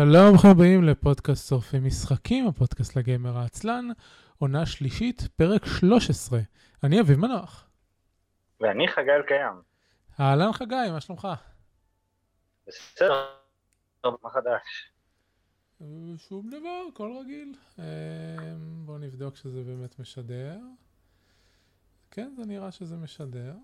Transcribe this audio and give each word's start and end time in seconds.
שלום, 0.00 0.30
ברוכים 0.30 0.50
הבאים 0.50 0.84
לפודקאסט 0.84 1.48
שורפי 1.48 1.78
משחקים, 1.78 2.48
הפודקאסט 2.48 2.96
לגיימר 2.96 3.38
העצלן, 3.38 3.88
עונה 4.38 4.66
שלישית, 4.66 5.22
פרק 5.36 5.62
13. 5.80 6.40
אני 6.84 7.00
אביב 7.00 7.18
מנוח. 7.18 7.68
ואני 8.60 8.88
חגי 8.88 9.10
אלקיים. 9.10 9.62
אהלן 10.20 10.52
חגי, 10.52 10.90
מה 10.92 11.00
שלומך? 11.00 11.28
בסדר, 12.66 13.26
מה 14.04 14.30
חדש? 14.30 14.92
שום 16.28 16.50
דבר, 16.50 16.82
הכל 16.92 17.12
רגיל. 17.20 17.54
אה, 17.78 17.84
בואו 18.84 18.98
נבדוק 18.98 19.36
שזה 19.36 19.62
באמת 19.62 19.98
משדר. 19.98 20.58
כן, 22.10 22.34
זה 22.36 22.42
נראה 22.46 22.70
שזה 22.70 22.96
משדר. 22.96 23.54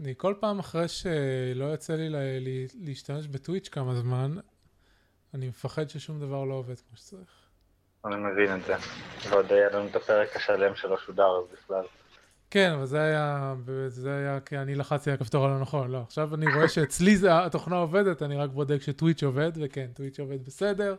אני 0.00 0.14
כל 0.16 0.34
פעם 0.40 0.58
אחרי 0.58 0.88
שלא 0.88 1.64
יוצא 1.64 1.94
לי 1.94 2.08
לה, 2.08 2.38
לי 2.40 2.66
להשתמש 2.80 3.26
בטוויץ' 3.26 3.68
כמה 3.68 3.94
זמן, 3.94 4.36
אני 5.34 5.48
מפחד 5.48 5.90
ששום 5.90 6.20
דבר 6.20 6.44
לא 6.44 6.54
עובד 6.54 6.74
כמו 6.80 6.96
שצריך. 6.96 7.44
אני 8.04 8.16
מבין 8.16 8.56
את 8.56 8.64
זה. 8.64 8.74
ועוד 9.28 9.52
היה 9.52 9.70
לנו 9.70 9.86
את 9.86 9.96
הפרק 9.96 10.36
השלם 10.36 10.74
שלא 10.74 10.98
שודר 10.98 11.38
אז 11.38 11.44
בכלל. 11.52 11.84
כן, 12.50 12.72
אבל 12.72 12.86
זה 12.86 13.00
היה, 13.00 13.54
זה 13.88 14.16
היה 14.16 14.40
כי 14.40 14.58
אני 14.58 14.74
לחצתי 14.74 15.10
על 15.10 15.16
הכפתור 15.16 15.44
הלא 15.44 15.60
נכון. 15.60 15.90
לא, 15.90 16.02
עכשיו 16.06 16.34
אני 16.34 16.54
רואה 16.54 16.68
שאצלי 16.68 17.16
זה, 17.16 17.44
התוכנה 17.44 17.76
עובדת, 17.76 18.22
אני 18.22 18.36
רק 18.36 18.50
בודק 18.50 18.82
שטוויץ' 18.82 19.22
עובד, 19.22 19.52
וכן, 19.54 19.86
טוויץ' 19.94 20.20
עובד 20.20 20.44
בסדר. 20.44 20.96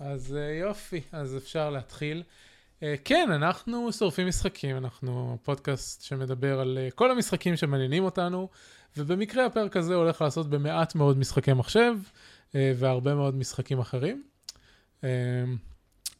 אז 0.00 0.36
אה, 0.36 0.52
יופי, 0.52 1.02
אז 1.12 1.36
אפשר 1.36 1.70
להתחיל. 1.70 2.22
אה, 2.82 2.94
כן, 3.04 3.28
אנחנו 3.30 3.92
שורפים 3.92 4.28
משחקים, 4.28 4.76
אנחנו 4.76 5.38
פודקאסט 5.42 6.02
שמדבר 6.02 6.60
על 6.60 6.78
אה, 6.80 6.90
כל 6.90 7.10
המשחקים 7.10 7.56
שמעניינים 7.56 8.04
אותנו, 8.04 8.48
ובמקרה 8.96 9.46
הפרק 9.46 9.76
הזה 9.76 9.94
הולך 9.94 10.22
לעשות 10.22 10.50
במעט 10.50 10.94
מאוד 10.94 11.18
משחקי 11.18 11.52
מחשב, 11.52 11.94
והרבה 12.54 13.14
מאוד 13.14 13.36
משחקים 13.36 13.78
אחרים. 13.78 14.22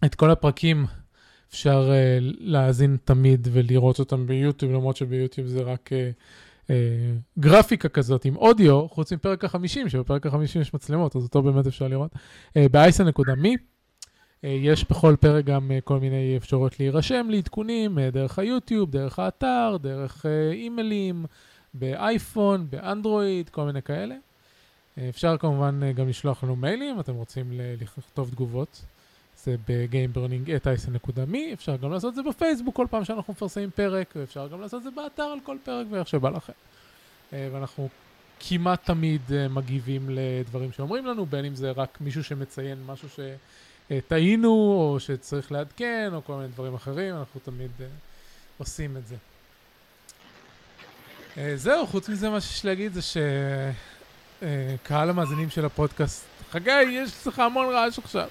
את 0.04 0.14
כל 0.16 0.30
הפרקים 0.30 0.86
אפשר 1.50 1.90
להאזין 2.38 2.96
תמיד 3.04 3.48
ולראות 3.52 3.98
אותם 3.98 4.26
ביוטיוב, 4.26 4.72
למרות 4.72 4.96
שביוטיוב 4.96 5.46
זה 5.46 5.62
רק 5.62 5.90
גרפיקה 7.38 7.88
כזאת 7.88 8.24
עם 8.24 8.36
אודיו, 8.36 8.88
חוץ 8.88 9.12
מפרק 9.12 9.44
החמישים, 9.44 9.88
שבפרק 9.88 10.26
החמישים 10.26 10.62
יש 10.62 10.74
מצלמות, 10.74 11.16
אז 11.16 11.22
אותו 11.22 11.42
באמת 11.42 11.66
אפשר 11.66 11.88
לראות. 11.88 12.14
Uh, 12.14 12.58
יש 14.42 14.84
בכל 14.90 15.16
פרק 15.20 15.44
גם 15.44 15.70
uh, 15.70 15.80
כל 15.84 16.00
מיני 16.00 16.36
אפשרויות 16.36 16.80
להירשם 16.80 17.26
לעדכונים, 17.30 17.98
uh, 17.98 18.00
דרך 18.12 18.38
היוטיוב, 18.38 18.90
דרך 18.90 19.18
האתר, 19.18 19.76
דרך 19.80 20.26
אימיילים, 20.52 21.26
באייפון, 21.74 22.66
באנדרואיד, 22.70 23.48
כל 23.48 23.64
מיני 23.64 23.82
כאלה. 23.82 24.14
אפשר 25.08 25.36
כמובן 25.36 25.92
גם 25.92 26.08
לשלוח 26.08 26.44
לנו 26.44 26.56
מיילים, 26.56 26.94
אם 26.94 27.00
אתם 27.00 27.14
רוצים 27.14 27.52
לכתוב 27.80 28.30
תגובות. 28.30 28.82
זה 29.44 29.56
אייסן.מי, 30.66 31.52
אפשר 31.52 31.76
גם 31.76 31.92
לעשות 31.92 32.14
זה 32.14 32.22
בפייסבוק 32.22 32.76
כל 32.76 32.86
פעם 32.90 33.04
שאנחנו 33.04 33.32
מפרסמים 33.32 33.70
פרק, 33.70 34.14
ואפשר 34.16 34.48
גם 34.48 34.60
לעשות 34.60 34.82
זה 34.82 34.90
באתר 34.90 35.22
על 35.22 35.38
כל 35.44 35.56
פרק 35.64 35.86
ואיך 35.90 36.08
שבא 36.08 36.28
לכם. 36.30 36.52
אה, 37.32 37.48
ואנחנו 37.52 37.88
כמעט 38.40 38.84
תמיד 38.84 39.20
אה, 39.32 39.48
מגיבים 39.48 40.10
לדברים 40.10 40.72
שאומרים 40.72 41.06
לנו, 41.06 41.26
בין 41.26 41.44
אם 41.44 41.54
זה 41.54 41.70
רק 41.70 41.98
מישהו 42.00 42.24
שמציין 42.24 42.78
משהו 42.86 43.08
שטעינו, 43.92 44.48
או 44.50 44.96
שצריך 45.00 45.52
לעדכן, 45.52 46.10
או 46.12 46.24
כל 46.24 46.34
מיני 46.34 46.48
דברים 46.48 46.74
אחרים, 46.74 47.16
אנחנו 47.16 47.40
תמיד 47.40 47.70
אה, 47.80 47.86
עושים 48.58 48.96
את 48.96 49.02
זה. 49.06 49.16
זהו, 51.56 51.86
חוץ 51.86 52.08
מזה 52.08 52.30
מה 52.30 52.40
שיש 52.40 52.64
להגיד 52.64 52.92
זה 52.92 53.00
שקהל 54.82 55.10
המאזינים 55.10 55.50
של 55.50 55.64
הפודקאסט, 55.64 56.26
חגי, 56.50 56.82
יש 56.82 57.26
לך 57.26 57.38
המון 57.38 57.74
רעש 57.74 57.98
עכשיו. 57.98 58.28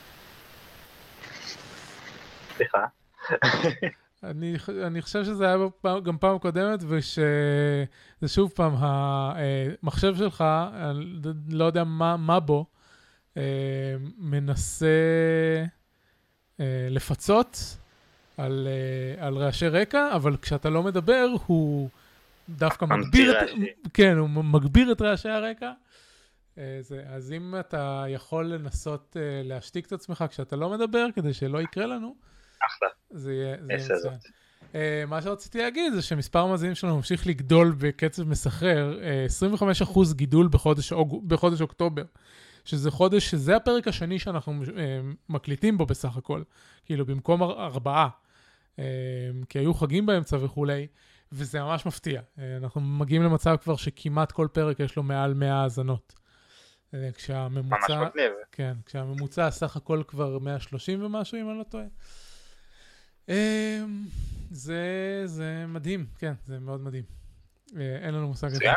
סליחה. 2.56 2.86
אני, 4.24 4.56
אני 4.84 5.02
חושב 5.02 5.24
שזה 5.24 5.46
היה 5.46 5.58
גם 6.04 6.18
פעם 6.18 6.38
קודמת, 6.40 6.80
ושזה 6.88 8.28
שוב 8.28 8.52
פעם, 8.56 8.74
המחשב 8.78 10.16
שלך, 10.16 10.44
אני 10.74 11.34
לא 11.50 11.66
יודע 11.66 11.84
מה, 11.84 12.18
מה 12.18 12.40
בו, 12.40 12.66
אה, 12.70 12.77
מנסה 14.18 14.88
אה, 16.60 16.88
לפצות 16.90 17.78
על, 18.38 18.68
אה, 18.68 19.28
על 19.28 19.38
רעשי 19.38 19.68
רקע, 19.68 20.16
אבל 20.16 20.38
כשאתה 20.38 20.70
לא 20.70 20.84
מדבר, 20.84 21.28
הוא 21.46 21.90
דווקא 22.50 22.86
מגביר 22.86 23.42
את, 23.42 23.50
כן, 23.94 24.18
הוא 24.18 24.30
מגביר 24.30 24.92
את 24.92 25.02
רעשי 25.02 25.30
הרקע. 25.30 25.72
זה, 26.82 27.04
אז 27.08 27.32
אם 27.32 27.56
אתה 27.60 28.06
יכול 28.10 28.46
לנסות 28.46 29.16
להשתיק 29.44 29.86
את 29.86 29.92
עצמך 29.92 30.26
כשאתה 30.30 30.56
לא 30.56 30.70
מדבר, 30.70 31.06
כדי 31.16 31.34
שלא 31.34 31.62
יקרה 31.62 31.86
לנו, 31.86 32.16
אחלה. 32.66 32.90
זה 33.10 33.34
יהיה 33.34 33.58
מצוין. 33.62 34.18
Uh, 34.74 34.76
מה 35.08 35.22
שרציתי 35.22 35.58
להגיד 35.58 35.94
זה 35.94 36.02
שמספר 36.02 36.40
המאזינים 36.40 36.76
שלנו 36.76 36.96
ממשיך 36.96 37.28
לגדול 37.28 37.76
בקצב 37.78 38.24
מסחרר, 38.24 39.00
uh, 39.00 39.04
אה, 39.04 39.26
25% 39.92 40.14
גידול 40.14 40.48
בחודש. 40.52 40.94
בחודש 41.28 41.62
אוקטובר, 41.62 42.04
שזה 42.68 42.92
חודש, 42.92 43.30
שזה 43.30 43.56
הפרק 43.56 43.88
השני 43.88 44.20
שאנחנו 44.20 44.64
uh, 44.64 44.70
מקליטים 45.30 45.78
בו 45.78 45.86
בסך 45.86 46.18
הכל, 46.18 46.42
כאילו 46.86 47.06
במקום 47.06 47.44
ארבעה, 47.44 48.10
uh, 48.76 48.80
כי 49.50 49.60
היו 49.60 49.74
חגים 49.74 50.06
באמצע 50.06 50.38
וכולי, 50.42 50.88
וזה 51.32 51.62
ממש 51.62 51.86
מפתיע. 51.86 52.22
Uh, 52.22 52.42
אנחנו 52.58 52.82
מגיעים 52.82 53.24
למצב 53.24 53.56
כבר 53.64 53.76
שכמעט 53.76 54.32
כל 54.32 54.48
פרק 54.52 54.80
יש 54.80 54.96
לו 54.96 55.04
מעל 55.04 55.34
100 55.34 55.54
האזנות. 55.54 56.14
כשהממוצע, 57.14 57.76
ממש 57.90 58.10
מגניב. 58.10 58.32
כן, 58.52 58.74
כשהממוצע 58.86 59.52
סך 59.52 59.76
הכל 59.76 60.04
כבר 60.08 60.40
130 60.40 61.04
ומשהו, 61.04 61.38
אם 61.38 61.50
אני 61.50 61.58
לא 61.58 61.64
טועה. 61.64 61.86
זה, 64.52 65.22
זה 65.26 65.66
מדהים, 65.68 66.06
כן, 66.20 66.34
זה 66.46 66.60
מאוד 66.60 66.82
מדהים. 66.82 67.04
אה, 67.76 67.98
אין 68.02 68.14
לנו 68.14 68.28
מושג. 68.28 68.48
מצוין. 68.48 68.76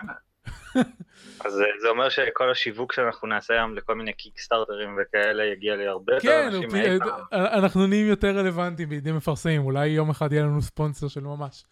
אז 1.44 1.60
אה, 1.60 1.66
זה 1.80 1.88
אומר 1.88 2.08
שכל 2.08 2.50
השיווק 2.50 2.92
שאנחנו 2.92 3.28
נעשה 3.28 3.54
היום 3.54 3.74
לכל 3.74 3.94
מיני 3.94 4.12
קיקסטארטרים 4.12 4.96
וכאלה 5.02 5.44
יגיע 5.44 5.76
להרבה 5.76 6.14
יותר 6.14 6.28
כן, 6.28 6.46
אנשים 6.46 6.68
מאי 6.72 6.98
פעם. 6.98 7.24
אנחנו 7.32 7.86
נהיים 7.86 8.06
יותר 8.06 8.38
רלוונטיים 8.38 8.88
בידי 8.88 9.12
מפרסמים, 9.12 9.64
אולי 9.64 9.86
יום 9.86 10.10
אחד 10.10 10.32
יהיה 10.32 10.44
לנו 10.44 10.62
ספונסר 10.62 11.08
של 11.08 11.20
ממש. 11.20 11.64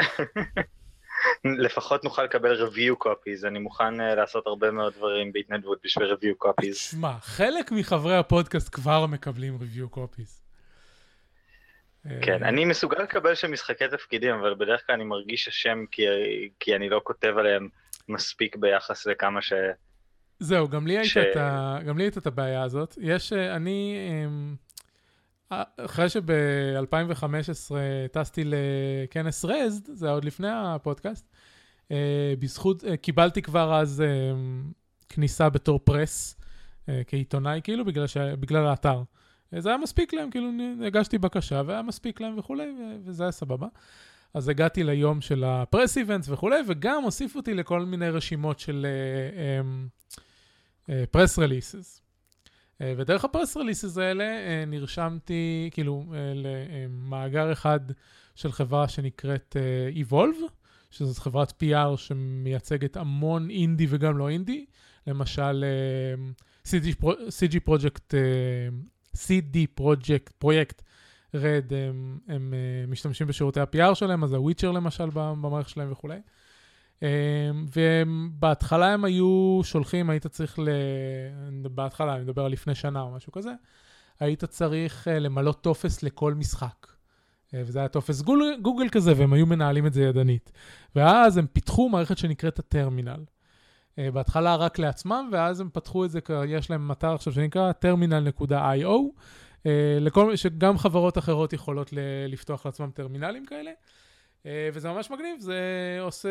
לפחות 1.44 2.04
נוכל 2.04 2.24
לקבל 2.24 2.68
review 2.68 3.06
copies, 3.06 3.46
אני 3.46 3.58
מוכן 3.58 4.00
uh, 4.00 4.14
לעשות 4.14 4.46
הרבה 4.46 4.70
מאוד 4.70 4.92
דברים 4.94 5.32
בהתנדבות 5.32 5.78
בשביל 5.84 6.12
review 6.12 6.46
copies. 6.46 6.74
שמע, 6.74 7.12
חלק 7.20 7.72
מחברי 7.72 8.16
הפודקאסט 8.16 8.74
כבר 8.74 9.06
מקבלים 9.06 9.58
review 9.60 9.96
copies. 9.96 10.44
כן, 12.22 12.42
אה, 12.42 12.48
אני 12.48 12.64
מסוגל 12.64 13.02
לקבל 13.02 13.34
שם 13.34 13.52
משחקי 13.52 13.88
תפקידים, 13.88 14.34
אבל 14.34 14.54
בדרך 14.54 14.86
כלל 14.86 14.94
אני 14.94 15.04
מרגיש 15.04 15.48
אשם 15.48 15.84
כי, 15.90 16.02
כי 16.60 16.76
אני 16.76 16.88
לא 16.88 17.00
כותב 17.04 17.34
עליהם 17.38 17.68
מספיק 18.08 18.56
ביחס 18.56 19.06
לכמה 19.06 19.42
ש... 19.42 19.52
זהו, 20.38 20.68
גם 20.68 20.86
לי, 20.86 21.04
ש... 21.04 21.16
הייתה, 21.16 21.78
את 21.80 21.86
גם 21.86 21.98
לי 21.98 22.04
הייתה 22.04 22.20
את 22.20 22.26
הבעיה 22.26 22.62
הזאת. 22.62 22.98
יש, 23.00 23.32
אה, 23.32 23.56
אני, 23.56 23.96
אמ, 24.24 24.56
אחרי 25.76 26.08
שב-2015 26.08 27.74
טסתי 28.12 28.42
לכנס 28.44 29.44
רזד, 29.44 29.94
זה 29.94 30.06
היה 30.06 30.14
עוד 30.14 30.24
לפני 30.24 30.48
הפודקאסט, 30.50 31.28
אה, 31.90 32.34
בזכות, 32.38 32.84
קיבלתי 33.02 33.42
כבר 33.42 33.80
אז 33.80 34.02
כניסה 35.08 35.48
בתור 35.48 35.78
פרס, 35.84 36.36
כעיתונאי, 37.06 37.60
כאילו, 37.64 37.84
בגלל, 37.84 38.06
ש... 38.06 38.16
בגלל 38.16 38.66
האתר. 38.66 39.02
זה 39.58 39.68
היה 39.68 39.78
מספיק 39.78 40.12
להם, 40.12 40.30
כאילו 40.30 40.48
הגשתי 40.86 41.18
בקשה 41.18 41.62
והיה 41.66 41.82
מספיק 41.82 42.20
להם 42.20 42.38
וכולי, 42.38 42.74
וזה 43.04 43.22
היה 43.22 43.32
סבבה. 43.32 43.66
אז 44.34 44.48
הגעתי 44.48 44.84
ליום 44.84 45.20
של 45.20 45.44
הפרס 45.44 45.98
איבנטס 45.98 46.28
וכולי, 46.28 46.60
וגם 46.68 47.02
הוסיפו 47.02 47.38
אותי 47.38 47.54
לכל 47.54 47.84
מיני 47.84 48.08
רשימות 48.08 48.58
של 48.58 48.86
פרס 51.10 51.38
uh, 51.38 51.42
רליסס. 51.42 52.00
Uh, 52.00 52.80
uh, 52.80 52.84
ודרך 52.96 53.24
הפרס 53.24 53.56
רליסס 53.56 53.98
האלה 53.98 54.24
uh, 54.24 54.66
נרשמתי, 54.66 55.70
כאילו, 55.72 56.04
uh, 56.08 56.14
למאגר 56.34 57.52
אחד 57.52 57.80
של 58.34 58.52
חברה 58.52 58.88
שנקראת 58.88 59.56
uh, 59.56 60.10
Evolve, 60.10 60.42
שזאת 60.90 61.18
חברת 61.18 61.62
PR 61.62 61.96
שמייצגת 61.96 62.96
המון 62.96 63.50
אינדי 63.50 63.86
וגם 63.88 64.18
לא 64.18 64.28
אינדי. 64.28 64.64
למשל, 65.06 65.64
uh, 66.64 66.68
CG, 66.68 67.04
CG 67.28 67.68
Project 67.68 68.10
uh, 68.10 69.16
CD 69.16 69.56
Projekt, 69.74 70.32
Projekt 70.38 70.82
Red, 71.34 71.72
הם, 71.88 72.18
הם 72.28 72.54
uh, 72.54 72.90
משתמשים 72.90 73.26
בשירותי 73.26 73.60
ה-PR 73.60 73.94
שלהם, 73.94 74.24
אז 74.24 74.32
הוויצ'ר 74.32 74.70
למשל 74.70 75.08
במערכת 75.14 75.68
שלהם 75.68 75.92
וכולי. 75.92 76.18
Um, 77.00 77.04
ובהתחלה 77.76 78.92
הם 78.92 79.04
היו 79.04 79.60
שולחים, 79.62 80.10
היית 80.10 80.26
צריך, 80.26 80.58
ל... 80.58 80.68
בהתחלה, 81.70 82.14
אני 82.14 82.22
מדבר 82.22 82.44
על 82.44 82.52
לפני 82.52 82.74
שנה 82.74 83.02
או 83.02 83.10
משהו 83.10 83.32
כזה, 83.32 83.52
היית 84.20 84.44
צריך 84.44 85.08
uh, 85.08 85.10
למלא 85.10 85.52
טופס 85.52 86.02
לכל 86.02 86.34
משחק. 86.34 86.86
Uh, 86.86 87.50
וזה 87.52 87.78
היה 87.78 87.88
טופס 87.88 88.20
גוגל, 88.20 88.60
גוגל 88.62 88.88
כזה, 88.88 89.12
והם 89.16 89.32
היו 89.32 89.46
מנהלים 89.46 89.86
את 89.86 89.92
זה 89.92 90.02
ידנית. 90.02 90.52
ואז 90.96 91.36
הם 91.36 91.46
פיתחו 91.46 91.88
מערכת 91.88 92.18
שנקראת 92.18 92.58
הטרמינל. 92.58 93.24
בהתחלה 93.98 94.56
רק 94.56 94.78
לעצמם, 94.78 95.28
ואז 95.32 95.60
הם 95.60 95.68
פתחו 95.72 96.04
את 96.04 96.10
זה, 96.10 96.20
יש 96.46 96.70
להם 96.70 96.92
אתר 96.92 97.14
עכשיו 97.14 97.32
שנקרא 97.32 97.72
terminal.io, 97.84 98.90
לכל, 100.00 100.36
שגם 100.36 100.78
חברות 100.78 101.18
אחרות 101.18 101.52
יכולות 101.52 101.90
לפתוח 102.28 102.66
לעצמם 102.66 102.90
טרמינלים 102.94 103.46
כאלה. 103.46 103.70
וזה 104.72 104.88
ממש 104.88 105.10
מגניב, 105.10 105.40
זה 105.40 105.58
עושה 106.00 106.28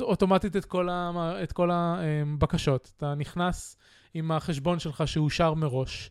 אוטומטית 0.00 0.56
את 0.56 0.64
כל, 0.64 0.88
ה, 0.88 1.10
את 1.42 1.52
כל 1.52 1.70
הבקשות. 1.72 2.92
אתה 2.96 3.14
נכנס 3.14 3.76
עם 4.14 4.32
החשבון 4.32 4.78
שלך 4.78 5.08
שאושר 5.08 5.54
מראש. 5.54 6.10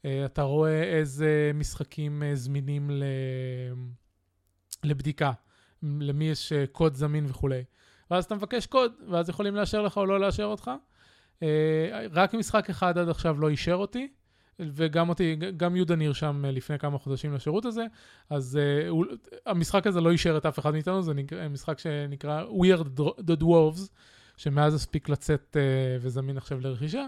אתה 0.00 0.42
רואה 0.42 0.82
איזה 0.82 1.50
משחקים 1.54 2.22
זמינים 2.34 2.90
לבדיקה, 4.84 5.32
למי 5.82 6.24
יש 6.24 6.52
קוד 6.72 6.94
זמין 6.94 7.26
וכולי. 7.28 7.64
ואז 8.10 8.24
אתה 8.24 8.34
מבקש 8.34 8.66
קוד, 8.66 8.92
ואז 9.08 9.28
יכולים 9.28 9.56
לאשר 9.56 9.82
לך 9.82 9.96
או 9.96 10.06
לא 10.06 10.20
לאשר 10.20 10.44
אותך. 10.44 10.70
רק 12.12 12.34
משחק 12.34 12.70
אחד 12.70 12.98
עד 12.98 13.08
עכשיו 13.08 13.40
לא 13.40 13.48
אישר 13.48 13.74
אותי, 13.74 14.08
וגם 14.60 15.08
אותי, 15.08 15.36
גם 15.56 15.76
יהודה 15.76 15.96
נרשם 15.96 16.44
לפני 16.46 16.78
כמה 16.78 16.98
חודשים 16.98 17.34
לשירות 17.34 17.64
הזה, 17.64 17.86
אז 18.30 18.58
uh, 18.58 18.88
הוא, 18.88 19.04
המשחק 19.46 19.86
הזה 19.86 20.00
לא 20.00 20.10
אישר 20.10 20.36
את 20.36 20.46
אף 20.46 20.58
אחד 20.58 20.72
מאיתנו, 20.72 21.02
זה 21.02 21.14
נקרא, 21.14 21.48
משחק 21.48 21.78
שנקרא 21.78 22.44
Weird 22.44 23.00
the 23.00 23.42
Dwarves, 23.42 23.88
שמאז 24.36 24.74
הספיק 24.74 25.08
לצאת 25.08 25.56
uh, 25.56 25.58
וזמין 26.00 26.36
עכשיו 26.36 26.60
לרכישה. 26.60 27.06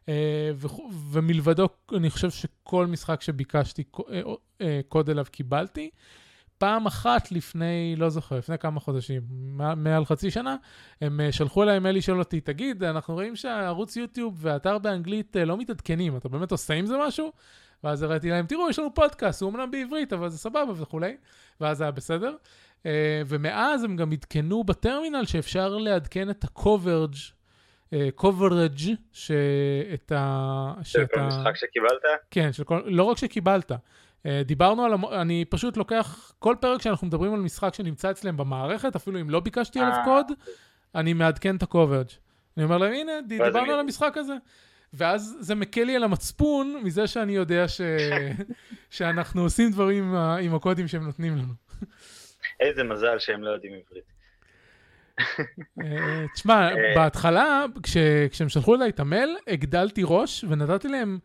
Uh, 0.00 0.08
ו, 0.54 0.66
ומלבדו, 1.10 1.68
אני 1.94 2.10
חושב 2.10 2.30
שכל 2.30 2.86
משחק 2.86 3.22
שביקשתי 3.22 3.82
uh, 3.96 4.00
uh, 4.00 4.62
קוד 4.88 5.10
אליו 5.10 5.24
קיבלתי. 5.30 5.90
פעם 6.62 6.86
אחת 6.86 7.32
לפני, 7.32 7.94
לא 7.98 8.08
זוכר, 8.08 8.38
לפני 8.38 8.58
כמה 8.58 8.80
חודשים, 8.80 9.22
מעל 9.76 10.04
חצי 10.04 10.30
שנה, 10.30 10.56
הם 11.00 11.20
אה, 11.20 11.32
שלחו 11.32 11.62
אליי 11.62 11.78
מייל 11.78 11.96
לשאול 11.96 12.18
אותי, 12.18 12.40
תגיד, 12.40 12.84
אנחנו 12.84 13.14
רואים 13.14 13.36
שהערוץ 13.36 13.96
יוטיוב 13.96 14.38
והאתר 14.40 14.78
באנגלית 14.78 15.36
אה, 15.36 15.44
לא 15.44 15.56
מתעדכנים, 15.56 16.16
אתה 16.16 16.28
באמת 16.28 16.52
עושה 16.52 16.74
עם 16.74 16.86
זה 16.86 16.94
משהו? 17.06 17.32
ואז 17.84 18.02
הראיתי 18.02 18.30
להם, 18.30 18.46
תראו, 18.46 18.70
יש 18.70 18.78
לנו 18.78 18.94
פודקאסט, 18.94 19.42
הוא 19.42 19.50
אמנם 19.50 19.70
בעברית, 19.70 20.12
אבל 20.12 20.28
זה 20.28 20.38
סבבה 20.38 20.72
וכולי, 20.76 21.16
ואז 21.60 21.78
זה 21.78 21.84
היה 21.84 21.90
בסדר. 21.90 22.36
אה, 22.86 23.22
ומאז 23.26 23.84
הם 23.84 23.96
גם 23.96 24.12
עדכנו 24.12 24.64
בטרמינל 24.64 25.24
שאפשר 25.24 25.76
לעדכן 25.76 26.30
את 26.30 26.44
ה-coverage, 26.44 27.32
coverage, 28.20 28.88
שאת 29.12 30.12
ה... 30.12 30.74
של 30.82 31.06
כל 31.14 31.20
משחק 31.20 31.56
שקיבלת? 31.56 32.02
כן, 32.30 32.52
של 32.52 32.64
כל... 32.64 32.82
לא 32.86 33.02
רק 33.02 33.18
שקיבלת, 33.18 33.72
דיברנו 34.44 34.84
על, 34.84 34.92
אני 35.20 35.44
פשוט 35.44 35.76
לוקח, 35.76 36.32
כל 36.38 36.56
פרק 36.60 36.82
שאנחנו 36.82 37.06
מדברים 37.06 37.34
על 37.34 37.40
משחק 37.40 37.74
שנמצא 37.74 38.10
אצלם 38.10 38.36
במערכת, 38.36 38.96
אפילו 38.96 39.20
אם 39.20 39.30
לא 39.30 39.40
ביקשתי 39.40 39.80
עליו 39.80 39.92
אה. 39.92 40.04
קוד, 40.04 40.26
אני 40.94 41.12
מעדכן 41.12 41.56
את 41.56 41.62
ה-coverage. 41.62 42.12
אני 42.56 42.64
אומר 42.64 42.78
להם, 42.78 42.92
הנה, 42.92 43.12
דיברנו 43.28 43.72
על 43.72 43.80
המשחק 43.80 44.16
הזה. 44.16 44.34
ואז 44.92 45.36
זה 45.40 45.54
מקל 45.54 45.84
לי 45.84 45.96
על 45.96 46.04
המצפון 46.04 46.80
מזה 46.84 47.06
שאני 47.06 47.32
יודע 47.32 47.68
ש... 47.68 47.80
שאנחנו 48.90 49.42
עושים 49.42 49.70
דברים 49.70 50.04
עם, 50.04 50.14
עם 50.16 50.54
הקודים 50.54 50.88
שהם 50.88 51.04
נותנים 51.04 51.36
לנו. 51.36 51.52
איזה 52.60 52.84
מזל 52.84 53.18
שהם 53.18 53.42
לא 53.42 53.50
יודעים 53.50 53.72
עברית. 53.72 54.12
אה, 55.82 56.24
תשמע, 56.34 56.70
בהתחלה, 56.94 57.64
כש... 57.82 57.96
כשהם 58.30 58.48
שלחו 58.48 58.74
אליי 58.74 58.88
את 58.88 59.00
המייל, 59.00 59.36
הגדלתי 59.46 60.02
ראש 60.04 60.44
ונתתי 60.48 60.88
להם 60.88 61.18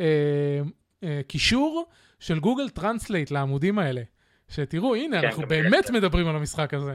אה, 0.00 0.60
אה, 1.04 1.20
קישור 1.28 1.88
של 2.20 2.38
Google 2.40 2.68
Translate 2.68 3.30
לעמודים 3.30 3.78
האלה. 3.78 4.02
שתראו, 4.48 4.94
הנה, 4.94 5.20
כן, 5.20 5.26
אנחנו 5.26 5.46
באמת 5.46 5.86
כן. 5.86 5.94
מדברים 5.94 6.28
על 6.28 6.36
המשחק 6.36 6.74
הזה. 6.74 6.94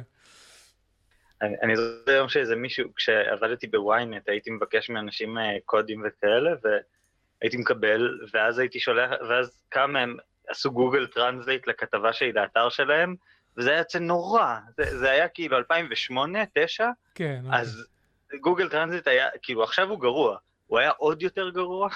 אני, 1.42 1.56
אני 1.64 1.76
זוכר 1.76 2.12
היום 2.12 2.30
שאיזה 2.30 2.56
מישהו, 2.56 2.90
כשעבדתי 2.96 3.68
בוויינט, 3.68 4.30
הייתי 4.30 4.52
מבקש 4.52 4.90
מאנשים 4.90 5.38
אה, 5.38 5.44
קודים 5.66 6.04
וכאלה, 6.08 6.52
והייתי 6.64 7.58
מקבל, 7.58 8.20
ואז 8.34 8.60
הייתי 8.60 8.80
שולח, 8.80 9.12
ואז 9.30 9.58
כמה 9.72 9.88
מהם 9.88 10.18
עשו 10.48 10.72
Google 10.72 11.08
Translate 11.08 11.68
לכתבה 11.68 12.14
שהיא 12.14 12.34
לאתר 12.34 12.70
שלהם, 12.70 13.16
וזה 13.58 13.70
היה 13.70 13.80
יוצא 13.80 14.00
נורא, 14.00 14.56
זה, 14.78 14.98
זה 14.98 15.12
היה 15.12 15.28
כאילו 15.28 15.58
2008, 15.58 16.42
2009, 16.42 16.90
כן. 17.16 17.42
אז 17.52 17.88
אוקיי. 18.26 18.40
Google 18.40 18.70
Translate 18.70 19.08
היה, 19.08 19.28
כאילו 19.42 19.64
עכשיו 19.64 19.90
הוא 19.90 20.00
גרוע, 20.00 20.38
הוא 20.68 20.80
היה 20.80 20.90
עוד 20.90 21.22
יותר 21.22 21.50
גרוע. 21.50 21.90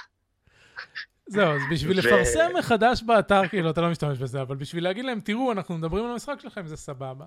זהו, 1.30 1.52
אז 1.52 1.62
בשביל 1.72 2.00
לפרסם 2.00 2.50
מחדש 2.60 3.04
באתר, 3.04 3.48
כאילו, 3.48 3.70
אתה 3.70 3.82
לא 3.82 3.90
משתמש 3.90 4.18
בזה, 4.18 4.42
אבל 4.42 4.56
בשביל 4.56 4.84
להגיד 4.84 5.06
להם, 5.06 5.20
תראו, 5.20 5.52
אנחנו 5.52 5.78
מדברים 5.78 6.06
על 6.06 6.12
המשחק 6.12 6.40
שלכם, 6.40 6.68
זה 6.68 6.78
סבבה. 6.78 7.26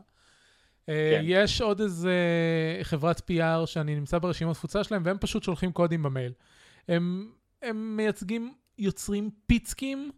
אה, 0.88 1.19
כן. 1.19 1.22
יש 1.25 1.60
עוד 1.60 1.81
איזה 1.81 2.12
חברת 2.82 3.19
PR 3.31 3.66
שאני 3.66 3.94
נמצא 3.94 4.19
ברשימת 4.19 4.54
תפוצה 4.54 4.84
שלהם, 4.84 5.02
והם 5.04 5.19
פשוט 5.19 5.43
שולחים 5.43 5.72
קודים 5.72 6.02
במייל. 6.02 6.32
הם, 6.88 7.31
הם 7.62 7.96
מייצגים 7.96 8.54
יוצרים 8.78 9.31
פיצקים, 9.46 10.10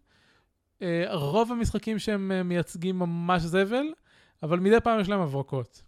אה, 0.82 1.04
רוב 1.10 1.52
המשחקים 1.52 1.98
שהם 1.98 2.32
אה, 2.32 2.42
מייצגים 2.42 2.98
ממש 2.98 3.42
זבל, 3.42 3.86
אבל 4.42 4.58
מדי 4.58 4.81
פעם 4.81 5.00
יש 5.00 5.08
להם 5.08 5.20
הברקות. 5.20 5.82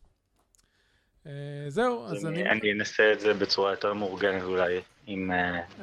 זהו, 1.69 2.07
אז 2.07 2.27
אני... 2.27 2.51
אני 2.51 2.73
אנסה 2.73 3.13
את 3.13 3.21
זה 3.21 3.35
בצורה 3.35 3.71
יותר 3.71 3.95
מאורגנת 3.95 4.43
אולי, 4.43 4.81
עם 5.07 5.31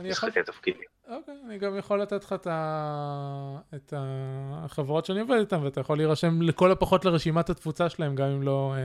משחקי 0.03 0.43
תפקידים. 0.43 0.92
אוקיי, 1.15 1.35
אני 1.45 1.57
גם 1.57 1.77
יכול 1.77 2.01
לתת 2.01 2.23
לך 2.23 2.33
את, 2.33 2.47
ה... 2.47 3.57
את 3.75 3.93
החברות 3.97 5.05
שאני 5.05 5.19
עובד 5.19 5.37
איתן, 5.39 5.63
ואתה 5.63 5.81
יכול 5.81 5.97
להירשם 5.97 6.41
לכל 6.41 6.71
הפחות 6.71 7.05
לרשימת 7.05 7.49
התפוצה 7.49 7.89
שלהם, 7.89 8.15
גם 8.15 8.27
אם 8.27 8.43
לא 8.43 8.75
uh, 8.75 8.79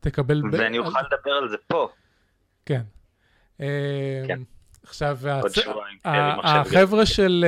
תקבל... 0.00 0.42
ואני 0.52 0.78
ב... 0.78 0.82
אוכל 0.82 1.00
לדבר 1.00 1.32
על 1.32 1.48
זה 1.48 1.56
פה. 1.66 1.88
כן. 2.66 2.82
אה, 3.60 4.22
כן. 4.26 4.40
עכשיו, 4.82 5.18
הצ... 5.24 5.58
החבר'ה 6.42 7.06
של, 7.06 7.44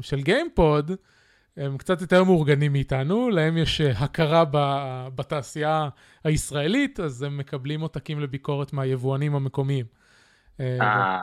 uh, 0.00 0.02
של 0.02 0.22
GamePod, 0.22 0.90
הם 1.56 1.78
קצת 1.78 2.00
יותר 2.00 2.24
מאורגנים 2.24 2.72
מאיתנו, 2.72 3.30
להם 3.30 3.56
יש 3.56 3.80
הכרה 3.80 4.44
ב... 4.50 4.58
בתעשייה 5.14 5.88
הישראלית, 6.24 7.00
אז 7.00 7.22
הם 7.22 7.36
מקבלים 7.36 7.80
עותקים 7.80 8.20
לביקורת 8.20 8.72
מהיבואנים 8.72 9.34
המקומיים. 9.34 9.86
אה, 10.60 11.22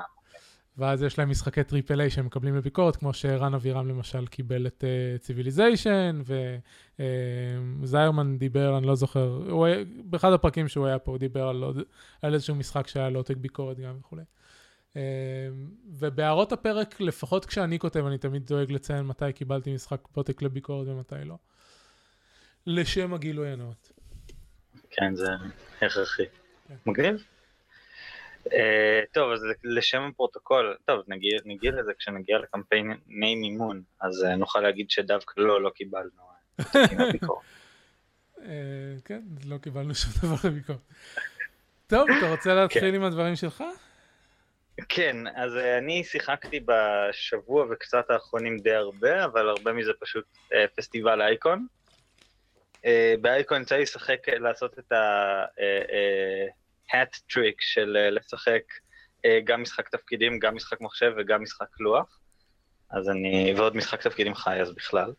ואז 0.78 1.04
יש 1.04 1.20
להם 1.20 1.30
משחקי 1.30 1.64
triple 1.64 2.02
A 2.02 2.10
שהם 2.10 2.26
מקבלים 2.26 2.56
לביקורת, 2.56 2.96
כמו 2.96 3.14
שרן 3.14 3.54
אבירם 3.54 3.88
למשל 3.88 4.28
קיבל 4.28 4.68
את 4.68 4.84
Civilization, 5.20 6.22
uh, 6.26 7.02
וזיירמן 7.82 8.36
uh, 8.36 8.40
דיבר, 8.40 8.78
אני 8.78 8.88
לא 8.88 8.96
זוכר, 8.96 9.64
היה, 9.66 9.84
באחד 10.04 10.34
הפרקים 10.34 10.68
שהוא 10.68 10.86
היה 10.86 11.00
פה, 11.00 11.12
הוא 11.12 11.18
דיבר 11.18 11.48
על, 11.48 11.64
עוד, 11.64 11.78
על 12.22 12.34
איזשהו 12.34 12.56
משחק 12.56 12.88
שהיה 12.88 13.10
לו 13.10 13.20
עותק 13.20 13.38
ביקורת 13.38 13.80
גם 13.80 13.96
וכולי. 14.00 14.24
Uh, 14.94 14.96
ובהערות 15.86 16.52
הפרק, 16.52 17.02
לפחות 17.02 17.46
כשאני 17.46 17.80
כותב, 17.80 18.06
אני 18.06 18.18
תמיד 18.18 18.46
דואג 18.46 18.72
לציין 18.72 19.06
מתי 19.06 19.34
קיבלתי 19.34 19.74
משחק 19.74 20.00
עותק 20.14 20.42
לביקורת 20.42 20.88
ומתי 20.88 21.16
לא. 21.26 21.36
לשם 22.68 23.14
הגילוי 23.14 23.50
הנאות. 23.50 23.92
כן, 24.90 25.16
זה 25.16 25.28
הכרחי. 25.82 26.24
כן. 26.68 26.76
מגניב. 26.86 27.24
אה, 28.52 29.02
טוב, 29.12 29.32
אז 29.32 29.46
לשם 29.64 30.02
הפרוטוקול, 30.02 30.78
טוב, 30.86 31.02
נגיע, 31.08 31.40
נגיע 31.46 31.72
לזה 31.72 31.92
כשנגיע 32.00 32.38
לקמפייני 32.38 32.96
מימון, 33.36 33.82
אז 34.02 34.24
uh, 34.24 34.28
נוכל 34.28 34.60
להגיד 34.60 34.90
שדווקא 34.90 35.42
לא, 35.42 35.62
לא 35.62 35.70
קיבלנו 35.70 36.22
אה, 38.40 38.96
כן, 39.06 39.22
לא 39.46 39.58
קיבלנו 39.58 39.96
שום 39.96 40.12
דבר 40.22 40.50
לביקורת. 40.50 40.80
טוב, 41.88 42.08
אתה 42.18 42.32
רוצה 42.32 42.54
להתחיל 42.54 42.82
כן. 42.82 42.96
עם 42.96 43.04
הדברים 43.04 43.36
שלך? 43.36 43.64
כן, 44.90 45.18
אז 45.36 45.58
אני 45.58 46.04
שיחקתי 46.04 46.60
בשבוע 46.66 47.66
וקצת 47.72 48.10
האחרונים 48.10 48.60
די 48.60 48.74
הרבה, 48.74 49.26
אבל 49.26 49.50
הרבה 49.50 49.74
מזה 49.74 49.92
פשוט 50.00 50.26
פסטיבל 50.76 51.22
אייקון. 51.22 51.68
באייקון 53.22 53.62
יצא 53.62 53.76
לי 53.76 53.82
לשחק, 53.82 54.30
לעשות 54.30 54.80
את 54.80 54.92
ה... 54.92 55.46
האט 56.94 57.18
טריק 57.34 57.62
של 57.62 57.98
אה, 57.98 58.10
לשחק 58.10 58.64
אה, 59.26 59.40
גם 59.44 59.62
משחק 59.62 59.90
תפקידים, 59.90 60.40
גם 60.40 60.56
משחק 60.56 60.82
מחשב 60.82 61.12
וגם 61.18 61.44
משחק 61.44 61.80
לוח. 61.80 62.20
אז 62.92 63.10
אני, 63.10 63.54
ועוד 63.58 63.76
משחק 63.76 64.02
תפקידים 64.02 64.36
חי 64.36 64.62
אז 64.62 64.74
בכלל. 64.76 65.14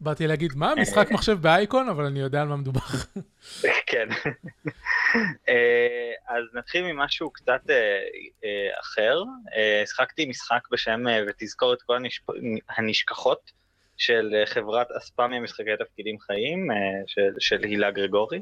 באתי 0.00 0.26
להגיד, 0.26 0.52
מה, 0.54 0.74
משחק 0.74 1.10
מחשב 1.10 1.38
באייקון, 1.40 1.88
אבל 1.88 2.04
אני 2.04 2.20
יודע 2.20 2.42
על 2.42 2.48
מה 2.48 2.56
מדובר. 2.56 2.80
כן. 3.90 4.08
אז 6.34 6.44
נתחיל 6.54 6.92
ממשהו 6.92 7.30
קצת 7.30 7.60
אחר. 8.80 9.22
שחקתי 9.86 10.26
משחק 10.26 10.68
בשם 10.70 11.00
ותזכור 11.28 11.72
את 11.72 11.82
כל 11.82 11.98
הנשכחות 12.68 13.52
של 13.96 14.42
חברת 14.46 14.86
אספמיה 14.98 15.40
משחקי 15.40 15.70
תפקידים 15.78 16.18
חיים, 16.18 16.68
של 17.38 17.62
הילה 17.62 17.90
גרגורי. 17.90 18.40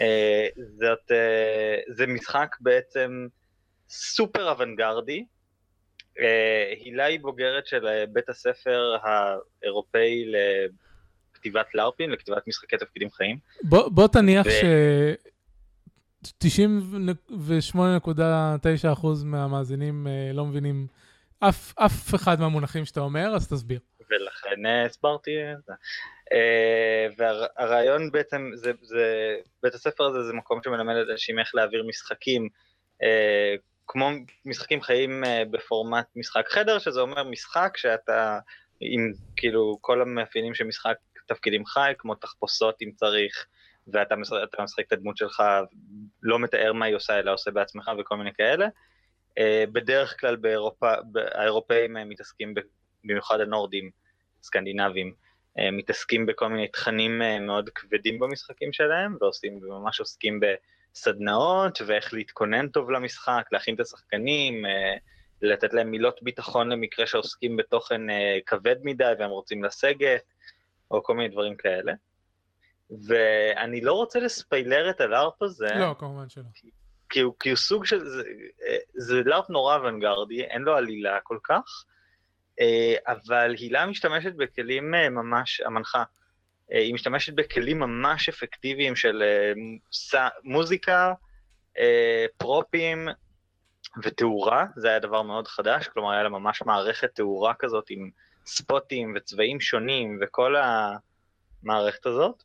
אה, 0.00 0.46
זאת, 0.56 1.12
אה, 1.12 1.76
זה 1.88 2.06
משחק 2.06 2.56
בעצם 2.60 3.26
סופר 3.88 4.50
אוונגרדי. 4.50 5.24
אה, 6.20 6.72
הילה 6.84 7.04
היא 7.04 7.20
בוגרת 7.20 7.66
של 7.66 8.04
בית 8.12 8.28
הספר 8.28 8.96
האירופאי 9.02 10.32
לכתיבת 11.34 11.66
לארפין, 11.74 12.10
לכתיבת 12.10 12.48
משחקי 12.48 12.76
תפקידים 12.76 13.10
חיים. 13.10 13.38
בוא, 13.62 13.88
בוא 13.88 14.08
תניח 14.08 14.46
ו... 14.46 14.50
ש... 14.50 14.64
98.9% 16.44 19.06
מהמאזינים 19.24 20.06
לא 20.34 20.46
מבינים 20.46 20.86
אף, 21.38 21.78
אף 21.78 22.14
אחד 22.14 22.40
מהמונחים 22.40 22.84
שאתה 22.84 23.00
אומר, 23.00 23.36
אז 23.36 23.48
תסביר. 23.48 23.80
ולכן 24.10 24.66
אה, 24.66 24.84
הסברתי 24.84 25.30
את 25.30 25.64
זה. 25.64 25.72
אה, 26.32 27.06
והרעיון 27.16 28.10
בעצם, 28.10 28.50
זה, 28.54 28.72
זה, 28.82 29.36
בית 29.62 29.74
הספר 29.74 30.04
הזה 30.04 30.22
זה 30.22 30.32
מקום 30.32 30.60
שמלמד 30.64 30.94
אנשים 31.10 31.38
איך 31.38 31.54
להעביר 31.54 31.84
משחקים, 31.88 32.48
אה, 33.02 33.54
כמו 33.86 34.10
משחקים 34.44 34.82
חיים 34.82 35.24
בפורמט 35.50 36.06
משחק 36.16 36.48
חדר, 36.48 36.78
שזה 36.78 37.00
אומר 37.00 37.24
משחק 37.24 37.76
שאתה 37.76 38.38
עם 38.80 39.12
כאילו 39.36 39.78
כל 39.80 40.02
המאפיינים 40.02 40.54
של 40.54 40.64
משחק 40.64 40.96
תפקידים 41.26 41.66
חי, 41.66 41.92
כמו 41.98 42.14
תחפושות 42.14 42.82
אם 42.82 42.90
צריך, 42.96 43.46
ואתה 43.86 44.16
משחק, 44.16 44.36
משחק 44.60 44.86
את 44.86 44.92
הדמות 44.92 45.16
שלך, 45.16 45.42
לא 46.22 46.38
מתאר 46.38 46.72
מה 46.72 46.86
היא 46.86 46.94
עושה, 46.94 47.18
אלא 47.18 47.32
עושה 47.32 47.50
בעצמך 47.50 47.90
וכל 47.98 48.16
מיני 48.16 48.32
כאלה. 48.34 48.66
בדרך 49.72 50.20
כלל 50.20 50.36
באירופה, 50.36 50.92
האירופאים 51.34 51.96
מתעסקים 52.08 52.54
במיוחד 53.04 53.40
הנורדים, 53.40 53.90
סקנדינבים, 54.42 55.14
אה, 55.58 55.70
מתעסקים 55.70 56.26
בכל 56.26 56.48
מיני 56.48 56.68
תכנים 56.68 57.22
אה, 57.22 57.40
מאוד 57.40 57.70
כבדים 57.74 58.18
במשחקים 58.18 58.72
שלהם, 58.72 59.16
ועושים, 59.20 59.60
וממש 59.62 60.00
עוסקים 60.00 60.40
בסדנאות, 60.40 61.78
ואיך 61.86 62.14
להתכונן 62.14 62.68
טוב 62.68 62.90
למשחק, 62.90 63.42
להכין 63.52 63.74
את 63.74 63.80
השחקנים, 63.80 64.66
אה, 64.66 64.94
לתת 65.42 65.74
להם 65.74 65.90
מילות 65.90 66.22
ביטחון 66.22 66.68
למקרה 66.68 67.06
שעוסקים 67.06 67.56
בתוכן 67.56 68.00
כבד 68.46 68.76
מדי 68.82 69.12
והם 69.18 69.30
רוצים 69.30 69.64
לסגת, 69.64 70.22
או 70.90 71.02
כל 71.02 71.14
מיני 71.14 71.28
דברים 71.28 71.56
כאלה. 71.56 71.92
ואני 73.06 73.80
לא 73.80 73.92
רוצה 73.92 74.20
לספיילר 74.20 74.90
את 74.90 75.00
הלארפ 75.00 75.42
הזה. 75.42 75.68
לא, 75.74 75.94
כמובן 75.98 76.28
שלא. 76.28 76.44
כי 77.08 77.20
הוא, 77.20 77.34
כי 77.40 77.50
הוא 77.50 77.56
סוג 77.56 77.84
של, 77.84 78.04
זה, 78.04 78.22
זה 78.94 79.22
לארפ 79.24 79.50
נורא 79.50 79.76
אוונגרדי, 79.76 80.42
אין 80.42 80.62
לו 80.62 80.76
עלילה 80.76 81.20
כל 81.22 81.38
כך, 81.44 81.84
אבל 83.06 83.54
הילה 83.58 83.86
משתמשת 83.86 84.32
בכלים 84.34 84.94
אה, 84.94 85.08
ממש, 85.08 85.60
המנחה, 85.60 86.04
אה, 86.72 86.78
היא 86.78 86.94
משתמשת 86.94 87.32
בכלים 87.32 87.78
ממש 87.78 88.28
אפקטיביים 88.28 88.96
של 88.96 89.22
מוזיקה, 90.44 91.12
פרופים 92.36 93.08
ותאורה, 94.02 94.66
זה 94.76 94.88
היה 94.88 94.98
דבר 94.98 95.22
מאוד 95.22 95.48
חדש, 95.48 95.88
כלומר 95.88 96.10
היה 96.10 96.22
לה 96.22 96.28
ממש 96.28 96.62
מערכת 96.62 97.14
תאורה 97.14 97.54
כזאת 97.58 97.84
עם 97.90 98.10
ספוטים 98.46 99.12
וצבעים 99.16 99.60
שונים 99.60 100.18
וכל 100.22 100.54
המערכת 100.56 102.06
הזאת, 102.06 102.42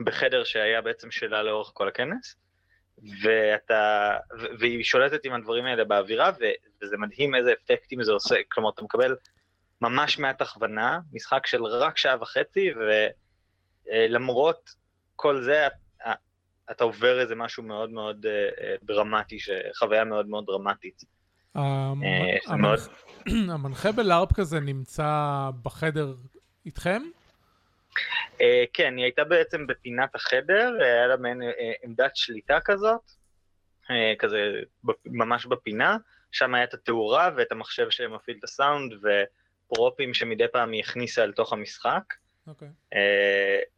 בחדר 0.00 0.44
שהיה 0.44 0.80
בעצם 0.80 1.10
שלה 1.10 1.42
לאורך 1.42 1.70
כל 1.74 1.88
הכנס. 1.88 2.36
ואתה, 3.22 4.16
והיא 4.58 4.84
שולטת 4.84 5.24
עם 5.24 5.32
הדברים 5.32 5.64
האלה 5.64 5.84
באווירה, 5.84 6.30
ו, 6.40 6.44
וזה 6.82 6.96
מדהים 6.96 7.34
איזה 7.34 7.52
אפקטים 7.52 8.02
זה 8.02 8.12
עושה, 8.12 8.34
כלומר 8.48 8.70
אתה 8.70 8.82
מקבל 8.82 9.16
ממש 9.80 10.18
מעט 10.18 10.42
הכוונה, 10.42 11.00
משחק 11.12 11.46
של 11.46 11.64
רק 11.64 11.96
שעה 11.96 12.22
וחצי, 12.22 12.70
ולמרות 13.86 14.70
כל 15.16 15.42
זה 15.42 15.66
אתה 16.70 16.84
עובר 16.84 17.20
איזה 17.20 17.34
משהו 17.34 17.62
מאוד 17.62 17.90
מאוד 17.90 18.26
אה, 18.26 18.32
אה, 18.32 18.74
דרמטי, 18.82 19.38
חוויה 19.78 20.04
מאוד 20.04 20.26
מאוד 20.26 20.44
דרמטית. 20.46 21.04
אה, 21.56 21.92
המנחה 23.54 23.92
בלארפ 23.92 24.32
כזה 24.32 24.60
נמצא 24.60 25.50
בחדר 25.62 26.14
איתכם? 26.66 27.02
Uh, 28.38 28.66
כן, 28.72 28.96
היא 28.96 29.04
הייתה 29.04 29.24
בעצם 29.24 29.66
בפינת 29.66 30.14
החדר, 30.14 30.72
היה 30.80 31.06
לה 31.06 31.16
מעין 31.16 31.42
uh, 31.42 31.44
עמדת 31.84 32.16
שליטה 32.16 32.58
כזאת, 32.64 33.00
כזה 34.18 34.52
ממש 35.06 35.46
בפינה, 35.46 35.96
שם 36.32 36.54
היה 36.54 36.64
את 36.64 36.74
התאורה 36.74 37.30
ואת 37.36 37.52
המחשב 37.52 37.90
שמפעיל 37.90 38.36
את 38.38 38.44
הסאונד 38.44 38.92
ופרופים 39.72 40.14
שמדי 40.14 40.48
פעם 40.52 40.72
היא 40.72 40.80
הכניסה 40.80 41.24
אל 41.24 41.32
תוך 41.32 41.52
המשחק. 41.52 42.14
אוקיי. 42.46 42.68
Okay. 42.94 42.96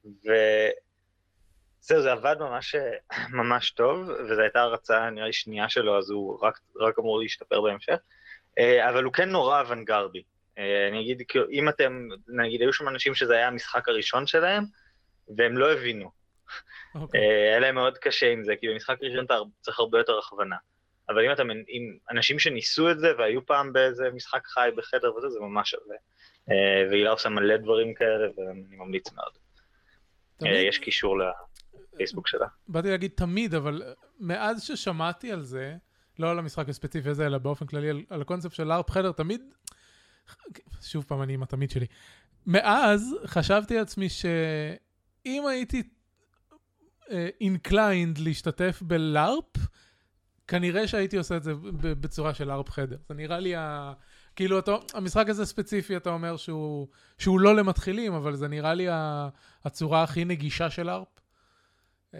וזהו, 0.07 2.03
זה 2.03 2.13
עבד 2.13 2.37
ממש, 2.41 2.75
ממש 3.29 3.71
טוב, 3.71 4.09
וזו 4.09 4.41
הייתה 4.41 4.61
הרצאה 4.61 5.11
נראה 5.11 5.27
לי 5.27 5.33
שנייה 5.33 5.69
שלו, 5.69 5.99
אז 5.99 6.11
הוא 6.11 6.39
רק, 6.43 6.61
רק 6.77 6.99
אמור 6.99 7.21
להשתפר 7.21 7.61
בהמשך, 7.61 7.99
אבל 8.89 9.05
הוא 9.05 9.13
כן 9.13 9.29
נורא 9.29 9.61
אוונגרדי. 9.61 10.23
אה, 10.61 10.89
אני 10.89 11.01
אגיד, 11.01 11.23
כאילו, 11.29 11.45
אם 11.51 11.69
אתם, 11.69 12.09
נגיד, 12.29 12.61
היו 12.61 12.73
שם 12.73 12.89
אנשים 12.89 13.15
שזה 13.15 13.37
היה 13.37 13.49
המשחק 13.49 13.89
הראשון 13.89 14.27
שלהם, 14.27 14.65
והם 15.37 15.59
לא 15.59 15.73
הבינו. 15.73 16.05
Okay. 16.05 16.99
אוקיי. 16.99 17.21
אה, 17.21 17.49
היה 17.51 17.59
להם 17.59 17.75
מאוד 17.75 17.99
קשה 17.99 18.33
עם 18.33 18.45
זה, 18.45 18.53
כי 18.61 18.69
במשחק 18.69 18.97
ראשון 19.03 19.25
אתה 19.25 19.35
צריך 19.61 19.79
הרבה 19.79 19.99
יותר 19.99 20.19
הכוונה. 20.19 20.57
אבל 21.09 21.25
אם 21.25 21.33
אתם 21.33 21.51
עם 21.51 21.97
אנשים 22.11 22.39
שניסו 22.39 22.91
את 22.91 22.99
זה 22.99 23.09
והיו 23.19 23.47
פעם 23.47 23.73
באיזה 23.73 24.11
משחק 24.15 24.47
חי 24.47 24.71
בחדר 24.77 25.15
וזה, 25.15 25.29
זה 25.29 25.41
ממש 25.41 25.71
שווה. 25.71 25.97
אה, 26.51 26.91
והילה 26.91 27.11
עושה 27.11 27.29
מלא 27.29 27.57
דברים 27.57 27.95
כאלה, 27.95 28.29
ואני 28.37 28.77
ממליץ 28.77 29.13
מאוד. 29.13 29.33
תמיד... 30.37 30.53
יש 30.69 30.79
קישור 30.79 31.19
לפייסבוק 31.93 32.29
שלה. 32.29 32.47
באתי 32.69 32.91
להגיד 32.91 33.11
תמיד, 33.17 33.55
אבל 33.55 33.83
מאז 34.21 34.63
ששמעתי 34.63 35.33
על 35.33 35.43
זה, 35.43 35.75
לא 36.19 36.31
על 36.31 36.39
המשחק 36.39 36.69
הספציפי 36.69 37.09
הזה, 37.09 37.27
אלא 37.27 37.39
באופן 37.39 37.67
כללי 37.67 37.91
על, 37.91 38.03
על 38.11 38.21
הקונספט 38.21 38.55
של 38.55 38.65
לארפ 38.65 38.91
חדר, 38.91 39.13
תמיד 39.13 39.41
שוב 40.83 41.05
פעם, 41.09 41.23
אני 41.23 41.35
עם 41.35 41.43
התמיד 41.43 41.71
שלי. 41.71 41.87
מאז 42.47 43.15
חשבתי 43.27 43.77
לעצמי 43.77 44.09
שאם 44.09 45.47
הייתי 45.47 45.83
inclined 47.41 48.17
uh, 48.19 48.21
להשתתף 48.25 48.83
ב 48.83 48.95
LARP, 48.95 49.57
כנראה 50.49 50.89
שהייתי 50.89 51.17
עושה 51.17 51.37
את 51.37 51.43
זה 51.43 51.53
בצורה 51.83 52.35
של 52.35 52.45
LARP 52.45 52.71
חדר. 52.71 52.97
זה 53.09 53.15
נראה 53.15 53.39
לי, 53.39 53.55
ה... 53.57 53.93
כאילו, 54.37 54.59
אתה, 54.59 54.77
המשחק 54.95 55.29
הזה 55.29 55.47
ספציפי, 55.47 55.97
אתה 55.97 56.11
אומר 56.11 56.37
שהוא, 56.37 56.89
שהוא 57.19 57.41
לא 57.41 57.57
למתחילים, 57.57 58.13
אבל 58.13 58.37
זה 58.37 58.49
נראה 58.49 58.75
לי 58.75 58.87
הצורה 59.65 60.03
הכי 60.03 60.25
נגישה 60.25 60.71
של 60.71 60.83
LARP. 60.83 61.09
Uh, 61.09 62.17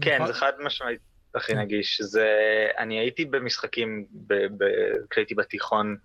כן, 0.00 0.18
במיוחד... 0.18 0.26
זה 0.26 0.32
חד 0.32 0.52
משמעית 0.64 1.00
הכי 1.34 1.54
נגיש. 1.54 2.00
זה, 2.02 2.26
אני 2.78 2.98
הייתי 2.98 3.24
במשחקים, 3.24 4.06
כשהייתי 5.10 5.34
בתיכון, 5.34 5.96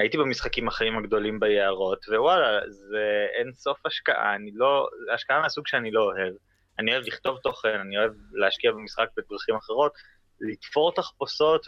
הייתי 0.00 0.18
במשחקים 0.18 0.68
החיים 0.68 0.98
הגדולים 0.98 1.40
ביערות, 1.40 2.08
ווואלה, 2.08 2.60
זה 2.68 3.26
אין 3.34 3.52
סוף 3.52 3.86
השקעה, 3.86 4.34
אני 4.34 4.50
לא, 4.54 4.88
השקעה 5.14 5.40
מהסוג 5.40 5.66
שאני 5.66 5.90
לא 5.90 6.02
אוהב. 6.02 6.34
אני 6.78 6.92
אוהב 6.92 7.04
לכתוב 7.06 7.38
תוכן, 7.42 7.80
אני 7.80 7.98
אוהב 7.98 8.12
להשקיע 8.32 8.72
במשחק 8.72 9.06
בדרכים 9.16 9.54
אחרות, 9.56 9.92
לתפור 10.40 10.92
תחפושות 10.94 11.66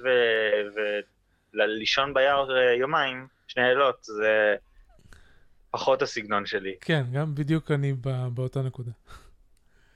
ולישון 1.54 2.14
ביער 2.14 2.56
אה, 2.56 2.74
יומיים, 2.74 3.26
שני 3.48 3.62
לילות, 3.62 3.96
זה 4.02 4.56
פחות 5.70 6.02
הסגנון 6.02 6.46
שלי. 6.46 6.76
כן, 6.80 7.02
גם 7.12 7.34
בדיוק 7.34 7.70
אני 7.70 7.92
באותה 8.34 8.62
נקודה. 8.62 8.90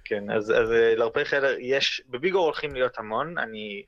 כן, 0.05 0.31
אז, 0.31 0.50
אז 0.50 0.73
אה, 0.73 0.95
להרבה 0.95 1.25
חדר, 1.25 1.55
יש, 1.59 2.02
בביגור 2.09 2.45
הולכים 2.45 2.75
להיות 2.75 2.99
המון, 2.99 3.38
אני 3.38 3.83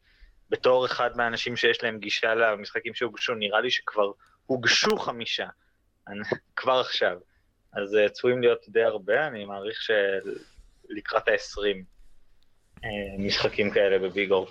בתור 0.50 0.86
אחד 0.86 1.10
מהאנשים 1.16 1.56
שיש 1.56 1.82
להם 1.82 1.98
גישה 1.98 2.34
למשחקים 2.34 2.94
שהוגשו, 2.94 3.34
נראה 3.34 3.60
לי 3.60 3.70
שכבר 3.70 4.12
הוגשו 4.48 4.98
חמישה, 4.98 5.46
כבר 6.56 6.80
עכשיו. 6.80 7.18
אז 7.72 7.94
uh, 7.94 8.08
צפויים 8.12 8.40
להיות 8.40 8.68
די 8.68 8.82
הרבה, 8.82 9.26
אני 9.26 9.44
מעריך 9.44 9.78
שלקראת 9.82 11.28
ה-20 11.28 11.76
uh, 12.76 12.86
משחקים 13.18 13.70
כאלה 13.70 13.98
בביגור. 13.98 14.50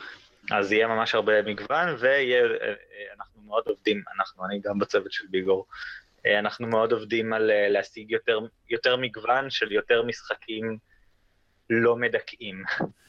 אז 0.52 0.72
יהיה 0.72 0.88
ממש 0.88 1.16
הרבה 1.16 1.42
מגוון, 1.42 1.88
ואנחנו 2.00 3.42
uh, 3.42 3.46
מאוד 3.46 3.64
עובדים, 3.68 4.04
אנחנו, 4.16 4.46
אני 4.46 4.60
גם 4.60 4.80
בצוות 4.80 5.12
של 5.12 5.26
ביגור, 5.30 5.66
אנחנו 6.40 6.68
מאוד 6.68 6.92
עובדים 6.92 7.34
על 7.34 7.52
להשיג 7.70 8.12
יותר, 8.12 8.40
יותר 8.70 8.96
מגוון 8.98 9.50
של 9.50 9.72
יותר 9.72 10.04
משחקים 10.04 10.78
לא 11.70 11.96
מדכאים. 11.96 12.64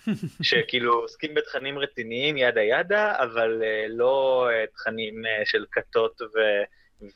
שכאילו 0.43 0.95
עוסקים 0.95 1.35
בתכנים 1.35 1.79
רציניים, 1.79 2.37
ידה 2.37 2.63
ידה, 2.63 3.23
אבל 3.23 3.63
uh, 3.63 3.89
לא 3.89 4.49
uh, 4.51 4.77
תכנים 4.77 5.23
uh, 5.25 5.29
של 5.45 5.65
כתות 5.73 6.21
ו... 6.23 6.39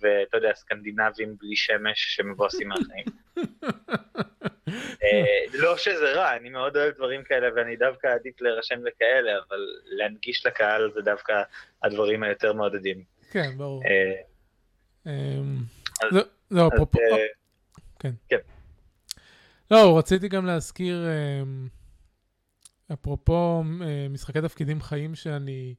ואתה 0.01 0.37
יודע, 0.37 0.55
סקנדינבים 0.55 1.37
בלי 1.41 1.57
שמש 1.57 2.17
שמבואסים 2.17 2.69
מהחיים. 2.69 3.05
לא 5.53 5.77
שזה 5.77 6.13
רע, 6.13 6.37
אני 6.37 6.49
מאוד 6.49 6.77
אוהב 6.77 6.95
דברים 6.95 7.25
כאלה 7.25 7.49
ואני 7.57 7.77
דווקא 7.77 8.07
עדיף 8.07 8.41
להירשם 8.41 8.85
לכאלה, 8.85 9.33
אבל 9.49 9.67
להנגיש 9.85 10.47
לקהל 10.47 10.91
זה 10.95 11.01
דווקא 11.01 11.43
הדברים 11.83 12.23
היותר 12.23 12.53
מעודדים. 12.53 13.05
כן, 13.33 13.51
ברור. 13.57 13.83
לא, 16.51 16.69
אפרופו... 16.75 16.99
כן. 17.99 18.37
לא, 19.73 19.99
רציתי 19.99 20.29
גם 20.29 20.47
להזכיר, 20.47 21.07
אפרופו 22.93 23.63
משחקי 24.11 24.41
תפקידים 24.41 24.81
חיים 24.81 25.15
שאני... 25.15 25.75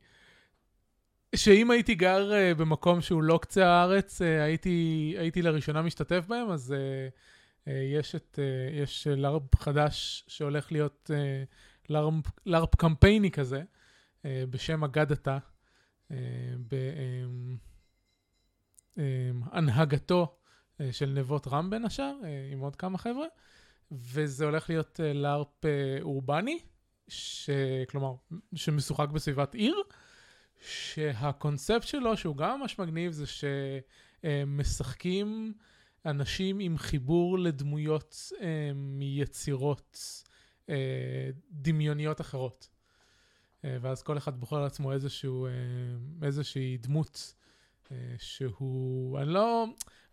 שאם 1.35 1.71
הייתי 1.71 1.95
גר 1.95 2.31
uh, 2.31 2.57
במקום 2.57 3.01
שהוא 3.01 3.23
לא 3.23 3.39
קצה 3.41 3.67
הארץ, 3.67 4.21
uh, 4.21 4.25
הייתי, 4.25 5.15
הייתי 5.17 5.41
לראשונה 5.41 5.81
משתתף 5.81 6.25
בהם, 6.27 6.51
אז 6.51 6.75
uh, 7.67 7.69
יש, 7.69 8.15
את, 8.15 8.39
יש 8.81 9.07
לארב 9.07 9.41
חדש 9.55 10.25
שהולך 10.27 10.71
להיות 10.71 11.11
uh, 11.13 11.53
לארפ, 12.45 12.75
קמפייני 12.75 13.31
כזה, 13.31 13.63
אה, 14.25 14.43
בשם 14.49 14.83
אגדתה, 14.83 15.37
אה, 16.11 16.17
בהנהגתו 18.97 20.37
אה, 20.81 20.93
של 20.93 21.09
נבות 21.09 21.47
רם 21.47 21.69
בין 21.69 21.85
השאר, 21.85 22.13
אה, 22.23 22.49
עם 22.51 22.59
עוד 22.59 22.75
כמה 22.75 22.97
חבר'ה, 22.97 23.25
וזה 23.93 24.45
הולך 24.45 24.69
להיות 24.69 24.99
אה, 24.99 25.13
לארפ 25.13 25.65
אה, 25.65 25.97
אורבני, 26.01 26.59
ש... 27.07 27.49
כלומר, 27.89 28.13
שמשוחק 28.55 29.09
בסביבת 29.09 29.53
עיר, 29.53 29.75
שהקונספט 30.61 31.87
שלו, 31.87 32.17
שהוא 32.17 32.37
גם 32.37 32.59
ממש 32.59 32.79
מגניב, 32.79 33.11
זה 33.11 33.25
שמשחקים 34.23 35.53
אנשים 36.05 36.59
עם 36.59 36.77
חיבור 36.77 37.39
לדמויות 37.39 38.31
אה, 38.41 38.71
מיצירות 38.75 40.23
אה, 40.69 41.29
דמיוניות 41.51 42.21
אחרות. 42.21 42.69
אה, 43.65 43.77
ואז 43.81 44.03
כל 44.03 44.17
אחד 44.17 44.39
בוחר 44.39 44.61
לעצמו 44.61 44.91
איזשהו, 44.91 45.47
איזושהי 46.21 46.77
דמות 46.77 47.33
שהוא, 48.17 49.19
אני 49.19 49.33
לא, 49.33 49.65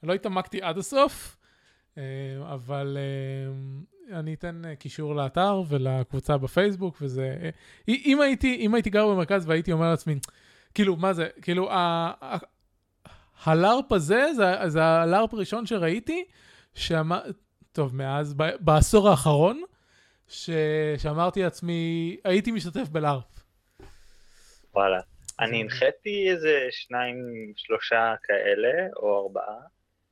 אני 0.03 0.09
לא 0.09 0.15
התעמקתי 0.15 0.63
עד 0.63 0.79
הסוף, 0.79 1.37
אבל 2.43 2.99
אני 4.13 4.35
אתן 4.35 4.63
קישור 4.79 5.15
לאתר 5.15 5.63
ולקבוצה 5.69 6.39
בפייסבוק, 6.39 6.97
וזה... 7.01 7.51
אם 7.89 8.21
הייתי, 8.21 8.57
אם 8.57 8.75
הייתי 8.75 8.91
גר 8.91 9.09
במרכז 9.09 9.49
והייתי 9.49 9.73
אומר 9.73 9.91
לעצמי, 9.91 10.15
כאילו, 10.75 10.97
מה 10.97 11.13
זה, 11.13 11.29
כאילו, 11.43 11.71
הלארפ 13.45 13.93
הזה, 13.93 14.33
זה, 14.37 14.69
זה 14.69 14.83
הלארפ 14.83 15.35
הראשון 15.35 15.67
שראיתי, 15.67 16.25
שאמר, 16.75 17.21
טוב, 17.73 17.97
מאז, 17.97 18.35
בעשור 18.61 19.09
האחרון, 19.09 19.63
ש, 20.29 20.51
שאמרתי 20.99 21.43
לעצמי, 21.43 22.17
הייתי 22.25 22.53
משתתף 22.53 22.89
בלארפ. 22.89 23.25
וואלה. 24.75 25.01
אני 25.41 25.61
הנחיתי 25.61 26.31
איזה 26.31 26.67
שניים, 26.71 27.17
שלושה 27.57 28.15
כאלה, 28.23 28.89
או 28.97 29.23
ארבעה. 29.23 29.57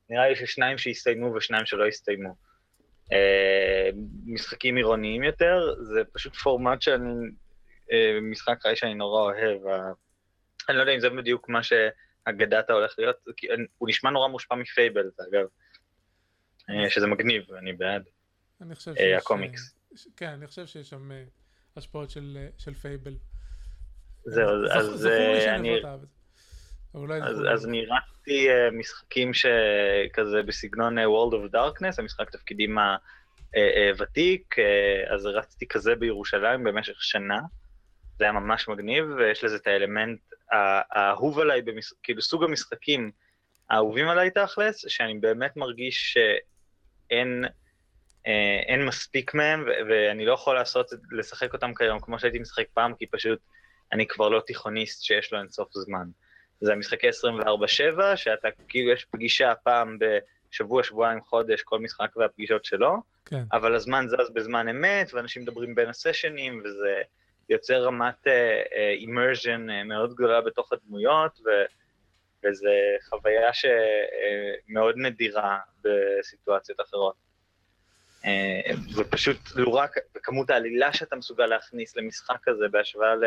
נראה 0.09 0.29
לי 0.29 0.35
ששניים 0.35 0.77
שהסתיימו 0.77 1.33
ושניים 1.35 1.65
שלא 1.65 1.87
הסתיימו. 1.87 2.35
אה, 3.11 3.89
משחקים 4.25 4.75
עירוניים 4.75 5.23
יותר, 5.23 5.75
זה 5.81 6.01
פשוט 6.13 6.35
פורמט 6.35 6.81
שאני, 6.81 7.13
אה, 7.91 8.21
משחק 8.21 8.61
חי 8.61 8.75
שאני 8.75 8.93
נורא 8.93 9.21
אוהב. 9.21 9.61
אני 10.69 10.77
לא 10.77 10.81
יודע 10.81 10.93
אם 10.93 10.99
זה 10.99 11.09
בדיוק 11.09 11.49
מה 11.49 11.59
שאגדת 11.63 12.69
הולך 12.69 12.95
להיות, 12.97 13.15
הוא 13.77 13.89
נשמע 13.89 14.09
נורא 14.09 14.27
מושפע 14.27 14.55
מפייבל, 14.55 15.09
אגב. 15.29 15.45
אה, 16.69 16.89
שזה 16.89 17.07
מגניב, 17.07 17.51
אני 17.53 17.73
בעד. 17.73 18.03
אני 18.61 18.75
חושב 18.75 18.95
שיש... 18.95 19.21
הקומיקס. 19.21 19.75
כן, 20.17 20.29
אני 20.29 20.47
חושב 20.47 20.65
שיש 20.65 20.89
שם 20.89 21.11
השפעות 21.75 22.09
של 22.57 22.73
פייבל. 22.81 23.15
זהו, 24.25 24.49
אז 24.71 25.05
אני... 25.47 25.81
אז 27.51 27.65
אני 27.65 27.85
רצתי 27.85 28.47
משחקים 28.71 29.31
שכזה 29.33 30.43
בסגנון 30.43 30.97
World 30.97 31.33
of 31.33 31.55
Darkness, 31.55 31.95
המשחק 31.97 32.29
תפקידים 32.29 32.77
הוותיק, 33.91 34.55
אז 35.13 35.25
רצתי 35.25 35.67
כזה 35.67 35.95
בירושלים 35.95 36.63
במשך 36.63 37.03
שנה, 37.03 37.39
זה 38.17 38.23
היה 38.23 38.33
ממש 38.33 38.67
מגניב, 38.67 39.05
ויש 39.17 39.43
לזה 39.43 39.55
את 39.55 39.67
האלמנט 39.67 40.19
האהוב 40.51 41.39
עליי, 41.39 41.61
במש... 41.61 41.93
כאילו 42.03 42.21
סוג 42.21 42.43
המשחקים 42.43 43.11
האהובים 43.69 44.09
עליי 44.09 44.31
תכלס, 44.31 44.85
שאני 44.87 45.19
באמת 45.19 45.57
מרגיש 45.57 46.13
שאין 46.13 47.45
אין 48.67 48.85
מספיק 48.85 49.33
מהם, 49.33 49.65
ואני 49.89 50.25
לא 50.25 50.33
יכול 50.33 50.55
לעשות, 50.55 50.87
לשחק 51.11 51.53
אותם 51.53 51.73
כיום 51.73 51.99
כמו 51.99 52.19
שהייתי 52.19 52.39
משחק 52.39 52.65
פעם, 52.73 52.93
כי 52.95 53.07
פשוט 53.07 53.39
אני 53.93 54.07
כבר 54.07 54.29
לא 54.29 54.41
תיכוניסט 54.47 55.03
שיש 55.03 55.33
לו 55.33 55.39
אינסוף 55.39 55.69
זמן. 55.73 56.07
זה 56.61 56.73
המשחקי 56.73 57.09
24-7, 57.09 57.11
שאתה, 58.15 58.47
כאילו 58.67 58.91
יש 58.91 59.05
פגישה 59.05 59.53
פעם 59.63 59.97
בשבוע, 59.99 60.83
שבועיים, 60.83 61.21
חודש, 61.21 61.61
כל 61.61 61.79
משחק 61.79 62.17
והפגישות 62.17 62.65
שלו, 62.65 62.95
כן. 63.25 63.43
אבל 63.53 63.75
הזמן 63.75 64.05
זז 64.07 64.29
בזמן 64.33 64.69
אמת, 64.69 65.13
ואנשים 65.13 65.41
מדברים 65.41 65.75
בין 65.75 65.89
הסשנים, 65.89 66.61
וזה 66.65 67.01
יוצר 67.49 67.83
רמת 67.83 68.27
אימרז'ן 68.93 69.69
uh, 69.69 69.71
uh, 69.71 69.87
מאוד 69.87 70.13
גדולה 70.13 70.41
בתוך 70.41 70.73
הדמויות, 70.73 71.39
ו, 71.45 71.49
וזו 72.43 72.69
חוויה 73.09 73.49
שמאוד 73.53 74.95
uh, 74.95 75.01
נדירה 75.01 75.59
בסיטואציות 75.81 76.81
אחרות. 76.81 77.15
Uh, 78.21 78.25
ופשוט, 78.95 79.37
לא 79.55 79.69
רק 79.69 79.95
כמות 80.13 80.49
העלילה 80.49 80.93
שאתה 80.93 81.15
מסוגל 81.15 81.45
להכניס 81.45 81.95
למשחק 81.95 82.47
הזה 82.47 82.67
בהשוואה 82.71 83.15
ל... 83.15 83.23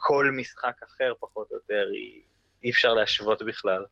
כל 0.00 0.30
משחק 0.36 0.82
אחר 0.82 1.12
פחות 1.20 1.50
או 1.50 1.56
יותר, 1.56 1.88
היא, 1.92 2.20
אי 2.62 2.70
אפשר 2.70 2.94
להשוות 2.94 3.42
בכלל. 3.42 3.84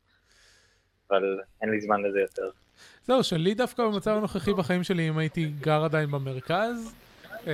אבל 1.11 1.38
אין 1.62 1.71
לי 1.71 1.81
זמן 1.81 2.03
לזה 2.03 2.21
יותר. 2.21 2.51
זהו, 3.07 3.25
שלי 3.25 3.55
דווקא 3.55 3.83
במצב 3.83 4.11
הנוכחי 4.11 4.55
בחיים 4.55 4.85
שלי, 4.85 5.09
אם 5.09 5.18
הייתי 5.18 5.53
גר 5.61 5.85
עדיין 5.85 6.11
במרכז, 6.11 6.94
אמ, 7.47 7.51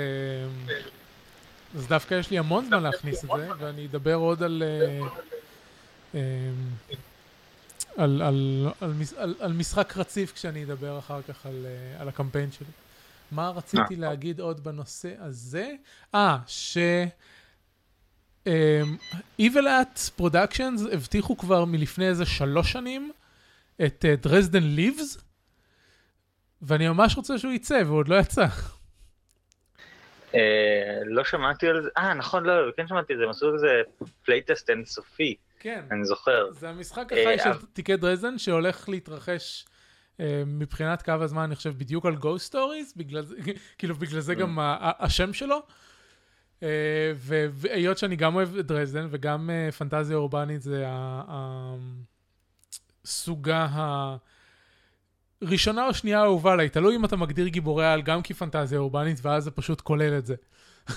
אז 1.75 1.88
דווקא 1.88 2.14
יש 2.14 2.31
לי 2.31 2.38
המון 2.38 2.64
זמן 2.64 2.83
להכניס 2.83 3.25
את 3.25 3.31
זה, 3.37 3.49
ואני 3.59 3.87
אדבר 3.87 4.14
עוד 4.14 4.43
על... 4.43 4.62
אה, 4.67 5.01
אמ, 6.14 6.21
על, 7.97 8.23
על, 8.23 8.69
על, 8.81 8.93
על, 9.17 9.35
על 9.40 9.53
משחק 9.53 9.97
רציף 9.97 10.33
כשאני 10.33 10.64
אדבר 10.64 10.99
אחר 10.99 11.23
כך 11.23 11.47
על, 11.47 11.67
אה, 11.67 12.01
על 12.01 12.09
הקמפיין 12.09 12.53
שלי. 12.53 12.67
מה 13.31 13.51
רציתי 13.51 13.95
אה. 13.95 14.01
להגיד 14.01 14.40
עוד 14.40 14.64
בנושא 14.64 15.14
הזה? 15.19 15.73
אה, 16.14 16.38
ש... 16.47 16.79
Evil 19.41 19.65
At 19.65 20.21
Productions 20.21 20.93
הבטיחו 20.93 21.37
כבר 21.37 21.65
מלפני 21.65 22.09
איזה 22.09 22.27
שלוש 22.27 22.73
שנים 22.73 23.13
את 23.85 24.05
דרזדן 24.23 24.63
uh, 24.63 24.65
ליבס, 24.65 25.25
ואני 26.63 26.89
ממש 26.89 27.17
רוצה 27.17 27.39
שהוא 27.39 27.53
יצא, 27.53 27.83
והוא 27.87 27.99
עוד 27.99 28.09
לא 28.09 28.17
יצא. 28.17 28.47
Uh, 30.33 30.37
לא 31.05 31.25
שמעתי 31.25 31.69
על 31.69 31.83
זה, 31.83 31.89
אה 31.97 32.15
נכון, 32.15 32.45
לא, 32.45 32.53
כן 32.77 32.87
שמעתי 32.87 33.13
על 33.13 33.19
זה, 33.19 33.25
הם 33.25 33.31
עשו 33.31 33.55
איזה 33.55 33.83
playtest 34.25 34.71
אינסופי. 34.71 35.35
כן. 35.61 35.85
אני 35.91 36.05
זוכר. 36.05 36.53
זה 36.53 36.69
המשחק 36.69 37.13
החי 37.13 37.37
uh, 37.37 37.45
של 37.45 37.67
תיקי 37.73 37.97
דרזדן 37.97 38.39
שהולך 38.39 38.89
להתרחש 38.89 39.65
uh, 40.17 40.23
מבחינת 40.47 41.03
קו 41.03 41.13
הזמן, 41.21 41.43
אני 41.43 41.57
חושב, 41.57 41.79
בדיוק 41.79 42.07
על 42.07 42.17
Ghost 42.17 42.47
Stories, 42.47 42.95
כאילו 43.79 43.95
בגלל 43.95 44.21
זה 44.21 44.35
גם 44.35 44.59
השם 44.99 45.33
שלו. 45.33 45.63
אה, 46.64 47.12
והיות 47.50 47.98
שאני 47.98 48.16
גם 48.16 48.35
אוהב 48.35 48.57
את 48.57 48.66
דרזדן 48.66 49.07
וגם 49.11 49.50
אה, 49.50 49.72
פנטזיה 49.72 50.16
אורבנית 50.16 50.62
זה 50.62 50.85
הסוגה 53.05 53.68
הראשונה 55.42 55.87
או 55.87 55.94
שנייה 55.94 56.20
האהובה 56.20 56.53
עליי, 56.53 56.68
תלוי 56.68 56.96
אם 56.96 57.05
אתה 57.05 57.16
מגדיר 57.16 57.48
גיבורי 57.48 57.87
על 57.87 58.03
גם 58.03 58.22
כפנטזיה 58.22 58.79
אורבנית 58.79 59.18
ואז 59.22 59.44
זה 59.44 59.50
פשוט 59.50 59.81
כולל 59.81 60.18
את 60.18 60.27
זה. 60.27 60.35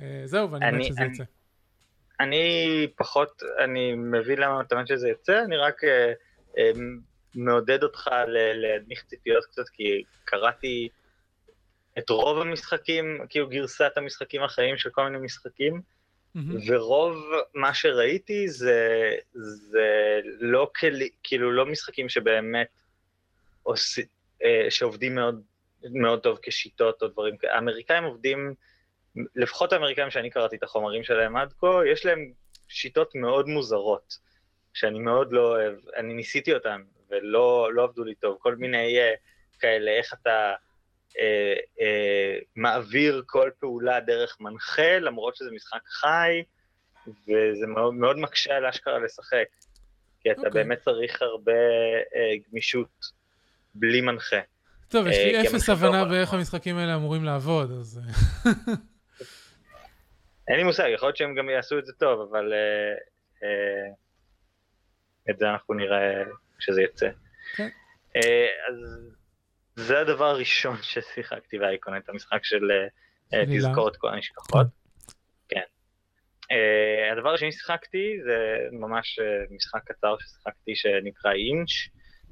אה, 0.00 0.22
זהו, 0.24 0.50
ואני 0.50 0.78
מת 0.78 0.84
שזה 0.84 1.04
יצא. 1.12 1.24
אני 2.20 2.86
פחות, 2.96 3.42
אני 3.64 3.94
מבין 3.94 4.38
למה 4.38 4.60
אתה 4.60 4.74
אומר 4.74 4.86
שזה 4.86 5.08
יצא, 5.08 5.42
אני 5.44 5.56
רק 5.56 5.80
מעודד 7.34 7.82
אותך 7.82 8.10
להנמיך 8.54 9.04
ציפיות 9.06 9.44
קצת, 9.44 9.68
כי 9.68 10.02
קראתי 10.24 10.88
את 11.98 12.10
רוב 12.10 12.38
המשחקים, 12.38 13.20
כאילו 13.28 13.48
גרסת 13.48 13.92
המשחקים 13.96 14.42
החיים 14.42 14.76
של 14.76 14.90
כל 14.90 15.04
מיני 15.04 15.24
משחקים, 15.24 15.80
mm-hmm. 16.36 16.40
ורוב 16.66 17.16
מה 17.54 17.74
שראיתי 17.74 18.48
זה, 18.48 19.14
זה 19.32 20.20
לא 20.40 20.70
כלי, 20.76 21.08
כאילו 21.22 21.52
לא 21.52 21.66
משחקים 21.66 22.08
שבאמת 22.08 22.68
עוש, 23.62 23.98
אה, 24.44 24.66
שעובדים 24.70 25.14
מאוד, 25.14 25.42
מאוד 25.92 26.20
טוב 26.20 26.38
כשיטות 26.42 27.02
או 27.02 27.08
דברים 27.08 27.36
כאלה. 27.36 27.54
האמריקאים 27.54 28.04
עובדים, 28.04 28.54
לפחות 29.36 29.72
האמריקאים 29.72 30.10
שאני 30.10 30.30
קראתי 30.30 30.56
את 30.56 30.62
החומרים 30.62 31.04
שלהם 31.04 31.36
עד 31.36 31.52
כה, 31.58 31.80
יש 31.92 32.06
להם 32.06 32.32
שיטות 32.68 33.14
מאוד 33.14 33.48
מוזרות, 33.48 34.18
שאני 34.74 34.98
מאוד 34.98 35.32
לא 35.32 35.40
אוהב, 35.40 35.74
אני 35.96 36.14
ניסיתי 36.14 36.54
אותן 36.54 36.82
ולא 37.10 37.74
לא 37.74 37.84
עבדו 37.84 38.04
לי 38.04 38.14
טוב, 38.14 38.38
כל 38.40 38.56
מיני 38.56 38.98
uh, 38.98 39.60
כאלה, 39.60 39.90
איך 39.90 40.14
אתה... 40.14 40.54
אה, 41.20 41.54
אה, 41.80 42.38
מעביר 42.56 43.22
כל 43.26 43.50
פעולה 43.60 44.00
דרך 44.00 44.36
מנחה, 44.40 44.98
למרות 44.98 45.36
שזה 45.36 45.50
משחק 45.50 45.86
חי, 45.86 46.42
וזה 47.06 47.66
מאוד, 47.66 47.94
מאוד 47.94 48.18
מקשה 48.18 48.56
על 48.56 48.66
אשכרה 48.66 48.98
לשחק, 48.98 49.46
כי 50.20 50.30
אתה 50.32 50.40
okay. 50.40 50.46
אוקיי. 50.46 50.64
באמת 50.64 50.78
צריך 50.78 51.22
הרבה 51.22 51.52
אה, 52.14 52.34
גמישות 52.50 53.06
בלי 53.74 54.00
מנחה. 54.00 54.40
טוב, 54.88 55.06
יש 55.06 55.16
לי 55.16 55.36
אה, 55.36 55.42
אפס 55.42 55.68
הבנה 55.68 56.04
באיך 56.04 56.34
המשחקים 56.34 56.76
האלה 56.76 56.94
אמורים 56.94 57.24
לעבוד, 57.24 57.70
אז... 57.70 58.00
אין 60.48 60.56
לי 60.56 60.62
מושג, 60.62 60.90
יכול 60.94 61.08
להיות 61.08 61.16
שהם 61.16 61.34
גם 61.34 61.50
יעשו 61.50 61.78
את 61.78 61.86
זה 61.86 61.92
טוב, 61.92 62.28
אבל 62.30 62.52
אה, 62.52 62.94
אה, 63.42 63.92
את 65.30 65.38
זה 65.38 65.50
אנחנו 65.50 65.74
נראה 65.74 66.22
כשזה 66.58 66.82
יצא. 66.82 67.06
Okay. 67.06 67.56
כן. 67.56 67.68
אה, 68.16 68.46
אז 68.68 69.08
זה 69.76 70.00
הדבר 70.00 70.24
הראשון 70.24 70.76
ששיחקתי 70.92 71.58
באייקון, 71.58 71.96
את 71.96 72.08
המשחק 72.08 72.44
של 72.44 72.70
אה, 72.70 73.40
הילה. 73.40 73.68
תזכור 73.68 73.88
את 73.88 73.96
כל 73.96 74.08
הנשכחות. 74.08 74.66
כן. 75.48 75.62
אה, 76.50 77.12
הדבר 77.12 77.34
השני 77.34 77.52
ששיחקתי 77.52 78.18
זה 78.24 78.68
ממש 78.72 79.18
אה, 79.18 79.44
משחק 79.50 79.80
קצר 79.84 80.16
ששיחקתי 80.18 80.76
שנקרא 80.76 81.32
אינץ', 81.32 81.70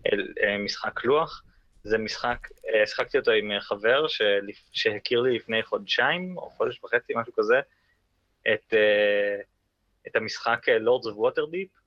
אה, 0.06 0.58
משחק 0.58 1.04
לוח. 1.04 1.42
זה 1.84 1.98
משחק, 1.98 2.48
אה, 2.74 2.86
שיחקתי 2.86 3.18
אותו 3.18 3.30
עם 3.30 3.52
אה, 3.52 3.60
חבר 3.60 4.06
שהכיר 4.72 5.20
לי 5.20 5.36
לפני 5.36 5.62
חודשיים 5.62 6.36
או 6.36 6.50
חודש 6.50 6.84
וחצי, 6.84 7.12
משהו 7.16 7.32
כזה, 7.36 7.60
את, 8.54 8.74
אה, 8.74 9.36
את 10.06 10.16
המשחק 10.16 10.68
אה, 10.68 10.76
Lords 10.76 11.06
of 11.06 11.16
Waterdeep. 11.16 11.82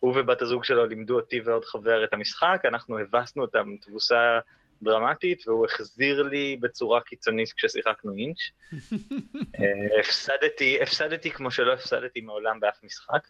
הוא 0.00 0.14
ובת 0.16 0.42
הזוג 0.42 0.64
שלו 0.64 0.86
לימדו 0.86 1.16
אותי 1.16 1.40
ועוד 1.40 1.64
חבר 1.64 2.04
את 2.04 2.12
המשחק, 2.12 2.60
אנחנו 2.64 2.98
הבסנו 2.98 3.42
אותם 3.42 3.76
תבוסה 3.80 4.38
דרמטית, 4.82 5.48
והוא 5.48 5.66
החזיר 5.66 6.22
לי 6.22 6.56
בצורה 6.60 7.00
קיצונית 7.00 7.52
כששיחקנו 7.52 8.12
אינץ'. 8.16 8.38
אה, 9.60 10.00
הפסדתי, 10.00 10.82
הפסדתי 10.82 11.30
כמו 11.30 11.50
שלא 11.50 11.72
הפסדתי 11.72 12.20
מעולם 12.20 12.60
באף 12.60 12.84
משחק. 12.84 13.28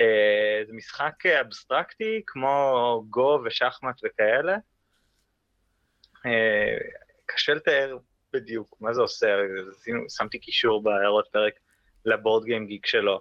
אה, 0.00 0.62
זה 0.66 0.72
משחק 0.72 1.26
אבסטרקטי 1.26 2.22
כמו 2.26 3.04
גו 3.10 3.40
ושחמט 3.44 4.00
וכאלה. 4.04 4.56
אה, 6.26 6.76
קשה 7.26 7.54
לתאר 7.54 7.98
בדיוק 8.32 8.76
מה 8.80 8.94
זה 8.94 9.00
עושה, 9.00 9.26
שמתי 10.08 10.38
קישור 10.38 10.82
בהערות 10.82 11.28
פרק 11.32 11.54
ל 12.04 12.44
BoardGameGeek 12.44 12.86
שלו. 12.86 13.20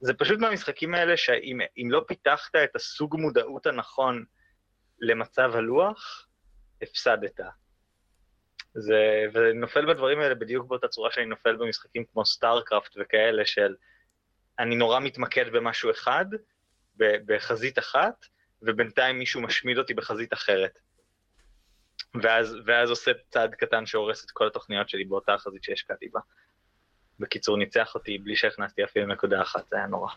זה 0.00 0.14
פשוט 0.14 0.38
מהמשחקים 0.38 0.94
האלה 0.94 1.16
שאם 1.16 1.58
אם 1.78 1.90
לא 1.90 2.04
פיתחת 2.08 2.56
את 2.56 2.76
הסוג 2.76 3.16
מודעות 3.20 3.66
הנכון 3.66 4.24
למצב 5.00 5.50
הלוח, 5.54 6.26
הפסדת. 6.82 7.40
זה, 8.74 9.24
ונופל 9.32 9.94
בדברים 9.94 10.20
האלה 10.20 10.34
בדיוק 10.34 10.68
באותה 10.68 10.88
צורה 10.88 11.10
שאני 11.10 11.26
נופל 11.26 11.56
במשחקים 11.56 12.04
כמו 12.12 12.26
StarCraft 12.26 12.96
וכאלה 13.00 13.44
של 13.44 13.74
אני 14.58 14.74
נורא 14.74 15.00
מתמקד 15.00 15.52
במשהו 15.52 15.90
אחד, 15.90 16.26
בחזית 16.96 17.78
אחת, 17.78 18.26
ובינתיים 18.62 19.18
מישהו 19.18 19.40
משמיד 19.40 19.78
אותי 19.78 19.94
בחזית 19.94 20.32
אחרת. 20.32 20.78
ואז, 22.22 22.56
ואז 22.66 22.90
עושה 22.90 23.12
צעד 23.28 23.54
קטן 23.54 23.86
שהורס 23.86 24.24
את 24.24 24.30
כל 24.30 24.46
התוכניות 24.46 24.88
שלי 24.88 25.04
באותה 25.04 25.38
חזית 25.38 25.64
שהשקעתי 25.64 26.08
בה. 26.08 26.20
בקיצור, 27.20 27.56
ניצח 27.56 27.94
אותי 27.94 28.18
בלי 28.18 28.36
שהכנסתי 28.36 28.84
אפילו 28.84 29.06
נקודה 29.06 29.42
אחת, 29.42 29.68
זה 29.68 29.76
היה 29.76 29.86
נורא. 29.86 30.12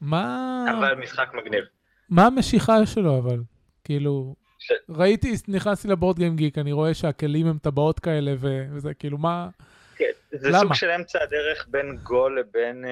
מה... 0.00 0.64
אבל 0.78 0.94
משחק 0.94 1.28
מגניב. 1.34 1.64
מה 2.10 2.26
המשיכה 2.26 2.86
שלו 2.86 3.18
אבל? 3.18 3.38
כאילו, 3.84 4.34
ש- 4.58 4.72
ראיתי, 4.88 5.32
נכנסתי 5.48 5.88
לבורד 5.88 6.16
גיים 6.16 6.36
גיק, 6.36 6.58
אני 6.58 6.72
רואה 6.72 6.94
שהכלים 6.94 7.46
הם 7.46 7.58
טבעות 7.58 8.00
כאלה 8.00 8.34
ו- 8.38 8.66
וזה, 8.72 8.94
כאילו, 8.94 9.18
מה... 9.18 9.48
כן, 9.96 10.10
זה 10.32 10.48
למה? 10.48 10.58
סוג 10.58 10.74
של 10.74 10.90
אמצע 10.90 11.22
הדרך 11.22 11.66
בין 11.68 11.96
גו 12.02 12.28
לבין 12.28 12.84
אה, 12.84 12.90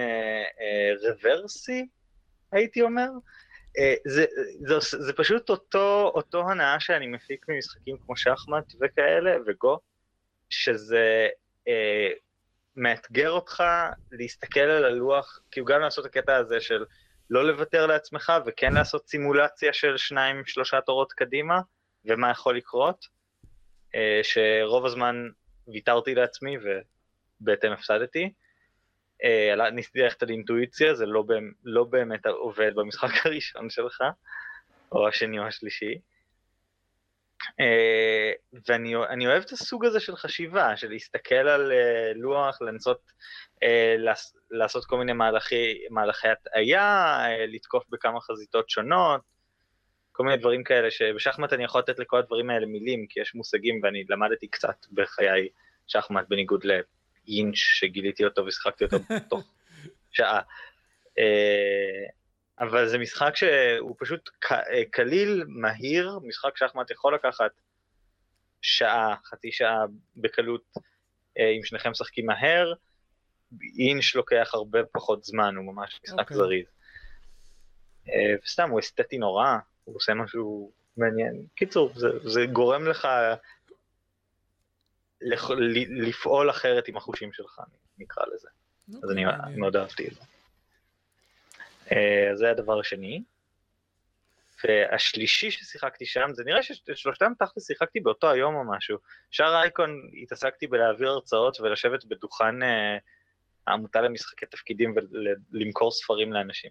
אה, 0.61 1.11
רוורסי, 1.23 1.87
הייתי 2.53 2.83
אומר. 2.83 3.09
אה, 3.79 3.95
זה, 4.07 4.25
זה, 4.61 4.75
זה 4.99 5.13
פשוט 5.13 5.51
אותו, 5.51 6.13
אותו 6.15 6.51
הנאה 6.51 6.81
שאני 6.81 7.07
מפיק 7.07 7.47
ממשחקים 7.49 7.97
כמו 8.07 8.17
שחמט 8.17 8.73
וכאלה, 8.81 9.37
וגו, 9.47 9.79
שזה 10.51 11.29
אה, 11.69 12.09
מאתגר 12.77 13.31
אותך 13.31 13.63
להסתכל 14.13 14.61
על 14.61 14.85
הלוח, 14.85 15.41
כאילו 15.51 15.67
גם 15.67 15.81
לעשות 15.81 16.07
את 16.07 16.11
הקטע 16.11 16.37
הזה 16.37 16.61
של 16.61 16.85
לא 17.31 17.45
לוותר 17.45 17.87
לעצמך, 17.87 18.33
וכן 18.47 18.73
לעשות 18.73 19.09
סימולציה 19.09 19.73
של 19.73 19.97
שניים, 19.97 20.43
שלושה 20.47 20.81
תורות 20.81 21.13
קדימה, 21.13 21.61
ומה 22.05 22.31
יכול 22.31 22.57
לקרות, 22.57 23.07
אה, 23.95 24.21
שרוב 24.23 24.87
הזמן 24.87 25.29
ויתרתי 25.69 26.15
לעצמי 26.15 26.57
ובהתאם 27.41 27.73
הפסדתי. 27.73 28.33
אה, 29.25 29.71
ניסיתי 29.71 29.99
ללכת 29.99 30.23
על 30.23 30.31
אינטואיציה, 30.31 30.95
זה 30.95 31.07
לא, 31.07 31.23
באמת- 31.23 31.55
לא 31.65 31.87
עובד 32.39 32.75
במשחק 32.75 33.09
הראשון 33.27 33.71
שלך, 33.71 34.03
או 34.93 35.09
השני 35.09 35.39
או 35.39 35.45
השלישי. 35.47 35.99
אה, 37.61 38.33
ואני 38.69 38.97
אני 38.97 39.27
אוהב 39.27 39.43
את 39.43 39.51
הסוג 39.51 39.85
הזה 39.85 40.01
של 40.01 40.17
חשיבה, 40.17 40.77
של 40.77 40.89
להסתכל 40.89 41.35
על 41.35 41.73
אה, 41.73 42.13
לוח, 42.15 42.63
לנסות 42.63 43.13
אה, 43.63 43.97
לעשות 44.51 44.85
כל 44.85 44.99
מיני 44.99 45.13
מהלכי, 45.13 45.87
מהלכי 45.91 46.29
הטעיה, 46.29 47.19
לתקוף 47.49 47.85
בכמה 47.91 48.21
חזיתות 48.21 48.71
שונות, 48.71 49.21
כל 50.13 50.25
מיני 50.25 50.37
דברים 50.37 50.65
כאלה 50.65 50.91
שבשחמט 50.91 51.53
אני 51.53 51.65
יכול 51.65 51.81
לתת 51.81 51.99
לכל 51.99 52.19
הדברים 52.19 52.51
האלה 52.51 52.67
מילים, 52.67 53.07
כי 53.09 53.21
יש 53.21 53.35
מושגים 53.35 53.81
ואני 53.83 54.05
למדתי 54.09 54.49
קצת 54.49 54.87
בחיי 54.93 55.49
שחמט, 55.87 56.25
בניגוד 56.29 56.65
לאינץ' 56.65 57.57
שגיליתי 57.57 58.25
אותו 58.25 58.47
ושיחקתי 58.47 58.85
אותו 58.85 58.97
תוך 59.31 59.45
שעה. 60.11 60.41
אה, 62.61 62.67
אבל 62.67 62.89
זה 62.89 62.99
משחק 62.99 63.37
שהוא 63.37 63.97
פשוט 63.99 64.31
אה, 64.53 64.85
קליל, 64.91 65.45
מהיר, 65.49 66.19
משחק 66.23 66.57
שחמט 66.57 66.91
יכול 66.91 67.15
לקחת 67.15 67.51
שעה, 68.63 69.17
חצי 69.25 69.53
שעה 69.53 69.85
בקלות, 70.17 70.63
אה, 71.39 71.51
אם 71.51 71.65
שניכם 71.65 71.91
משחקים 71.91 72.27
מהר, 72.27 72.73
אינש 73.79 74.17
לוקח 74.17 74.51
הרבה 74.53 74.79
פחות 74.93 75.25
זמן, 75.25 75.57
הוא 75.57 75.75
ממש 75.75 76.01
משחק 76.05 76.19
אוקיי. 76.19 76.37
זריז. 76.37 76.67
אה, 78.09 78.35
וסתם, 78.45 78.71
הוא 78.71 78.81
אסתטי 78.81 79.19
נורא, 79.19 79.57
הוא 79.85 79.97
עושה 79.97 80.15
משהו 80.15 80.73
מעניין. 80.97 81.47
קיצור, 81.55 81.93
זה, 81.95 82.09
זה 82.25 82.47
גורם 82.53 82.87
לך 82.87 83.09
לפעול 85.91 86.51
אחרת 86.51 86.89
עם 86.89 86.97
החושים 86.97 87.33
שלך, 87.33 87.61
נקרא 87.99 88.25
לזה. 88.35 88.49
אז 89.03 89.11
אני 89.11 89.27
אוקיי. 89.27 89.57
מאוד 89.57 89.77
אהבתי 89.77 90.09
את 90.09 90.15
זה. 90.15 90.21
אה, 91.93 92.31
זה 92.35 92.51
הדבר 92.51 92.81
השני. 92.81 93.23
והשלישי 94.65 95.51
ששיחקתי 95.51 96.07
שם, 96.07 96.31
זה 96.33 96.45
נראה 96.45 96.63
ששלושתם 96.63 97.33
תכל'ס 97.39 97.67
שיחקתי 97.67 98.01
באותו 98.01 98.31
היום 98.31 98.55
או 98.55 98.65
משהו. 98.65 98.99
שאר 99.31 99.63
אייקון 99.63 100.11
התעסקתי 100.23 100.67
בלהעביר 100.67 101.09
הרצאות 101.11 101.61
ולשבת 101.61 102.05
בדוכן 102.05 102.63
אה, 102.63 102.99
העמותה 103.67 104.01
למשחקי 104.01 104.47
תפקידים 104.47 104.95
ולמכור 105.53 105.91
ספרים 105.91 106.33
לאנשים. 106.33 106.71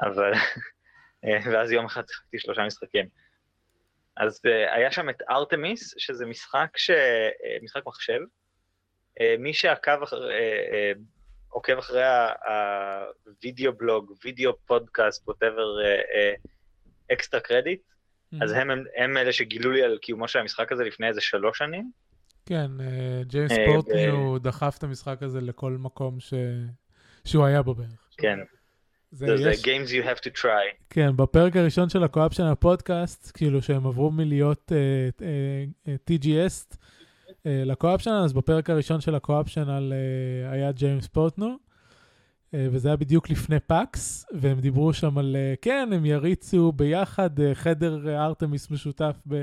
אבל, 0.00 0.32
אה, 1.24 1.38
ואז 1.52 1.70
יום 1.70 1.86
אחד 1.86 2.02
שיחקתי 2.08 2.38
שלושה 2.38 2.66
משחקים. 2.66 3.08
אז 4.16 4.40
היה 4.44 4.92
שם 4.92 5.10
את 5.10 5.22
ארתמיס, 5.30 5.94
שזה 5.98 6.26
משחק, 6.26 6.68
ש... 6.76 6.90
משחק 7.62 7.86
מחשב. 7.86 8.20
מי 9.38 9.54
שעקב 9.54 10.02
אחר, 10.02 10.28
עוקב 11.54 11.78
אחרי 11.78 12.02
הווידאו 13.26 13.72
בלוג, 13.72 14.12
וידאו 14.24 14.52
פודקאסט, 14.66 15.28
whatever, 15.28 15.76
Extra 17.12 17.40
Credits, 17.40 17.80
אז. 18.42 18.52
הם, 18.52 18.70
הם, 18.70 18.84
הם 18.96 19.16
אלה 19.16 19.32
שגילו 19.32 19.70
לי 19.70 19.82
על 19.82 19.98
קיומו 19.98 20.28
של 20.28 20.38
המשחק 20.38 20.72
הזה 20.72 20.84
לפני 20.84 21.08
איזה 21.08 21.20
שלוש 21.20 21.58
שנים. 21.58 21.90
כן, 22.46 22.70
אה, 22.80 23.22
ג'יימס 23.26 23.52
אה, 23.52 23.64
פורטנו, 23.66 24.06
הוא 24.06 24.38
דחף 24.38 24.74
את 24.78 24.82
המשחק 24.82 25.22
הזה 25.22 25.40
לכל 25.40 25.72
מקום 25.72 26.20
ש... 26.20 26.34
שהוא 27.24 27.44
היה 27.44 27.62
בו 27.62 27.74
בערך. 27.74 28.08
כן, 28.16 28.38
זה 29.10 29.26
יש, 29.50 29.64
Games 29.64 29.88
you 29.88 30.06
have 30.06 30.20
to 30.20 30.42
try. 30.42 30.84
כן, 30.90 31.16
בפרק 31.16 31.56
הראשון 31.56 31.88
של 31.88 32.04
ה 32.04 32.34
Co-Optional 32.34 32.42
פודקאסט, 32.42 33.30
כאילו 33.34 33.62
שהם 33.62 33.86
עברו 33.86 34.10
מלהיות 34.10 34.72
אה, 34.72 35.08
אה, 35.26 35.64
אה, 35.88 35.94
TGS 36.10 36.76
אה, 37.46 37.62
ל 37.64 38.02
Co-Optional, 38.02 38.24
אז 38.24 38.32
בפרק 38.32 38.70
הראשון 38.70 39.00
של 39.00 39.14
ה 39.14 39.48
Co-Optional 39.48 39.92
אה, 39.92 40.50
היה 40.50 40.72
ג'יימס 40.72 41.06
פורטנו, 41.06 41.56
אה, 42.54 42.66
וזה 42.72 42.88
היה 42.88 42.96
בדיוק 42.96 43.30
לפני 43.30 43.60
PAX, 43.60 44.26
והם 44.32 44.60
דיברו 44.60 44.92
שם 44.92 45.18
על, 45.18 45.36
אה, 45.36 45.54
כן, 45.62 45.88
הם 45.92 46.06
יריצו 46.06 46.72
ביחד 46.72 47.40
אה, 47.40 47.54
חדר 47.54 48.24
ארתמיס 48.24 48.70
משותף 48.70 49.16
ב... 49.26 49.34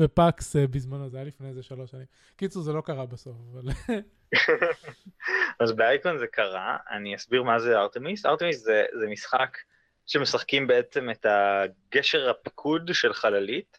אה, 0.00 0.66
בזמנו, 0.70 1.08
זה 1.08 1.16
היה 1.16 1.26
לפני 1.26 1.48
איזה 1.48 1.62
שלוש 1.62 1.90
שנים. 1.90 2.06
קיצור, 2.36 2.62
זה 2.62 2.72
לא 2.72 2.80
קרה 2.80 3.06
בסוף, 3.06 3.36
אבל... 3.52 3.62
אז 5.60 5.72
באייקון 5.72 6.18
זה 6.18 6.26
קרה, 6.26 6.76
אני 6.90 7.16
אסביר 7.16 7.42
מה 7.42 7.58
זה 7.58 7.78
ארתמיס. 7.78 8.26
ארתמיס 8.26 8.64
זה, 8.64 8.84
זה 9.00 9.06
משחק 9.06 9.58
שמשחקים 10.06 10.66
בעצם 10.66 11.10
את 11.10 11.26
הגשר 11.28 12.30
הפיקוד 12.30 12.90
של 12.92 13.12
חללית, 13.12 13.78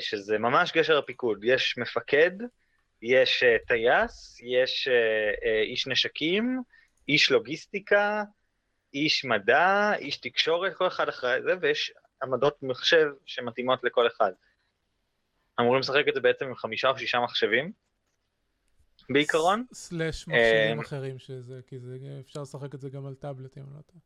שזה 0.00 0.38
ממש 0.38 0.72
גשר 0.72 0.98
הפיקוד. 0.98 1.44
יש 1.44 1.78
מפקד, 1.78 2.30
יש 3.02 3.42
אה, 3.42 3.56
טייס, 3.66 4.40
יש 4.42 4.88
אה, 4.88 5.50
אה, 5.50 5.62
איש 5.62 5.86
נשקים, 5.86 6.62
איש 7.08 7.30
לוגיסטיקה, 7.30 8.22
איש 8.94 9.24
מדע, 9.24 9.92
איש 9.98 10.16
תקשורת, 10.16 10.74
כל 10.74 10.86
אחד 10.86 11.08
אחרי 11.08 11.42
זה, 11.42 11.52
ויש 11.60 11.92
עמדות 12.22 12.62
מחשב 12.62 13.06
שמתאימות 13.26 13.84
לכל 13.84 14.06
אחד. 14.06 14.32
אמורים 15.60 15.80
לשחק 15.80 16.08
את 16.08 16.14
זה 16.14 16.20
בעצם 16.20 16.44
עם 16.44 16.54
חמישה 16.54 16.88
או 16.88 16.98
שישה 16.98 17.20
מחשבים, 17.20 17.72
בעיקרון. 19.10 19.64
סלאש 19.72 20.28
מחשבים 20.28 20.78
אה, 20.78 20.84
אחרים 20.84 21.18
שזה, 21.18 21.60
כי 21.66 21.78
זה, 21.78 21.96
אפשר 22.20 22.42
לשחק 22.42 22.74
את 22.74 22.80
זה 22.80 22.90
גם 22.90 23.06
על 23.06 23.14
טאבלטים, 23.14 23.62
אני 23.62 23.72
לא 23.72 23.76
יודע. 23.76 24.00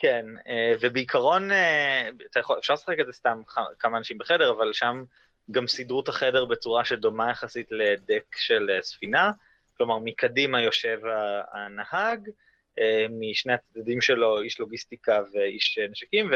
כן, 0.00 0.26
אה, 0.46 0.72
ובעיקרון, 0.80 1.52
אה, 1.52 2.08
יכול, 2.38 2.58
אפשר 2.58 2.74
לשחק 2.74 2.96
את 3.00 3.06
זה 3.06 3.12
סתם 3.12 3.40
כמה 3.78 3.98
אנשים 3.98 4.18
בחדר, 4.18 4.50
אבל 4.50 4.72
שם 4.72 5.04
גם 5.50 5.66
סידרו 5.66 6.00
את 6.00 6.08
החדר 6.08 6.44
בצורה 6.44 6.84
שדומה 6.84 7.30
יחסית 7.30 7.66
לדק 7.70 8.36
של 8.36 8.70
אה, 8.70 8.82
ספינה, 8.82 9.30
כלומר 9.76 9.98
מקדימה 9.98 10.62
יושב 10.62 11.00
הנהג, 11.52 12.28
משני 13.10 13.52
הצדדים 13.52 14.00
שלו 14.00 14.42
איש 14.42 14.60
לוגיסטיקה 14.60 15.22
ואיש 15.32 15.78
נשקים, 15.90 16.30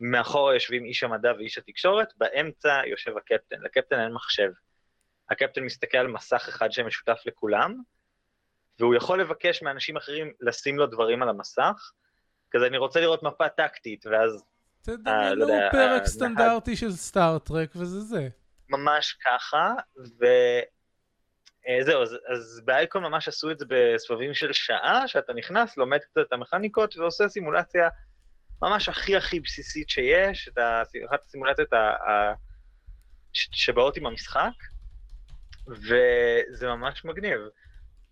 ומאחור 0.00 0.52
יושבים 0.52 0.84
איש 0.84 1.02
המדע 1.02 1.32
ואיש 1.38 1.58
התקשורת, 1.58 2.12
באמצע 2.16 2.82
יושב 2.86 3.16
הקפטן, 3.16 3.60
לקפטן 3.62 4.00
אין 4.00 4.12
מחשב. 4.12 4.50
הקפטן 5.30 5.64
מסתכל 5.64 5.98
על 5.98 6.06
מסך 6.06 6.46
אחד 6.48 6.72
שמשותף 6.72 7.22
לכולם, 7.26 7.76
והוא 8.78 8.94
יכול 8.94 9.20
לבקש 9.20 9.62
מאנשים 9.62 9.96
אחרים 9.96 10.32
לשים 10.40 10.78
לו 10.78 10.86
דברים 10.86 11.22
על 11.22 11.28
המסך, 11.28 11.92
כזה 12.50 12.66
אני 12.66 12.78
רוצה 12.78 13.00
לראות 13.00 13.22
מפה 13.22 13.48
טקטית, 13.48 14.06
ואז... 14.06 14.44
תדמיינו 14.82 15.34
לא 15.34 15.46
פרק 15.72 16.06
סטנדרטי 16.06 16.76
של 16.76 16.92
סטארט-טרק 16.92 17.70
וזה 17.76 18.00
זה. 18.00 18.28
ממש 18.68 19.16
ככה, 19.24 19.74
וזהו, 19.96 21.98
אה, 21.98 22.02
אז, 22.02 22.16
אז 22.28 22.62
באייקון 22.64 23.02
ממש 23.02 23.28
עשו 23.28 23.50
את 23.50 23.58
זה 23.58 23.64
בסבבים 23.68 24.34
של 24.34 24.52
שעה, 24.52 25.08
שאתה 25.08 25.32
נכנס, 25.32 25.76
לומד 25.76 25.98
קצת 25.98 26.20
את 26.28 26.32
המכניקות 26.32 26.96
ועושה 26.96 27.28
סימולציה 27.28 27.88
ממש 28.62 28.88
הכי 28.88 29.16
הכי 29.16 29.40
בסיסית 29.40 29.90
שיש, 29.90 30.48
את 30.48 30.58
אחת 31.10 31.22
הסימולציות 31.22 31.72
ה, 31.72 31.76
ה, 31.76 32.34
שבאות 33.32 33.96
עם 33.96 34.06
המשחק, 34.06 34.52
וזה 35.68 36.68
ממש 36.68 37.04
מגניב. 37.04 37.40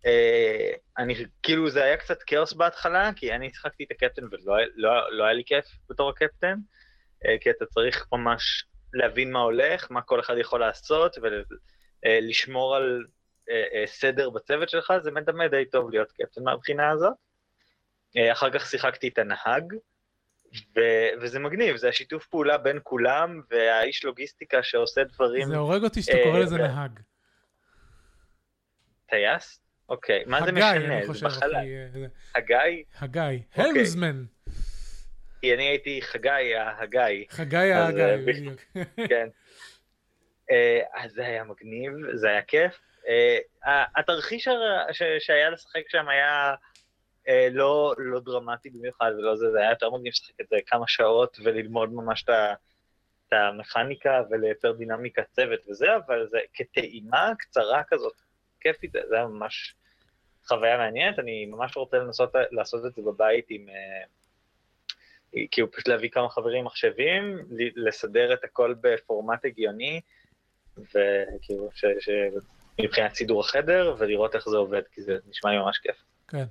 Uh, 0.04 0.78
אני, 0.98 1.14
כאילו 1.42 1.70
זה 1.70 1.84
היה 1.84 1.96
קצת 1.96 2.22
כאוס 2.22 2.52
בהתחלה, 2.52 3.10
כי 3.16 3.34
אני 3.34 3.50
שיחקתי 3.50 3.84
את 3.84 3.90
הקפטן 3.90 4.22
ולא 4.24 4.56
לא, 4.74 5.12
לא 5.12 5.24
היה 5.24 5.32
לי 5.32 5.42
כיף 5.46 5.66
בתור 5.90 6.10
הקפטן, 6.10 6.54
uh, 7.24 7.28
כי 7.40 7.50
אתה 7.50 7.66
צריך 7.66 8.06
ממש 8.12 8.64
להבין 8.94 9.32
מה 9.32 9.38
הולך, 9.38 9.90
מה 9.90 10.02
כל 10.02 10.20
אחד 10.20 10.34
יכול 10.38 10.60
לעשות, 10.60 11.16
ולשמור 12.04 12.74
uh, 12.74 12.78
על 12.78 13.06
סדר 13.86 14.30
בצוות 14.30 14.68
שלך, 14.68 14.92
זה 15.02 15.10
מדמה 15.10 15.48
די 15.48 15.64
טוב 15.64 15.90
להיות 15.90 16.12
קפטן 16.12 16.42
מהבחינה 16.44 16.90
הזאת. 16.90 17.12
אחר 18.32 18.50
כך 18.50 18.66
שיחקתי 18.66 19.08
את 19.08 19.18
הנהג, 19.18 19.74
ו- 20.76 21.08
וזה 21.20 21.38
מגניב, 21.38 21.76
זה 21.76 21.88
השיתוף 21.88 22.26
פעולה 22.26 22.58
בין 22.58 22.78
כולם, 22.82 23.40
והאיש 23.50 24.04
לוגיסטיקה 24.04 24.62
שעושה 24.62 25.04
דברים... 25.04 25.48
זה 25.48 25.56
הורג 25.56 25.84
אותי 25.84 26.02
שאתה 26.02 26.18
קורא 26.24 26.38
לזה 26.38 26.56
נהג. 26.56 27.00
טייס? 29.06 29.60
אוקיי, 29.88 30.24
מה 30.26 30.42
זה 30.44 30.52
משנה? 30.52 30.70
הגיא, 30.70 30.88
אני 30.88 31.06
חושב, 31.06 31.26
אחי. 31.26 31.44
הגיא? 32.34 32.84
הגיא, 33.00 33.22
הלמזמן. 33.54 34.24
כי 35.40 35.54
אני 35.54 35.62
הייתי 35.62 36.02
חגי 36.02 36.54
ההגיא. 36.54 37.24
חגי 37.30 37.56
אה, 37.56 38.16
בדיוק. 38.26 38.60
כן. 39.10 39.28
אה, 40.50 40.80
אז 40.94 41.12
זה 41.12 41.26
היה 41.26 41.44
מגניב, 41.44 41.92
זה 42.14 42.28
היה 42.28 42.42
כיף. 42.42 42.80
אה, 43.08 43.84
התרחיש 43.96 44.48
שהיה 45.18 45.50
לשחק 45.50 45.82
שם 45.88 46.08
היה 46.08 46.54
לא, 47.50 47.94
לא 47.98 48.20
דרמטי 48.20 48.70
במיוחד 48.70 49.10
ולא 49.18 49.36
זה, 49.36 49.50
זה 49.50 49.58
היה 49.58 49.70
יותר 49.70 49.90
מגניב 49.90 50.12
לשחק 50.12 50.40
את 50.40 50.46
זה 50.48 50.56
כמה 50.66 50.84
שעות 50.88 51.38
וללמוד 51.44 51.92
ממש 51.92 52.24
את 52.28 53.32
המכניקה 53.32 54.22
ולייצר 54.30 54.72
דינמיקה 54.72 55.22
צוות 55.22 55.60
וזה, 55.68 55.96
אבל 55.96 56.26
זה 56.26 56.38
כטעימה 56.54 57.32
קצרה 57.38 57.82
כזאת, 57.88 58.14
כיפית, 58.60 58.92
זה 58.92 59.16
היה 59.16 59.26
ממש 59.26 59.74
חוויה 60.48 60.76
מעניינת, 60.76 61.18
אני 61.18 61.46
ממש 61.46 61.76
רוצה 61.76 61.96
לנסות 61.98 62.32
לעשות 62.50 62.86
את 62.86 62.94
זה 62.94 63.02
בבית 63.02 63.46
עם... 63.48 63.68
אה, 63.68 64.04
כאילו 65.50 65.70
פשוט 65.70 65.88
להביא 65.88 66.10
כמה 66.10 66.28
חברים 66.28 66.64
מחשבים, 66.64 67.38
לסדר 67.76 68.32
את 68.32 68.44
הכל 68.44 68.74
בפורמט 68.80 69.44
הגיוני, 69.44 70.00
וכאילו, 70.78 71.68
ש, 71.74 71.84
ש, 72.00 72.10
מבחינת 72.80 73.14
סידור 73.14 73.40
החדר, 73.40 73.94
ולראות 73.98 74.34
איך 74.34 74.48
זה 74.48 74.56
עובד, 74.56 74.82
כי 74.92 75.02
זה 75.02 75.16
נשמע 75.28 75.50
לי 75.50 75.58
ממש 75.58 75.78
כיף. 75.78 75.96
כן. 76.28 76.44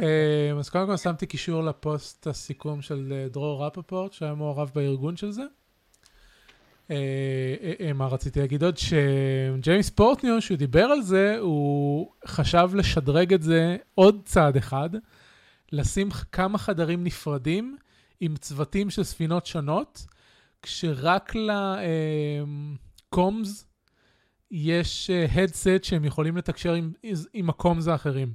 אה, 0.00 0.50
אז 0.58 0.70
קודם 0.70 0.86
כל 0.86 0.96
שמתי 0.96 1.26
קישור 1.26 1.62
לפוסט 1.62 2.26
הסיכום 2.26 2.82
של 2.82 3.12
אה, 3.12 3.28
דרור 3.28 3.66
רפפורט, 3.66 4.12
שהיה 4.12 4.34
מעורב 4.34 4.70
בארגון 4.74 5.16
של 5.16 5.30
זה. 5.30 5.42
אה, 6.90 6.96
אה, 7.62 7.72
אה, 7.80 7.92
מה 7.92 8.06
רציתי 8.06 8.40
להגיד 8.40 8.62
עוד? 8.62 8.76
שג'יימס 8.76 9.90
פורטניו, 9.90 10.40
שהוא 10.40 10.58
דיבר 10.58 10.84
על 10.84 11.02
זה, 11.02 11.36
הוא 11.38 12.12
חשב 12.26 12.70
לשדרג 12.74 13.34
את 13.34 13.42
זה 13.42 13.76
עוד 13.94 14.22
צעד 14.24 14.56
אחד, 14.56 14.90
לשים 15.72 16.08
כמה 16.32 16.58
חדרים 16.58 17.04
נפרדים 17.04 17.76
עם 18.20 18.36
צוותים 18.36 18.90
של 18.90 19.04
ספינות 19.04 19.46
שונות, 19.46 20.06
כשרק 20.62 21.32
לקומס 23.10 23.66
יש 24.50 25.10
הדסט 25.10 25.84
שהם 25.84 26.04
יכולים 26.04 26.36
לתקשר 26.36 26.72
עם, 26.72 26.92
עם 27.32 27.50
הקומס 27.50 27.88
האחרים. 27.88 28.28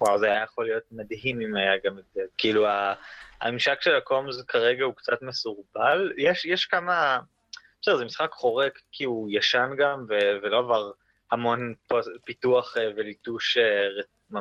וואו, 0.00 0.18
זה 0.18 0.26
היה 0.26 0.42
יכול 0.42 0.64
להיות 0.64 0.82
מדהים 0.92 1.40
אם 1.40 1.56
היה 1.56 1.72
גם 1.84 1.98
את 1.98 2.04
זה. 2.14 2.20
כאילו, 2.38 2.66
הממשק 3.40 3.80
של 3.80 3.94
הקומס 3.94 4.42
כרגע 4.42 4.84
הוא 4.84 4.94
קצת 4.94 5.22
מסורבל. 5.22 6.12
יש, 6.16 6.44
יש 6.44 6.64
כמה... 6.64 7.18
בסדר, 7.82 7.96
זה 7.96 8.04
משחק 8.04 8.30
חורק 8.32 8.78
כי 8.92 9.04
הוא 9.04 9.28
ישן 9.32 9.70
גם, 9.78 10.04
ו- 10.08 10.38
ולא 10.42 10.58
עבר 10.58 10.90
המון 11.30 11.74
פיתוח 12.24 12.76
אה, 12.76 12.90
וליטוש 12.96 13.56
אה, 13.56 14.40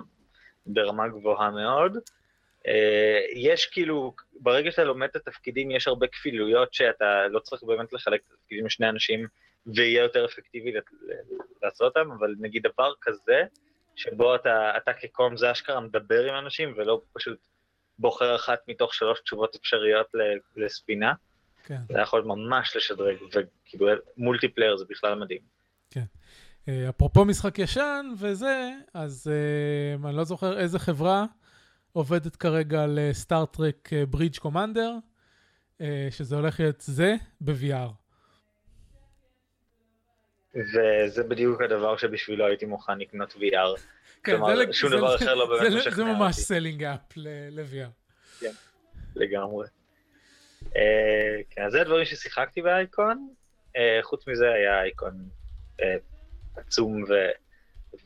ברמה 0.65 1.07
גבוהה 1.07 1.51
מאוד. 1.51 1.97
אה, 2.67 3.19
יש 3.33 3.65
כאילו, 3.65 4.13
ברגע 4.39 4.71
שאתה 4.71 4.83
לומד 4.83 5.07
את 5.07 5.15
התפקידים, 5.15 5.71
יש 5.71 5.87
הרבה 5.87 6.07
כפילויות 6.07 6.73
שאתה 6.73 7.27
לא 7.27 7.39
צריך 7.39 7.63
באמת 7.63 7.93
לחלק 7.93 8.21
את 8.27 8.33
התפקידים 8.33 8.65
לשני 8.65 8.89
אנשים, 8.89 9.27
ויהיה 9.75 10.03
יותר 10.03 10.25
אפקטיבי 10.25 10.73
לעשות 11.63 11.97
אותם, 11.97 12.11
אבל 12.11 12.35
נגיד 12.39 12.67
דבר 12.73 12.93
כזה, 13.01 13.43
שבו 13.95 14.35
אתה, 14.35 14.77
אתה 14.77 14.93
כקום 14.93 15.37
זה 15.37 15.51
אשכרה 15.51 15.79
מדבר 15.79 16.23
עם 16.23 16.35
אנשים, 16.45 16.73
ולא 16.77 17.01
פשוט 17.13 17.39
בוחר 17.99 18.35
אחת 18.35 18.59
מתוך 18.67 18.93
שלוש 18.93 19.19
תשובות 19.19 19.55
אפשריות 19.55 20.07
לספינה. 20.55 21.13
כן. 21.63 21.79
זה 21.89 21.99
יכול 21.99 22.23
ממש 22.23 22.75
לשדרג, 22.75 23.15
וכאילו 23.27 23.87
מולטיפלייר 24.17 24.77
זה 24.77 24.85
בכלל 24.89 25.15
מדהים. 25.15 25.41
כן. 25.91 26.03
אה, 26.67 26.89
אפרופו 26.89 27.25
משחק 27.25 27.59
ישן 27.59 28.05
וזה, 28.19 28.71
אז 28.93 29.31
uh, 29.31 30.07
אני 30.07 30.17
לא 30.17 30.23
זוכר 30.23 30.59
איזה 30.59 30.79
חברה 30.79 31.25
עובדת 31.93 32.35
כרגע 32.35 32.83
על 32.83 32.99
Star 33.11 33.50
Trek 33.50 33.89
Bridge 34.09 34.37
Commander, 34.37 34.93
שזה 36.09 36.35
הולך 36.35 36.59
להיות 36.59 36.81
זה 36.81 37.15
ב-VR. 37.41 37.91
וזה 40.55 41.23
בדיוק 41.23 41.61
הדבר 41.61 41.97
שבשבילו 41.97 42.45
הייתי 42.45 42.65
מוכן 42.65 42.99
לקנות 42.99 43.31
VR. 43.31 43.79
כן, 44.23 44.31
כלומר, 44.31 44.55
זה, 44.55 44.73
שום 44.73 44.89
זה, 44.89 44.97
דבר 44.97 45.17
זה, 45.17 45.25
אחר 45.25 45.35
לא 45.35 45.45
באמת 45.45 45.61
משכנע 45.61 45.77
אותי. 45.77 45.95
זה 45.95 46.03
ממש 46.03 46.35
selling 46.35 46.83
app 46.83 46.99
ל-VR. 47.15 47.89
כן, 48.39 48.51
לגמרי. 49.15 49.67
Uh, 50.63 50.69
כן, 51.49 51.61
אז 51.65 51.71
זה 51.71 51.81
הדברים 51.81 52.05
ששיחקתי 52.05 52.61
באייקון. 52.61 53.33
Uh, 53.67 53.79
חוץ 54.01 54.27
מזה 54.27 54.51
היה 54.51 54.81
אייקון 54.81 55.29
uh, 55.81 55.83
עצום 56.55 57.03
ו... 57.03 57.13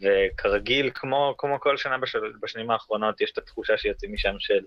וכרגיל, 0.02 0.92
כמו, 0.94 1.36
כמו 1.38 1.60
כל 1.60 1.78
שנה 1.78 1.98
בשל, 1.98 2.20
בשנים 2.42 2.72
האחרונות, 2.72 3.22
יש 3.22 3.32
את 3.32 3.38
התחושה 3.38 3.78
שיוצאים 3.78 4.14
משם 4.14 4.36
של 4.40 4.60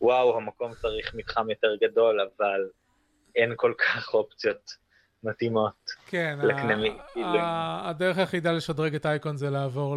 וואו, 0.00 0.36
המקום 0.36 0.74
צריך 0.74 1.14
מתחם 1.14 1.50
יותר 1.50 1.76
גדול, 1.80 2.20
אבל 2.20 2.68
אין 3.36 3.52
כל 3.56 3.72
כך 3.78 4.14
אופציות 4.14 4.70
מתאימות 5.22 5.72
כן, 6.06 6.38
לקנמי. 6.42 6.98
כאילו. 7.12 7.38
הדרך 7.84 8.18
היחידה 8.18 8.52
לשדרג 8.52 8.94
את 8.94 9.06
אייקון 9.06 9.36
זה 9.36 9.50
לעבור 9.50 9.96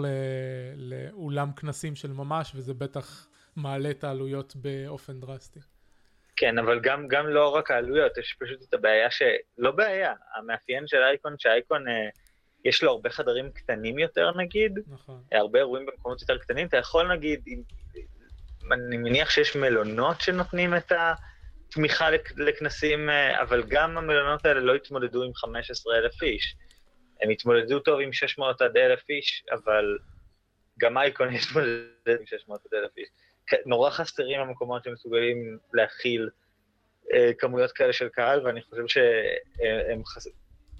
לאולם 0.75 1.51
כנסים 1.51 1.95
של 1.95 2.11
ממש, 2.11 2.51
וזה 2.55 2.73
בטח 2.73 3.27
מעלה 3.55 3.91
את 3.91 4.03
העלויות 4.03 4.55
באופן 4.55 5.19
דרסטי. 5.19 5.59
כן, 6.35 6.57
אבל 6.57 6.79
גם, 6.79 7.07
גם 7.07 7.27
לא 7.27 7.55
רק 7.55 7.71
העלויות, 7.71 8.17
יש 8.17 8.35
פשוט 8.39 8.63
את 8.69 8.73
הבעיה 8.73 9.11
ש... 9.11 9.21
לא 9.57 9.71
בעיה, 9.71 10.13
המאפיין 10.35 10.87
של 10.87 10.97
אייקון, 10.97 11.35
שאייקון, 11.37 11.87
אה, 11.87 12.09
יש 12.65 12.83
לו 12.83 12.91
הרבה 12.91 13.09
חדרים 13.09 13.51
קטנים 13.51 13.99
יותר 13.99 14.31
נגיד, 14.37 14.79
נכון. 14.87 15.23
הרבה 15.31 15.59
אירועים 15.59 15.85
במקומות 15.85 16.21
יותר 16.21 16.37
קטנים, 16.37 16.67
אתה 16.67 16.77
יכול 16.77 17.13
נגיד, 17.13 17.39
אני 18.71 18.97
מניח 18.97 19.29
שיש 19.29 19.55
מלונות 19.55 20.21
שנותנים 20.21 20.75
את 20.75 20.91
ה... 20.91 21.13
תמיכה 21.71 22.09
לכנסים, 22.37 23.09
אה, 23.09 23.41
אבל 23.41 23.63
גם 23.67 23.97
המלונות 23.97 24.45
האלה 24.45 24.59
לא 24.59 24.75
התמודדו 24.75 25.23
עם 25.23 25.33
15,000 25.33 26.23
איש. 26.23 26.55
הם 27.21 27.29
התמודדו 27.29 27.79
טוב 27.79 27.99
עם 27.99 28.13
600 28.13 28.61
עד 28.61 28.77
1,000 28.77 29.09
איש, 29.09 29.43
אבל 29.51 29.97
גם 30.79 30.97
אייקון 30.97 31.27
התמודד 31.35 32.19
עם 32.19 32.25
600 32.25 32.61
עד 32.65 32.79
1,000 32.79 32.97
איש. 32.97 33.07
נורא 33.65 33.89
חסרים 33.89 34.41
המקומות 34.41 34.83
שמסוגלים 34.83 35.57
להכיל 35.73 36.29
אה, 37.13 37.31
כמויות 37.37 37.71
כאלה 37.71 37.93
של 37.93 38.09
קהל, 38.09 38.45
ואני 38.45 38.61
חושב 38.61 38.83
שאין 38.87 40.01
חס... 40.05 40.27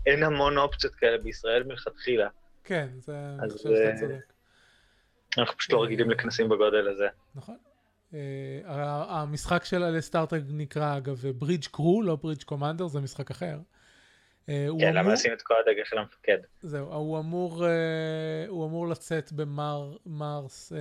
המון 0.07 0.57
אופציות 0.57 0.95
כאלה 0.95 1.17
בישראל 1.17 1.63
מלכתחילה. 1.63 2.29
כן, 2.63 2.87
זה... 2.97 3.13
אני 3.39 3.49
חושב 3.49 3.69
שאתה 3.69 3.99
צודק. 3.99 4.33
אנחנו 5.37 5.57
פשוט 5.57 5.73
לא 5.73 5.83
רגילים 5.83 6.09
לכנסים 6.09 6.49
בגודל 6.49 6.87
הזה. 6.87 7.07
נכון. 7.35 7.57
המשחק 8.65 9.65
שלה 9.65 9.89
לסטארט-טרק 9.91 10.43
נקרא 10.49 10.97
אגב 10.97 11.23
ברידג' 11.35 11.65
קרו, 11.65 12.01
לא 12.03 12.15
ברידג' 12.15 12.43
קומנדר, 12.43 12.87
זה 12.87 12.99
משחק 12.99 13.31
אחר. 13.31 13.59
כן, 14.79 14.93
למה 14.93 15.13
לשים 15.13 15.33
את 15.33 15.41
כל 15.41 15.53
הדגל 15.59 15.83
של 15.85 15.97
המפקד? 15.97 16.37
זהו, 16.61 16.93
הוא 16.93 17.19
אמור, 17.19 17.65
הוא 18.47 18.67
אמור 18.67 18.87
לצאת 18.87 19.31
במרס 19.33 20.73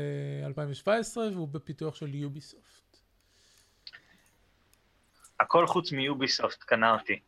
2017 0.47 1.29
והוא 1.33 1.49
בפיתוח 1.49 1.95
של 1.95 2.15
יוביסופט. 2.15 2.97
הכל 5.41 5.67
חוץ 5.67 5.93
מיוביסופט 5.93 6.63
קנה 6.63 6.93
אותי, 6.93 7.21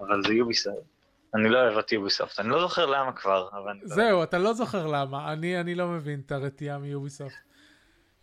אבל 0.00 0.22
זה 0.26 0.32
יוביסופט. 0.32 0.82
אני 1.34 1.48
לא 1.48 1.58
אוהב 1.58 1.78
את 1.78 1.92
יוביסופט, 1.92 2.40
אני 2.40 2.48
לא 2.48 2.60
זוכר 2.60 2.86
למה 2.86 3.12
כבר, 3.12 3.48
אבל... 3.52 3.78
זהו, 3.82 4.22
אתה 4.22 4.38
לא 4.38 4.52
זוכר 4.52 4.86
למה, 4.86 5.32
אני, 5.32 5.60
אני 5.60 5.74
לא 5.74 5.88
מבין 5.88 6.20
את 6.26 6.32
הרתיעה 6.32 6.78
מיוביסופט. 6.78 7.51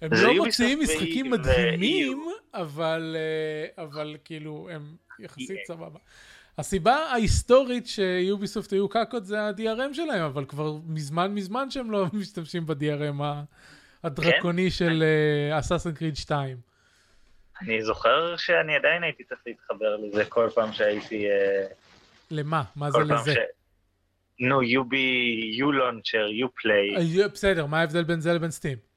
הם 0.01 0.09
לא 0.13 0.33
מוציאים 0.33 0.79
משחקים 0.79 1.29
מדהימים, 1.29 2.25
אבל, 2.53 3.15
אבל 3.77 4.17
כאילו, 4.25 4.69
הם 4.71 4.95
יחסית 5.19 5.59
סבבה. 5.67 5.99
הסיבה 6.57 6.95
ההיסטורית 6.95 7.87
שיוביסופט 7.87 8.73
היו 8.73 8.89
קקות 8.89 9.25
זה 9.25 9.41
ה-DRM 9.41 9.93
שלהם, 9.93 10.21
אבל 10.21 10.45
כבר 10.45 10.77
מזמן 10.87 11.33
מזמן 11.33 11.71
שהם 11.71 11.91
לא 11.91 12.05
משתמשים 12.19 12.65
ב-DRM 12.65 13.21
הדרקוני 14.03 14.71
של 14.71 15.03
אסאסן 15.59 15.93
קריד 15.93 16.15
2. 16.15 16.57
אני 17.61 17.83
זוכר 17.83 18.37
שאני 18.37 18.75
עדיין 18.75 19.03
הייתי 19.03 19.23
צריך 19.23 19.39
להתחבר 19.45 19.97
לזה 19.97 20.25
כל 20.25 20.49
פעם 20.55 20.73
שהייתי... 20.73 21.25
למה? 22.31 22.63
מה 22.75 22.91
זה 22.91 22.99
לזה? 22.99 23.33
נו, 24.39 24.63
יובי, 24.63 25.51
יו-לונצ'ר, 25.53 26.27
יו-פליי. 26.27 26.89
בסדר, 27.33 27.65
מה 27.65 27.79
ההבדל 27.79 28.03
בין 28.03 28.19
זה 28.19 28.33
לבין 28.33 28.51
סטים? 28.51 28.88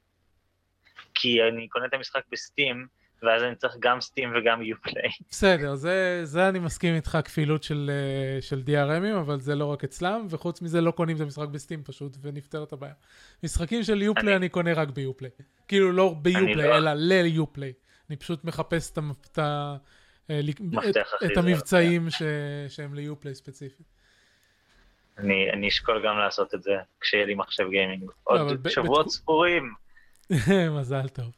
כי 1.15 1.43
אני 1.43 1.69
קונה 1.69 1.87
את 1.87 1.95
המשחק 1.95 2.23
בסטים, 2.33 2.87
ואז 3.23 3.43
אני 3.43 3.57
צריך 3.57 3.77
גם 3.81 4.01
סטים 4.01 4.33
וגם 4.37 4.63
יופליי. 4.63 5.11
בסדר, 5.31 5.75
זה, 5.75 6.21
זה 6.25 6.49
אני 6.49 6.59
מסכים 6.59 6.95
איתך 6.95 7.19
כפילות 7.25 7.63
של, 7.63 7.91
של 8.41 8.63
DRMים, 8.67 9.19
אבל 9.21 9.41
זה 9.41 9.55
לא 9.55 9.67
רק 9.67 9.85
אצלם, 9.85 10.27
וחוץ 10.31 10.63
מזה 10.63 10.81
לא 10.81 10.91
קונים 10.91 11.17
את 11.17 11.21
המשחק 11.21 11.49
בסטים 11.49 11.83
פשוט, 11.85 12.17
ונפתרת 12.23 12.73
הבעיה. 12.73 12.95
משחקים 13.45 13.83
של 13.83 14.03
יופליי 14.03 14.27
אני, 14.27 14.37
אני 14.37 14.49
קונה 14.49 14.73
רק 14.73 14.89
ביופליי. 14.89 15.31
כאילו 15.69 15.93
לא 15.93 16.15
ביופליי, 16.23 16.69
לא... 16.69 16.77
אלא 16.77 16.93
ליופליי. 16.95 17.73
אני 18.11 18.17
פשוט 18.17 18.45
מחפש 18.45 18.93
את, 18.93 18.99
את, 18.99 19.39
את, 20.29 20.97
את 21.25 21.37
המבצעים 21.37 22.11
ש, 22.11 22.23
שהם 22.69 22.95
ליופליי 22.95 23.35
ספציפית. 23.35 23.87
אני, 25.19 25.51
אני 25.51 25.69
אשקול 25.69 26.03
גם 26.07 26.19
לעשות 26.19 26.55
את 26.55 26.63
זה 26.63 26.73
כשיהיה 27.01 27.27
לי 27.27 27.35
מחשב 27.35 27.65
גיימינג. 27.71 28.11
עוד 28.25 28.69
שבועות 28.69 29.11
ספורים. 29.11 29.73
מזל 30.79 31.09
טוב. 31.09 31.31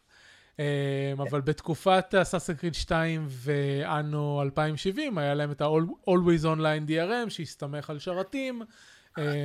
אבל 1.19 1.41
בתקופת 1.41 2.15
אסאסן 2.23 2.55
קריד 2.55 2.75
2 2.75 3.27
ואנו 3.29 4.43
2070 4.43 5.19
היה 5.19 5.35
להם 5.35 5.51
את 5.51 5.61
ה-Always 5.61 6.45
Online 6.45 6.89
DRM 6.89 7.31
שהסתמך 7.31 7.91
על 7.91 7.99
שרתים, 7.99 8.63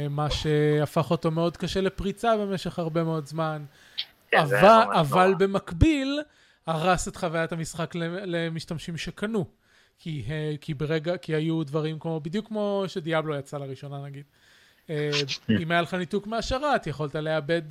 מה 0.09 0.29
שהפך 0.29 1.11
אותו 1.11 1.31
מאוד 1.31 1.57
קשה 1.57 1.81
לפריצה 1.81 2.37
במשך 2.37 2.79
הרבה 2.79 3.03
מאוד 3.03 3.25
זמן. 3.25 3.65
אבל, 4.33 4.83
אבל 4.93 5.33
במקביל 5.39 6.21
הרס 6.67 7.07
את 7.07 7.15
חוויית 7.15 7.51
המשחק 7.51 7.95
למשתמשים 8.25 8.97
שקנו. 8.97 9.45
כי, 9.99 10.23
כי 10.61 10.73
ברגע, 10.73 11.17
כי 11.17 11.35
היו 11.35 11.63
דברים 11.63 11.99
כמו, 11.99 12.19
בדיוק 12.19 12.47
כמו 12.47 12.83
שדיאבלו 12.87 13.35
יצא 13.35 13.57
לראשונה 13.57 14.03
נגיד. 14.03 14.23
אם 15.49 15.71
היה 15.71 15.81
לך 15.81 15.93
ניתוק 15.93 16.27
מהשרת, 16.27 16.87
יכולת 16.87 17.15
לאבד, 17.15 17.61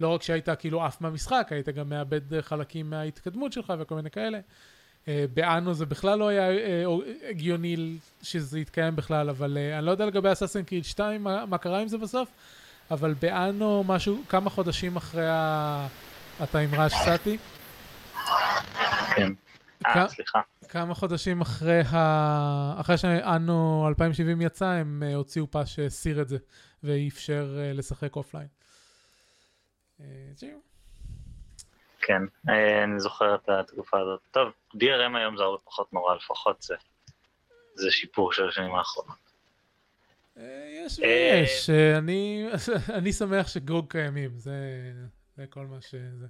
לא 0.00 0.08
רק 0.08 0.22
שהיית 0.22 0.48
כאילו 0.58 0.84
עף 0.84 1.00
מהמשחק, 1.00 1.48
היית 1.50 1.68
גם 1.68 1.88
מאבד 1.88 2.40
חלקים 2.40 2.90
מההתקדמות 2.90 3.52
שלך 3.52 3.72
וכל 3.78 3.94
מיני 3.94 4.10
כאלה. 4.10 4.38
באנו 5.06 5.74
זה 5.74 5.86
בכלל 5.86 6.18
לא 6.18 6.28
היה 6.28 6.46
הגיוני 7.30 7.96
שזה 8.22 8.60
יתקיים 8.60 8.96
בכלל, 8.96 9.30
אבל 9.30 9.58
אני 9.78 9.86
לא 9.86 9.90
יודע 9.90 10.06
לגבי 10.06 10.32
אסאסן 10.32 10.62
קריד 10.62 10.84
2, 10.84 11.22
מה, 11.22 11.46
מה 11.46 11.58
קרה 11.58 11.80
עם 11.80 11.88
זה 11.88 11.98
בסוף, 11.98 12.28
אבל 12.90 13.14
באנו 13.22 13.84
משהו, 13.86 14.22
כמה 14.28 14.50
חודשים 14.50 14.96
אחרי 14.96 15.26
הטיימראש 16.40 16.92
סאטי. 17.04 17.38
כן. 19.16 19.32
אה, 19.86 20.08
סליחה. 20.08 20.40
כמה 20.68 20.94
חודשים 20.94 21.40
אחרי, 21.40 21.80
ה... 21.80 22.80
אחרי 22.80 22.98
שאנו 22.98 23.86
2070 23.88 24.40
יצא, 24.40 24.66
הם 24.66 25.02
הוציאו 25.14 25.50
פס 25.50 25.68
שהסיר 25.68 26.22
את 26.22 26.28
זה, 26.28 26.36
ואפשר 26.82 27.58
לשחק 27.74 28.16
אופליין. 28.16 28.48
כן, 32.02 32.22
אני 32.48 33.00
זוכר 33.00 33.34
את 33.34 33.48
התקופה 33.48 34.00
הזאת. 34.00 34.20
טוב, 34.30 34.52
DRM 34.74 35.16
היום 35.16 35.36
זה 35.36 35.42
הרבה 35.42 35.58
פחות 35.64 35.92
נורא, 35.92 36.14
לפחות 36.14 36.62
זה, 36.62 36.74
זה 37.74 37.90
שיפור 37.90 38.32
של 38.32 38.48
השנים 38.48 38.74
האחרונות. 38.74 39.22
יש 40.36 40.98
ויש, 40.98 41.70
אני, 41.98 42.48
אני 42.98 43.12
שמח 43.12 43.48
שגוג 43.48 43.90
קיימים, 43.92 44.38
זה, 44.38 44.56
זה 45.36 45.46
כל 45.50 45.66
מה 45.66 45.80
שזה. 45.80 46.26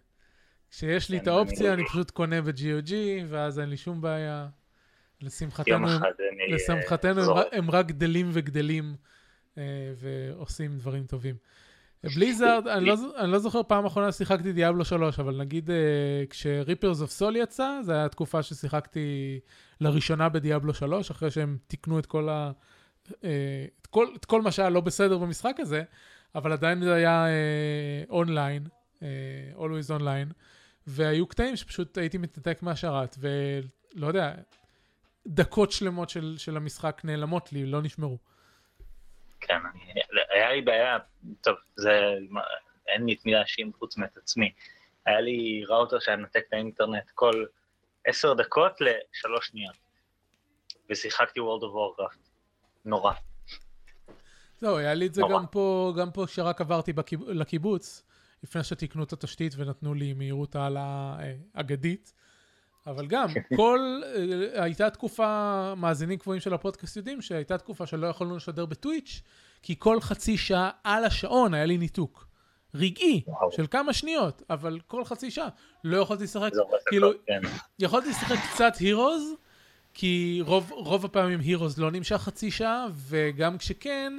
כשיש 0.72 1.10
לי 1.10 1.18
את 1.18 1.26
האופציה, 1.26 1.72
אני 1.72 1.86
פשוט 1.86 2.10
קונה 2.10 2.42
ב-GOG, 2.42 2.92
ואז 3.28 3.60
אין 3.60 3.68
לי 3.68 3.76
שום 3.76 4.00
בעיה. 4.00 4.48
לשמחתנו, 5.20 5.88
לשמחתנו 6.48 7.22
הם 7.52 7.70
רק 7.70 7.86
גדלים 7.86 8.30
וגדלים, 8.32 8.94
ועושים 9.96 10.78
דברים 10.78 11.06
טובים. 11.06 11.34
Blizzard, 12.04 12.68
אני, 12.68 12.84
לא, 12.84 12.96
אני 13.18 13.32
לא 13.32 13.38
זוכר 13.38 13.62
פעם 13.62 13.86
אחרונה 13.86 14.12
שיחקתי 14.12 14.52
Diablo 14.52 14.84
3, 14.84 15.20
אבל 15.20 15.36
נגיד 15.36 15.70
כש 16.30 16.59
Reaper 16.59 17.02
of 17.02 17.10
Souls 17.10 17.36
יצא, 17.36 17.80
זו 17.84 17.92
הייתה 17.92 18.08
תקופה 18.08 18.42
ששיחקתי 18.42 19.40
לראשונה 19.80 20.28
ב 20.28 20.35
Diablo 20.35 20.74
3, 20.74 21.10
אחרי 21.10 21.30
שהם 21.30 21.56
תיקנו 21.66 21.98
את 21.98 22.06
כל, 22.06 22.28
ה, 22.28 22.50
את 23.10 23.86
כל, 23.90 24.06
את 24.16 24.24
כל 24.24 24.42
מה 24.42 24.50
שהיה 24.50 24.70
לא 24.70 24.80
בסדר 24.80 25.18
במשחק 25.18 25.56
הזה, 25.58 25.82
אבל 26.34 26.52
עדיין 26.52 26.82
זה 26.82 26.94
היה 26.94 27.26
online, 28.10 28.66
always 29.56 29.90
online. 29.98 30.32
והיו 30.86 31.26
קטעים 31.26 31.56
שפשוט 31.56 31.98
הייתי 31.98 32.18
מתנתק 32.18 32.62
מהשרת, 32.62 33.16
ולא 33.18 34.06
יודע, 34.06 34.34
דקות 35.26 35.72
שלמות 35.72 36.10
של, 36.10 36.34
של 36.38 36.56
המשחק 36.56 37.00
נעלמות 37.04 37.52
לי, 37.52 37.66
לא 37.66 37.82
נשמרו. 37.82 38.18
כן, 39.40 39.54
אני, 39.54 40.00
היה 40.30 40.52
לי 40.52 40.62
בעיה, 40.62 40.98
טוב, 41.40 41.56
זה, 41.76 42.14
אין 42.88 43.06
לי 43.06 43.12
את 43.12 43.26
מי 43.26 43.32
להאשים 43.32 43.72
חוץ 43.78 43.96
מאת 43.96 44.16
עצמי. 44.16 44.52
היה 45.06 45.20
לי 45.20 45.64
ראוטר 45.68 45.98
שהיה 46.00 46.16
מנתק 46.16 46.44
את 46.48 46.52
האינטרנט 46.52 47.10
כל 47.14 47.44
עשר 48.04 48.34
דקות 48.34 48.72
לשלוש 48.80 49.46
שניות. 49.46 49.76
ושיחקתי 50.90 51.40
World 51.40 51.62
of 51.62 51.74
Warcraft. 51.74 52.18
נורא. 52.84 53.12
זהו, 54.60 54.76
היה 54.76 54.94
לי 54.94 55.06
את 55.06 55.14
זה. 55.14 55.22
גם 55.30 55.46
פה, 55.46 55.92
גם 55.98 56.10
פה 56.10 56.26
כשרק 56.26 56.60
עברתי 56.60 56.92
בקיב... 56.92 57.28
לקיבוץ. 57.28 58.04
לפני 58.42 58.64
שתיקנו 58.64 59.02
את 59.02 59.12
התשתית 59.12 59.54
ונתנו 59.56 59.94
לי 59.94 60.12
מהירות 60.12 60.56
העלה 60.56 61.16
אגדית. 61.52 62.12
אבל 62.86 63.06
גם, 63.06 63.28
כל, 63.56 64.00
הייתה 64.54 64.90
תקופה, 64.90 65.74
מאזינים 65.76 66.18
קבועים 66.18 66.40
של 66.40 66.54
הפודקאסט 66.54 66.96
יודעים 66.96 67.22
שהייתה 67.22 67.58
תקופה 67.58 67.86
שלא 67.86 68.06
יכולנו 68.06 68.36
לשדר 68.36 68.66
בטוויץ', 68.66 69.20
כי 69.62 69.74
כל 69.78 70.00
חצי 70.00 70.36
שעה 70.36 70.70
על 70.84 71.04
השעון 71.04 71.54
היה 71.54 71.64
לי 71.64 71.78
ניתוק. 71.78 72.26
רגעי, 72.74 73.22
וואו. 73.26 73.52
של 73.52 73.66
כמה 73.70 73.92
שניות, 73.92 74.42
אבל 74.50 74.78
כל 74.86 75.04
חצי 75.04 75.30
שעה. 75.30 75.48
לא 75.84 75.96
יכולתי 75.96 76.24
לשחק, 76.24 76.50
כאילו, 76.88 77.10
כן. 77.26 77.40
יכולתי 77.78 78.10
לשחק 78.10 78.36
קצת 78.52 78.72
הירוז, 78.80 79.22
כי 79.94 80.40
רוב, 80.46 80.70
רוב 80.70 81.04
הפעמים 81.04 81.40
הירוז 81.40 81.78
לא 81.78 81.90
נמשך 81.90 82.16
חצי 82.16 82.50
שעה, 82.50 82.86
וגם 82.94 83.58
כשכן, 83.58 84.12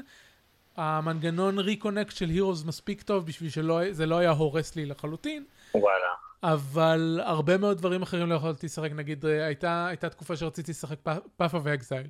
המנגנון 0.76 1.60
ריקונקט 1.60 2.16
של 2.16 2.30
הירוס 2.30 2.64
מספיק 2.64 3.02
טוב 3.02 3.26
בשביל 3.26 3.50
שזה 3.50 4.06
לא 4.06 4.18
היה 4.18 4.32
הורס 4.32 4.76
לי 4.76 4.86
לחלוטין. 4.86 5.44
וואלה. 5.76 6.08
אבל 6.44 7.20
הרבה 7.24 7.58
מאוד 7.58 7.78
דברים 7.78 8.02
אחרים 8.02 8.30
לא 8.30 8.36
יכולתי 8.36 8.66
לשחק, 8.66 8.92
נגיד 8.92 9.26
הייתה, 9.26 9.88
הייתה 9.88 10.10
תקופה 10.10 10.36
שרציתי 10.36 10.72
לשחק 10.72 11.00
Path 11.38 11.60
of 11.64 11.75
Exile, 11.75 12.08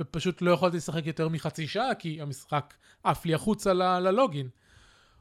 ופשוט 0.00 0.42
לא 0.42 0.50
יכולתי 0.50 0.76
לשחק 0.76 1.06
יותר 1.06 1.28
מחצי 1.28 1.66
שעה 1.66 1.94
כי 1.94 2.20
המשחק 2.20 2.74
עף 3.04 3.24
לי 3.24 3.34
החוצה 3.34 3.72
ל 3.72 3.83
login. 3.83 4.48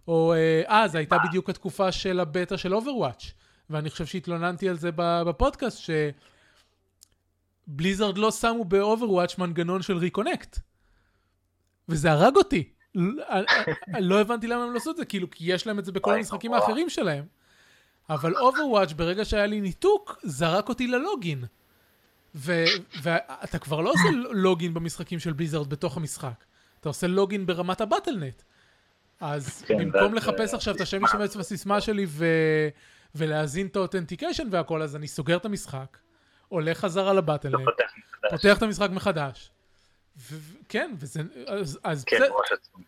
או 0.08 0.34
אז 0.66 0.96
הייתה 0.96 1.18
בדיוק 1.28 1.50
התקופה 1.50 1.92
של 1.92 2.20
הבטא 2.20 2.58
של 2.58 2.76
Overwatch, 2.76 3.32
ואני 3.70 3.90
חושב 3.90 4.06
שהתלוננתי 4.06 4.70
על 4.70 4.78
זה 4.78 4.90
בפודקאסט, 4.98 5.90
שבליזרד 7.68 8.18
לא 8.18 8.32
שמו 8.32 8.66
ב 8.66 8.73
Overwatch 8.73 9.38
מנגנון 9.38 9.82
של 9.82 9.98
reconnect. 9.98 10.60
וזה 11.90 12.12
הרג 12.12 12.36
אותי. 12.36 12.70
לא 14.00 14.22
הבנתי 14.22 14.48
למה 14.48 14.64
הם 14.64 14.72
לא 14.72 14.78
עשו 14.78 14.92
את 14.92 14.98
זה, 14.98 15.06
כאילו, 15.06 15.30
כי 15.30 15.54
יש 15.54 15.68
להם 15.68 15.80
את 15.80 15.86
זה 15.86 15.92
בכל 15.92 16.14
המשחקים 16.14 16.54
האחרים 16.54 16.90
שלהם. 16.90 17.26
אבל 18.10 18.36
Overwatch, 18.36 18.94
ברגע 18.94 19.26
שהיה 19.26 19.46
לי 19.46 19.62
ניתוק, 19.62 20.20
זרק 20.24 20.70
אותי 20.70 20.88
ללוגין. 20.88 21.44
ואתה 22.36 23.60
כבר 23.60 23.82
לא 23.82 23.90
עושה 23.90 24.10
לוגין 24.32 24.74
במשחקים 24.74 25.20
של 25.20 25.34
בליזרד 25.34 25.70
בתוך 25.70 25.98
המשחק. 25.98 26.44
אתה 26.80 26.90
עושה 26.90 27.08
לוגין 27.08 27.46
ברמת 27.46 27.82
הבטלנט. 27.82 28.42
אז 29.20 29.62
כן, 29.62 29.78
במקום 29.78 30.14
לחפש 30.14 30.54
עכשיו 30.54 30.76
את 30.76 30.82
השם 30.82 31.04
משתמש 31.04 31.38
בסיסמה 31.38 31.82
שלי 31.82 32.06
ולהזין 33.16 33.68
את 33.68 33.76
האותנטיקיישן 33.76 34.48
והכל, 34.52 34.82
אז 34.82 34.96
אני 34.96 35.08
סוגר 35.08 35.38
את 35.38 35.46
המשחק, 35.46 35.98
הולך 36.48 36.80
חזרה 36.80 37.14
לבטלנט, 37.14 37.56
מחדש. 37.56 37.92
פותח 38.30 38.58
את 38.58 38.64
המשחק 38.64 38.90
מחדש. 38.90 39.52
כן, 40.70 40.92
וזה, 41.00 41.22
אז, 41.48 41.80
אז, 41.84 42.04
כן, 42.04 42.18
זה, 42.20 42.26
ראש 42.26 42.52
עצום. 42.52 42.84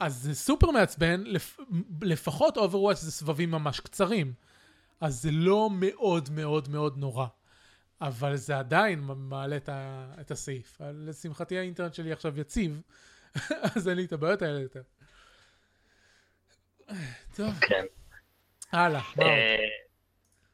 אז 0.00 0.16
זה 0.16 0.34
סופר 0.34 0.70
מעצבן, 0.70 1.22
לפ, 1.26 1.58
לפחות 2.02 2.56
Overwatch 2.56 2.94
זה 2.94 3.12
סבבים 3.12 3.50
ממש 3.50 3.80
קצרים. 3.80 4.32
אז 5.00 5.22
זה 5.22 5.30
לא 5.32 5.70
מאוד 5.72 6.30
מאוד 6.30 6.68
מאוד 6.68 6.98
נורא. 6.98 7.26
אבל 8.00 8.36
זה 8.36 8.58
עדיין 8.58 9.00
מעלה 9.04 9.56
את, 9.56 9.68
ה, 9.68 10.06
את 10.20 10.30
הסעיף. 10.30 10.80
לשמחתי 10.80 11.58
האינטרנט 11.58 11.94
שלי 11.94 12.12
עכשיו 12.12 12.40
יציב, 12.40 12.80
אז 13.76 13.88
אין 13.88 13.96
לי 13.96 14.04
את 14.04 14.12
הבעיות 14.12 14.42
האלה 14.42 14.60
יותר. 14.60 14.82
טוב, 17.36 17.54
כן. 17.60 17.84
הלאה, 18.72 19.02
מה 19.16 19.24
עוד? 19.24 19.34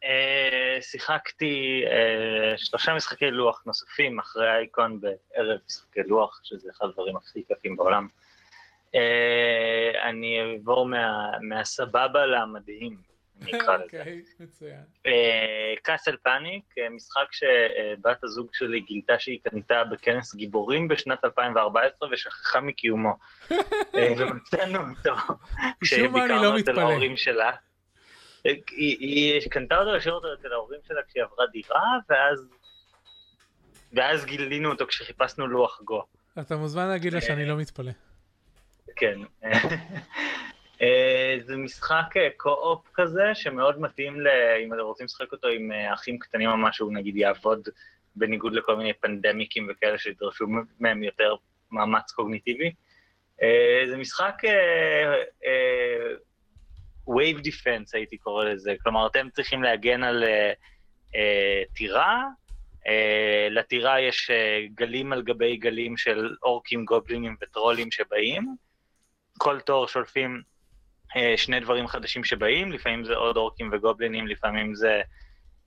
אה, 0.06 0.78
שיחקתי 0.80 1.82
אה, 1.86 2.54
שלושה 2.56 2.94
משחקי 2.94 3.30
לוח 3.30 3.62
נוספים 3.66 4.18
אחרי 4.18 4.48
האייקון 4.48 5.00
בערב 5.00 5.58
משחקי 5.66 6.00
לוח, 6.06 6.40
שזה 6.44 6.70
אחד 6.76 6.86
הדברים 6.86 7.16
הכי 7.16 7.42
כיפים 7.48 7.76
בעולם. 7.76 8.08
אה, 8.94 10.08
אני 10.08 10.40
אעבור 10.40 10.86
מה- 10.86 11.30
מהסבבה 11.40 12.26
למדהים, 12.26 12.96
אני 13.42 13.50
אקרא 13.58 13.74
לזה. 13.76 13.84
אוקיי, 13.84 14.22
מצוין. 14.40 14.80
קאסל 15.82 16.16
פאניק, 16.16 16.64
משחק 16.90 17.32
שבת 17.32 18.24
הזוג 18.24 18.48
שלי 18.52 18.80
גילתה 18.80 19.18
שהיא 19.18 19.38
קנתה 19.50 19.84
בכנס 19.84 20.34
גיבורים 20.34 20.88
בשנת 20.88 21.24
2014 21.24 22.08
ושכחה 22.12 22.60
מקיומו. 22.60 23.12
ומצאנו 24.18 24.78
אותו 24.78 25.10
לא 25.10 25.34
כשביקרנו 25.80 26.48
אצל 26.58 26.70
מתפלא. 26.72 26.80
ההורים 26.80 27.16
שלה. 27.16 27.52
אה, 28.46 28.52
היא, 28.70 28.96
היא 29.00 29.50
קנתה 29.50 29.78
אותו, 29.78 29.96
השאירה 29.96 30.16
אותו 30.16 30.34
אצל 30.34 30.52
ההורים 30.52 30.80
שלה 30.88 31.00
כשהיא 31.08 31.22
עברה 31.22 31.46
דירה, 31.46 31.98
ואז, 32.08 32.48
ואז 33.92 34.24
גילינו 34.24 34.70
אותו 34.70 34.86
כשחיפשנו 34.86 35.46
לוח 35.46 35.80
גו. 35.82 36.04
אתה 36.40 36.56
מוזמן 36.56 36.88
להגיד 36.88 37.12
לה 37.12 37.20
שאני 37.20 37.46
לא 37.46 37.56
מתפלא. 37.56 37.92
כן. 38.96 39.18
אה, 40.82 41.36
זה 41.40 41.56
משחק 41.56 42.16
אה, 42.16 42.28
קו-אופ 42.36 42.88
כזה, 42.94 43.34
שמאוד 43.34 43.80
מתאים 43.80 44.20
ל... 44.20 44.28
אם 44.64 44.74
אתם 44.74 44.82
רוצים 44.82 45.06
לשחק 45.06 45.32
אותו 45.32 45.48
עם 45.48 45.72
אה, 45.72 45.94
אחים 45.94 46.18
קטנים 46.18 46.48
או 46.50 46.56
משהו, 46.56 46.90
נגיד 46.90 47.16
יעבוד 47.16 47.68
בניגוד 48.16 48.52
לכל 48.52 48.76
מיני 48.76 48.92
פנדמיקים 48.92 49.68
וכאלה 49.70 49.98
שידרשו 49.98 50.46
מהם 50.80 51.02
יותר 51.02 51.34
מאמץ 51.70 52.10
קוגניטיבי. 52.10 52.72
אה, 53.42 53.82
זה 53.88 53.96
משחק 53.96 54.34
wave 57.08 57.38
defense 57.38 57.90
הייתי 57.92 58.16
קורא 58.16 58.44
לזה, 58.44 58.74
כלומר 58.82 59.06
אתם 59.06 59.30
צריכים 59.30 59.62
להגן 59.62 60.02
על 60.02 60.24
אה, 60.24 60.52
אה, 61.14 61.62
טירה, 61.74 62.24
אה, 62.86 63.48
לטירה 63.50 64.00
יש 64.00 64.30
גלים 64.74 65.12
על 65.12 65.22
גבי 65.22 65.56
גלים 65.56 65.96
של 65.96 66.36
אורקים, 66.42 66.84
גובלינים 66.84 67.36
וטרולים 67.42 67.90
שבאים. 67.90 68.56
כל 69.38 69.60
תור 69.60 69.88
שולפים 69.88 70.42
שני 71.36 71.60
דברים 71.60 71.86
חדשים 71.86 72.24
שבאים, 72.24 72.72
לפעמים 72.72 73.04
זה 73.04 73.14
עוד 73.14 73.36
אורקים 73.36 73.70
וגובלינים, 73.72 74.26
לפעמים 74.26 74.74
זה, 74.74 75.00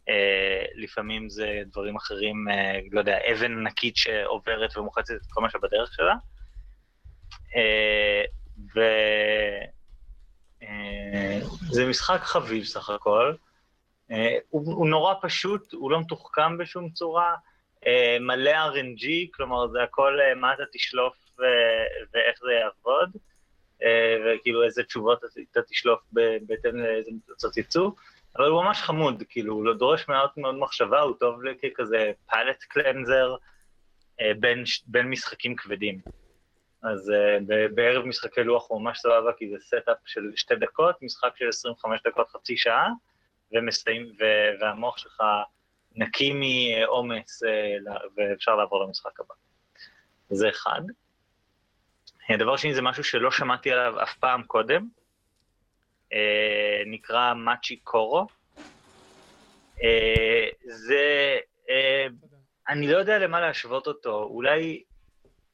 אה, 0.10 0.66
לפעמים 0.76 1.30
זה 1.30 1.62
דברים 1.66 1.96
אחרים, 1.96 2.50
אה, 2.50 2.80
לא 2.92 3.00
יודע, 3.00 3.18
אבן 3.32 3.52
ענקית 3.52 3.98
שעוברת 3.98 4.78
ומוחצת 4.78 5.14
את 5.14 5.28
כל 5.30 5.42
מה 5.42 5.50
שבדרך 5.50 5.94
שלה. 5.94 6.16
ו... 8.76 8.80
אה, 10.70 11.39
זה 11.72 11.86
משחק 11.86 12.22
חביב 12.22 12.63
סך 12.63 12.89
הכל. 12.89 13.34
אה, 14.11 14.38
הוא, 14.49 14.74
הוא 14.74 14.89
נורא 14.89 15.13
פשוט, 15.22 15.74
הוא 15.74 15.91
לא 15.91 15.99
מתוחכם 15.99 16.57
בשום 16.57 16.89
צורה, 16.89 17.36
אה, 17.88 18.17
מלא 18.20 18.51
RNG, 18.51 19.07
כלומר 19.34 19.67
זה 19.67 19.84
הכל 19.84 20.17
מה 20.36 20.53
אתה 20.53 20.63
תשלוף 20.74 21.15
ו- 21.39 21.43
ואיך 22.13 22.39
זה 22.41 22.51
יעבוד, 22.51 23.09
וכאילו 24.26 24.63
איזה 24.63 24.84
תשובות 24.84 25.22
אתה 25.51 25.61
תשלוף 25.61 25.99
בהתאם 26.41 26.76
לאיזה 26.76 27.11
תוצאות 27.28 27.57
יצאו, 27.57 27.95
אבל 28.38 28.47
הוא 28.47 28.63
ממש 28.63 28.82
חמוד, 28.82 29.24
כאילו 29.30 29.53
הוא 29.53 29.65
לא 29.65 29.74
דורש 29.74 30.07
מאוד 30.07 30.30
מאוד 30.38 30.55
מחשבה, 30.55 30.99
הוא 30.99 31.15
טוב 31.20 31.41
ככזה 31.63 32.11
palate 32.30 32.64
cleanser 32.64 33.36
בין, 34.39 34.63
בין 34.88 35.09
משחקים 35.09 35.55
כבדים. 35.55 35.99
אז 36.84 37.10
אה, 37.10 37.43
ב- 37.48 37.76
בערב 37.76 38.06
משחקי 38.06 38.44
לוח 38.44 38.70
הוא 38.70 38.82
ממש 38.82 39.00
סבבה, 39.00 39.32
כי 39.38 39.50
זה 39.50 39.56
setup 39.60 39.97
של 40.06 40.32
שתי 40.36 40.56
דקות, 40.56 41.02
משחק 41.02 41.32
של 41.38 41.50
25 41.50 42.02
דקות, 42.08 42.30
חצי 42.30 42.58
שעה, 42.58 42.88
ומסיים, 43.52 44.06
ו- 44.20 44.62
והמוח 44.62 44.98
שלך 44.98 45.24
נקי 45.96 46.34
מעומס, 46.34 47.44
uh, 47.44 47.48
ל- 47.90 48.08
ואפשר 48.18 48.56
לעבור 48.56 48.84
למשחק 48.84 49.20
הבא. 49.20 49.34
זה 50.30 50.50
אחד. 50.50 50.82
הדבר 52.30 52.58
שני 52.58 52.74
זה 52.74 52.82
משהו 52.82 53.04
שלא 53.04 53.32
שמעתי 53.32 53.72
עליו 53.72 54.04
אף 54.04 54.18
פעם 54.18 54.44
קודם, 54.44 54.88
uh, 56.12 56.16
נקרא 56.86 57.34
מאצ'י 57.34 57.76
קורו. 57.76 58.28
Uh, 59.78 59.82
זה, 60.64 61.38
uh, 61.66 61.70
אני 62.70 62.88
לא 62.92 62.98
יודע 62.98 63.20
למה 63.20 63.40
להשוות 63.42 63.88
אותו, 63.88 64.24
אולי 64.24 64.84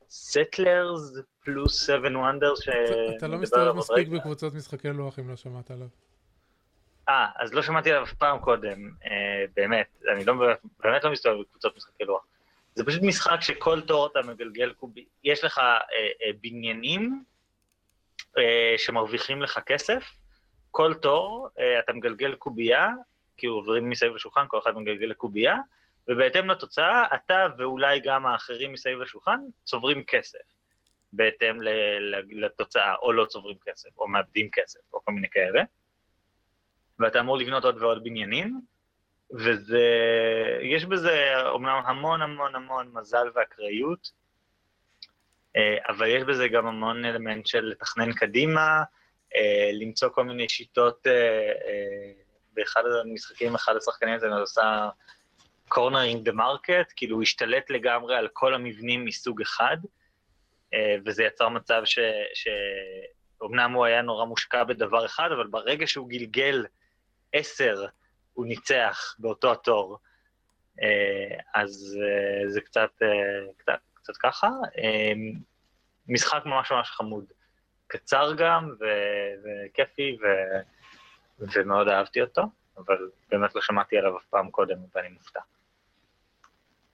סטלרס 0.10 1.14
פלוס 1.44 1.86
7 1.86 2.10
וונדרס 2.20 2.62
ש... 2.62 2.70
אתה 3.18 3.28
לא 3.28 3.38
מסתובב 3.38 3.72
מספיק. 3.72 4.08
בקבוצות 4.08 4.54
משחקי 4.54 4.90
לוח 4.90 5.20
אם 5.20 5.30
לא 5.30 5.36
שמעת 5.36 5.72
עליו. 5.72 5.88
אה, 7.10 7.28
אז 7.40 7.54
לא 7.54 7.62
שמעתי 7.62 7.92
עליו 7.92 8.04
אף 8.04 8.14
פעם 8.14 8.40
קודם, 8.40 8.90
אה, 9.06 9.46
באמת, 9.56 9.88
אני 10.14 10.26
לא, 10.26 10.34
באמת 10.80 11.04
לא 11.04 11.12
מסתובב 11.12 11.42
בקבוצות 11.42 11.78
משחקי 11.78 12.04
לוח. 12.04 12.26
זה 12.76 12.86
פשוט 12.86 13.02
משחק 13.04 13.42
שכל 13.42 13.82
תור 13.82 14.08
אתה 14.08 14.20
מגלגל 14.28 14.74
קובי, 14.74 15.06
יש 15.24 15.44
לך 15.44 15.58
אה, 15.58 15.78
אה, 15.94 16.32
בניינים 16.42 17.24
אה, 18.38 18.74
שמרוויחים 18.78 19.42
לך 19.42 19.60
כסף, 19.66 20.04
כל 20.72 20.94
תור 20.94 21.50
אה, 21.60 21.80
אתה 21.80 21.94
מגלגל 21.94 22.36
קובייה, 22.36 22.90
כי 23.38 23.48
עוברים 23.48 23.90
מסביב 23.90 24.16
לשולחן, 24.16 24.46
כל 24.48 24.60
אחד 24.60 24.78
מגלגל 24.78 25.06
לקובייה, 25.06 25.56
ובהתאם 26.08 26.50
לתוצאה, 26.50 27.06
אתה 27.16 27.48
ואולי 27.58 28.00
גם 28.00 28.26
האחרים 28.26 28.74
מסביב 28.74 29.00
לשולחן 29.00 29.40
צוברים 29.64 30.04
כסף, 30.04 30.40
בהתאם 31.14 31.58
לתוצאה, 32.30 32.96
או 32.96 33.14
לא 33.14 33.26
צוברים 33.26 33.58
כסף, 33.66 33.90
או 33.98 34.08
מאבדים 34.08 34.50
כסף, 34.52 34.80
או 34.94 35.06
כל 35.06 35.12
מיני 35.12 35.30
כאלה. 35.30 35.64
ואתה 37.00 37.20
אמור 37.20 37.38
לבנות 37.38 37.66
עוד 37.66 37.82
ועוד 37.82 38.04
בניינים, 38.04 38.62
וזה, 39.32 39.88
יש 40.62 40.86
בזה 40.86 41.42
אומנם 41.50 41.82
המון 41.86 42.22
המון 42.22 42.56
המון 42.56 42.92
מזל 42.94 43.28
ואקראיות, 43.36 44.12
אה, 45.56 45.78
אבל 45.88 46.08
יש 46.08 46.24
בזה 46.24 46.48
גם 46.48 46.68
המון 46.68 47.06
אלמנט 47.06 47.48
של 47.48 47.66
לתכנן 47.66 48.14
קדימה, 48.14 48.84
אה, 49.36 49.70
למצוא 49.74 50.10
כל 50.10 50.24
מיני 50.24 50.50
שיטות, 50.50 51.08
אה, 51.08 52.12
באחד 52.54 52.84
המשחקים, 53.02 53.56
אחד 53.56 53.76
השחקנים 53.76 54.14
הזה 54.16 54.28
עושה 54.28 54.90
cornering 55.70 56.28
the 56.28 56.34
market, 56.34 56.94
כאילו 56.96 57.16
הוא 57.16 57.24
השתלט 57.24 57.70
לגמרי 57.70 58.16
על 58.16 58.28
כל 58.34 58.54
המבנים 58.54 59.06
מסוג 59.06 59.42
אחד, 59.42 59.78
אה, 60.74 60.96
וזה 61.06 61.24
יצר 61.24 61.50
מצב 61.50 61.82
ש... 61.86 62.00
ש... 62.34 62.48
אמנם 63.44 63.74
הוא 63.74 63.86
היה 63.86 64.02
נורא 64.02 64.26
מושקע 64.26 64.64
בדבר 64.64 65.06
אחד, 65.06 65.30
אבל 65.32 65.48
ברגע 65.48 65.88
שהוא 65.88 66.10
גלגל 66.10 66.66
עשר, 67.34 67.86
הוא 68.34 68.46
ניצח 68.46 69.16
באותו 69.20 69.52
התור. 69.52 69.98
אה, 70.82 71.38
אז 71.54 71.98
אה, 72.02 72.50
זה 72.50 72.62
קצת, 72.62 72.92
קצת, 73.58 73.80
קצת 73.94 74.18
ככה. 74.18 74.50
משחק 76.08 76.46
ממש 76.46 76.72
ממש 76.72 76.90
חמוד. 76.90 77.26
קצר 77.88 78.34
גם, 78.38 78.70
ו- 78.80 79.34
וכיפי, 79.44 80.18
ו- 80.22 80.62
ומאוד 81.40 81.88
אהבתי 81.88 82.22
אותו, 82.22 82.42
אבל 82.78 83.10
באמת 83.30 83.56
לא 83.56 83.62
שמעתי 83.62 83.98
עליו 83.98 84.18
אף 84.18 84.26
פעם 84.26 84.52
קודם, 84.52 84.78
ואני 84.96 85.10
מופתע. 85.10 85.40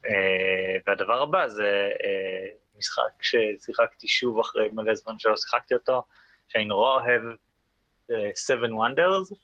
אה, 0.06 0.78
והדבר 0.88 1.22
הבא 1.22 1.48
זה 1.48 1.90
אה, 2.04 2.48
משחק 2.78 3.22
ששיחקתי 3.22 4.08
שוב 4.08 4.40
אחרי 4.40 4.70
מלא 4.74 4.96
זמן 4.96 5.20
שלא 5.20 5.38
שיחקתי 5.38 5.74
אותו, 5.74 6.04
שאני 6.48 6.66
נורא 6.66 6.94
אוהב, 6.94 7.22
אה, 8.12 8.30
Seven 8.30 8.70
Wonders, 8.70 9.36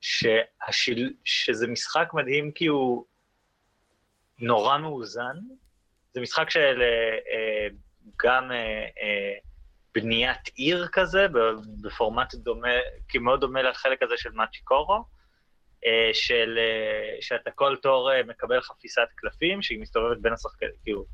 שהשיל... 0.00 1.14
שזה 1.24 1.66
משחק 1.66 2.08
מדהים 2.14 2.52
כי 2.52 2.66
הוא 2.66 3.04
נורא 4.38 4.78
מאוזן. 4.78 5.36
זה 6.14 6.20
משחק 6.20 6.50
של 6.50 6.82
גם 8.24 8.50
בניית 9.94 10.48
עיר 10.54 10.88
כזה, 10.92 11.26
בפורמט 11.82 12.34
דומה, 12.34 12.68
כי 13.08 13.18
מאוד 13.18 13.40
דומה 13.40 13.62
לחלק 13.62 14.02
הזה 14.02 14.14
של 14.16 14.30
מאצ'יקורו, 14.30 14.94
אה, 14.94 15.00
של, 16.12 16.58
אה, 16.58 17.16
שאתה 17.20 17.50
כל 17.50 17.76
תור 17.76 18.12
אה, 18.12 18.22
מקבל 18.22 18.60
חפיסת 18.60 19.08
קלפים 19.14 19.62
שהיא 19.62 19.80
מסתובבת 19.80 20.18
בין 20.18 20.32
השחקנים, 20.32 20.72
כאילו, 20.82 21.04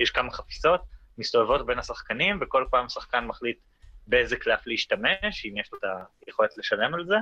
יש 0.00 0.10
כמה 0.10 0.30
חפיסות, 0.30 0.80
מסתובבות 1.18 1.66
בין 1.66 1.78
השחקנים, 1.78 2.38
וכל 2.40 2.64
פעם 2.70 2.88
שחקן 2.88 3.24
מחליט 3.24 3.58
באיזה 4.06 4.36
קלף 4.36 4.66
להשתמש, 4.66 5.46
אם 5.46 5.56
יש 5.56 5.72
לו 5.72 5.78
את 5.78 5.84
היכולת 6.26 6.58
לשלם 6.58 6.94
על 6.94 7.06
זה. 7.06 7.16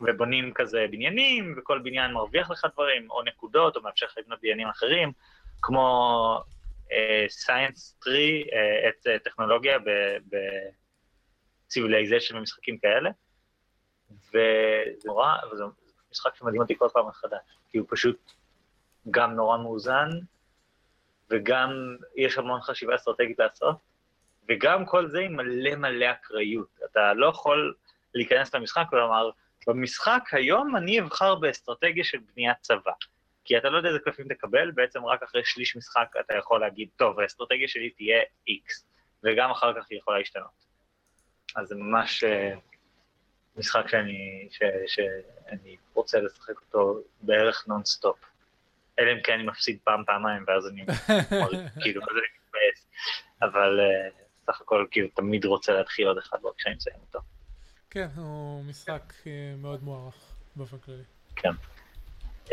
ובונים 0.00 0.52
כזה 0.54 0.86
בניינים, 0.90 1.54
וכל 1.58 1.78
בניין 1.78 2.12
מרוויח 2.12 2.50
לך 2.50 2.66
דברים, 2.72 3.10
או 3.10 3.22
נקודות, 3.22 3.76
או 3.76 3.82
מאפשר 3.82 4.06
לך 4.06 4.18
לבנות 4.18 4.38
בניינים 4.42 4.68
אחרים, 4.68 5.12
כמו 5.62 6.40
סייאנס 7.28 7.96
uh, 8.00 8.04
3, 8.04 8.16
uh, 8.16 8.88
את 8.88 9.06
uh, 9.06 9.24
טכנולוגיה 9.24 9.78
בציוויליזיישן 11.68 12.36
ומשחקים 12.36 12.78
כאלה. 12.78 13.10
וזה 14.10 15.04
נורא, 15.04 15.36
וזה 15.52 15.64
משחק 16.10 16.34
שמדהים 16.34 16.62
אותי 16.62 16.74
כל 16.78 16.88
פעם 16.92 17.08
מחדש, 17.08 17.40
כי 17.70 17.78
הוא 17.78 17.86
פשוט 17.90 18.32
גם 19.10 19.32
נורא 19.32 19.58
מאוזן, 19.58 20.08
וגם 21.30 21.96
יש 22.16 22.38
המון 22.38 22.60
חשיבה 22.60 22.94
אסטרטגית 22.94 23.38
לעשות, 23.38 23.76
וגם 24.48 24.86
כל 24.86 25.08
זה 25.08 25.20
עם 25.20 25.36
מלא 25.36 25.74
מלא 25.74 26.10
אקראיות. 26.10 26.78
אתה 26.84 27.14
לא 27.14 27.26
יכול 27.26 27.74
להיכנס 28.14 28.54
למשחק 28.54 28.84
ולומר, 28.92 29.30
במשחק 29.66 30.22
היום 30.32 30.76
אני 30.76 31.00
אבחר 31.00 31.34
באסטרטגיה 31.34 32.04
של 32.04 32.18
בניית 32.34 32.56
צבא. 32.60 32.92
כי 33.44 33.58
אתה 33.58 33.68
לא 33.68 33.76
יודע 33.76 33.88
איזה 33.88 33.98
קלפים 33.98 34.28
תקבל, 34.28 34.70
בעצם 34.70 35.04
רק 35.04 35.22
אחרי 35.22 35.44
שליש 35.44 35.76
משחק 35.76 36.08
אתה 36.20 36.34
יכול 36.34 36.60
להגיד, 36.60 36.88
טוב, 36.96 37.20
האסטרטגיה 37.20 37.68
שלי 37.68 37.90
תהיה 37.90 38.22
X, 38.48 38.84
וגם 39.22 39.50
אחר 39.50 39.80
כך 39.80 39.86
היא 39.90 39.98
יכולה 39.98 40.18
להשתנות. 40.18 40.66
אז 41.56 41.68
זה 41.68 41.74
ממש 41.74 42.24
uh, 42.24 42.58
משחק 43.56 43.88
שאני, 43.88 44.48
ש, 44.50 44.62
שאני 44.86 45.76
רוצה 45.94 46.20
לשחק 46.20 46.60
אותו 46.60 47.00
בערך 47.22 47.64
נונסטופ. 47.68 48.18
אלא 48.98 49.12
אם 49.12 49.22
כן 49.24 49.32
אני 49.32 49.42
מפסיד 49.42 49.78
פעם, 49.84 50.04
פעמיים, 50.06 50.44
ואז 50.46 50.68
אני, 50.68 50.84
כאילו, 51.82 52.02
אז 52.02 52.08
אני 52.10 52.26
מתבאס. 52.36 52.86
אבל 53.42 53.80
uh, 53.80 54.14
סך 54.46 54.60
הכל, 54.60 54.86
כאילו, 54.90 55.08
תמיד 55.14 55.44
רוצה 55.44 55.72
להתחיל 55.72 56.08
עוד 56.08 56.18
אחד, 56.18 56.38
רק 56.44 56.54
כשאני 56.56 56.74
מסיים 56.74 56.96
אותו. 57.06 57.18
כן, 57.90 58.08
הוא 58.16 58.64
משחק 58.64 59.12
אה, 59.26 59.54
מאוד 59.58 59.82
מוערך 59.82 60.14
באופן 60.56 60.78
כללי. 60.78 61.02
כן. 61.36 61.52
Uh, 62.44 62.50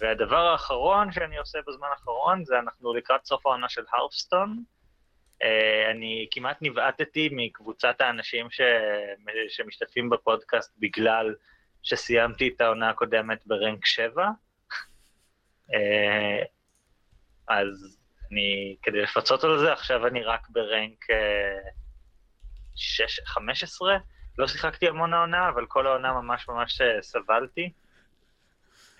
והדבר 0.00 0.46
האחרון 0.46 1.12
שאני 1.12 1.36
עושה 1.36 1.58
בזמן 1.68 1.88
האחרון 1.90 2.44
זה 2.44 2.58
אנחנו 2.58 2.94
לקראת 2.94 3.24
סוף 3.24 3.46
העונה 3.46 3.68
של 3.68 3.82
הרפסטון. 3.92 4.64
Uh, 5.42 5.90
אני 5.90 6.26
כמעט 6.30 6.56
נבעטתי 6.60 7.28
מקבוצת 7.32 8.00
האנשים 8.00 8.50
ש... 8.50 8.60
שמשתתפים 9.48 10.10
בפודקאסט 10.10 10.74
בגלל 10.78 11.34
שסיימתי 11.82 12.48
את 12.48 12.60
העונה 12.60 12.90
הקודמת 12.90 13.46
ברנק 13.46 13.86
7. 13.86 14.28
uh, 15.70 15.74
אז 17.48 17.98
אני, 18.32 18.76
כדי 18.82 19.02
לפצות 19.02 19.44
על 19.44 19.58
זה, 19.58 19.72
עכשיו 19.72 20.06
אני 20.06 20.24
רק 20.24 20.48
ברנק 20.48 21.04
uh, 21.10 21.70
6, 22.76 23.20
15. 23.24 23.96
לא 24.38 24.46
שיחקתי 24.46 24.88
המון 24.88 25.14
העונה, 25.14 25.48
אבל 25.48 25.66
כל 25.66 25.86
העונה 25.86 26.12
ממש 26.12 26.48
ממש 26.48 26.80
סבלתי. 27.00 27.72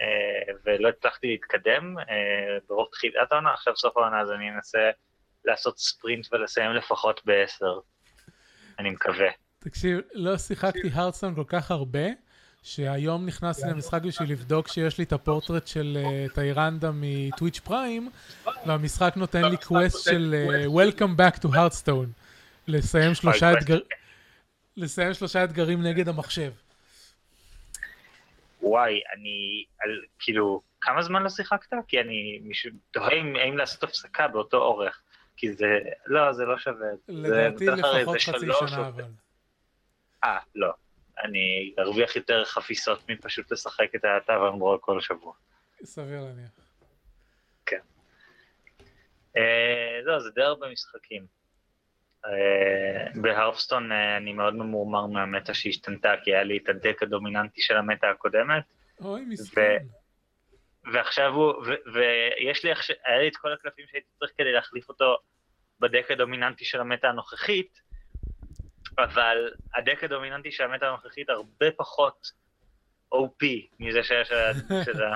אה, 0.00 0.54
ולא 0.64 0.88
הצלחתי 0.88 1.26
להתקדם 1.26 1.98
אה, 1.98 2.58
ברוב 2.68 2.88
תחילת 2.92 3.32
העונה, 3.32 3.52
עכשיו 3.52 3.76
סוף 3.76 3.96
העונה 3.96 4.20
אז 4.20 4.30
אני 4.30 4.50
אנסה 4.50 4.90
לעשות 5.46 5.78
ספרינט 5.78 6.26
ולסיים 6.32 6.72
לפחות 6.72 7.20
בעשר, 7.24 7.78
אני 8.78 8.90
מקווה. 8.90 9.28
תקשיב, 9.58 10.00
לא 10.12 10.38
שיחקתי 10.38 10.90
Hearthstone 10.92 11.34
כל 11.34 11.44
כך 11.46 11.70
הרבה, 11.70 12.06
שהיום 12.62 13.26
נכנסתי 13.26 13.66
למשחק 13.70 14.02
בשביל 14.02 14.30
לבדוק 14.32 14.68
שיש 14.68 14.98
לי 14.98 15.04
את 15.04 15.12
הפורטרט 15.12 15.66
של 15.66 15.98
אה, 16.04 16.26
Tyrande 16.34 16.90
מ 16.94 17.03
Twitch 17.03 17.58
Prime, 17.58 18.10
והמשחק 18.66 19.12
נותן 19.16 19.44
לי 19.44 19.56
quest 19.56 20.04
של 20.04 20.34
Welcome 20.66 21.20
back 21.20 21.38
to 21.38 21.48
Hearthstone, 21.48 22.08
לסיים 24.76 25.14
שלושה 25.14 25.44
אתגרים 25.44 25.82
נגד 25.82 26.08
המחשב. 26.08 26.52
וואי, 28.62 29.00
אני, 29.14 29.64
על, 29.80 30.00
כאילו, 30.18 30.62
כמה 30.80 31.02
זמן 31.02 31.22
לא 31.22 31.28
שיחקת? 31.28 31.76
כי 31.88 32.00
אני 32.00 32.40
תוהה 32.90 33.10
האם 33.42 33.56
לעשות 33.56 33.82
הפסקה 33.82 34.28
באותו 34.28 34.56
אורך, 34.56 35.02
כי 35.36 35.52
זה, 35.52 35.78
לא, 36.06 36.32
זה 36.32 36.44
לא 36.44 36.58
שווה. 36.58 36.88
לדעתי 37.08 37.66
לפחות 37.66 38.16
חצי 38.16 38.46
שנה 38.68 38.88
אבל. 38.88 39.04
אה, 40.24 40.38
לא. 40.54 40.72
אני 41.24 41.74
ארוויח 41.78 42.16
יותר 42.16 42.44
חפיסות 42.44 43.08
מפשוט 43.08 43.52
לשחק 43.52 43.94
את 43.94 44.04
התו 44.04 44.32
המברול 44.32 44.78
כל 44.80 45.00
שבוע. 45.00 45.32
סביר 45.84 46.20
להניח. 46.20 46.50
כן. 47.66 47.80
אה, 49.36 50.00
לא, 50.02 50.20
זה 50.20 50.30
די 50.30 50.42
הרבה 50.42 50.72
משחקים. 50.72 51.26
אה, 52.26 53.06
בהרפסטון 53.14 53.92
אה, 53.92 54.16
אני 54.16 54.32
מאוד 54.32 54.54
ממורמר 54.54 55.06
מהמטה 55.06 55.54
שהשתנתה, 55.54 56.14
כי 56.24 56.34
היה 56.34 56.42
לי 56.42 56.56
את 56.56 56.68
הדק 56.68 57.02
הדומיננטי 57.02 57.62
של 57.62 57.76
המטה 57.76 58.10
הקודמת. 58.10 58.62
אוי, 59.00 59.24
מסכן. 59.24 59.84
ועכשיו 60.92 61.32
הוא, 61.32 61.52
ויש 61.94 62.64
לי 62.64 62.70
היה 63.04 63.18
לי 63.18 63.28
את 63.28 63.36
כל 63.36 63.52
הקלפים 63.52 63.84
שהייתי 63.90 64.08
צריך 64.18 64.32
כדי 64.38 64.52
להחליף 64.52 64.88
אותו 64.88 65.16
בדק 65.80 66.10
הדומיננטי 66.10 66.64
של 66.64 66.80
המטה 66.80 67.08
הנוכחית, 67.08 67.80
אבל 68.98 69.50
הדק 69.74 70.04
הדומיננטי 70.04 70.50
של 70.50 70.64
המטה 70.64 70.88
הנוכחית 70.88 71.28
הרבה 71.30 71.66
פחות 71.76 72.30
OP 73.14 73.46
מזה 73.80 74.02
שיש 74.02 74.28
של 74.84 75.02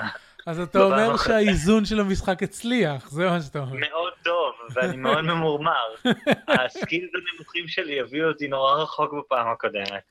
אז 0.47 0.61
אתה 0.61 0.79
אומר 0.79 1.17
שהאיזון 1.17 1.85
של 1.85 2.01
המשחק 2.01 2.43
הצליח, 2.43 3.11
זה 3.11 3.25
מה 3.25 3.41
שאתה 3.41 3.59
אומר. 3.59 3.73
מאוד 3.73 4.13
טוב, 4.25 4.55
ואני 4.75 4.97
מאוד 4.97 5.21
ממורמר. 5.21 5.95
הסקילס 6.49 7.11
הנמוכים 7.15 7.69
שלי 7.69 7.93
יביאו 7.93 8.29
אותי 8.29 8.49
נורא 8.49 8.83
רחוק 8.83 9.13
בפעם 9.13 9.49
הקודמת. 9.49 10.03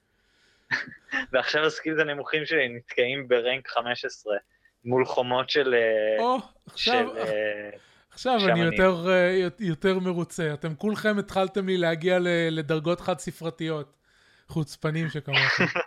ועכשיו 1.31 1.65
הסקילס 1.65 1.99
הנמוכים 1.99 2.45
שלי 2.45 2.69
נתקעים 2.69 3.27
ברנק 3.27 3.67
15, 3.67 4.35
מול 4.85 5.05
חומות 5.05 5.49
של... 5.49 5.73
אה, 5.73 6.23
או, 6.23 6.37
עכשיו... 6.65 7.17
אה, 7.17 7.69
עכשיו 8.11 8.39
אני 8.49 8.59
יותר, 8.59 9.09
אה, 9.09 9.47
יותר 9.59 9.99
מרוצה. 9.99 10.53
אתם 10.53 10.75
כולכם 10.75 11.19
התחלתם 11.19 11.67
לי 11.67 11.77
להגיע 11.77 12.17
לדרגות 12.51 13.01
חד 13.01 13.19
ספרתיות. 13.19 13.95
חוצפנים 14.47 15.09
שכמוכם. 15.09 15.63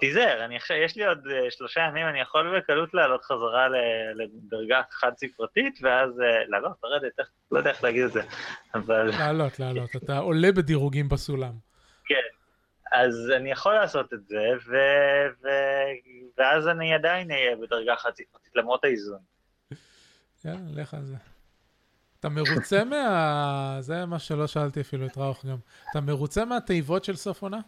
תיזהר, 0.00 0.44
אני 0.44 0.56
עכשיו, 0.56 0.76
יש 0.76 0.96
לי 0.96 1.04
עוד 1.06 1.18
שלושה 1.50 1.80
ימים, 1.80 2.06
אני 2.06 2.20
יכול 2.20 2.58
בקלות 2.58 2.94
לעלות 2.94 3.24
חזרה 3.24 3.66
לדרגה 4.14 4.82
חד 4.90 5.12
ספרתית, 5.16 5.78
ואז 5.82 6.10
לעלות, 6.48 6.72
לרדת, 6.84 7.12
לא 7.52 7.58
יודע 7.58 7.70
איך 7.70 7.84
להגיד 7.84 8.04
את 8.04 8.12
זה, 8.12 8.22
אבל... 8.74 9.10
לעלות, 9.10 9.58
לעלות, 9.58 9.96
אתה 9.96 10.18
עולה 10.18 10.52
בדירוגים 10.52 11.08
בסולם. 11.08 11.52
כן, 12.04 12.14
אז 12.92 13.30
אני 13.36 13.50
יכול 13.50 13.74
לעשות 13.74 14.12
את 14.12 14.26
זה, 14.26 14.48
ו... 14.66 14.76
ו... 15.42 15.48
ואז 16.38 16.68
אני 16.68 16.94
עדיין 16.94 17.30
אהיה 17.30 17.56
בדרגה 17.56 17.94
ספרתית, 17.96 18.26
למרות 18.54 18.84
האיזון. 18.84 19.18
יאללה, 20.44 20.60
לך 20.82 20.94
על 20.94 21.04
זה. 21.04 21.16
אתה 22.20 22.28
מרוצה 22.28 22.84
מה... 22.84 23.76
זה 23.80 24.06
מה 24.06 24.18
שלא 24.18 24.46
שאלתי 24.46 24.80
אפילו 24.80 25.06
את 25.06 25.16
ראוך 25.16 25.46
גם. 25.46 25.56
אתה 25.90 26.00
מרוצה 26.00 26.44
מהתיבות 26.44 27.04
של 27.04 27.16
סוף 27.16 27.42
עונה? 27.42 27.60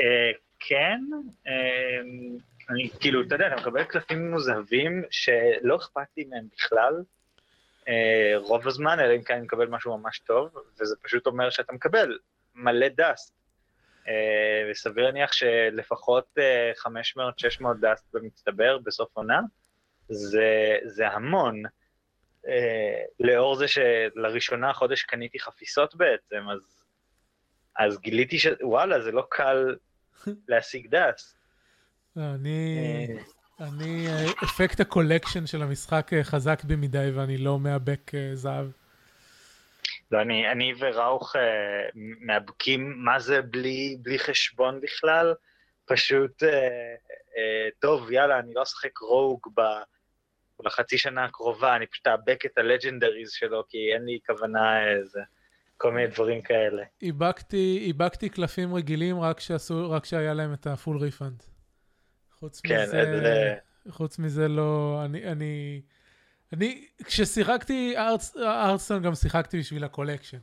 אה, 0.00 0.30
כן, 0.60 1.00
אמ, 1.46 2.36
אני 2.70 2.90
כאילו, 3.00 3.22
אתה 3.22 3.34
יודע, 3.34 3.46
אתה 3.46 3.56
מקבל 3.56 3.84
קלפים 3.84 4.30
מוזהבים 4.30 5.02
שלא 5.10 5.76
אכפת 5.76 6.06
לי 6.16 6.24
מהם 6.24 6.48
בכלל, 6.56 7.02
אה, 7.88 8.32
רוב 8.36 8.68
הזמן, 8.68 9.00
אלא 9.00 9.16
אם 9.16 9.22
כן 9.22 9.34
אני 9.34 9.42
מקבל 9.42 9.66
משהו 9.66 9.98
ממש 9.98 10.18
טוב, 10.18 10.48
וזה 10.80 10.96
פשוט 11.02 11.26
אומר 11.26 11.50
שאתה 11.50 11.72
מקבל 11.72 12.18
מלא 12.54 12.88
דאסט. 12.88 13.34
אה, 14.08 14.70
וסביר 14.70 15.04
להניח 15.04 15.32
שלפחות 15.32 16.38
500-600 16.86 16.88
אה, 17.66 17.74
דאסט 17.80 18.04
במצטבר 18.12 18.78
בסוף 18.78 19.08
עונה, 19.12 19.40
זה, 20.08 20.78
זה 20.84 21.08
המון. 21.08 21.62
לאור 23.20 23.56
זה 23.56 23.66
שלראשונה 23.68 24.70
החודש 24.70 25.02
קניתי 25.02 25.40
חפיסות 25.40 25.94
בעצם, 25.94 26.42
אז, 26.52 26.84
אז 27.78 28.00
גיליתי 28.00 28.38
שוואלה, 28.38 29.02
זה 29.02 29.12
לא 29.12 29.26
קל 29.30 29.76
להשיג 30.48 30.86
דאס. 30.86 31.36
לא, 32.16 32.22
אני... 32.34 32.78
אה. 32.78 33.34
אני, 33.60 34.06
אפקט 34.44 34.80
ה 34.80 34.86
collection 34.86 35.46
של 35.46 35.62
המשחק 35.62 36.10
חזק 36.22 36.64
במידי 36.64 37.10
ואני 37.14 37.38
לא 37.38 37.58
מאבק 37.58 38.12
זהב. 38.34 38.66
לא, 40.10 40.20
אני, 40.20 40.52
אני 40.52 40.72
וראוך 40.78 41.36
אה, 41.36 41.88
מאבקים 42.20 42.94
מה 42.96 43.20
זה 43.20 43.42
בלי, 43.42 43.96
בלי 44.02 44.18
חשבון 44.18 44.80
בכלל, 44.80 45.34
פשוט, 45.84 46.42
אה, 46.42 46.94
אה, 47.36 47.68
טוב, 47.78 48.10
יאללה, 48.10 48.38
אני 48.38 48.54
לא 48.54 48.62
אשחק 48.62 48.98
Rogue 48.98 49.40
ב, 49.56 49.60
בחצי 50.64 50.98
שנה 50.98 51.24
הקרובה, 51.24 51.76
אני 51.76 51.86
פשוט 51.86 52.06
אאבק 52.06 52.46
את 52.46 52.58
ה 52.58 52.64
legendaries 52.64 53.30
שלו, 53.30 53.64
כי 53.68 53.78
אין 53.94 54.04
לי 54.04 54.18
כוונה 54.26 54.90
איזה. 54.90 55.20
כל 55.76 55.92
מיני 55.92 56.06
דברים 56.06 56.42
כאלה. 56.42 56.82
איבקתי 57.62 58.28
קלפים 58.28 58.74
רגילים 58.74 59.20
רק, 59.20 59.40
שעשו, 59.40 59.90
רק 59.90 60.04
שהיה 60.04 60.34
להם 60.34 60.52
את 60.52 60.66
ה 60.66 60.72
full 60.72 60.96
refund. 60.96 61.42
חוץ 62.32 62.60
כן, 62.60 62.82
מזה, 62.82 63.20
זה... 63.22 63.54
חוץ 63.88 64.18
מזה 64.18 64.48
לא, 64.48 65.00
אני, 65.04 65.24
אני, 65.24 65.82
אני, 66.52 66.86
כששיחקתי 67.04 67.94
Hearthstone 68.38 69.02
גם 69.02 69.14
שיחקתי 69.14 69.58
בשביל 69.58 69.84
ה 69.84 69.88
collection. 69.88 70.38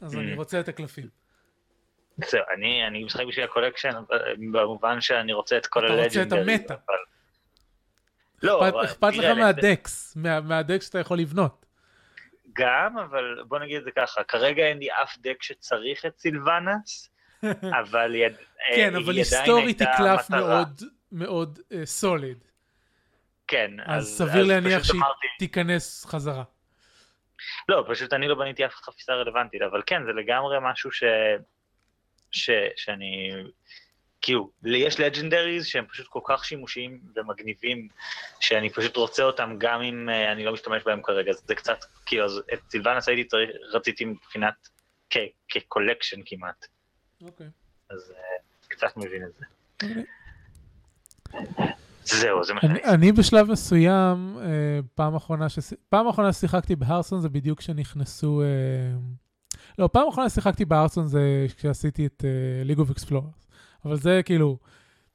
אז 0.00 0.14
אממ. 0.14 0.18
אני 0.18 0.34
רוצה 0.34 0.60
את 0.60 0.68
הקלפים. 0.68 1.08
זהו, 2.30 2.40
אני, 2.56 2.86
אני 2.86 3.04
משחק 3.04 3.24
בשביל 3.28 3.44
ה 3.44 3.48
collection, 3.48 3.88
אבל- 4.08 4.36
במובן 4.52 5.00
שאני 5.00 5.32
רוצה 5.32 5.56
את 5.56 5.66
כל 5.66 5.86
אתה 5.86 6.04
רוצה 6.04 6.22
את. 6.22 6.32
ה 6.32 6.39
meta. 6.39 6.74
אבל... 6.74 6.94
לא, 8.42 8.68
אכפת- 8.68 8.74
אבל 8.74 8.84
אכפת 8.84 9.16
לך 9.16 9.38
מה 9.38 9.57
decks, 9.57 10.16
מה- 10.16 10.40
מה 10.40 10.53
decks 10.53 10.86
שאתה 10.86 10.98
יכול 10.98 11.18
לבנות. 11.18 11.66
גם, 12.52 12.98
אבל 12.98 13.42
בוא 13.48 13.58
נגיד 13.58 13.76
את 13.76 13.84
זה 13.84 13.90
ככה, 13.96 14.24
כרגע 14.24 14.62
אין 14.62 14.78
לי 14.78 14.88
אף 15.02 15.18
deck 15.18 15.42
שצריך 15.42 16.06
את 16.06 16.18
Sylvanas, 16.18 17.10
אבל. 17.82 18.14
כן, 18.76 18.94
אה, 18.94 18.98
אבל 19.00 19.10
היא 19.12 19.18
היסטורית 19.18 19.80
היא 19.80 19.88
עדיין 19.88 19.98
קלף 19.98 20.20
הייתה 20.20 20.36
מטרה. 20.36 20.48
מאוד 20.48 20.82
מאוד 21.12 21.58
סוליד. 21.84 22.44
כן, 23.54 23.70
אז 23.86 24.18
סביר 24.18 24.44
להניח 24.44 24.80
פשוט 24.80 24.86
שהיא 24.86 25.00
אמרתי, 25.00 25.26
תיכנס 25.38 26.04
חזרה. 26.06 26.44
לא, 27.68 27.84
פשוט 27.88 28.12
אני 28.12 28.28
לא 28.28 28.34
בניתי 28.34 28.66
אף 28.66 28.74
חפיסה 28.74 29.12
רלוונטית, 29.12 29.62
אבל 29.62 29.82
כן, 29.86 30.04
זה 30.06 30.12
לגמרי 30.12 30.56
משהו 30.62 30.92
ש... 30.92 31.04
ש... 32.30 32.50
שאני... 32.76 33.30
כאילו, 34.20 34.50
יש 34.64 35.00
לג'נדריז 35.00 35.66
שהם 35.66 35.86
פשוט 35.86 36.06
כל 36.08 36.20
כך 36.24 36.44
שימושיים 36.44 37.00
ומגניבים, 37.16 37.88
שאני 38.40 38.70
פשוט 38.70 38.96
רוצה 38.96 39.22
אותם 39.22 39.54
גם 39.58 39.82
אם 39.82 40.08
uh, 40.08 40.32
אני 40.32 40.44
לא 40.44 40.52
משתמש 40.52 40.82
בהם 40.82 41.02
כרגע, 41.02 41.30
אז 41.30 41.42
זה 41.46 41.54
קצת, 41.54 41.84
כאילו, 42.06 42.24
אז 42.24 42.42
את 42.52 42.60
סילבנס 42.70 43.08
הייתי 43.08 43.24
צריך, 43.24 43.50
רציתי 43.72 44.04
מבחינת, 44.04 44.68
כ- 45.10 45.32
collection 45.48 46.20
כמעט, 46.26 46.66
אוקיי. 47.22 47.46
אז 47.90 48.14
אה, 48.16 48.68
קצת 48.68 48.96
מבין 48.96 49.22
את 49.24 49.34
זה. 49.34 49.44
אוקיי. 49.82 50.04
זהו, 52.04 52.44
זה 52.44 52.54
מה 52.54 52.60
שאני... 52.60 52.84
אני, 52.84 53.12
בשלב 53.12 53.50
מסוים, 53.50 54.38
אה, 54.40 54.46
פעם 54.94 55.14
אחרונה, 55.14 55.48
שש... 55.48 55.74
פעם 55.88 56.08
אחרונה 56.08 56.32
ששיחקתי 56.32 56.76
ב 56.76 56.80
Hearthstone 56.80 57.20
זה 57.20 57.28
בדיוק 57.28 57.58
כשנכנסו... 57.58 58.42
אה... 58.42 58.46
לא, 59.78 59.88
פעם 59.92 60.08
אחרונה 60.08 60.30
ששיחקתי 60.30 60.64
ב 60.64 60.67
Hearthstone 60.67 61.06
זה 61.06 61.46
כשעשיתי 61.56 62.06
את 62.06 62.24
League 62.64 62.78
of 62.78 62.90
Explorers. 62.90 63.46
אבל 63.84 63.96
זה 63.96 64.20
כאילו, 64.24 64.58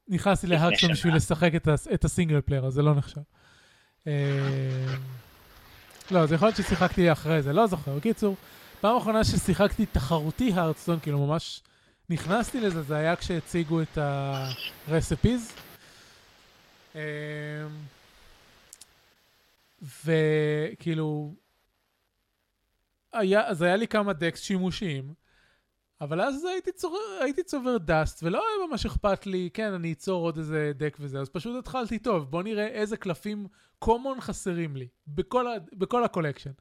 נכנסתי 0.08 0.48
ל 0.47 0.51
Hearthstone. 0.51 0.91
בשביל 0.92 1.16
לשחק 1.16 1.56
את, 1.56 1.68
הס... 1.68 1.88
את 1.94 2.06
ה 2.06 2.11
single 2.11 2.41
player, 2.41 2.66
אז 2.66 2.74
זה 2.74 2.82
לא 2.82 2.96
נחשב. 2.96 3.22
אה... 4.08 4.14
לא, 6.12 6.26
זה 6.26 6.36
יכול 6.36 6.48
להיות 6.48 6.58
ששיחקתי 6.58 7.12
אחרי 7.12 7.42
זה, 7.42 7.54
לא 7.54 7.68
זוכר. 7.68 7.96
בקיצור, 7.96 8.36
פעם 8.82 8.98
אחרונה 8.98 9.24
ששיחקתי 9.24 9.86
תחרותי 9.86 10.52
הרסטון, 10.54 11.00
כאילו 11.00 11.28
ממש 11.28 11.62
נכנסתי 12.10 12.60
לזה, 12.60 12.82
זה 12.82 12.96
היה 12.96 13.16
כשהציגו 13.16 13.82
את 13.82 13.98
הרספיז. 14.88 15.52
אמ, 16.96 17.02
וכאילו, 20.06 21.34
היה, 23.14 23.48
אז 23.48 23.62
היה 23.62 23.76
לי 23.76 23.88
כמה 23.88 24.14
דקס 24.14 24.42
שימושיים, 24.42 25.14
אבל 26.02 26.22
אז 26.22 26.46
הייתי, 26.46 26.72
צור, 26.72 27.00
הייתי 27.22 27.44
צובר 27.44 27.78
דאסט, 27.78 28.24
ולא 28.24 28.38
היה 28.38 28.68
ממש 28.68 28.86
אכפת 28.86 29.26
לי, 29.26 29.50
כן, 29.54 29.74
אני 29.74 29.92
אצור 29.92 30.24
עוד 30.26 30.38
איזה 30.38 30.72
דק 30.76 30.98
וזה, 31.00 31.20
אז 31.20 31.30
פשוט 31.30 31.60
התחלתי, 31.60 32.00
טוב, 32.00 32.32
בוא 32.32 32.44
נראה 32.44 32.68
איזה 32.68 32.98
קלפים 32.98 33.48
common 33.80 34.22
חסרים 34.22 34.76
לי, 34.76 34.88
בכל, 35.08 35.46
בכל 35.74 36.04
ה 36.04 36.08
collection. 36.08 36.52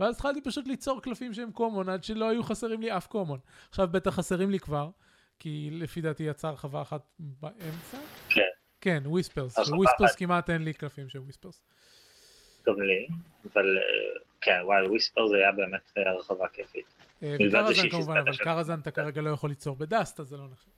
ואז 0.00 0.14
התחלתי 0.14 0.40
פשוט 0.40 0.66
ליצור 0.66 1.02
קלפים 1.02 1.34
שהם 1.34 1.52
common, 1.52 1.88
עד 1.88 2.04
שלא 2.04 2.28
היו 2.28 2.42
חסרים 2.42 2.80
לי 2.80 2.96
אף 2.96 3.06
common. 3.06 3.38
עכשיו 3.68 3.88
בטח 3.90 4.14
חסרים 4.14 4.50
לי 4.50 4.58
כבר, 4.58 4.90
כי 5.38 5.68
לפי 5.72 6.00
דעתי 6.00 6.22
יצא 6.22 6.48
הרחבה 6.48 6.82
אחת 6.82 7.06
באמצע. 7.18 7.98
כן. 8.28 8.57
כן, 8.80 9.02
Whispers. 9.06 9.58
Whispers. 9.58 10.16
כמעט 10.16 10.50
אין 10.50 10.62
לי 10.64 10.72
קלפים 10.72 11.08
של 11.08 11.18
Whispers. 11.18 11.60
גם 12.66 12.80
לי, 12.82 13.06
אבל 13.52 13.78
אה, 13.78 13.82
כן, 14.40 14.60
וואי, 14.64 14.86
Whispers 14.86 15.26
זה 15.28 15.36
היה 15.36 15.52
באמת 15.52 15.92
אה, 15.98 16.10
הרחבה 16.10 16.48
כיפית. 16.48 16.86
אה, 17.22 17.36
שהיא 17.74 17.90
כמובן, 17.90 18.16
אבל. 18.16 18.36
Karazhan 18.36 18.80
אתה 18.80 18.90
כרגע 18.90 19.20
לא 19.20 19.30
יכול 19.30 19.50
ליצור 19.50 19.76
ב 19.76 19.83
dust, 19.83 20.20
אז 20.20 20.28
זה 20.28 20.36
לא 20.36 20.44
נחשב. 20.52 20.70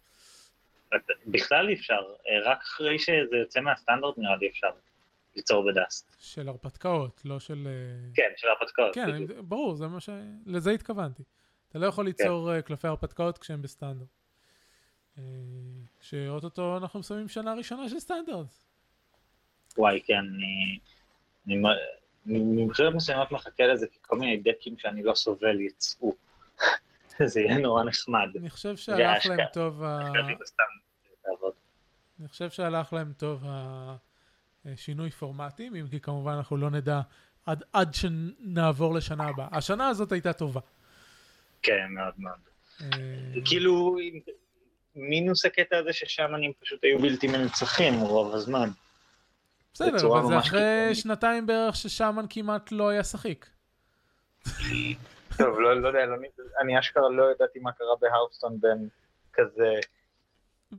את- 0.97 1.11
בכלל 1.27 1.69
אי 1.69 1.75
אפשר, 1.75 2.01
רק 2.45 2.59
אחרי 2.63 2.99
שזה 2.99 3.37
יוצא 3.37 3.61
מהסטנדרט 3.61 4.19
נראה 4.19 4.37
לי 4.37 4.49
אפשר 4.49 4.69
ליצור 5.37 5.71
ב 5.71 5.78
dust. 5.78 6.17
של 6.19 6.49
הרפתקאות, 6.49 7.21
לא 7.25 7.41
של... 7.41 7.69
כן, 8.15 8.33
של 8.37 8.49
ההרפתקאות. 8.49 8.95
כן, 8.95 9.27
ברור, 9.49 9.75
זה 9.77 9.87
מה 9.87 10.01
ש... 10.01 10.09
לזה 10.47 10.71
התכוונתי. 10.71 11.23
אתה 11.69 11.79
לא 11.79 11.87
יכול 11.87 12.05
ליצור 12.05 12.53
אה, 12.55 12.63
קלפי 12.63 12.89
הרפתקאות 12.89 13.39
כשהם 13.39 13.63
בסטנדרט. 13.63 14.09
אה, 15.19 15.23
שאוטוטו 16.01 16.77
אנחנו 16.77 17.01
מסיימים 17.01 17.29
שנה 17.29 17.55
ראשונה 17.55 17.89
של 17.89 17.99
סטנדרט. 17.99 18.47
וואי, 19.79 20.01
כן, 20.05 20.15
אני... 20.15 20.79
אני 21.47 21.57
מ- 21.57 22.67
מבחינות 22.67 22.95
מסוימות 22.95 23.33
מחכה 23.33 23.67
לזה, 23.67 23.87
כי 23.87 23.99
כל 24.01 24.19
מיני 24.19 24.37
דקים 24.37 24.79
שאני 24.79 25.03
לא 25.03 25.15
סובל 25.15 25.61
יצאו. 25.61 26.15
זה 27.33 27.41
יהיה 27.41 27.59
נורא 27.59 27.85
נחמד. 27.85 28.29
אני 28.39 28.51
חושב 28.51 28.77
שהלך. 28.77 29.27
להם 29.27 29.39
טוב 29.53 29.83
ה... 29.83 29.99
אני 32.21 32.29
חושב 32.29 32.51
שהלך 32.51 32.93
להם 32.93 33.13
טוב 33.17 33.45
השינוי 34.65 35.11
פורמטים, 35.11 35.75
אם 35.75 35.89
כי 35.91 36.01
כמובן 36.01 36.33
אנחנו 36.33 36.57
לא 36.57 36.71
נדע 36.71 37.01
עד, 37.47 37.63
עד 37.73 37.95
שנעבור 37.95 38.95
לשנה 38.95 39.29
הבאה. 39.29 39.49
השנה 39.53 39.89
הזאת 39.89 40.13
הייתה 40.13 40.33
טובה. 40.33 40.61
כן, 41.63 41.87
מאוד 41.91 42.15
מאוד. 42.19 42.39
אה, 42.83 42.89
כאילו, 43.45 43.97
מינוס 44.95 45.45
הקטע 45.45 45.79
הזה 45.79 45.93
ששמנים 45.93 46.53
פשוט 46.61 46.85
היו 46.85 46.99
בלתי 46.99 47.27
מנצחים 47.27 47.95
רוב 48.01 48.35
הזמן. 48.35 48.69
בסדר, 49.75 50.07
אבל 50.07 50.29
זה 50.29 50.39
אחרי. 50.39 50.95
שנתיים 50.95 51.47
בערך 51.47 51.77
ששאמן 51.77 52.25
כמעט 52.31 52.73
לא 52.73 52.89
היה 52.89 53.05
שחיק. 53.05 53.51
טוב, 55.39 55.61
לא, 55.61 55.81
לא 55.81 55.89
יודע, 55.89 56.07
לא, 56.07 56.17
אני 56.61 56.79
אשכרה 56.79 57.09
לא 57.09 57.31
ידעתי 57.31 57.59
מה 57.59 57.73
קרה 57.73 57.97
בהרפסטון 58.01 58.61
בין 58.61 58.89
כזה 59.33 59.69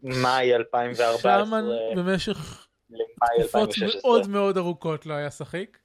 מאי 0.03 0.55
2014 0.55 1.17
שאמן 1.17 1.63
במשך 1.95 2.67
למאי 2.89 3.43
תקופות 3.43 3.69
2016. 3.69 4.01
מאוד 4.11 4.27
מאוד 4.27 4.57
ארוכות 4.57 5.05
לא 5.05 5.13
היה 5.13 5.31
שחיק. 5.31 5.77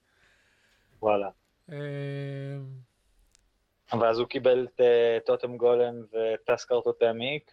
וואלה. 1.02 1.28
אה, 3.92 3.98
אבל 3.98 4.08
אז 4.08 4.18
הוא 4.18 4.28
קיבל 4.28 4.66
את 4.74 4.80
אה, 4.80 5.18
טוטם 5.26 5.56
גולם 5.56 5.94
וטסקר 6.12 6.80
טוטמיק 6.80 7.52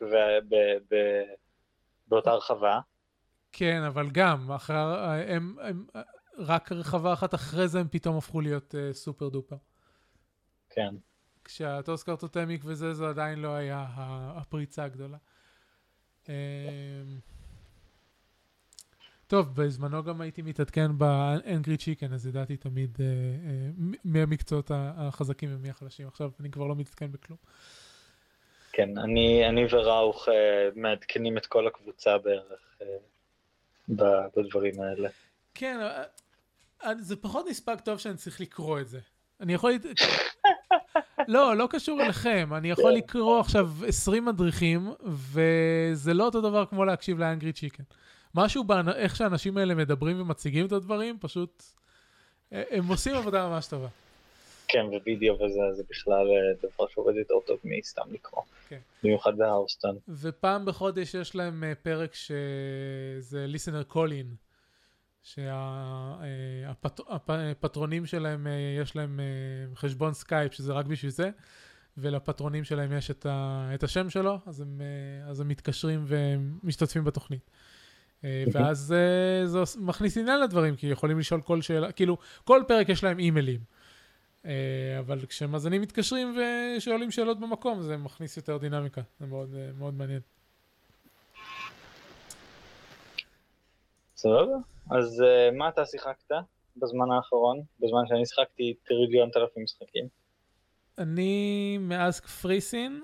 באותה 2.07 2.31
הרחבה. 2.31 2.79
כן, 3.51 3.83
אבל 3.87 4.09
גם, 4.11 4.51
אחרי, 4.51 4.75
הם, 5.27 5.55
הם, 5.61 5.85
רק 6.37 6.71
רחבה 6.71 7.13
אחת 7.13 7.33
אחרי 7.33 7.67
זה 7.67 7.79
הם 7.79 7.87
פתאום 7.91 8.17
הפכו 8.17 8.41
להיות 8.41 8.75
uh, 8.75 8.93
סופר 8.93 9.29
דופר. 9.29 9.55
כן. 10.69 10.95
כשהטוסקר 11.43 12.15
טוטמיק 12.15 12.61
וזה, 12.65 12.93
זה 12.93 13.09
עדיין 13.09 13.39
לא 13.39 13.55
היה 13.55 13.85
הפריצה 14.35 14.83
הגדולה. 14.83 15.17
אמ, 16.29 16.33
טוב, 19.33 19.55
בזמנו 19.55 20.03
גם 20.03 20.21
הייתי 20.21 20.41
מתעדכן 20.41 20.97
באנגרי 20.97 21.77
צ'יקן, 21.77 22.13
אז 22.13 22.27
ידעתי 22.27 22.57
תמיד 22.57 22.97
אה, 22.99 23.05
אה, 23.05 23.69
מ- 23.77 24.13
מי 24.13 24.21
המקצועות 24.21 24.71
החזקים 24.75 25.49
ומי 25.55 25.69
החלשים. 25.69 26.07
עכשיו 26.07 26.31
אני 26.39 26.51
כבר 26.51 26.67
לא 26.67 26.75
מתעדכן 26.75 27.11
בכלום. 27.11 27.37
כן, 28.71 28.97
אני, 28.97 29.49
אני 29.49 29.65
וראוך 29.69 30.29
אה, 30.29 30.69
מעדכנים 30.75 31.37
את 31.37 31.45
כל 31.45 31.67
הקבוצה 31.67 32.17
בערך 32.17 32.77
אה, 32.81 32.87
ב- 33.89 34.39
בדברים 34.39 34.81
האלה. 34.81 35.09
כן, 35.53 35.77
זה 36.99 37.15
פחות 37.15 37.45
נספק 37.49 37.81
טוב 37.81 37.99
שאני 37.99 38.15
צריך 38.15 38.41
לקרוא 38.41 38.79
את 38.79 38.87
זה. 38.87 38.99
אני 39.41 39.53
יכול... 39.53 39.71
לא, 41.27 41.57
לא 41.57 41.67
קשור 41.71 42.01
אליכם. 42.01 42.49
אני 42.57 42.69
יכול 42.69 42.91
לקרוא 42.91 43.39
עכשיו 43.39 43.69
20 43.87 44.25
מדריכים, 44.25 44.91
וזה 45.03 46.13
לא 46.13 46.25
אותו 46.25 46.41
דבר 46.41 46.65
כמו 46.65 46.85
להקשיב 46.85 47.19
לאנגרי 47.19 47.53
צ'יקן. 47.53 47.83
משהו 48.35 48.63
באיך 48.63 49.15
שהאנשים 49.15 49.57
האלה 49.57 49.75
מדברים 49.75 50.21
ומציגים 50.21 50.65
את 50.65 50.71
הדברים, 50.71 51.17
פשוט... 51.21 51.63
אה, 52.53 52.63
הם 52.69 52.87
עושים 52.87 53.15
עבודה 53.15 53.47
ממש 53.49 53.67
טובה. 53.67 53.87
כן, 54.67 54.85
ווידאו 54.85 55.33
וזה, 55.33 55.73
זה 55.73 55.83
בכלל 55.89 56.27
אה, 56.27 56.53
דבר 56.63 56.87
שעובד 56.89 57.15
יותר 57.15 57.33
טוב 57.47 57.59
מסתם 57.63 58.01
לקרוא. 58.11 58.43
כן. 58.67 58.79
במיוחד 59.03 59.37
בהאוסטון. 59.37 59.97
ופעם 60.07 60.65
בחודש 60.65 61.13
יש 61.13 61.35
להם 61.35 61.63
אה, 61.63 61.75
פרק 61.75 62.15
שזה 62.15 63.45
listener 63.53 63.93
calling, 63.93 64.35
שהפטרונים 67.03 68.05
שלהם, 68.05 68.47
יש 68.81 68.95
להם 68.95 69.19
חשבון 69.75 70.13
סקייפ, 70.13 70.53
שזה 70.53 70.73
רק 70.73 70.85
בשביל 70.85 71.11
זה, 71.11 71.29
ולפטרונים 71.97 72.63
שלהם 72.63 72.91
יש 72.97 73.11
את, 73.11 73.25
ה, 73.25 73.69
את 73.73 73.83
השם 73.83 74.09
שלו, 74.09 74.37
אז 74.45 74.61
הם, 74.61 74.81
אז 75.29 75.39
הם 75.39 75.47
מתקשרים 75.47 76.05
ומשתתפים 76.07 77.03
בתוכנית. 77.03 77.49
אה, 78.23 78.43
ואז 78.51 78.93
אה, 78.93 79.47
זה 79.47 79.59
מכניס 79.79 80.17
עניין 80.17 80.39
לדברים, 80.39 80.75
כי 80.75 80.87
יכולים 80.87 81.19
לשאול 81.19 81.41
כל 81.41 81.61
שאלה, 81.61 81.91
כאילו, 81.91 82.17
כל 82.43 82.63
פרק 82.67 82.89
יש 82.89 83.03
להם 83.03 83.19
אימיילים. 83.19 83.59
אה, 84.45 84.51
אבל 84.99 85.25
כשמאזינים 85.25 85.81
מתקשרים 85.81 86.37
ושואלים 86.37 87.11
שאלות 87.11 87.39
במקום, 87.39 87.81
זה 87.81 87.97
מכניס 87.97 88.37
יותר 88.37 88.57
דינמיקה, 88.57 89.01
זה 89.19 89.25
מאוד, 89.25 89.55
מאוד 89.77 89.93
מעניין. 89.93 90.19
סבבה? 94.15 94.55
אז 94.91 95.23
מה 95.57 95.69
אתה 95.69 95.85
שיחקת 95.85 96.31
בזמן 96.77 97.11
האחרון? 97.11 97.61
בזמן 97.79 98.01
שאני 98.07 98.25
שיחקתי 98.25 98.73
טריליון 98.87 99.29
אלפים 99.35 99.63
משחקים. 99.63 100.07
אני 100.97 101.77
מאז 101.81 102.19
קפריסין, 102.19 103.01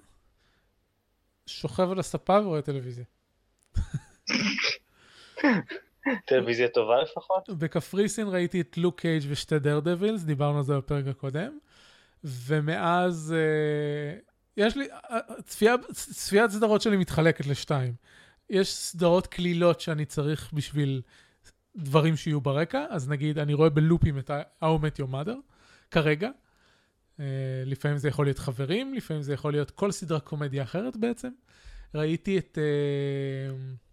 שוכב 1.46 1.92
על 1.92 2.00
הספה 2.00 2.40
ורואה 2.44 2.62
טלוויזיה. 2.62 3.06
טלוויזיה 6.26 6.68
טובה 6.68 7.02
לפחות? 7.02 7.50
בקפריסין 7.50 8.28
ראיתי 8.28 8.62
את 8.62 8.78
לוק 8.78 9.00
קייג' 9.00 9.24
ושתי 9.30 9.60
דר 9.60 9.80
דבילס, 9.80 10.24
דיברנו 10.24 10.58
על 10.58 10.64
זה 10.64 10.78
בפרק 10.78 11.08
הקודם, 11.08 11.58
ומאז 12.24 13.36
uh, 13.36 14.32
יש 14.58 14.78
לי, 14.78 14.88
צפייה, 15.44 15.76
צפיית 15.94 16.52
סדרות 16.52 16.82
שלי 16.82 16.98
מתחלקת 16.98 17.48
לשתיים. 17.48 17.94
יש 18.50 18.74
סדרות 18.74 19.28
קלילות 19.28 19.82
שאני 19.82 20.06
צריך 20.06 20.54
בשביל 20.54 21.02
דברים 21.76 22.16
שיהיו 22.16 22.42
ברקע, 22.42 22.86
אז 22.90 23.10
נגיד 23.10 23.40
אני 23.40 23.54
רואה 23.54 23.70
בלופים 23.70 24.20
את 24.20 24.32
How 24.64 24.64
Met 24.64 25.02
Your 25.02 25.12
Mother, 25.12 25.36
כרגע. 25.92 26.30
Uh, 27.18 27.22
לפעמים 27.66 27.98
זה 27.98 28.08
יכול 28.08 28.26
להיות 28.26 28.40
חברים, 28.40 28.94
לפעמים 28.94 29.24
זה 29.24 29.34
יכול 29.34 29.52
להיות 29.52 29.72
כל 29.72 29.92
סדרה 29.92 30.20
קומדיה 30.20 30.64
אחרת 30.64 30.98
בעצם. 30.98 31.30
ראיתי 31.96 32.38
את... 32.38 32.58
Uh, 32.58 33.89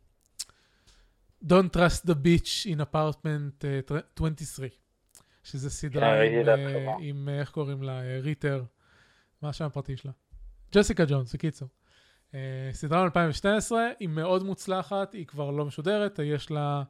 Don't 1.49 1.73
Trust 1.73 2.07
the 2.07 2.15
Beach 2.15 2.67
in 2.67 2.81
Apartment 2.81 3.65
uh, 3.65 4.01
23, 4.15 4.71
שזה 5.45 5.71
סדרה 5.71 6.23
עם, 6.23 6.47
uh, 6.47 6.91
עם, 7.01 7.29
איך 7.29 7.51
קוראים 7.51 7.83
לה, 7.83 8.01
ריטר, 8.21 8.65
מה 9.43 9.49
השם 9.49 9.65
הפרטי 9.65 9.97
שלה? 9.97 10.13
ג'סיקה 10.75 11.05
ג'ונס, 11.09 11.35
בקיצור. 11.35 11.69
Uh, 12.31 12.35
סדרה 12.73 13.05
מ-2012, 13.05 13.73
היא 14.01 14.09
מאוד 14.09 14.43
מוצלחת, 14.43 15.13
היא 15.13 15.27
כבר 15.27 15.51
לא 15.51 15.65
משודרת, 15.65 16.19
יש 16.25 16.51
לה 16.51 16.83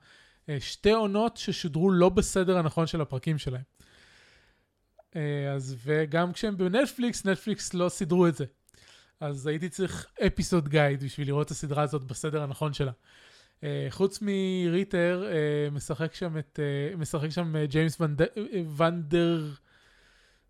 uh, 0.46 0.50
שתי 0.60 0.92
עונות 0.92 1.36
ששודרו 1.36 1.90
לא 1.90 2.08
בסדר 2.08 2.58
הנכון 2.58 2.86
של 2.86 3.00
הפרקים 3.00 3.38
שלהם. 3.38 3.62
Uh, 5.12 5.16
אז 5.54 5.76
וגם 5.84 6.32
כשהם 6.32 6.56
בנטפליקס, 6.56 7.26
נטפליקס 7.26 7.74
לא 7.74 7.88
סידרו 7.88 8.26
את 8.26 8.34
זה. 8.34 8.44
אז 9.20 9.46
הייתי 9.46 9.68
צריך 9.68 10.06
אפיסוד 10.26 10.68
גייד 10.68 11.04
בשביל 11.04 11.26
לראות 11.26 11.46
את 11.46 11.50
הסדרה 11.50 11.82
הזאת 11.82 12.04
בסדר 12.04 12.42
הנכון 12.42 12.72
שלה. 12.72 12.92
Uh, 13.60 13.64
חוץ 13.90 14.18
מריטר, 14.22 15.24
uh, 15.24 15.74
משחק 15.74 16.14
שם 16.14 16.38
את, 16.38 16.58
uh, 16.92 16.96
משחק 16.96 17.28
שם 17.28 17.64
ג'יימס 17.64 18.00
ונדר, 18.76 19.40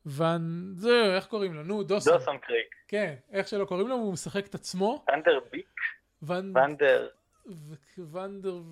ון... 0.06 0.74
זהו, 0.76 1.10
איך 1.14 1.26
קוראים 1.26 1.54
לו? 1.54 1.62
נו, 1.62 1.82
דוסון. 1.82 2.12
דוסון 2.12 2.38
קריק. 2.38 2.74
כן, 2.88 3.14
איך 3.32 3.48
שלא 3.48 3.64
קוראים 3.64 3.88
לו, 3.88 3.94
הוא 3.94 4.12
משחק 4.12 4.46
את 4.46 4.54
עצמו. 4.54 5.04
ונדר 5.12 5.38
ביק? 5.52 5.66
ונדר. 6.22 7.08
ונדר... 8.12 8.62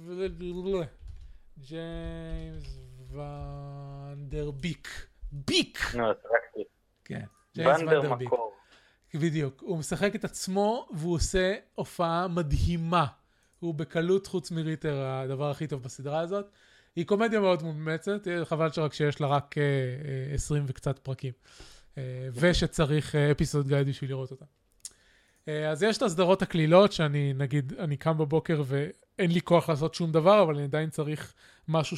ג'יימס 1.58 2.78
ונדר 3.10 4.50
ביק. 4.50 5.06
ביק! 5.32 5.78
נו, 5.94 6.14
צחקתי. 6.14 6.64
כן. 7.04 7.24
ונדר 7.56 8.14
מקור. 8.14 8.54
בדיוק. 9.14 9.60
הוא 9.60 9.78
משחק 9.78 10.14
את 10.14 10.24
עצמו 10.24 10.88
והוא 10.92 11.14
עושה 11.14 11.54
הופעה 11.74 12.28
מדהימה. 12.28 13.06
הוא 13.64 13.74
בקלות, 13.74 14.26
חוץ 14.26 14.50
מריטר, 14.50 15.04
הדבר 15.04 15.50
הכי 15.50 15.66
טוב 15.66 15.82
בסדרה 15.82 16.20
הזאת. 16.20 16.50
היא 16.96 17.06
קומדיה 17.06 17.40
מאוד 17.40 17.62
מומצת, 17.62 18.26
חבל 18.44 18.72
שרק 18.72 18.94
שיש 18.94 19.20
לה 19.20 19.26
רק 19.26 19.54
20 20.34 20.62
אה, 20.62 20.66
וקצת 20.70 20.98
פרקים. 20.98 21.32
אה, 21.98 22.28
ושצריך 22.34 23.14
אפיסוד 23.14 23.68
גייד 23.68 23.88
בשביל 23.88 24.10
לראות 24.10 24.30
אותה. 24.30 24.44
אה, 25.48 25.70
אז 25.70 25.82
יש 25.82 25.96
את 25.96 26.02
הסדרות 26.02 26.42
הקלילות, 26.42 26.92
שאני 26.92 27.32
נגיד, 27.32 27.72
אני 27.78 27.96
קם 27.96 28.18
בבוקר 28.18 28.62
ואין 28.66 29.30
לי 29.30 29.40
כוח 29.40 29.68
לעשות 29.68 29.94
שום 29.94 30.12
דבר, 30.12 30.42
אבל 30.42 30.54
אני 30.54 30.64
עדיין 30.64 30.90
צריך 30.90 31.34
משהו 31.68 31.96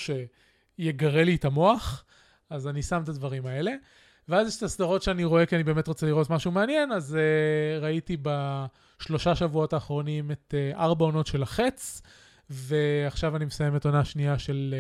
שיגרה 0.79 1.25
לי 1.25 1.35
את 1.35 1.45
המוח, 1.45 2.05
אז 2.51 2.67
אני 2.67 2.83
שם 2.83 3.03
את 3.03 3.09
הדברים 3.09 3.47
האלה. 3.47 3.73
ואז 4.29 4.49
יש 4.49 4.57
את 4.57 4.63
הסדרות 4.63 5.03
שאני 5.03 5.25
רואה 5.25 5.47
כי 5.47 5.55
אני 5.55 5.65
באמת 5.65 5.89
רוצה 5.89 6.07
לראות 6.07 6.31
משהו 6.31 6.51
מעניין, 6.51 6.93
אז 6.93 7.19
uh, 7.19 7.83
ראיתי 7.83 8.17
בשלושה 8.23 9.35
שבועות 9.35 9.73
האחרונים 9.73 10.31
את 10.31 10.55
uh, 10.55 10.79
ארבע 10.79 11.05
עונות 11.05 11.27
של 11.27 11.43
החץ, 11.43 12.03
ועכשיו 12.51 13.37
אני 13.37 13.45
מסיים 13.45 13.77
את 13.77 13.85
עונה 13.85 14.05
שנייה 14.05 14.39
של 14.39 14.75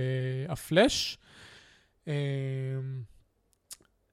uh, 0.49 0.53
הפלאש. 0.53 1.19
Uh, 2.05 2.09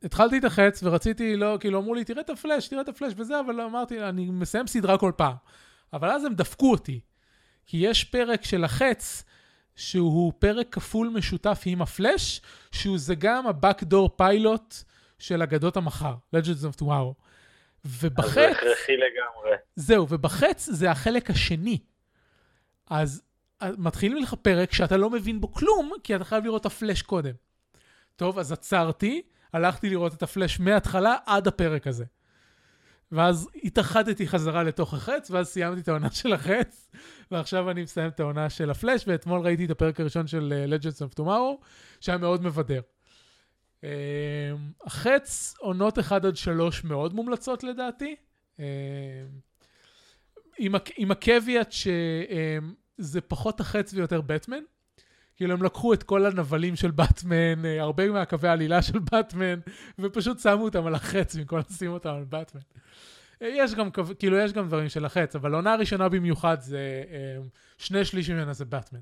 התחלתי 0.04 0.38
את 0.38 0.44
החץ 0.44 0.84
ורציתי, 0.84 1.36
לא, 1.36 1.58
כאילו 1.60 1.80
אמרו 1.80 1.94
לי, 1.94 2.04
תראה 2.04 2.22
את 2.22 2.30
הפלאש, 2.30 2.68
תראה 2.68 2.82
את 2.82 2.90
הפלאש 2.90 3.14
וזה, 3.18 3.40
אבל 3.40 3.62
אמרתי, 3.62 4.04
אני 4.04 4.26
מסיים 4.26 4.68
סדרה 4.68 4.98
כל 4.98 5.12
פעם. 5.18 5.36
אבל 5.94 6.12
אז 6.12 6.26
הם 6.26 6.34
דפקו 6.34 6.72
אותי, 6.72 7.00
כי 7.66 7.78
יש 7.78 8.04
פרק 8.04 8.44
של 8.44 8.64
החץ, 8.64 9.24
שהוא 9.76 10.34
פרק 10.40 10.68
כפול 10.72 11.10
משותף 11.10 11.62
עם 11.66 11.82
הפלאש, 11.82 12.42
שהוא 12.72 12.98
זה 12.98 13.16
גם 13.16 13.48
ה-Backdoor 13.48 14.22
Pilot 14.22 14.84
של 15.24 15.42
אגדות 15.42 15.78
המחר, 15.78 16.16
Legends 16.36 16.64
of 16.74 16.82
Tomorrow. 16.82 17.14
ובחץ... 17.86 18.34
זה 18.34 18.52
הכרחי 18.52 18.98
לגמרי. 18.98 19.58
זהו, 19.76 20.08
ובחץ 20.10 20.70
זה 20.72 20.92
החלק 20.92 21.30
השני. 21.30 21.80
אז 22.90 23.22
מתחילים 23.78 24.24
לך 24.24 24.34
פרק 24.34 24.74
שאתה 24.74 24.98
לא 24.98 25.10
מבין 25.10 25.42
בו 25.42 25.52
כלום, 25.52 25.92
כי 26.04 26.16
אתה 26.16 26.24
חייב 26.24 26.44
לראות 26.44 26.62
את 26.62 26.66
הפלאש 26.66 27.02
קודם. 27.02 27.34
טוב, 28.16 28.40
אז 28.40 28.52
עצרתי, 28.52 29.22
הלכתי 29.54 29.90
לראות 29.90 30.14
את 30.14 30.24
הפלאש 30.24 30.60
מההתחלה 30.60 31.16
עד 31.26 31.48
הפרק 31.48 31.88
הזה. 31.88 32.06
ואז 33.12 33.50
התאחדתי 33.64 34.28
חזרה 34.28 34.64
לתוך 34.64 34.94
החץ, 34.94 35.32
ואז 35.32 35.48
סיימתי 35.48 35.82
את 35.82 35.88
העונה 35.88 36.12
של 36.12 36.34
החץ, 36.34 36.90
ועכשיו 37.32 37.70
אני 37.72 37.84
מסיים 37.84 38.08
את 38.08 38.20
העונה 38.20 38.50
של 38.50 38.70
הפלאש, 38.70 39.04
ואתמול 39.08 39.42
ראיתי 39.42 39.66
את 39.66 39.70
הפרק 39.70 40.00
הראשון 40.00 40.28
של 40.28 40.54
uh, 40.54 40.72
Legends 40.72 40.98
of 40.98 41.20
Tomorrow, 41.20 41.66
שהיה 42.00 42.18
מאוד 42.18 42.44
מבדר. 42.44 42.82
אמ, 43.84 43.90
החץ, 44.86 45.56
עונות 45.60 46.00
1 46.00 46.26
עד 46.26 46.36
3 46.36 46.84
מאוד 46.84 47.14
מומלצות 47.14 47.64
לדעתי. 47.64 48.16
אמ, 48.60 48.66
עם, 50.98 51.12
הקוויאט 51.12 51.72
שזה 51.72 53.22
פחות 53.22 53.60
החץ 53.60 53.94
ויותר 53.94 54.22
בטמן. 54.22 54.64
כאילו 55.36 55.54
הם 55.54 55.64
לקחו 55.64 55.94
את 55.94 56.04
כל 56.04 56.26
הנבלים 56.26 56.76
של 56.76 56.92
באטמן, 56.92 57.66
אה, 57.66 57.82
הרבה 57.82 58.10
מהקווי 58.10 58.50
העלילה 58.50 58.82
של 58.82 59.00
באטמן, 59.00 59.60
ופשוט 60.00 60.40
שמו 60.40 60.64
אותם 60.64 60.88
על 60.88 60.96
החץ 60.96 61.36
במקום 61.36 61.60
לשים 61.60 61.92
אותם 61.92 62.10
על 62.10 62.24
באטמן. 62.24 62.62
אה, 63.42 63.48
יש 63.48 63.76
גם, 63.76 63.90
כאילו 64.20 64.38
יש 64.38 64.54
גם 64.54 64.68
דברים 64.68 64.90
של 64.90 65.06
החץ, 65.06 65.36
אבל 65.36 65.54
העונה 65.54 65.74
הראשונה 65.74 66.10
במיוחד 66.10 66.62
זה, 66.62 67.04
אמ, 67.10 67.48
שני 67.78 68.06
שלישים 68.06 68.36
ממנה 68.36 68.54
זה 68.54 68.66
באטמן. 68.66 69.00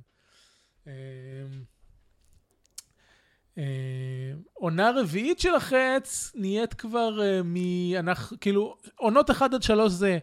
אה, 3.61 4.33
עונה 4.53 4.91
רביעית 4.95 5.39
של 5.39 5.55
החץ 5.55 6.31
נהיית 6.35 6.73
כבר 6.73 7.21
אה, 7.21 7.41
מ... 7.43 7.55
אנחנו, 7.95 8.37
כאילו, 8.39 8.77
עונות 8.95 9.31
1 9.31 9.53
עד 9.53 9.63
3 9.63 9.91
זה, 9.91 10.19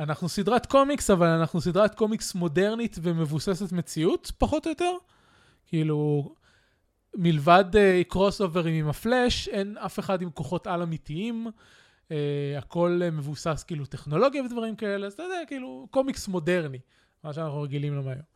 אנחנו 0.00 0.28
סדרת 0.28 0.66
קומיקס, 0.66 1.10
אבל 1.10 1.26
אנחנו 1.26 1.60
סדרת 1.60 1.94
קומיקס 1.94 2.34
מודרנית 2.34 2.96
ומבוססת 3.02 3.72
מציאות, 3.72 4.32
פחות 4.38 4.66
או 4.66 4.70
יותר. 4.70 4.92
כאילו, 5.66 6.30
מלבד 7.14 7.64
קרוס 8.08 8.40
אה, 8.40 8.44
אוברים 8.44 8.74
עם 8.74 8.88
הפלאש, 8.88 9.48
אין 9.48 9.76
אף 9.78 9.98
אחד 9.98 10.22
עם 10.22 10.30
כוחות 10.30 10.66
על 10.66 10.82
אמיתיים. 10.82 11.46
אה, 12.08 12.12
הכל 12.58 13.00
אה, 13.02 13.14
מבוסס 13.14 13.64
כאילו 13.66 13.86
טכנולוגיה 13.86 14.42
ודברים 14.42 14.76
כאלה, 14.76 15.06
אז 15.06 15.12
אתה 15.12 15.22
יודע, 15.22 15.40
כאילו, 15.46 15.88
קומיקס 15.90 16.28
מודרני, 16.28 16.78
מה 17.24 17.32
שאנחנו 17.32 17.62
רגילים 17.62 17.94
לו 17.94 18.02
היום. 18.10 18.29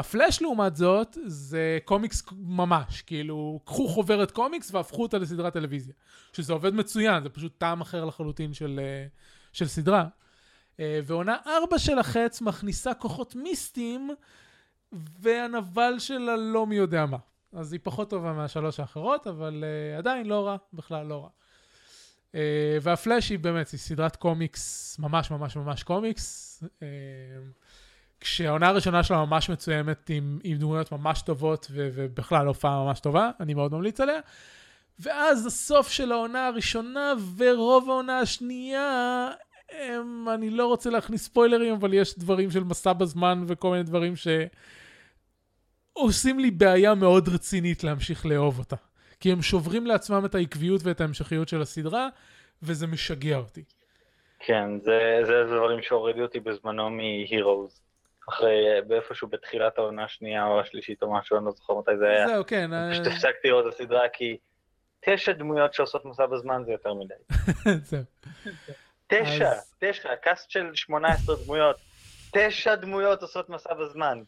הפלאש 0.00 0.42
לעומת 0.42 0.76
זאת, 0.76 1.18
זה 1.26 1.78
קומיקס 1.84 2.22
ממש, 2.32 3.02
כאילו, 3.02 3.60
קחו 3.64 3.88
חוברת 3.88 4.30
קומיקס 4.30 4.74
והפכו 4.74 5.02
אותה 5.02 5.18
לסדרת 5.18 5.52
טלוויזיה. 5.52 5.94
שזה 6.32 6.52
עובד 6.52 6.74
מצוין, 6.74 7.22
זה 7.22 7.28
פשוט 7.28 7.58
טעם 7.58 7.80
אחר 7.80 8.04
לחלוטין 8.04 8.54
של, 8.54 8.80
אה, 8.82 9.06
של 9.52 9.68
סדרה. 9.68 10.06
אה, 10.80 11.00
ועונה 11.04 11.36
ארבע 11.46 11.78
של 11.78 11.98
החץ 11.98 12.40
מכניסה 12.40 12.94
כוחות 12.94 13.34
מיסטיים, 13.34 14.10
והנבל 14.92 15.98
שלה 15.98 16.36
לא 16.36 16.66
מי 16.66 16.76
יודע 16.76 17.06
מה. 17.06 17.18
אז 17.52 17.72
היא 17.72 17.80
פחות 17.82 18.10
טובה 18.10 18.32
מהשלוש 18.32 18.80
האחרות, 18.80 19.26
אבל 19.26 19.64
uh, 19.64 19.98
עדיין 19.98 20.26
לא 20.26 20.46
רע, 20.46 20.56
בכלל 20.72 21.06
לא 21.06 21.22
רע. 21.22 21.28
Uh, 22.32 22.34
והפלאש 22.82 23.28
היא 23.28 23.38
באמת, 23.38 23.68
היא 23.68 23.80
סדרת 23.80 24.16
קומיקס, 24.16 24.96
ממש 24.98 25.30
ממש 25.30 25.56
ממש 25.56 25.82
קומיקס. 25.82 26.62
Uh, 26.64 26.82
כשהעונה 28.20 28.68
הראשונה 28.68 29.02
שלה 29.02 29.24
ממש 29.24 29.50
מצוימת 29.50 30.10
עם, 30.10 30.38
עם 30.44 30.56
דמויות 30.58 30.92
ממש 30.92 31.22
טובות 31.22 31.66
ו, 31.70 31.88
ובכלל 31.94 32.46
הופעה 32.46 32.84
ממש 32.84 33.00
טובה, 33.00 33.30
אני 33.40 33.54
מאוד 33.54 33.72
ממליץ 33.72 34.00
עליה. 34.00 34.20
ואז 34.98 35.46
הסוף 35.46 35.88
של 35.88 36.12
העונה 36.12 36.46
הראשונה 36.46 37.12
ורוב 37.36 37.90
העונה 37.90 38.18
השנייה, 38.18 39.28
הם, 39.70 40.26
אני 40.34 40.50
לא 40.50 40.66
רוצה 40.66 40.90
להכניס 40.90 41.24
ספוילרים, 41.24 41.74
אבל 41.74 41.94
יש 41.94 42.18
דברים 42.18 42.50
של 42.50 42.64
מסע 42.64 42.92
בזמן 42.92 43.44
וכל 43.46 43.70
מיני 43.70 43.82
דברים 43.82 44.14
שעושים 45.96 46.38
לי 46.38 46.50
בעיה 46.50 46.94
מאוד 46.94 47.28
רצינית 47.28 47.84
להמשיך 47.84 48.26
לאהוב 48.26 48.58
אותה. 48.58 48.76
כי 49.20 49.32
הם 49.32 49.42
שוברים 49.42 49.86
לעצמם 49.86 50.24
את 50.24 50.34
העקביות 50.34 50.80
ואת 50.84 51.00
ההמשכיות 51.00 51.48
של 51.48 51.62
הסדרה, 51.62 52.08
וזה 52.62 52.86
משגע 52.86 53.36
אותי. 53.36 53.64
כן, 54.38 54.80
זה, 54.80 55.20
זה 55.26 55.44
דברים 55.56 55.82
שהורידו 55.82 56.22
אותי 56.22 56.40
בזמנו 56.40 56.90
מ-Heroes. 56.90 57.89
אחרי, 58.30 58.64
באיפשהו 58.86 59.28
בתחילת 59.28 59.78
העונה 59.78 60.04
השנייה 60.04 60.46
או 60.46 60.60
השלישית 60.60 61.02
או 61.02 61.14
משהו, 61.14 61.36
אני 61.36 61.44
לא 61.44 61.50
זוכר 61.50 61.74
מתי 61.78 61.90
זה 61.98 62.08
היה. 62.08 62.26
זהו, 62.28 62.46
כן. 62.46 62.70
פשוט 62.92 63.06
אה, 63.06 63.12
הפסקתי 63.12 63.48
לראות 63.48 63.66
את 63.66 63.72
הסדרה 63.72 64.08
כי 64.12 64.36
תשע 65.00 65.32
דמויות 65.32 65.74
שעושות 65.74 66.04
מסע 66.04 66.26
בזמן 66.26 66.62
זה 66.66 66.72
יותר 66.72 66.94
מדי. 66.94 67.14
זהו. 67.90 68.02
תשע, 69.06 69.50
תשע, 69.78 70.16
קאסט 70.16 70.50
של 70.50 70.70
18 70.74 71.36
דמויות. 71.44 71.76
תשע 72.32 72.74
דמויות 72.74 73.22
עושות 73.22 73.48
מסע 73.48 73.74
בזמן. 73.74 74.22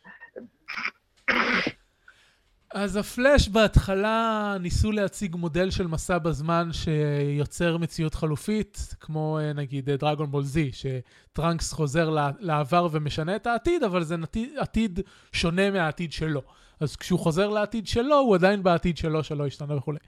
אז 2.75 2.97
הפלאש 2.97 3.49
בהתחלה 3.49 4.57
ניסו 4.61 4.93
להציג 4.93 5.37
מודל 5.37 5.71
של 5.71 5.87
מסע 5.87 6.19
בזמן 6.19 6.71
שיוצר 6.73 7.77
מציאות 7.77 8.15
חלופית, 8.15 8.95
כמו 9.01 9.39
אה, 9.39 9.53
נגיד 9.53 9.91
דרגון 9.91 10.31
בול 10.31 10.45
זי, 10.45 10.71
שטראנקס 10.73 11.73
חוזר 11.73 12.11
לעבר 12.41 12.89
ומשנה 12.93 13.37
את 13.37 13.47
העתיד, 13.47 13.83
אבל 13.83 14.05
זה 14.05 14.17
נתי- 14.17 14.55
עתיד 14.59 15.01
שונה 15.33 15.71
מהעתיד 15.71 16.13
שלו. 16.13 16.43
אז 16.81 16.97
כשהוא 16.97 17.19
חוזר 17.19 17.49
לעתיד 17.49 17.87
שלו, 17.87 18.19
הוא 18.19 18.35
עדיין 18.35 18.63
בעתיד 18.63 18.97
שלו, 18.97 19.25
שלא 19.25 19.47
השתנה 19.47 19.77
וכולי. 19.77 19.99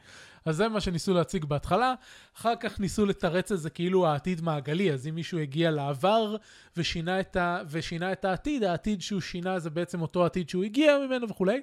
אז 0.44 0.56
זה 0.56 0.68
מה 0.68 0.80
שניסו 0.80 1.14
להציג 1.14 1.44
בהתחלה, 1.44 1.94
אחר 2.36 2.56
כך 2.60 2.80
ניסו 2.80 3.06
לתרץ 3.06 3.52
את 3.52 3.60
זה 3.60 3.70
כאילו 3.70 4.06
העתיד 4.06 4.40
מעגלי, 4.40 4.92
אז 4.92 5.06
אם 5.06 5.14
מישהו 5.14 5.38
הגיע 5.38 5.70
לעבר 5.70 6.36
ושינה 6.76 7.20
את, 7.20 7.36
ה... 7.36 7.58
ושינה 7.70 8.12
את 8.12 8.24
העתיד, 8.24 8.64
העתיד 8.64 9.02
שהוא 9.02 9.20
שינה 9.20 9.58
זה 9.58 9.70
בעצם 9.70 10.02
אותו 10.02 10.24
עתיד 10.24 10.48
שהוא 10.48 10.64
הגיע 10.64 10.98
ממנו 11.06 11.28
וכולי. 11.28 11.60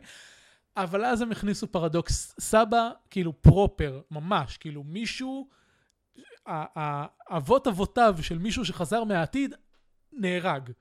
אבל 0.78 1.05
אז 1.05 1.22
הם 1.22 1.32
הכניסו 1.32 1.67
פרדוקס 1.67 2.36
סבא, 2.39 2.89
כאילו 3.09 3.41
פרופר, 3.41 4.01
ממש, 4.11 4.57
כאילו 4.57 4.84
מישהו, 4.84 5.49
אבות 7.30 7.67
אבותיו 7.67 8.15
של 8.22 8.38
מישהו 8.38 8.65
שחזר 8.65 9.03
מהעתיד, 9.03 9.55
נהרג. 10.13 10.72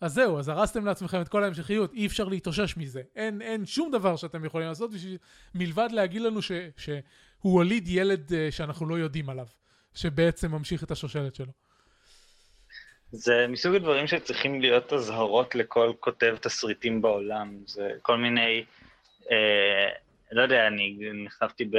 אז 0.00 0.12
זהו, 0.12 0.38
אז 0.38 0.48
הרסתם 0.48 0.84
לעצמכם 0.84 1.20
את 1.20 1.28
כל 1.28 1.44
ההמשכיות, 1.44 1.92
אי 1.92 2.06
אפשר 2.06 2.24
להתאושש 2.24 2.76
מזה. 2.76 3.02
אין, 3.16 3.42
אין 3.42 3.66
שום 3.66 3.90
דבר 3.90 4.16
שאתם 4.16 4.44
יכולים 4.44 4.68
לעשות 4.68 4.90
בשביל, 4.92 5.18
מלבד 5.54 5.88
להגיד 5.92 6.22
לנו 6.22 6.42
ש, 6.42 6.52
שהוא 6.76 7.02
הוליד 7.52 7.88
ילד 7.88 8.28
uh, 8.28 8.32
שאנחנו 8.50 8.86
לא 8.86 8.94
יודעים 8.98 9.30
עליו, 9.30 9.46
שבעצם 9.94 10.50
ממשיך 10.50 10.84
את 10.84 10.90
השושלת 10.90 11.34
שלו. 11.34 11.52
זה 13.16 13.46
מסוג 13.48 13.74
הדברים 13.74 14.06
שצריכים 14.06 14.60
להיות 14.60 14.92
אזהרות 14.92 15.54
לכל 15.54 15.92
כותב 16.00 16.36
תסריטים 16.40 17.02
בעולם. 17.02 17.56
זה 17.66 17.90
כל 18.02 18.16
מיני, 18.16 18.64
אה, 19.30 19.88
לא 20.32 20.42
יודע, 20.42 20.66
אני 20.66 20.98
נחשפתי 21.24 21.70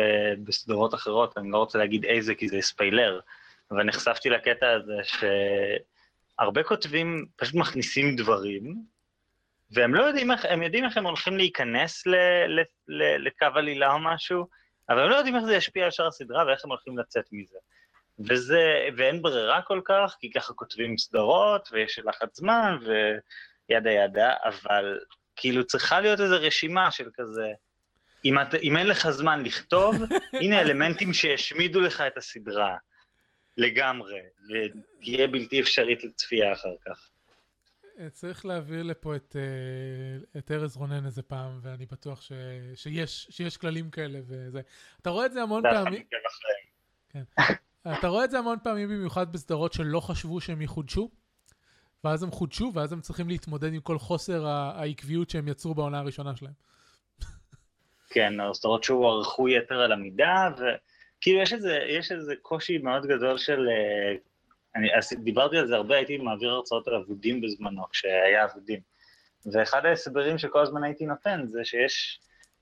בסדרות 0.43 0.93
אחרות, 0.93 1.37
אני 1.37 1.51
לא 1.51 1.57
רוצה 1.57 1.77
להגיד 1.77 2.05
איזה 2.05 2.35
כי 2.35 2.47
זה 2.47 2.61
ספיילר, 2.61 3.19
אבל 3.71 3.83
נחשפתי 3.83 4.29
לקטע 4.29 4.71
הזה 4.71 4.97
שהרבה 6.37 6.63
כותבים 6.63 7.25
פשוט 7.35 7.55
מכניסים 7.55 8.15
דברים, 8.15 8.75
והם 9.71 9.95
לא 9.95 10.03
יודעים 10.03 10.31
איך, 10.31 10.45
הם 10.45 10.63
יודעים 10.63 10.85
איך 10.85 10.97
הם 10.97 11.05
הולכים 11.05 11.37
להיכנס 11.37 12.07
ל, 12.07 12.15
ל, 12.47 12.61
ל, 12.87 13.27
לקו 13.27 13.47
עלילה 13.55 13.93
או 13.93 13.99
משהו, 13.99 14.47
אבל 14.89 14.99
הם 14.99 15.09
לא 15.09 15.15
יודעים 15.15 15.35
איך 15.35 15.43
זה 15.43 15.55
ישפיע 15.55 15.85
על 15.85 15.91
שאר 15.91 16.07
הסדרה 16.07 16.45
ואיך 16.45 16.65
הם 16.65 16.71
הולכים 16.71 16.97
לצאת 16.97 17.25
מזה. 17.31 17.57
וזה, 18.19 18.89
ואין 18.97 19.21
ברירה 19.21 19.61
כל 19.61 19.81
כך, 19.85 20.15
כי 20.19 20.31
ככה 20.31 20.53
כותבים 20.53 20.97
סדרות, 20.97 21.69
ויש 21.71 21.99
לחץ 21.99 22.37
זמן, 22.37 22.77
וידה 23.69 23.91
ידה, 23.91 24.33
אבל 24.43 24.99
כאילו 25.35 25.63
צריכה 25.65 26.01
להיות 26.01 26.19
איזו 26.19 26.35
רשימה 26.39 26.91
של 26.91 27.09
כזה, 27.13 27.47
אם, 28.25 28.39
את, 28.39 28.55
אם 28.63 28.77
אין 28.77 28.87
לך 28.87 29.09
זמן 29.09 29.43
לכתוב, 29.43 29.95
הנה 30.41 30.61
אלמנטים 30.61 31.13
שהשמידו 31.13 31.81
לך 31.81 32.01
את 32.01 32.17
הסדרה, 32.17 32.77
לגמרי, 33.57 34.19
ותהיה 34.49 35.27
בלתי 35.27 35.61
אפשרית 35.61 36.03
לצפייה 36.03 36.53
אחר 36.53 36.75
כך. 36.85 37.09
צריך 38.11 38.45
להעביר 38.45 38.83
לפה 38.83 39.15
את, 39.15 39.35
אה, 39.35 40.39
את 40.39 40.51
ארז 40.51 40.77
רונן 40.77 41.05
איזה 41.05 41.21
פעם, 41.21 41.59
ואני 41.61 41.85
בטוח 41.85 42.21
ש, 42.21 42.31
שיש, 42.75 43.27
שיש 43.29 43.57
כללים 43.57 43.89
כאלה 43.89 44.19
וזה. 44.27 44.61
אתה 45.01 45.09
רואה 45.09 45.25
את 45.25 45.33
זה 45.33 45.41
המון 45.41 45.63
פעמים, 45.63 46.03
אחריהם. 46.27 47.25
אתה 47.93 48.07
רואה 48.07 48.25
את 48.25 48.31
זה 48.31 48.39
המון 48.39 48.57
פעמים 48.63 48.89
במיוחד 48.89 49.33
בסדרות 49.33 49.73
שלא 49.73 49.99
חשבו 49.99 50.41
שהם 50.41 50.61
יחודשו, 50.61 51.09
ואז 52.03 52.23
הם 52.23 52.31
חודשו, 52.31 52.71
ואז 52.73 52.93
הם 52.93 53.01
צריכים 53.01 53.29
להתמודד 53.29 53.73
עם 53.73 53.79
כל 53.79 53.97
חוסר 53.97 54.47
העקביות 54.47 55.29
שהם 55.29 55.47
יצרו 55.47 55.75
בעונה 55.75 55.99
הראשונה 55.99 56.35
שלהם. 56.35 56.53
כן, 58.09 58.39
הסדרות 58.39 58.83
שהוערכו 58.83 59.49
יתר 59.49 59.81
על 59.81 59.91
המידה, 59.91 60.49
וכאילו 60.53 61.41
יש 61.41 61.53
איזה, 61.53 61.79
יש 61.89 62.11
איזה 62.11 62.33
קושי 62.41 62.77
מאוד 62.77 63.05
גדול 63.05 63.37
של... 63.37 63.67
אה, 63.69 64.15
אני 64.75 64.87
דיברתי 65.23 65.57
על 65.57 65.67
זה 65.67 65.75
הרבה, 65.75 65.95
הייתי 65.95 66.17
מעביר 66.17 66.49
הרצאות 66.49 66.87
על 66.87 66.95
אבודים 66.95 67.41
בזמנו, 67.41 67.83
כשהיה 67.89 68.45
אבודים. 68.45 68.79
ואחד 69.53 69.85
ההסברים 69.85 70.37
שכל 70.37 70.61
הזמן 70.61 70.83
הייתי 70.83 71.05
נותן 71.05 71.45
זה 71.47 71.65
שיש, 71.65 72.19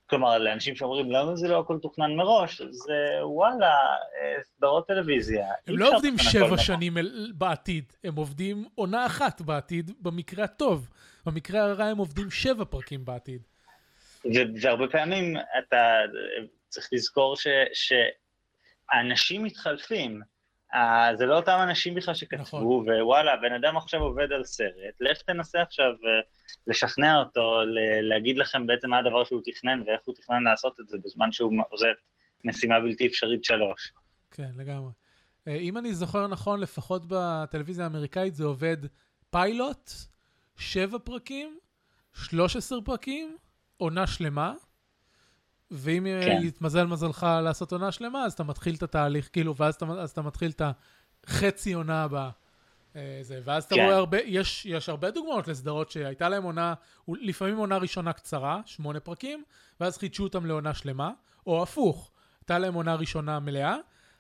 כלומר, 0.09 0.37
לאנשים 0.37 0.75
שאומרים 0.75 1.11
למה 1.11 1.35
זה 1.35 1.47
לא 1.47 1.59
הכל 1.59 1.77
תוכנן 1.81 2.15
מראש, 2.15 2.61
זה 2.61 2.93
וואלה, 3.23 3.65
אה, 3.67 4.43
סדרות 4.43 4.87
טלוויזיה. 4.87 5.47
הם 5.67 5.77
לא 5.77 5.89
עובדים 5.95 6.17
שבע. 6.17 6.57
שנים 6.57 6.97
אל- 6.97 7.31
בעתיד, 7.35 7.93
הם 8.03 8.15
עובדים 8.15 8.65
עונה 8.75 9.05
אחת 9.05 9.41
בעתיד, 9.41 9.91
במקרה 10.01 10.43
הטוב. 10.43 10.89
במקרה 11.25 11.61
הרע 11.61 11.85
הם 11.85 11.97
עובדים 11.97 12.31
שבע 12.31 12.65
פרקים 12.65 13.05
בעתיד. 13.05 13.41
והרבה 14.61 14.87
פעמים 14.87 15.35
אתה 15.59 15.97
צריך 16.69 16.89
לזכור 16.91 17.35
ש- 17.35 17.47
שהאנשים 18.93 19.43
מתחלפים. 19.43 20.21
אה, 20.75 21.15
זה 21.17 21.25
לא 21.25 21.35
אותם 21.35 21.57
אנשים 21.63 21.95
בכלל 21.95 22.13
שכתבו, 22.13 22.41
נכון. 22.41 22.63
ווואלה, 23.01 23.33
הבן 23.33 23.53
אדם 23.53 23.77
עכשיו 23.77 24.01
עובד 24.01 24.31
על 24.31 24.43
סרט, 24.43 24.95
לך 24.99 25.21
תנסה 25.21 25.61
עכשיו 25.61 25.91
אה, 25.91 26.21
לשכנע 26.67 27.19
אותו, 27.19 27.61
ל- 27.61 28.09
להגיד 28.09 28.37
לכם 28.37 28.67
בעצם 28.67 28.89
מה 28.89 28.97
הדבר 28.97 29.23
שהוא 29.23 29.41
תכנן 29.45 29.81
ואיך 29.85 30.01
הוא 30.05 30.15
תכנן 30.15 30.43
לעשות 30.43 30.79
את 30.79 30.87
זה 30.87 30.97
בזמן 31.05 31.31
שהוא 31.31 31.53
עושה 31.69 31.87
משימה 32.43 32.79
בלתי 32.79 33.07
אפשרית 33.07 33.43
שלוש. 33.43 33.91
כן, 34.31 34.49
לגמרי. 34.57 34.91
אה, 35.47 35.55
אם 35.55 35.77
אני 35.77 35.93
זוכר 35.93 36.27
נכון, 36.27 36.59
לפחות 36.59 37.01
בטלוויזיה 37.07 37.83
האמריקאית 37.83 38.35
זה 38.35 38.43
עובד 38.45 38.77
פיילוט, 39.29 39.91
שבע 40.57 40.97
פרקים, 41.03 41.57
13 42.13 42.81
פרקים, 42.81 43.37
עונה 43.77 44.07
שלמה, 44.07 44.53
ואם 45.71 46.07
כן. 46.25 46.39
יתמזל 46.43 46.85
מזלך 46.85 47.27
לעשות 47.43 47.71
עונה 47.71 47.91
שלמה, 47.91 48.25
אז 48.25 48.33
אתה 48.33 48.43
מתחיל 48.43 48.75
את 48.75 48.83
התהליך, 48.83 49.29
כאילו, 49.33 49.55
ואז 49.55 49.75
אתה, 49.75 49.85
אתה 50.05 50.21
מתחיל 50.21 50.51
את 50.51 50.61
החצי 51.25 51.73
עונה 51.73 52.03
הבאה. 52.03 52.29
אה, 52.95 53.19
זה, 53.21 53.39
ואז 53.43 53.63
אתה 53.63 53.75
כן. 53.75 53.81
רואה 53.85 53.95
הרבה, 53.95 54.17
יש, 54.25 54.65
יש 54.65 54.89
הרבה 54.89 55.11
דוגמאות 55.11 55.47
לסדרות 55.47 55.91
שהייתה 55.91 56.29
להם 56.29 56.43
עונה, 56.43 56.73
לפעמים 57.07 57.57
עונה 57.57 57.77
ראשונה 57.77 58.13
קצרה, 58.13 58.61
שמונה 58.65 58.99
פרקים, 58.99 59.43
ואז 59.79 59.97
חידשו 59.97 60.23
אותם 60.23 60.45
לעונה 60.45 60.73
שלמה, 60.73 61.11
או 61.47 61.63
הפוך, 61.63 62.11
הייתה 62.41 62.59
להם 62.59 62.73
עונה 62.73 62.95
ראשונה 62.95 63.39
מלאה, 63.39 63.75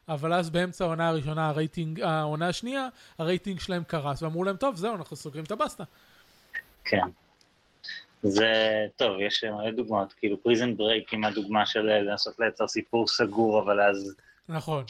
אבל 0.07 0.33
אז 0.33 0.49
באמצע 0.49 0.85
העונה 0.85 1.07
הראשונה, 1.07 1.49
הרייטינג, 1.49 2.01
העונה 2.01 2.47
השנייה, 2.47 2.87
הרייטינג 3.17 3.59
שלהם 3.59 3.83
קרס, 3.83 4.21
ואמרו 4.21 4.43
להם, 4.43 4.57
טוב, 4.57 4.75
זהו, 4.75 4.95
אנחנו 4.95 5.15
סוגרים 5.15 5.43
את 5.43 5.51
הבסטה. 5.51 5.83
כן. 6.83 7.07
זה, 8.23 8.85
טוב, 8.95 9.19
יש 9.19 9.43
מלא 9.43 9.71
דוגמאות, 9.71 10.13
כאילו 10.13 10.43
Prison 10.43 10.77
Break 10.77 11.13
עם 11.13 11.23
הדוגמה 11.23 11.65
של 11.65 11.89
אה, 11.89 12.01
לנסות 12.01 12.39
לייצר 12.39 12.67
סיפור 12.67 13.07
סגור, 13.07 13.59
אבל 13.61 13.81
אז... 13.81 14.15
נכון. 14.49 14.83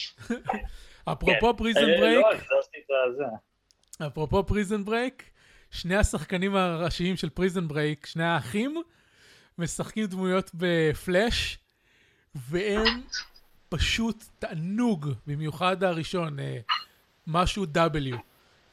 אפרופו 1.12 1.52
כן. 1.52 1.56
Prison 1.56 1.88
אה, 1.88 2.00
Break, 2.00 2.26
לא, 2.26 2.36
זה 2.36 2.54
עשיתי 2.60 2.92
את 3.10 3.16
זה. 3.16 4.06
אפרופו 4.06 4.46
Prison 4.46 4.84
Break, 4.84 5.30
שני 5.70 5.96
השחקנים 5.96 6.56
הראשיים 6.56 7.16
של 7.16 7.30
Prison 7.30 7.68
Break, 7.68 8.06
שני 8.06 8.24
האחים, 8.24 8.82
משחקים 9.58 10.06
דמויות 10.06 10.50
בפלאש, 10.54 11.58
והם 12.34 13.02
פשוט 13.68 14.24
תענוג, 14.38 15.08
במיוחד 15.26 15.84
הראשון, 15.84 16.40
אה, 16.40 16.58
משהו 17.26 17.64
W, 17.64 18.16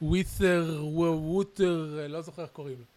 ווית'ר, 0.02 0.80
ווטר, 0.84 2.06
לא 2.08 2.20
זוכר 2.20 2.42
איך 2.42 2.50
קוראים 2.50 2.76
לו. 2.78 2.93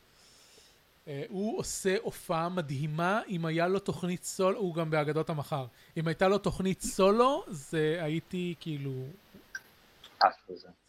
אה, 1.08 1.24
הוא 1.30 1.60
עושה 1.60 1.96
הופעה 2.02 2.50
מדהימה, 2.50 3.22
אם 3.28 3.46
היה 3.46 3.68
לו 3.68 3.80
תוכנית 3.80 4.24
סולו, 4.24 4.60
הוא 4.60 4.76
גם 4.76 4.90
באגדות 4.90 5.30
המחר. 5.30 5.66
אם 5.98 6.08
הייתה 6.08 6.28
לו 6.28 6.38
תוכנית 6.38 6.82
סולו, 6.82 7.46
זה 7.48 7.98
הייתי 8.02 8.56
כאילו. 8.60 9.06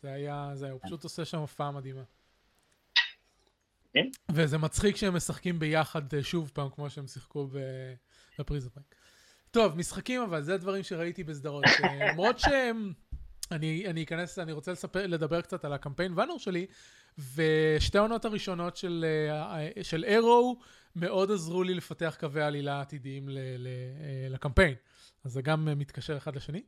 זה 0.02 0.12
היה, 0.12 0.50
זה, 0.54 0.70
הוא 0.70 0.80
פשוט 0.82 1.04
עושה 1.04 1.24
שם 1.24 1.38
הופעה 1.38 1.70
מדהימה. 1.70 2.02
כן. 3.92 4.08
וזה 4.32 4.58
מצחיק 4.58 4.96
שהם 4.96 5.16
משחקים 5.16 5.58
ביחד 5.58 6.14
אה, 6.14 6.22
שוב 6.22 6.50
פעם, 6.54 6.68
כמו 6.70 6.90
שהם 6.90 7.06
שיחקו 7.06 7.46
ב- 7.46 7.94
בפריזם 8.38 8.68
פרק. 8.68 8.94
טוב, 9.50 9.76
משחקים 9.76 10.22
אבל, 10.22 10.42
זה 10.42 10.54
הדברים 10.54 10.82
שראיתי 10.82 11.24
בסדרות. 11.24 11.64
אה, 11.84 12.12
למרות 12.12 12.38
שהם... 12.38 12.92
אני, 13.50 13.86
אני 13.86 14.02
אכנס, 14.02 14.38
אני 14.38 14.52
רוצה 14.52 14.72
לספר, 14.72 15.06
לדבר 15.06 15.40
קצת 15.40 15.64
על 15.64 15.72
הקמפיין 15.72 16.12
ואנור 16.16 16.38
שלי, 16.38 16.66
ושתי 17.34 17.98
העונות 17.98 18.24
הראשונות 18.24 18.76
של, 18.76 19.04
אה, 19.30 19.82
של 19.82 20.04
אירו 20.04 20.58
מאוד 20.96 21.30
עזרו 21.30 21.62
לי 21.62 21.74
לפתח 21.74 22.16
קווי 22.20 22.42
עלילה 22.42 22.80
עתידיים 22.80 23.28
ל, 23.28 23.38
ל, 23.58 23.66
אה, 23.66 24.28
לקמפיין. 24.30 24.74
אז 25.24 25.32
זה 25.32 25.42
גם 25.42 25.68
אה, 25.68 25.74
מתקשר 25.74 26.16
אחד 26.16 26.36
לשני. 26.36 26.62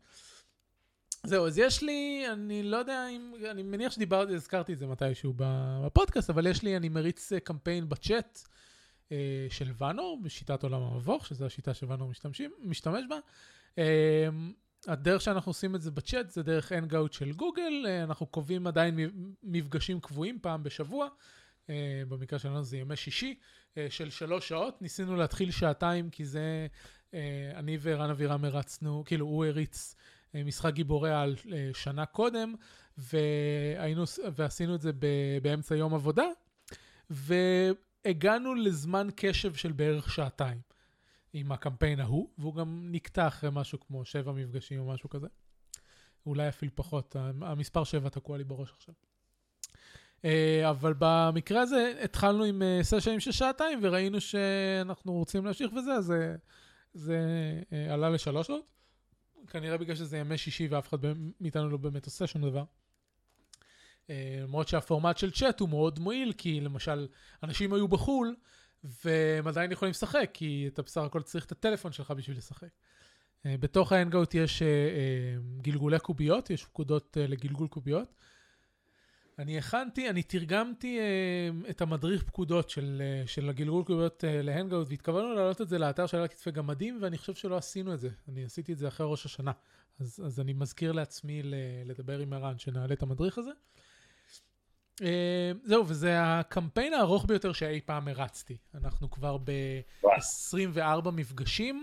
זהו, 1.22 1.46
אז 1.46 1.58
יש 1.58 1.82
לי, 1.82 2.24
אני 2.32 2.62
לא 2.62 2.76
יודע 2.76 3.08
אם, 3.08 3.32
אני 3.50 3.62
מניח 3.62 3.92
שדיברתי, 3.92 4.34
הזכרתי 4.34 4.72
את 4.72 4.78
זה 4.78 4.86
מתישהו 4.86 5.34
בפודקאסט, 5.36 6.30
אבל 6.30 6.46
יש 6.46 6.62
לי, 6.62 6.76
אני 6.76 6.88
מריץ 6.88 7.32
קמפיין 7.44 7.88
בצ'אט 7.88 8.38
של 9.50 9.72
ואנור, 9.78 10.20
בשיטת 10.22 10.62
עולם 10.62 10.82
המבוך, 10.82 11.26
שזו 11.26 11.46
השיטה 11.46 11.74
שוואנור 11.74 12.10
משתמש 12.62 13.04
בה. 13.08 13.18
הדרך 14.86 15.20
שאנחנו 15.20 15.50
עושים 15.50 15.74
את 15.74 15.82
זה 15.82 15.90
בצ'אט 15.90 16.30
זה 16.30 16.42
דרך 16.42 16.72
Hangout 16.72 17.12
של 17.12 17.32
גוגל, 17.32 17.84
אה, 17.86 18.02
אנחנו 18.02 18.26
קובעים 18.26 18.66
עדיין 18.66 18.98
מפגשים 19.42 20.00
קבועים 20.00 20.38
פעם 20.42 20.62
בשבוע. 20.62 21.08
אה, 21.70 22.02
במקרה 22.08 22.38
שלנו 22.38 22.64
זה 22.64 22.76
ימי 22.76 22.96
שישי, 22.96 23.38
אה, 23.78 23.86
של 23.90 24.10
שלוש 24.10 24.48
שעות. 24.48 24.82
ניסינו 24.82 25.16
להתחיל 25.16 25.50
שעתיים, 25.50 26.10
כי 26.10 26.24
זה, 26.24 26.66
אני 27.54 27.78
וערן 27.80 28.10
אבירם 28.10 28.44
הרצנו, 28.44 29.02
כאילו, 29.06 29.26
הוא 29.26 29.44
הריץ 29.44 29.94
משחק 30.34 30.74
גיבורי 30.74 31.12
על 31.12 31.36
שנה 31.72 32.06
קודם, 32.06 32.54
והיינו, 32.98 34.04
ועשינו 34.36 34.74
את 34.74 34.80
זה 34.80 34.90
באמצע 35.42 35.76
יום 35.76 35.94
עבודה, 35.94 36.26
והגענו 37.10 38.54
לזמן 38.54 39.08
קשב 39.16 39.54
של 39.54 39.72
בערך 39.72 40.10
שעתיים. 40.10 40.69
עם 41.32 41.52
הקמפיין 41.52 42.00
ההוא, 42.00 42.30
והוא 42.38 42.54
גם 42.54 42.88
נקטע 42.90 43.26
אחרי 43.26 43.50
משהו 43.52 43.80
כמו 43.80 44.04
שבע 44.04 44.32
מפגשים 44.32 44.80
או 44.80 44.92
משהו 44.92 45.08
כזה. 45.08 45.26
אולי 46.26 46.48
אפילו 46.48 46.72
פחות, 46.74 47.16
המספר 47.40 47.84
שבע 47.84 48.08
תקוע 48.08 48.38
לי 48.38 48.44
בראש 48.44 48.72
עכשיו. 48.76 48.94
אה, 50.24 50.70
אבל 50.70 50.94
במקרה 50.98 51.60
הזה 51.60 51.92
התחלנו 52.04 52.44
עם 52.44 52.62
אה, 52.62 52.78
סשנים 52.82 53.20
של 53.20 53.32
שעתיים 53.32 53.78
וראינו 53.82 54.20
שאנחנו 54.20 55.12
רוצים 55.12 55.44
להמשיך 55.44 55.72
וזה, 55.72 55.92
אז 55.92 56.04
זה, 56.04 56.36
זה 56.94 57.18
אה, 57.72 57.94
עלה 57.94 58.10
לשלוש 58.10 58.46
שעות. 58.46 58.70
כנראה 59.48 59.78
בגלל 59.78 59.96
שזה 59.96 60.18
ימי 60.18 60.38
שישי 60.38 60.68
ואף 60.68 60.88
אחד 60.88 60.98
מאיתנו 61.40 61.68
לא 61.68 61.76
באמת 61.76 62.06
עושה 62.06 62.26
שום 62.26 62.42
דבר. 62.42 62.64
למרות 64.42 64.68
שהפורמט 64.68 65.18
של 65.18 65.30
צ'אט 65.30 65.60
הוא 65.60 65.68
מאוד 65.68 65.98
מועיל, 65.98 66.32
כי 66.32 66.60
למשל, 66.60 67.08
אנשים 67.42 67.72
היו 67.72 67.88
בחו"ל, 67.88 68.36
והם 68.84 69.46
עדיין 69.46 69.72
יכולים 69.72 69.90
לשחק, 69.90 70.30
כי 70.34 70.70
אתה 70.72 70.82
בסך 70.82 71.00
הכל 71.00 71.22
צריך 71.22 71.44
את 71.44 71.52
הטלפון 71.52 71.92
שלך 71.92 72.10
בשביל 72.10 72.36
לשחק. 72.36 72.68
אה, 73.46 73.54
בתוך 73.60 73.92
האנגאוט 73.92 74.34
יש 74.34 74.62
אה, 74.62 74.68
אה, 74.68 75.36
גלגולי 75.62 75.98
קוביות, 75.98 76.50
יש 76.50 76.64
פקודות 76.64 77.16
לגלגול 77.20 77.68
קוביות. 77.68 78.14
אני 79.38 79.58
הכנתי, 79.58 80.10
אני 80.10 80.22
תרגמתי 80.22 80.98
את 81.70 81.80
המדריך 81.80 82.22
פקודות 82.22 82.70
של, 82.70 83.02
של 83.26 83.48
הגלגול 83.48 83.84
קוביות 83.84 84.24
להנגאוט, 84.26 84.88
והתכוונו 84.88 85.34
להעלות 85.34 85.60
את 85.60 85.68
זה 85.68 85.78
לאתר 85.78 86.06
של 86.06 86.26
כתפי 86.26 86.50
גמדים, 86.50 86.98
ואני 87.02 87.18
חושב 87.18 87.34
שלא 87.34 87.56
עשינו 87.56 87.94
את 87.94 88.00
זה. 88.00 88.08
אני 88.28 88.44
עשיתי 88.44 88.72
את 88.72 88.78
זה 88.78 88.88
אחרי 88.88 89.06
ראש 89.10 89.26
השנה. 89.26 89.52
אז, 90.00 90.22
אז 90.26 90.40
אני 90.40 90.52
מזכיר 90.52 90.92
לעצמי 90.92 91.42
לדבר 91.84 92.18
עם 92.18 92.32
ערן 92.32 92.58
שנעלה 92.58 92.94
את 92.94 93.02
המדריך 93.02 93.38
הזה. 93.38 93.50
אה, 95.02 95.52
זהו, 95.64 95.84
וזה 95.88 96.12
הקמפיין 96.22 96.94
הארוך 96.94 97.24
ביותר 97.24 97.52
שאי 97.52 97.80
פעם 97.84 98.08
הרצתי. 98.08 98.56
אנחנו 98.74 99.10
כבר 99.10 99.36
ב-24 99.44 101.10
מפגשים, 101.12 101.82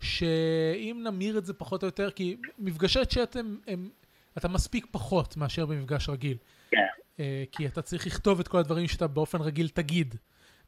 שאם 0.00 1.00
נמיר 1.04 1.38
את 1.38 1.46
זה 1.46 1.54
פחות 1.54 1.82
או 1.82 1.88
יותר, 1.88 2.10
כי 2.10 2.36
מפגשי 2.58 3.04
צ'אט 3.06 3.36
הם, 3.36 3.58
הם, 3.66 3.88
אתה 4.38 4.48
מספיק 4.48 4.86
פחות 4.90 5.36
מאשר 5.36 5.66
במפגש 5.66 6.08
רגיל. 6.08 6.36
כן. 6.70 6.86
אה, 7.20 7.44
כי 7.52 7.66
אתה 7.66 7.82
צריך 7.82 8.06
לכתוב 8.06 8.40
את 8.40 8.48
כל 8.48 8.58
הדברים 8.58 8.88
שאתה 8.88 9.06
באופן 9.06 9.40
רגיל 9.40 9.68
תגיד, 9.68 10.14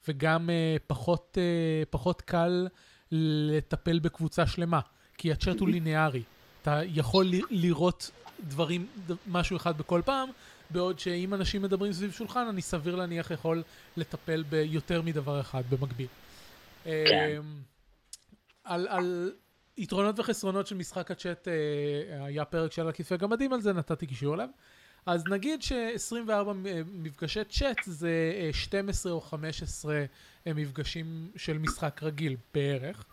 וגם 0.08 0.50
אה, 0.50 0.76
פחות, 0.86 1.38
פחות 1.90 2.22
קל 2.22 2.68
לטפל 3.12 3.98
בקבוצה 3.98 4.46
שלמה, 4.46 4.80
כי 5.18 5.32
הצ'אט 5.32 5.60
הוא 5.60 5.68
ליניארי. 5.68 6.22
אתה 6.62 6.80
יכול 6.84 7.26
לראות 7.50 8.10
דברים, 8.40 8.86
משהו 9.26 9.56
אחד 9.56 9.78
בכל 9.78 10.02
פעם, 10.04 10.28
בעוד 10.70 10.98
שאם 10.98 11.34
אנשים 11.34 11.62
מדברים 11.62 11.92
סביב 11.92 12.12
שולחן, 12.12 12.46
אני 12.46 12.62
סביר 12.62 12.96
להניח 12.96 13.30
יכול 13.30 13.62
לטפל 13.96 14.42
ביותר 14.42 15.02
מדבר 15.02 15.40
אחד 15.40 15.62
במקביל. 15.70 16.06
כן. 16.84 16.90
אמ, 17.38 17.60
על, 18.64 18.88
על 18.88 19.32
יתרונות 19.80 20.18
וחסרונות 20.18 20.66
של 20.66 20.76
משחק 20.76 21.10
הצ'אט, 21.10 21.48
אה, 21.48 22.24
היה 22.24 22.44
פרק 22.44 22.72
של 22.72 22.88
הכתפי 22.88 23.16
גמדים 23.16 23.52
על 23.52 23.60
זה, 23.60 23.72
נתתי 23.72 24.06
קישור 24.06 24.34
עליו. 24.34 24.48
אז 25.06 25.24
נגיד 25.26 25.62
ש-24 25.62 26.52
מפגשי 26.92 27.44
צ'אט 27.44 27.76
זה 27.84 28.32
12 28.52 29.12
אה, 29.12 29.16
או 29.16 29.20
15 29.20 30.04
אה, 30.46 30.54
מפגשים 30.54 31.30
של 31.36 31.58
משחק 31.58 32.02
רגיל 32.02 32.36
בערך. 32.54 33.04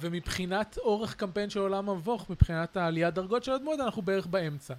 ומבחינת 0.00 0.78
אורך 0.78 1.14
קמפיין 1.14 1.50
של 1.50 1.60
עולם 1.60 1.88
המבוך, 1.88 2.30
מבחינת 2.30 2.76
העליית 2.76 3.14
דרגות 3.14 3.44
של 3.44 3.52
הדמות, 3.52 3.80
אנחנו 3.80 4.02
בערך 4.02 4.26
באמצע. 4.26 4.74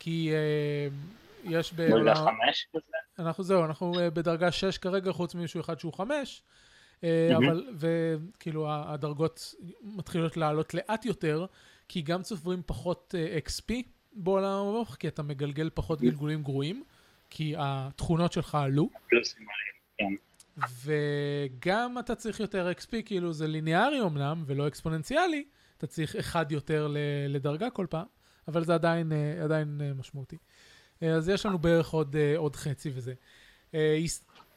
כי 0.00 0.32
uh, 0.32 1.50
יש 1.50 1.72
בעולם... 1.72 2.14
חמש 2.14 2.66
כזה? 2.72 2.96
אנחנו 3.18 3.44
זהו, 3.44 3.64
אנחנו 3.64 3.94
uh, 3.94 4.10
בדרגה 4.14 4.52
6 4.52 4.78
כרגע, 4.78 5.12
חוץ 5.12 5.34
ממישהו 5.34 5.60
אחד 5.60 5.78
שהוא 5.78 5.92
5, 5.92 6.42
uh, 6.42 7.02
mm-hmm. 7.02 7.36
אבל, 7.36 7.68
וכאילו 7.78 8.66
הדרגות 8.70 9.54
מתחילות 9.82 10.36
לעלות 10.36 10.74
לאט 10.74 11.04
יותר, 11.04 11.46
כי 11.88 12.02
גם 12.02 12.22
צוברים 12.22 12.62
פחות 12.66 13.14
XP 13.46 13.72
בעולם 14.12 14.52
המבוך, 14.52 14.96
כי 14.98 15.08
אתה 15.08 15.22
מגלגל 15.22 15.70
פחות. 15.74 16.00
גלגולים 16.00 16.42
גרועים, 16.42 16.84
כי 17.30 17.54
התכונות 17.58 18.32
שלך 18.32 18.54
עלו. 18.54 18.88
פלוסים 19.08 19.46
עליהם, 19.48 20.16
כן. 20.16 20.30
וגם 20.84 21.98
אתה 21.98 22.14
צריך 22.14 22.40
יותר 22.40 22.72
XP, 22.78 23.02
כאילו 23.04 23.32
זה 23.32 23.46
ליניארי 23.46 24.00
אמנם, 24.00 24.42
ולא 24.46 24.68
אקספוננציאלי, 24.68 25.44
אתה 25.78 25.86
צריך 25.86 26.16
אחד 26.16 26.52
יותר 26.52 26.94
לדרגה 27.28 27.70
כל 27.70 27.86
פעם. 27.90 28.06
אבל 28.50 28.64
זה 28.64 28.74
עדיין, 28.74 29.12
אה, 29.12 29.44
עדיין 29.44 29.80
אה, 29.84 29.92
משמעותי. 29.94 30.36
אה, 31.02 31.14
אז 31.14 31.28
יש 31.28 31.46
לנו 31.46 31.58
בערך 31.58 31.90
עוד, 31.90 32.16
עוד 32.36 32.56
חצי 32.56 32.90
וזה. 32.94 33.14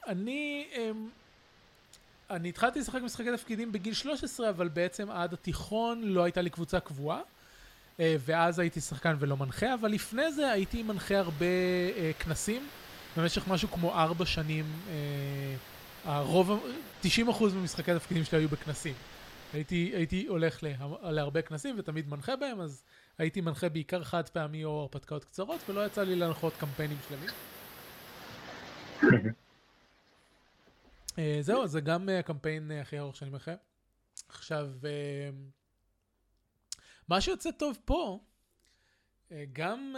אני, 0.07 0.67
אני 2.29 2.49
התחלתי 2.49 2.79
לשחק 2.79 3.01
משחקי 3.01 3.31
תפקידים 3.37 3.71
בגיל 3.71 3.93
13, 3.93 4.49
אבל 4.49 4.67
בעצם 4.67 5.11
עד 5.11 5.33
התיכון 5.33 6.03
לא 6.03 6.23
הייתה 6.23 6.41
לי 6.41 6.49
קבוצה 6.49 6.79
קבועה. 6.79 7.19
ואז 7.99 8.59
הייתי 8.59 8.81
שחקן 8.81 9.15
ולא 9.19 9.37
מנחה, 9.37 9.73
אבל 9.73 9.91
לפני 9.91 10.31
זה 10.31 10.51
הייתי 10.51 10.83
מנחה 10.83 11.17
הרבה 11.17 11.45
כנסים, 12.19 12.67
במשך 13.17 13.47
משהו 13.47 13.67
כמו 13.67 13.93
ארבע 13.93 14.25
שנים, 14.25 14.65
הרוב, 16.05 16.51
90% 17.03 17.07
ממשחקי 17.55 17.91
התפקידים 17.91 18.23
שלי 18.23 18.39
היו 18.39 18.49
בכנסים. 18.49 18.93
הייתי, 19.53 19.91
הייתי 19.95 20.25
הולך 20.27 20.63
לה, 20.63 20.71
להרבה 21.11 21.41
כנסים 21.41 21.75
ותמיד 21.79 22.09
מנחה 22.09 22.35
בהם, 22.35 22.61
אז 22.61 22.83
הייתי 23.17 23.41
מנחה 23.41 23.69
בעיקר 23.69 24.03
חד 24.03 24.29
פעמי 24.29 24.63
או 24.65 24.81
הרפתקאות 24.81 25.25
קצרות, 25.25 25.61
ולא 25.69 25.85
יצא 25.85 26.03
לי 26.03 26.15
להנחות 26.15 26.53
קמפיינים 26.57 26.97
שלמים. 27.07 27.29
uh, 31.11 31.19
זהו, 31.41 31.67
זה 31.67 31.81
גם 31.81 32.09
uh, 32.09 32.11
הקמפיין 32.11 32.71
uh, 32.71 32.81
הכי 32.81 32.99
ארוך 32.99 33.15
שאני 33.15 33.31
מנחה. 33.31 33.53
עכשיו, 34.29 34.69
uh, 34.81 34.85
מה 37.07 37.21
שיוצא 37.21 37.51
טוב 37.51 37.77
פה, 37.85 38.19
uh, 39.29 39.33
גם, 39.53 39.95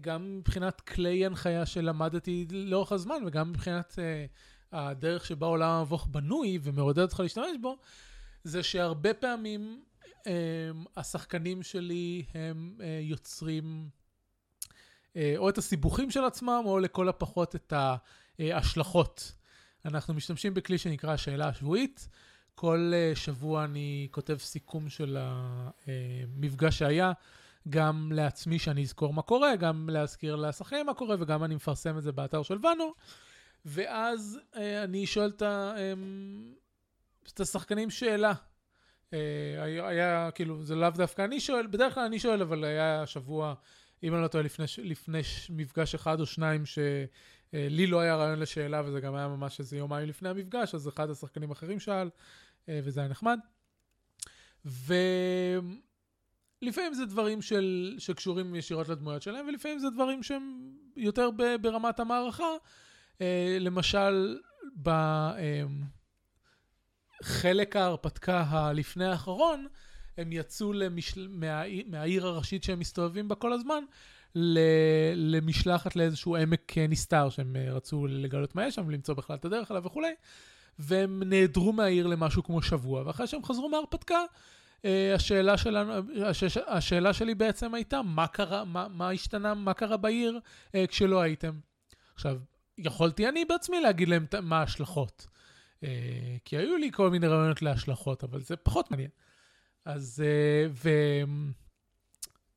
גם 0.00 0.38
מבחינת 0.38 0.80
כלי 0.80 1.26
הנחיה 1.26 1.66
שלמדתי 1.66 2.46
לאורך 2.50 2.92
הזמן, 2.92 3.16
וגם 3.26 3.50
מבחינת 3.50 3.98
הדרך 4.72 5.26
שבה 5.26 5.46
עולם 5.46 5.70
המבוך 5.70 6.06
בנוי 6.06 6.58
ומעודד 6.62 7.02
אותך 7.02 7.20
להשתמש 7.20 7.56
בו, 7.60 7.78
זה 8.44 8.62
שהרבה 8.62 9.14
פעמים 9.14 9.82
השחקנים 10.96 11.62
שלי 11.62 12.24
הם 12.34 12.76
uh, 12.78 12.82
יוצרים 13.02 13.88
uh, 15.06 15.16
או 15.36 15.48
את 15.48 15.58
הסיבוכים 15.58 16.10
של 16.10 16.24
עצמם, 16.24 16.62
או 16.64 16.78
לכל 16.78 17.08
הפחות 17.08 17.56
את 17.56 17.72
ההשלכות. 18.38 19.32
אנחנו 19.84 20.14
משתמשים 20.14 20.54
בכלי 20.54 20.78
שנקרא 20.78 21.12
השאלה 21.12 21.48
השבועית. 21.48 22.08
כל 22.54 22.92
שבוע 23.14 23.64
אני 23.64 24.08
כותב 24.10 24.36
סיכום 24.36 24.88
של 24.88 25.16
המפגש 25.20 26.78
שהיה, 26.78 27.12
גם 27.68 28.12
לעצמי 28.14 28.58
שאני 28.58 28.82
אזכור 28.82 29.12
מה 29.12 29.22
קורה, 29.22 29.56
גם 29.56 29.88
להזכיר 29.92 30.36
לשחקנים 30.36 30.86
מה 30.86 30.94
קורה, 30.94 31.16
וגם 31.18 31.44
אני 31.44 31.54
מפרסם 31.54 31.98
את 31.98 32.02
זה 32.02 32.12
באתר 32.12 32.42
של 32.42 32.58
ואנו. 32.62 32.92
ואז 33.64 34.40
אני 34.84 35.06
שואל 35.06 35.30
את 35.30 35.42
את 37.34 37.40
השחקנים 37.40 37.90
שאלה. 37.90 38.32
אה, 39.12 39.62
היה, 39.62 39.88
היה 39.88 40.30
כאילו, 40.34 40.64
זה 40.64 40.74
לאו 40.74 40.90
דווקא 40.90 41.24
אני 41.24 41.40
שואל, 41.40 41.66
בדרך 41.66 41.94
כלל 41.94 42.04
אני 42.04 42.18
שואל, 42.18 42.42
אבל 42.42 42.64
היה 42.64 43.06
שבוע, 43.06 43.54
אם 44.02 44.14
אני 44.14 44.22
לא 44.22 44.28
טועה, 44.28 44.44
לפני, 44.44 44.64
לפני 44.78 45.20
מפגש 45.50 45.94
אחד 45.94 46.20
או 46.20 46.26
שניים, 46.26 46.66
שלי 46.66 47.86
לא 47.86 48.00
היה 48.00 48.16
רעיון 48.16 48.38
לשאלה, 48.38 48.82
וזה 48.84 49.00
גם 49.00 49.14
היה 49.14 49.28
ממש 49.28 49.60
איזה 49.60 49.76
יומיים 49.76 50.08
לפני 50.08 50.28
המפגש, 50.28 50.74
אז 50.74 50.88
אחד 50.88 51.10
השחקנים 51.10 51.50
האחרים 51.50 51.80
שאל, 51.80 52.10
אה, 52.68 52.80
וזה 52.84 53.00
היה 53.00 53.08
נחמד. 53.08 53.38
ולפעמים 54.64 55.74
זה 56.94 57.06
דברים 57.06 57.42
של, 57.42 57.94
שקשורים 57.98 58.54
ישירות 58.54 58.88
לדמויות 58.88 59.22
שלהם, 59.22 59.46
ולפעמים 59.46 59.78
זה 59.78 59.90
דברים 59.90 60.22
שהם 60.22 60.72
יותר 60.96 61.30
ברמת 61.60 62.00
המערכה. 62.00 62.52
אה, 63.20 63.56
למשל, 63.60 64.38
ב... 64.82 64.90
חלק 67.22 67.76
ההרפתקה 67.76 68.44
הלפני 68.48 69.06
האחרון, 69.06 69.66
הם 70.18 70.32
יצאו 70.32 70.72
למשל... 70.72 71.28
מהעיר, 71.30 71.84
מהעיר 71.88 72.26
הראשית 72.26 72.64
שהם 72.64 72.78
מסתובבים 72.78 73.28
בה 73.28 73.34
כל 73.34 73.52
הזמן, 73.52 73.84
ל... 74.34 74.58
למשלחת 75.14 75.96
לאיזשהו 75.96 76.36
עמק 76.36 76.78
נסתר, 76.78 77.28
שהם 77.30 77.56
אה, 77.56 77.72
רצו 77.72 78.06
לגלות 78.06 78.54
מה 78.54 78.66
יש 78.66 78.74
שם, 78.74 78.90
למצוא 78.90 79.14
בכלל 79.14 79.36
את 79.36 79.44
הדרך 79.44 79.70
אליו 79.70 79.84
וכולי, 79.84 80.12
והם 80.78 81.22
נעדרו 81.26 81.72
מהעיר 81.72 82.06
למשהו 82.06 82.42
כמו 82.42 82.62
שבוע, 82.62 83.02
ואחרי 83.06 83.26
שהם 83.26 83.44
חזרו 83.44 83.68
מההרפתקה, 83.68 84.18
אה, 84.84 85.14
השאלה, 85.14 85.56
שלנו, 85.56 85.92
הש, 86.24 86.56
השאלה 86.66 87.12
שלי 87.12 87.34
בעצם 87.34 87.74
הייתה, 87.74 88.02
מה 88.02 88.26
קרה, 88.26 88.64
מה, 88.64 88.88
מה 88.88 89.10
השתנה, 89.10 89.54
מה 89.54 89.74
קרה 89.74 89.96
בעיר 89.96 90.40
אה, 90.74 90.86
כשלא 90.86 91.20
הייתם? 91.20 91.58
עכשיו, 92.14 92.38
יכולתי 92.78 93.28
אני 93.28 93.44
בעצמי 93.44 93.80
להגיד 93.80 94.08
להם 94.08 94.26
מה 94.42 94.60
ההשלכות. 94.60 95.26
אה, 95.84 96.36
כי 96.44 96.56
היו 96.56 96.76
לי 96.76 96.92
כל 96.92 97.10
מיני 97.10 97.26
רעיונות 97.26 97.62
להשלכות, 97.62 98.24
אבל 98.24 98.40
זה 98.40 98.56
פחות 98.56 98.90
מעניין. 98.90 99.10
אז, 99.84 100.24
אה, 100.26 100.66
ו... 100.70 100.90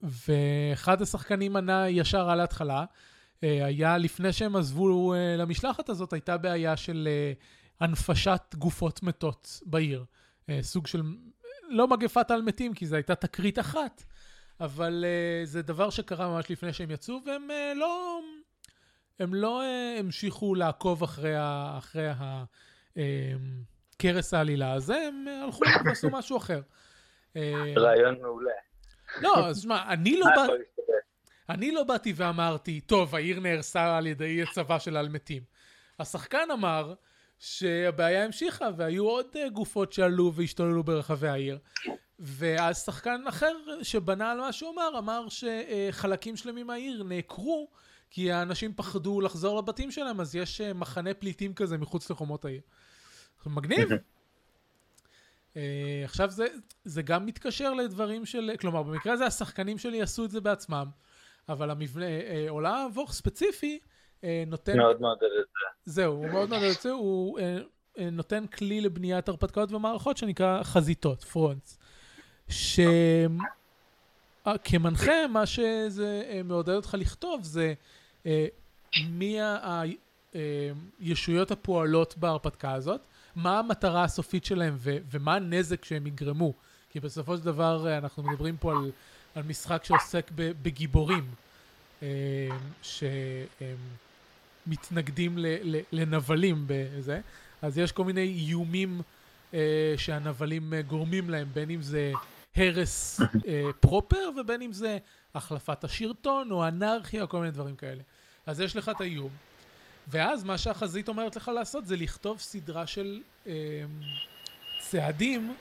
ואחד 0.01 1.01
השחקנים 1.01 1.55
ענה 1.55 1.89
ישר 1.89 2.29
על 2.29 2.39
ההתחלה, 2.39 2.85
אה, 3.43 3.65
היה, 3.65 3.97
לפני 3.97 4.33
שהם 4.33 4.55
עזבו 4.55 5.13
למשלחת 5.37 5.89
הזאת, 5.89 6.13
הייתה 6.13 6.37
בעיה 6.37 6.77
של 6.77 7.07
הנפשת 7.79 8.55
גופות 8.57 9.03
מתות 9.03 9.61
בעיר. 9.65 10.05
סוג 10.61 10.87
של, 10.87 11.01
לא 11.69 11.87
מגפת 11.87 12.31
על 12.31 12.41
מתים, 12.41 12.73
כי 12.73 12.85
זו 12.85 12.95
הייתה 12.95 13.15
תקרית 13.15 13.59
אחת, 13.59 14.03
אבל 14.59 15.05
זה 15.43 15.61
דבר 15.61 15.89
שקרה 15.89 16.27
ממש 16.27 16.49
לפני 16.49 16.73
שהם 16.73 16.91
יצאו, 16.91 17.19
והם 17.25 17.47
לא, 17.75 18.19
הם 19.19 19.33
לא 19.33 19.61
המשיכו 19.99 20.55
לעקוב 20.55 21.03
אחרי, 21.03 21.35
ה, 21.35 21.75
אחרי 21.77 22.07
ה, 22.09 22.43
קרס 23.97 24.33
העלילה 24.33 24.73
הזה, 24.73 24.95
הם 24.95 25.25
הלכו 25.43 25.63
ועשו 25.85 26.09
משהו 26.09 26.37
אחר. 26.37 26.61
רעיון 27.77 28.21
מעולה. 28.21 28.51
לא, 29.21 29.47
אז 29.47 29.61
שמע, 29.61 29.83
אני 29.87 30.17
לא 30.17 30.25
בא... 30.35 30.45
אני 31.49 31.71
לא 31.71 31.83
באתי 31.83 32.13
ואמרתי, 32.15 32.81
טוב, 32.81 33.15
העיר 33.15 33.39
נהרסה 33.39 33.97
על 33.97 34.07
ידי 34.07 34.43
צבא 34.51 34.79
של 34.79 34.97
אלמתים. 34.97 35.43
השחקן 35.99 36.51
אמר 36.53 36.93
שהבעיה 37.39 38.25
המשיכה 38.25 38.69
והיו 38.77 39.05
עוד 39.05 39.25
אה, 39.35 39.49
גופות 39.49 39.93
שעלו 39.93 40.33
והשתוללו 40.33 40.83
ברחבי 40.83 41.27
העיר. 41.27 41.59
ואז 42.19 42.85
שחקן 42.85 43.23
אחר 43.29 43.55
שבנה 43.81 44.31
על 44.31 44.39
מה 44.39 44.51
שהוא 44.51 44.73
אמר, 44.73 44.97
אמר 44.97 45.25
שחלקים 45.29 46.37
שלמים 46.37 46.67
מהעיר 46.67 47.03
נעקרו 47.03 47.67
כי 48.11 48.31
האנשים 48.31 48.73
פחדו 48.73 49.21
לחזור 49.21 49.57
לבתים 49.57 49.91
שלהם, 49.91 50.19
אז 50.19 50.35
יש 50.35 50.61
אה, 50.61 50.73
מחנה 50.73 51.13
פליטים 51.13 51.53
כזה 51.53 51.77
מחוץ 51.77 52.09
לחומות 52.09 52.45
העיר. 52.45 52.61
מגניב. 53.45 53.89
Uh, 53.91 55.55
עכשיו 56.05 56.29
זה, 56.29 56.45
זה 56.83 57.01
גם 57.01 57.25
מתקשר 57.25 57.73
לדברים 57.73 58.25
של, 58.25 58.51
כלומר 58.59 58.83
במקרה 58.83 59.13
הזה 59.13 59.25
השחקנים 59.25 59.77
שלי 59.77 60.01
עשו 60.01 60.25
את 60.25 60.31
זה 60.31 60.41
בעצמם, 60.41 60.85
אבל 61.49 61.71
המבנה, 61.71 62.05
אה, 62.05 62.45
עולם 62.49 62.75
המבוך 62.75 63.13
ספציפי, 63.13 63.79
אה, 64.23 64.43
נותן... 64.47 64.77
מאוד 64.77 65.01
מעודד 65.01 65.23
את 65.23 65.45
זה. 65.45 65.91
זהו, 65.91 66.13
הוא 66.13 66.29
מאוד 66.29 66.49
מעודד 66.49 66.69
את 66.75 66.81
זה, 66.81 66.91
הוא 66.91 67.39
אה, 67.39 67.57
אה, 67.99 68.09
נותן 68.09 68.47
כלי 68.47 68.81
לבניית 68.81 69.29
הרפתקאות 69.29 69.71
ומערכות 69.71 70.17
שנקרא 70.17 70.63
חזיתות, 70.63 71.23
פרונטס. 71.23 71.79
שכמנחה, 74.43 75.11
אה, 75.11 75.27
מה 75.27 75.45
שזה 75.45 76.23
אה, 76.29 76.43
מעודד 76.43 76.73
אותך 76.73 76.95
לכתוב 76.99 77.43
זה 77.43 77.73
מי 79.09 79.37
הישויות 80.99 81.51
הפועלות 81.51 82.17
בהרפתקה 82.17 82.73
הזאת, 82.73 83.01
מה 83.35 83.59
המטרה 83.59 84.03
הסופית 84.03 84.45
שלהם 84.45 84.75
ו- 84.77 84.97
ומה 85.11 85.35
הנזק 85.35 85.85
שהם 85.85 86.07
יגרמו. 86.07 86.53
כי 86.89 86.99
בסופו 86.99 87.37
של 87.37 87.43
דבר 87.43 87.87
אה, 87.87 87.97
אנחנו 87.97 88.23
מדברים 88.23 88.57
פה 88.57 88.71
על 88.71 88.91
על 89.35 89.43
משחק 89.43 89.83
שעוסק 89.83 90.31
בגיבורים 90.35 91.23
אה, 92.03 92.07
שמתנגדים 94.67 95.37
לנבלים 95.91 96.63
בזה, 96.67 97.21
אז 97.61 97.77
יש 97.77 97.91
כל 97.91 98.03
מיני 98.03 98.21
איומים 98.21 99.01
אה, 99.53 99.93
שהנבלים 99.97 100.73
אה, 100.73 100.81
גורמים 100.81 101.29
להם, 101.29 101.47
בין 101.53 101.69
אם 101.69 101.81
זה 101.81 102.11
הרס 102.55 103.21
פרופר 103.79 104.29
ובין 104.39 104.61
אם 104.61 104.73
זה 104.73 104.97
החלפת 105.35 105.83
השרטון 105.83 106.51
או 106.51 106.67
אנרכיה 106.67 107.21
או 107.21 107.29
כל 107.29 107.39
מיני 107.39 107.51
דברים 107.51 107.75
כאלה. 107.75 108.03
אז 108.45 108.59
יש 108.59 108.75
לך 108.75 108.89
את 108.89 109.01
האיום, 109.01 109.29
ואז 110.07 110.43
מה 110.43 110.57
שהחזית 110.57 111.07
אומרת 111.07 111.35
לך 111.35 111.47
לעשות 111.47 111.85
זה 111.85 111.95
לכתוב 111.95 112.39
סדרה 112.39 112.87
של 112.87 113.21
אה, 113.47 113.53
צעדים 114.79 115.55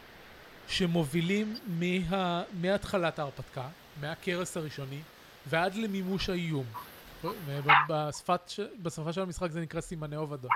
שמובילים 0.68 1.56
מה, 1.66 2.42
מהתחלת 2.52 3.18
ההרפתקה, 3.18 3.68
מהקרס 4.00 4.56
הראשוני, 4.56 5.00
ועד 5.46 5.74
למימוש 5.74 6.30
האיום. 6.30 6.64
בשפת, 7.88 8.50
בשפה 8.82 9.12
של 9.12 9.20
המשחק 9.20 9.50
זה 9.50 9.60
נקרא 9.60 9.80
סימני 9.80 10.16
אובדון. 10.16 10.50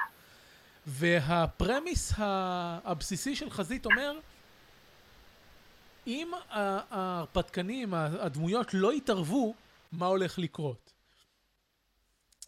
והפרמיס 0.87 2.13
הבסיסי 2.17 3.37
של 3.37 3.51
חזית 3.51 3.87
אומר, 3.87 4.19
אם 6.07 6.31
ההרפתקנים, 6.49 7.95
הדמויות 7.95 8.75
לא 8.75 8.93
יתערבו, 8.93 9.55
מה 9.93 10.07
הולך 10.07 10.39
לקרות? 10.39 10.93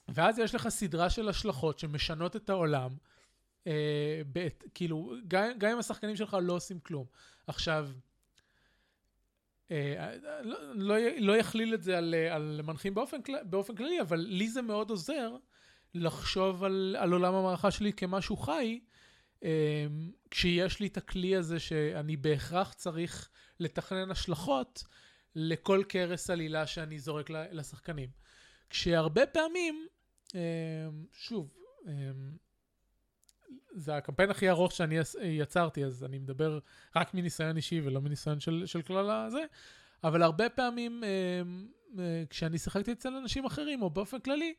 ואז 0.08 0.38
יש 0.38 0.54
לך 0.54 0.68
סדרה 0.68 1.10
של 1.10 1.28
השלכות 1.28 1.78
שמשנות 1.78 2.36
את 2.36 2.50
העולם, 2.50 2.90
אה, 3.66 4.20
בית, 4.26 4.64
כאילו, 4.74 5.14
גם, 5.28 5.48
גם 5.58 5.70
אם 5.70 5.78
השחקנים 5.78 6.16
שלך 6.16 6.36
לא 6.42 6.52
עושים 6.52 6.80
כלום. 6.80 7.06
עכשיו, 7.46 7.88
אה, 9.70 10.14
לא, 10.42 10.58
לא, 10.74 10.96
לא 11.18 11.36
יכליל 11.36 11.74
את 11.74 11.82
זה 11.82 11.98
על, 11.98 12.14
על 12.30 12.60
מנחים 12.64 12.94
באופן, 12.94 13.16
באופן 13.42 13.74
כללי, 13.74 14.00
אבל 14.00 14.18
לי 14.20 14.48
זה 14.48 14.62
מאוד 14.62 14.90
עוזר 14.90 15.36
לחשוב 15.94 16.64
על, 16.64 16.96
על 16.98 17.12
עולם 17.12 17.34
המערכה 17.34 17.70
שלי 17.70 17.92
כמשהו 17.92 18.36
חי, 18.36 18.80
אה, 19.44 19.86
כשיש 20.30 20.80
לי 20.80 20.86
את 20.86 20.96
הכלי 20.96 21.36
הזה 21.36 21.60
שאני 21.60 22.16
בהכרח 22.16 22.72
צריך 22.72 23.28
לתכנן 23.60 24.10
השלכות 24.10 24.84
לכל 25.34 25.82
קרס 25.88 26.30
עלילה 26.30 26.66
שאני 26.66 26.98
זורק 26.98 27.30
לשחקנים. 27.30 28.08
כשהרבה 28.70 29.26
פעמים, 29.26 29.86
אה, 30.34 30.40
שוב, 31.12 31.56
זה 33.76 33.96
הקמפיין 33.96 34.30
הכי 34.30 34.50
ארוך 34.50 34.72
שאני 34.72 34.98
יצרתי, 35.22 35.84
אז 35.84 36.04
אני 36.04 36.18
מדבר 36.18 36.58
רק 36.96 37.14
מניסיון 37.14 37.56
אישי 37.56 37.80
ולא 37.84 38.00
מניסיון 38.00 38.40
של, 38.40 38.62
של 38.66 38.82
כלל 38.82 39.10
הזה, 39.10 39.44
אבל 40.04 40.22
הרבה 40.22 40.48
פעמים 40.48 41.04
אה, 41.04 41.08
אה, 41.98 42.24
כשאני 42.30 42.58
שיחקתי 42.58 42.92
אצל 42.92 43.16
אנשים 43.16 43.44
אחרים, 43.44 43.82
או 43.82 43.90
באופן 43.90 44.20
כללי, 44.20 44.54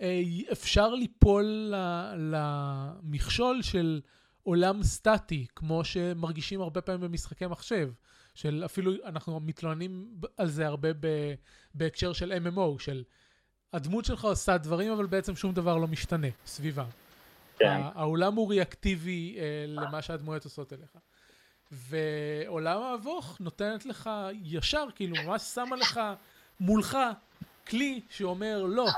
אה, 0.00 0.22
אפשר 0.52 0.94
ליפול 0.94 1.74
למכשול 2.16 3.62
של 3.62 4.00
עולם 4.42 4.82
סטטי, 4.82 5.46
כמו 5.56 5.84
שמרגישים 5.84 6.60
הרבה 6.60 6.80
פעמים 6.80 7.00
במשחקי 7.00 7.46
מחשב. 7.46 7.90
של 8.36 8.62
אפילו, 8.64 8.92
אנחנו 9.04 9.40
מתלוננים 9.40 10.08
על 10.36 10.48
זה 10.48 10.66
הרבה 10.66 10.88
בהקשר 11.74 12.12
של 12.12 12.32
MMO, 12.32 12.78
של 12.78 13.04
הדמות 13.72 14.04
שלך 14.04 14.24
עושה 14.24 14.58
דברים, 14.58 14.92
אבל 14.92 15.06
בעצם 15.06 15.36
שום 15.36 15.54
דבר 15.54 15.76
לא 15.76 15.86
משתנה 15.86 16.26
סביבה. 16.46 16.84
כן. 17.58 17.80
העולם 17.94 18.34
הוא 18.34 18.50
ריאקטיבי 18.50 19.36
אה, 19.38 19.64
למה 19.68 20.02
שהדמויות 20.02 20.44
עושות 20.44 20.72
אליך. 20.72 20.90
ועולם 21.72 22.82
האבוך 22.82 23.36
נותנת 23.40 23.86
לך 23.86 24.10
ישר, 24.42 24.84
כאילו 24.94 25.16
ממש 25.24 25.42
שמה 25.42 25.76
לך 25.76 26.00
מולך 26.60 26.98
כלי 27.68 28.00
שאומר 28.10 28.62
לא. 28.62 28.88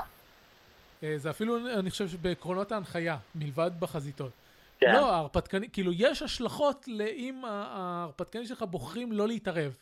אה, 1.03 1.13
זה 1.17 1.29
אפילו, 1.29 1.79
אני 1.79 1.91
חושב 1.91 2.09
שבעקרונות 2.09 2.71
ההנחיה, 2.71 3.17
מלבד 3.35 3.71
בחזיתות. 3.79 4.31
כן. 4.79 4.93
לא, 4.93 5.13
ההרפתקנים, 5.13 5.69
כאילו 5.69 5.91
יש 5.95 6.21
השלכות 6.21 6.87
לאם 6.87 7.45
ההרפתקנים 7.45 8.45
שלך 8.45 8.61
בוחרים 8.61 9.11
לא 9.11 9.27
להתערב. 9.27 9.77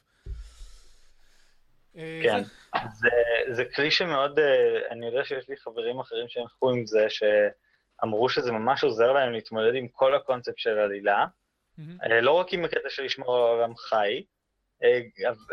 אה, 1.98 2.20
כן, 2.24 2.44
זה... 2.94 3.10
זה, 3.52 3.66
כלי 3.66 3.92
שמאוד, 3.92 4.40
אה, 4.40 4.92
אני 4.92 5.06
יודע 5.06 5.24
שיש 5.26 5.50
לי 5.50 5.58
חברים 5.58 6.00
אחרים 6.00 6.26
שהלכו 6.28 6.70
עם 6.70 6.86
זה, 6.86 7.06
ש... 7.10 7.24
אמרו 8.04 8.30
שזה 8.30 8.52
ממש 8.52 8.84
עוזר 8.84 9.12
להם 9.12 9.32
להתמודד 9.32 9.76
עם 9.76 9.88
כל 9.88 10.16
הקונספט 10.16 10.58
של 10.58 10.78
עלילה, 10.78 11.26
mm-hmm. 11.80 12.14
לא 12.22 12.32
רק 12.32 12.54
עם 12.54 12.66
הקטע 12.66 12.90
של 12.90 13.04
לשמור 13.04 13.36
על 13.36 13.42
עולם 13.42 13.76
חי, 13.76 14.24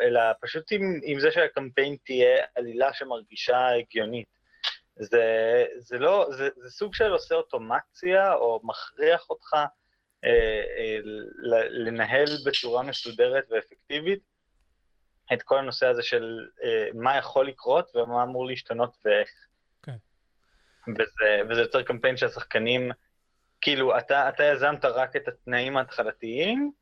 אלא 0.02 0.20
פשוט 0.40 0.72
עם, 0.72 1.00
עם 1.02 1.20
זה 1.20 1.30
שהקמפיין 1.30 1.96
תהיה 2.04 2.44
עלילה 2.54 2.92
שמרגישה 2.92 3.68
הגיונית. 3.68 4.33
זה, 4.96 5.64
זה 5.78 5.98
לא, 5.98 6.28
זה, 6.30 6.48
זה 6.56 6.70
סוג 6.70 6.94
של 6.94 7.12
עושה 7.12 7.34
אוטומציה 7.34 8.34
או 8.34 8.60
מכריח 8.62 9.30
אותך 9.30 9.54
אה, 10.24 10.30
אה, 10.78 10.98
לנהל 11.70 12.28
בצורה 12.46 12.82
מסודרת 12.82 13.44
ואפקטיבית 13.50 14.20
את 15.32 15.42
כל 15.42 15.58
הנושא 15.58 15.86
הזה 15.86 16.02
של 16.02 16.48
אה, 16.62 16.88
מה 16.94 17.16
יכול 17.18 17.48
לקרות 17.48 17.96
ומה 17.96 18.22
אמור 18.22 18.46
להשתנות 18.46 18.96
ואיך. 19.04 19.30
וזה, 20.88 21.42
וזה 21.50 21.60
יוצר 21.60 21.82
קמפיין 21.82 22.16
שהשחקנים, 22.16 22.90
כאילו, 23.60 23.98
אתה, 23.98 24.28
אתה 24.28 24.44
יזמת 24.44 24.84
רק 24.84 25.16
את 25.16 25.28
התנאים 25.28 25.76
ההתחלתיים, 25.76 26.72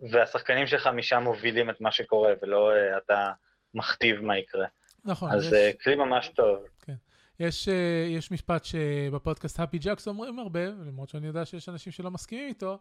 והשחקנים 0.00 0.66
שלך 0.66 0.86
משם 0.86 1.22
מובילים 1.22 1.70
את 1.70 1.80
מה 1.80 1.92
שקורה, 1.92 2.32
ולא 2.42 2.72
uh, 2.72 2.98
אתה 2.98 3.32
מכתיב 3.74 4.20
מה 4.20 4.38
יקרה. 4.38 4.66
נכון. 5.04 5.30
אז 5.32 5.44
יש... 5.44 5.52
uh, 5.52 5.82
כלי 5.82 5.94
ממש 5.94 6.28
טוב. 6.28 6.64
כן. 6.86 6.94
יש, 7.40 7.68
uh, 7.68 7.70
יש 8.08 8.30
משפט 8.30 8.64
שבפודקאסט 8.64 9.60
הפי 9.60 9.78
ג'קס 9.78 10.08
אומרים 10.08 10.38
הרבה, 10.38 10.66
למרות 10.66 11.08
שאני 11.08 11.26
יודע 11.26 11.44
שיש 11.44 11.68
אנשים 11.68 11.92
שלא 11.92 12.10
מסכימים 12.10 12.48
איתו, 12.48 12.78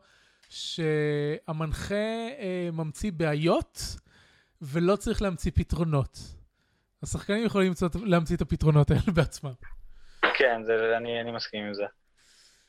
שהמנחה 0.49 1.95
אה, 2.39 2.69
ממציא 2.73 3.11
בעיות 3.11 3.79
ולא 4.61 4.95
צריך 4.95 5.21
להמציא 5.21 5.51
פתרונות. 5.55 6.17
השחקנים 7.03 7.45
יכולים 7.45 7.67
למצוא, 7.67 7.89
להמציא 8.05 8.35
את 8.35 8.41
הפתרונות 8.41 8.91
האלה 8.91 9.01
בעצמם. 9.15 9.53
כן, 10.37 10.63
זה, 10.63 10.97
אני, 10.97 11.21
אני 11.21 11.31
מסכים 11.31 11.65
עם 11.65 11.73
זה. 11.73 11.85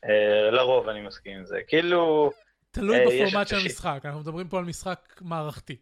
אה, 0.04 0.50
לרוב 0.50 0.88
אני 0.88 1.00
מסכים 1.00 1.38
עם 1.38 1.44
זה. 1.44 1.58
כאילו... 1.68 2.30
תלוי 2.70 2.98
אה, 2.98 3.04
בפורמט 3.06 3.48
של 3.48 3.56
המשחק, 3.56 4.00
אנחנו 4.04 4.20
מדברים 4.20 4.48
פה 4.48 4.58
על 4.58 4.64
משחק 4.64 5.20
מערכתי. 5.20 5.76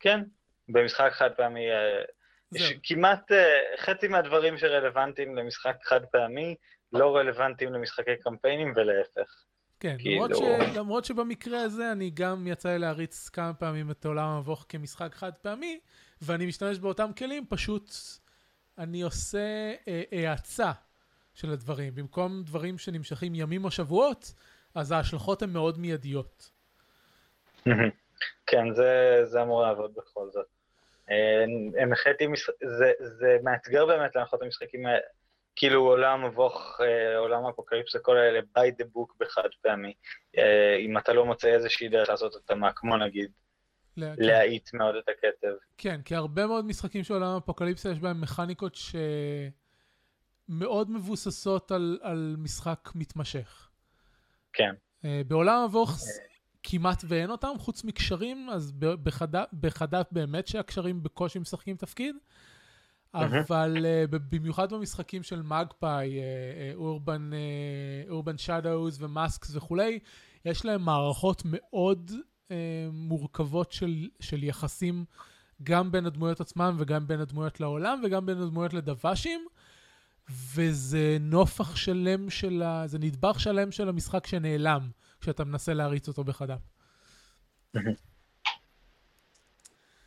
כן, 0.00 0.20
במשחק 0.68 1.10
חד 1.12 1.30
פעמי, 1.36 1.64
אה, 2.54 2.60
יש 2.60 2.74
כמעט 2.82 3.32
אה, 3.32 3.46
חצי 3.76 4.08
מהדברים 4.08 4.58
שרלוונטיים 4.58 5.36
למשחק 5.36 5.76
חד 5.82 6.04
פעמי 6.04 6.54
לא 6.92 7.16
רלוונטיים 7.16 7.72
למשחקי 7.72 8.16
קמפיינים 8.16 8.72
ולהפך. 8.76 9.44
כן, 9.80 9.96
כאילו... 9.98 10.26
למרות, 10.26 10.36
ש... 10.36 10.76
למרות 10.76 11.04
שבמקרה 11.04 11.62
הזה 11.62 11.92
אני 11.92 12.10
גם 12.14 12.46
יצא 12.46 12.68
לי 12.68 12.78
להריץ 12.78 13.28
כמה 13.28 13.54
פעמים 13.54 13.90
את 13.90 14.06
עולם 14.06 14.28
המבוך 14.28 14.66
כמשחק 14.68 15.14
חד 15.14 15.32
פעמי, 15.42 15.80
ואני 16.22 16.46
משתמש 16.46 16.78
באותם 16.78 17.10
כלים, 17.18 17.46
פשוט 17.48 17.90
אני 18.78 19.02
עושה 19.02 19.72
אה, 19.88 20.30
האצה 20.30 20.72
של 21.34 21.50
הדברים. 21.50 21.94
במקום 21.94 22.42
דברים 22.42 22.78
שנמשכים 22.78 23.34
ימים 23.34 23.64
או 23.64 23.70
שבועות, 23.70 24.34
אז 24.74 24.92
ההשלכות 24.92 25.42
הן 25.42 25.50
מאוד 25.50 25.78
מיידיות. 25.78 26.50
כן, 28.46 28.74
זה, 28.74 29.20
זה 29.24 29.42
אמור 29.42 29.62
לעבוד 29.62 29.94
בכל 29.94 30.28
זאת. 30.30 30.55
אה, 31.10 31.44
הנחיתי, 31.82 32.26
זה, 32.78 32.92
זה 32.98 33.36
מאתגר 33.42 33.86
באמת 33.86 34.16
להנחות 34.16 34.42
המשחקים, 34.42 34.82
כאילו 35.56 35.80
עולם 35.80 36.24
מבוך, 36.24 36.80
אה, 36.80 37.18
עולם 37.18 37.46
אפוקליפסה, 37.46 37.98
כל 37.98 38.16
האלה 38.16 38.40
by 38.40 38.70
the 38.80 38.84
book 38.84 39.14
בחד 39.20 39.48
פעמי. 39.62 39.94
אה, 40.38 40.76
אם 40.76 40.98
אתה 40.98 41.12
לא 41.12 41.26
מוצא 41.26 41.48
איזושהי 41.48 41.88
דרך 41.88 42.08
לעשות 42.08 42.34
אותם, 42.34 42.60
כמו 42.76 42.96
נגיד, 42.96 43.30
כן. 43.96 44.14
להאיט 44.18 44.74
מאוד 44.74 44.94
את 44.94 45.08
הקצב. 45.08 45.48
כן, 45.78 46.00
כי 46.04 46.14
הרבה 46.14 46.46
מאוד 46.46 46.64
משחקים 46.64 47.04
של 47.04 47.14
עולם 47.14 47.36
אפוקליפסה 47.36 47.90
יש 47.90 47.98
בהם 47.98 48.20
מכניקות 48.20 48.78
שמאוד 50.48 50.90
מבוססות 50.90 51.70
על, 51.70 51.98
על 52.02 52.34
משחק 52.38 52.88
מתמשך. 52.94 53.68
כן. 54.52 54.74
בעולם 55.26 55.64
מבוך 55.64 55.90
כמעט 56.68 57.04
ואין 57.08 57.30
אותם, 57.30 57.48
חוץ 57.58 57.84
מקשרים, 57.84 58.48
אז 58.50 58.72
בחד"פ 59.60 60.06
באמת 60.12 60.46
שהקשרים 60.46 61.02
בקושי 61.02 61.38
משחקים 61.38 61.76
תפקיד. 61.76 62.16
אבל 63.14 63.76
uh, 63.76 64.18
במיוחד 64.30 64.72
במשחקים 64.72 65.22
של 65.22 65.42
מגפאי, 65.42 66.18
אורבן, 66.74 67.30
אורבן 68.08 68.38
שדאוז 68.38 69.02
ומאסקס 69.02 69.56
וכולי, 69.56 69.98
יש 70.44 70.64
להם 70.64 70.82
מערכות 70.82 71.42
מאוד 71.44 72.10
uh, 72.10 72.52
מורכבות 72.92 73.72
של, 73.72 74.08
של 74.20 74.44
יחסים 74.44 75.04
גם 75.62 75.92
בין 75.92 76.06
הדמויות 76.06 76.40
עצמם 76.40 76.76
וגם 76.78 77.06
בין 77.06 77.20
הדמויות 77.20 77.60
לעולם 77.60 78.00
וגם 78.04 78.26
בין 78.26 78.42
הדמויות 78.42 78.74
לדוושים, 78.74 79.46
וזה 80.30 81.16
נופח 81.20 81.76
שלם 81.76 82.30
של 82.30 82.62
ה... 82.62 82.86
זה 82.86 82.98
נדבך 82.98 83.40
שלם 83.40 83.72
של 83.72 83.88
המשחק 83.88 84.26
שנעלם. 84.26 84.88
כשאתה 85.20 85.44
מנסה 85.44 85.74
להריץ 85.74 86.08
אותו 86.08 86.24
בחד"פ. 86.24 86.60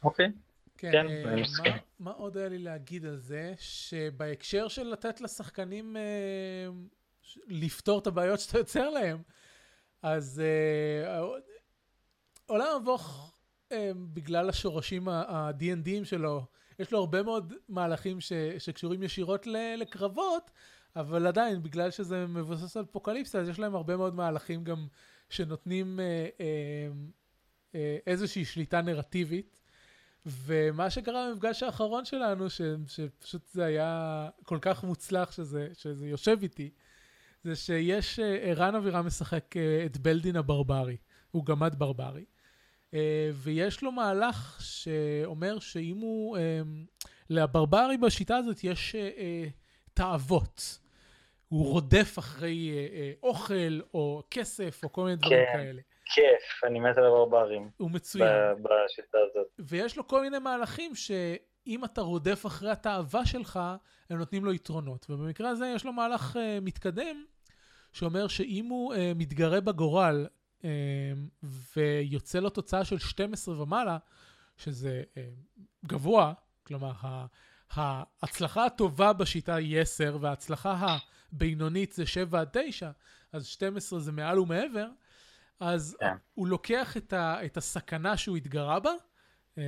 אוקיי. 0.04 0.32
כן, 0.78 0.92
כן 0.92 1.08
אה, 1.08 1.36
מסכים. 1.36 1.74
מה 2.00 2.12
עוד 2.12 2.38
היה 2.38 2.50
לי 2.50 2.58
להגיד 2.58 3.06
על 3.06 3.18
זה? 3.18 3.54
שבהקשר 3.58 4.68
של 4.68 4.84
לתת 4.84 5.22
לשחקנים 5.22 5.98
אה, 5.98 6.02
לפתור 7.48 8.00
את 8.00 8.08
הבעיות 8.08 8.40
שאתה 8.40 8.58
יוצר 8.58 8.90
להם, 8.90 9.22
אז 10.02 10.42
אה, 10.46 11.22
עולם 12.46 12.68
המבוך, 12.76 13.34
אה, 13.72 13.92
בגלל 14.14 14.50
השורשים 14.50 15.10
ה-D&D'ים 15.10 16.06
שלו, 16.06 16.46
יש 16.80 16.92
לו 16.92 17.00
הרבה 17.00 17.24
מאוד 17.24 17.54
מהלכים 17.70 18.22
ש, 18.22 18.34
שקשורים 18.58 19.04
ישירות 19.04 19.48
לקרבות, 19.78 20.52
אבל 20.96 21.28
עדיין, 21.28 21.64
בגלל 21.64 21.92
שזה 21.92 22.28
מבוסס 22.28 22.78
על 22.78 22.84
אפוקליפסה, 22.84 23.40
אז 23.40 23.50
יש 23.50 23.60
להם 23.60 23.76
הרבה 23.76 23.98
מאוד 23.98 24.16
מהלכים 24.16 24.64
גם 24.64 24.88
שנותנים 25.30 26.00
אה, 26.00 26.28
אה, 26.40 26.90
אה, 27.76 27.98
איזושהי 28.08 28.46
שליטה 28.46 28.82
נרטיבית. 28.82 29.60
ומה 30.26 30.90
שקרה 30.90 31.30
במפגש 31.30 31.64
האחרון 31.64 32.06
שלנו, 32.06 32.50
ש, 32.50 32.62
שפשוט 32.88 33.48
זה 33.48 33.66
היה 33.66 34.30
כל 34.44 34.58
כך 34.62 34.84
מוצלח 34.84 35.32
שזה, 35.32 35.68
שזה 35.74 36.08
יושב 36.08 36.38
איתי, 36.42 36.70
זה 37.44 37.56
שיש, 37.56 38.20
אה, 38.20 38.36
ערן 38.36 38.76
אבירם 38.76 39.06
משחק 39.06 39.58
אה, 39.58 39.86
את 39.86 39.98
בלדין 39.98 40.36
הברברי, 40.36 40.98
הוא 41.32 41.46
גמד 41.46 41.76
ברברי. 41.78 42.26
אה, 42.94 43.30
ויש 43.34 43.82
לו 43.82 43.92
מהלך 43.92 44.58
שאומר 44.62 45.60
שאם 45.60 45.98
הוא, 45.98 46.38
לברברי 47.30 47.98
בשיטה 47.98 48.38
הזאת 48.38 48.64
יש 48.64 48.96
תאוות. 50.00 50.80
הוא 51.48 51.72
רודף 51.72 52.16
אחרי 52.20 52.72
אה, 52.72 52.98
אה, 52.98 53.12
אוכל 53.24 53.80
או 53.94 54.24
כסף 54.32 54.84
או 54.84 54.92
כל 54.92 55.04
מיני 55.04 55.16
דברים 55.16 55.46
כן, 55.46 55.58
כאלה. 55.58 55.82
כיף, 56.06 56.64
אני 56.64 56.80
מת 56.80 56.98
על 56.98 57.06
הברברים. 57.06 57.70
הוא 57.78 57.92
מצוין. 57.92 58.28
בשיטה 58.64 59.18
הזאת. 59.30 59.48
ויש 59.60 59.98
לו 59.98 60.08
כל 60.08 60.22
מיני 60.22 60.40
מהלכים 60.40 60.96
שאם 60.96 61.86
אתה 61.86 62.02
רודף 62.02 62.46
אחרי 62.46 62.72
התאווה 62.72 63.26
שלך, 63.26 63.60
הם 64.10 64.18
נותנים 64.18 64.46
לו 64.46 64.54
יתרונות. 64.54 65.06
ובמקרה 65.10 65.50
הזה 65.50 65.72
יש 65.76 65.86
לו 65.86 65.94
מהלך 65.94 66.38
אה, 66.38 66.58
מתקדם, 66.62 67.26
שאומר 67.94 68.28
שאם 68.28 68.66
הוא 68.66 68.94
אה, 68.94 69.12
מתגרה 69.16 69.62
בגורל 69.62 70.28
אה, 70.64 70.70
ויוצא 71.76 72.40
לו 72.40 72.50
תוצאה 72.50 72.86
של 72.86 72.98
12 72.98 73.62
ומעלה, 73.62 73.98
שזה 74.58 75.04
אה, 75.18 75.24
גבוה, 75.86 76.34
כלומר, 76.64 76.92
ההצלחה 77.74 78.66
הטובה 78.66 79.14
בשיטה 79.14 79.56
היא 79.56 79.80
10, 79.80 80.18
וההצלחה 80.22 80.98
הבינונית 81.32 81.92
זה 81.92 82.06
7 82.06 82.40
עד 82.42 82.50
9, 82.52 82.92
אז 83.32 83.46
12 83.46 84.00
זה 84.00 84.12
מעל 84.12 84.40
ומעבר, 84.40 84.88
אז 85.60 85.96
yeah. 85.96 86.06
כן. 86.06 86.16
הוא 86.34 86.48
לוקח 86.48 86.98
את, 86.98 87.14
ה, 87.14 87.46
את 87.46 87.58
הסכנה 87.58 88.18
שהוא 88.18 88.38
התגרה 88.38 88.80
בה, 88.80 88.92
uh, 89.56 89.60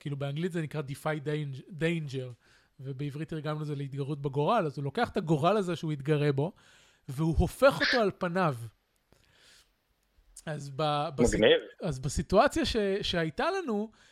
כאילו 0.00 0.16
באנגלית 0.16 0.52
זה 0.52 0.62
נקרא 0.62 0.82
defy 0.88 1.28
danger, 1.80 2.32
ובעברית 2.80 3.28
תרגמנו 3.28 3.60
לזה 3.60 3.74
להתגרות 3.74 4.22
בגורל, 4.22 4.66
אז 4.66 4.78
הוא 4.78 4.84
לוקח 4.84 5.08
את 5.08 5.16
הגורל 5.16 5.56
הזה 5.56 5.76
שהוא 5.76 5.92
התגרה 5.92 6.32
בו, 6.32 6.52
והוא 7.08 7.34
הופך 7.38 7.80
אותו 7.80 8.02
על 8.02 8.10
פניו. 8.18 8.56
אז, 10.46 10.70
ב, 10.76 11.08
בס... 11.16 11.34
אז 11.82 11.98
בסיטואציה 11.98 12.64
ש, 12.64 12.76
שהייתה 13.02 13.46
לנו, 13.50 13.90
אה, 13.92 13.96
אה, 13.96 14.06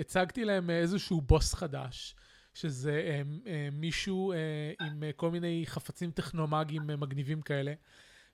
הצגתי 0.00 0.44
להם 0.44 0.70
איזשהו 0.70 1.20
בוס 1.20 1.54
חדש, 1.54 2.16
שזה 2.54 3.22
אה, 3.46 3.68
מישהו 3.72 4.32
עם 4.80 5.02
כל 5.16 5.30
מיני 5.30 5.62
חפצים 5.66 6.10
טכנומגיים 6.10 6.86
מגניבים 6.86 7.42
כאלה. 7.42 7.72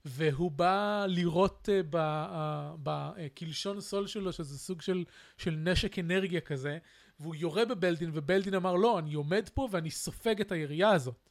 והוא 0.05 0.51
בא 0.51 1.07
לירות 1.09 1.69
בקלשון 2.83 3.81
סול 3.81 4.07
שלו, 4.07 4.33
שזה 4.33 4.59
סוג 4.59 4.83
של, 4.83 5.05
של 5.37 5.51
נשק 5.51 5.99
אנרגיה 5.99 6.41
כזה, 6.41 6.79
והוא 7.21 7.35
יורה 7.35 7.65
בבלדין, 7.65 8.11
ובלדין 8.15 8.55
אמר, 8.55 8.75
לא, 8.75 8.99
אני 8.99 9.15
עומד 9.15 9.49
פה 9.55 9.69
ואני 9.71 9.91
סופג 9.91 10.41
את 10.41 10.53
הירייה 10.53 10.91
הזאת. 10.91 11.31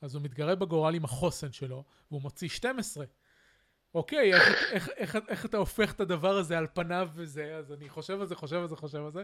אז 0.00 0.14
הוא 0.14 0.22
מתגרה 0.22 0.54
בגורל 0.54 0.94
עם 0.94 1.04
החוסן 1.04 1.52
שלו, 1.52 1.84
והוא 2.10 2.22
מוציא 2.22 2.48
12. 2.48 3.04
אוקיי, 3.94 4.34
איך, 4.34 4.64
איך, 4.70 4.88
איך, 4.96 5.18
איך 5.28 5.46
אתה 5.46 5.56
הופך 5.56 5.92
את 5.92 6.00
הדבר 6.00 6.36
הזה 6.36 6.58
על 6.58 6.66
פניו 6.74 7.08
וזה, 7.14 7.56
אז 7.56 7.72
אני 7.72 7.88
חושב 7.88 8.20
על 8.20 8.26
זה, 8.26 8.34
חושב 8.34 8.56
על 8.56 8.68
זה, 8.68 8.76
חושב 8.76 9.04
על 9.04 9.12
זה. 9.12 9.22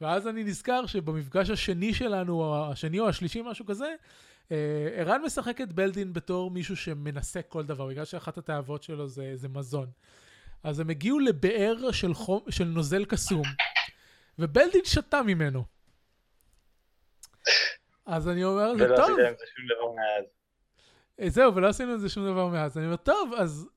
ואז 0.00 0.28
אני 0.28 0.44
נזכר 0.44 0.86
שבמפגש 0.86 1.50
השני 1.50 1.94
שלנו, 1.94 2.56
השני 2.56 3.00
או 3.00 3.08
השלישי, 3.08 3.42
משהו 3.42 3.66
כזה, 3.66 3.94
אה, 4.52 4.88
ערן 4.94 5.22
משחק 5.22 5.60
את 5.60 5.72
בלדין 5.72 6.12
בתור 6.12 6.50
מישהו 6.50 6.76
שמנסה 6.76 7.42
כל 7.42 7.62
דבר, 7.62 7.86
בגלל 7.86 8.04
שאחת 8.04 8.38
התאוות 8.38 8.82
שלו 8.82 9.08
זה, 9.08 9.32
זה 9.34 9.48
מזון. 9.48 9.90
אז 10.62 10.80
הם 10.80 10.90
הגיעו 10.90 11.18
לבאר 11.18 11.92
של, 11.92 12.14
חום, 12.14 12.40
של 12.50 12.64
נוזל 12.64 13.04
קסום, 13.04 13.42
ובלדין 14.38 14.84
שתה 14.84 15.22
ממנו. 15.22 15.64
אז 18.06 18.28
אני 18.28 18.44
אומר, 18.44 18.74
זה 18.78 18.88
טוב. 18.96 18.96
ולא 18.96 19.08
עשיתם 19.08 19.32
את 19.32 19.38
זה 19.38 19.46
שום 19.46 19.66
דבר 19.66 19.92
מאז. 19.96 20.24
אה, 21.20 21.30
זהו, 21.30 21.54
ולא 21.54 21.68
עשינו 21.68 21.94
את 21.94 22.00
זה 22.00 22.08
שום 22.08 22.24
דבר 22.24 22.48
מאז. 22.48 22.78
אני 22.78 22.86
אומר, 22.86 22.96
טוב, 22.96 23.32
אז 23.38 23.68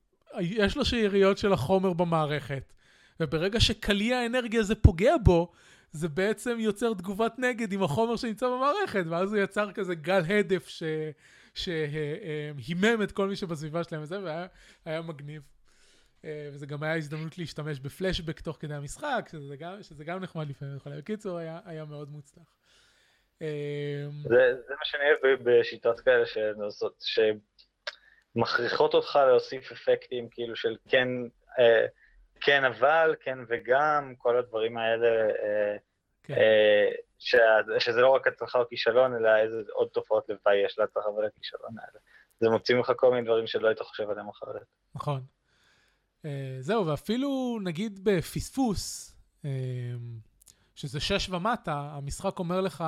יש 0.41 0.77
לו 0.77 0.85
שאריות 0.85 1.38
של 1.38 1.53
החומר 1.53 1.93
במערכת, 1.93 2.73
וברגע 3.19 3.59
שקליע 3.59 4.18
האנרגיה 4.18 4.59
הזה 4.59 4.76
פוגע 4.76 5.14
בו, 5.23 5.51
זה 5.91 6.07
בעצם 6.07 6.57
יוצר 6.59 6.93
תגובת 6.93 7.34
נגד 7.38 7.73
עם 7.73 7.84
החומר 7.84 8.15
שנמצא 8.15 8.47
במערכת, 8.47 9.03
ואז 9.09 9.34
הוא 9.34 9.41
יצר 9.41 9.72
כזה 9.72 9.95
גל 9.95 10.22
הדף 10.27 10.68
ש... 10.68 10.84
שהימם 11.53 13.03
את 13.03 13.11
כל 13.11 13.27
מי 13.27 13.35
שבסביבה 13.35 13.84
שלהם 13.84 14.01
וזה, 14.01 14.19
והיה 14.85 15.01
מגניב. 15.01 15.41
אה, 16.26 16.49
וזה 16.53 16.65
גם 16.65 16.84
היה 16.84 16.95
הזדמנות 16.95 17.38
להשתמש 17.38 17.80
בפלשבק 17.80 18.39
תוך 18.39 18.57
כדי 18.59 18.73
המשחק, 18.73 19.30
שזה 19.31 19.55
גם, 19.55 19.84
שזה 19.84 20.03
גם 20.03 20.19
נחמד 20.19 20.49
לפעמים. 20.49 20.77
בקיצור, 20.85 21.38
היה, 21.38 21.59
היה 21.65 21.85
מאוד 21.85 22.09
מוצלח. 22.09 22.55
אה, 23.41 24.07
זה, 24.23 24.53
זה 24.68 24.73
מה 24.73 24.85
שאני 24.85 25.03
אוהב 25.23 25.39
בשיטות 25.49 25.99
כאלה 25.99 26.26
שנעשות, 26.26 27.03
מכריחות 28.38 28.93
אותך 28.93 29.19
להוסיף 29.27 29.72
אפקטים 29.72 30.30
כאילו 30.31 30.55
של 30.55 30.76
כן, 30.89 31.07
אה, 31.59 31.85
כן 32.41 32.65
אבל, 32.65 33.15
כן 33.19 33.39
וגם, 33.47 34.14
כל 34.18 34.38
הדברים 34.38 34.77
האלה, 34.77 35.07
אה, 35.07 35.76
כן. 36.23 36.34
אה, 36.34 36.89
ש, 37.19 37.35
שזה 37.80 38.01
לא 38.01 38.09
רק 38.09 38.27
הצלחה 38.27 38.59
או 38.59 38.68
כישלון, 38.69 39.15
אלא 39.15 39.38
איזה 39.38 39.61
עוד 39.72 39.88
תופעות 39.88 40.30
לוואי 40.30 40.65
יש 40.65 40.80
להצלחה 40.80 41.09
ולכישלון 41.09 41.76
האלה. 41.80 41.99
זה 42.39 42.49
מוציא 42.49 42.76
ממך 42.76 42.91
כל 42.95 43.11
מיני 43.11 43.26
דברים 43.26 43.47
שלא 43.47 43.68
היית 43.68 43.81
חושב 43.81 44.09
עליהם 44.09 44.30
אחרת. 44.30 44.61
נכון. 44.95 45.22
אה, 46.26 46.57
זהו, 46.59 46.88
ואפילו 46.88 47.59
נגיד 47.64 47.99
בפספוס, 48.03 49.15
אה, 49.45 49.49
שזה 50.76 50.99
שש 50.99 51.30
ומטה, 51.30 51.89
המשחק 51.91 52.39
אומר 52.39 52.61
לך, 52.61 52.84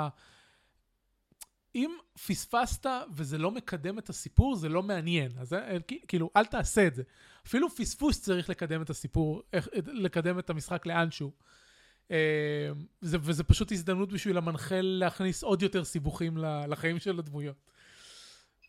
אם 1.76 1.92
פספסת 2.28 2.86
וזה 3.14 3.38
לא 3.38 3.52
מקדם 3.52 4.00
את 4.00 4.10
הסיפור, 4.10 4.56
זה 4.56 4.70
לא 4.70 4.84
מעניין. 4.84 5.32
אז 5.40 5.54
אה, 5.54 5.78
כאילו, 6.08 6.30
אל 6.38 6.46
תעשה 6.46 6.88
את 6.88 6.96
זה. 6.96 7.04
אפילו 7.48 7.70
פספוס 7.70 8.22
צריך 8.22 8.50
לקדם 8.50 8.82
את 8.82 8.90
הסיפור, 8.90 9.44
לקדם 9.76 10.40
את 10.40 10.50
המשחק 10.50 10.86
לאנשהו. 10.86 11.32
וזה 13.02 13.44
פשוט 13.44 13.72
הזדמנות 13.72 14.14
בשביל 14.14 14.38
המנחה 14.38 14.82
להכניס 14.82 15.44
עוד 15.44 15.62
יותר 15.62 15.84
סיבוכים 15.84 16.38
לחיים 16.68 17.00
של 17.00 17.20
הדמויות. 17.20 17.56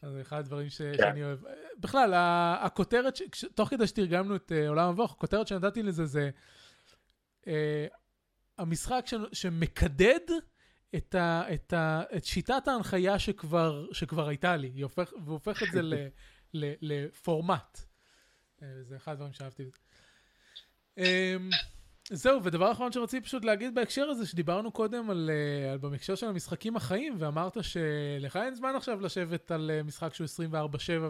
אז 0.03 0.13
זה 0.13 0.21
אחד 0.21 0.39
הדברים 0.39 0.69
ש... 0.69 0.83
כן. 0.83 0.97
שאני 0.99 1.25
אוהב. 1.25 1.39
בכלל, 1.79 2.15
הכותרת, 2.61 3.17
ש... 3.17 3.45
תוך 3.55 3.69
כדי 3.69 3.87
שתרגמנו 3.87 4.37
את 4.37 4.53
uh, 4.53 4.69
עולם 4.69 4.89
המבוך, 4.89 5.13
הכותרת 5.13 5.47
שנתתי 5.47 5.83
לזה 5.83 6.07
זה 6.07 6.31
uh, 7.43 7.47
המשחק 8.59 9.05
ש... 9.07 9.15
שמקדד 9.33 10.21
את, 10.97 11.15
ה... 11.15 11.43
את, 11.55 11.73
ה... 11.73 12.03
את 12.17 12.25
שיטת 12.25 12.69
ההנחיה 12.69 13.19
שכבר, 13.19 13.87
שכבר 13.93 14.29
הייתה 14.29 14.57
לי, 14.57 14.83
הופך... 14.83 15.13
והופך 15.25 15.63
את 15.63 15.73
זה 15.73 15.83
ל... 15.83 15.95
ל... 16.55 16.73
לפורמט. 16.81 17.81
Uh, 18.59 18.63
זה 18.83 18.97
אחד 18.97 19.13
הדברים 19.13 19.33
שאהבתי. 19.33 19.71
Um, 20.99 21.03
זהו, 22.13 22.45
ודבר 22.45 22.73
אחרון 22.73 22.93
שרציתי 22.93 23.27
פשוט 23.27 23.45
להגיד 23.45 23.75
בהקשר 23.75 24.03
הזה, 24.03 24.27
שדיברנו 24.27 24.73
קודם 24.73 25.11
על, 25.11 25.31
אה, 25.33 25.73
על 25.73 25.79
במקשר 25.79 26.15
של 26.15 26.29
המשחקים 26.29 26.77
החיים, 26.77 27.15
ואמרת 27.19 27.57
שלך 27.65 28.37
אין 28.37 28.55
זמן 28.55 28.77
עכשיו 28.77 29.01
לשבת 29.01 29.51
על 29.51 29.71
אה, 29.75 29.83
משחק 29.83 30.15
שהוא 30.15 30.27
24-7 30.53 30.57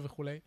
וכולי. 0.03 0.39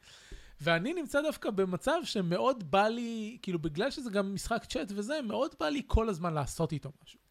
ואני 0.61 0.93
נמצא 0.93 1.22
דווקא 1.22 1.49
במצב 1.49 1.99
שמאוד 2.03 2.72
בא 2.72 2.88
לי, 2.88 3.38
כאילו 3.41 3.60
בגלל 3.60 3.91
שזה 3.91 4.10
גם 4.10 4.34
משחק 4.34 4.65
צ'אט 4.65 4.91
וזה, 4.95 5.22
מאוד 5.22 5.55
בא 5.60 5.69
לי 5.69 5.81
כל 5.88 6.10
הזמן 6.10 6.34
לעשות 6.34 6.72
איתו 6.72 6.91
משהו. 7.03 7.22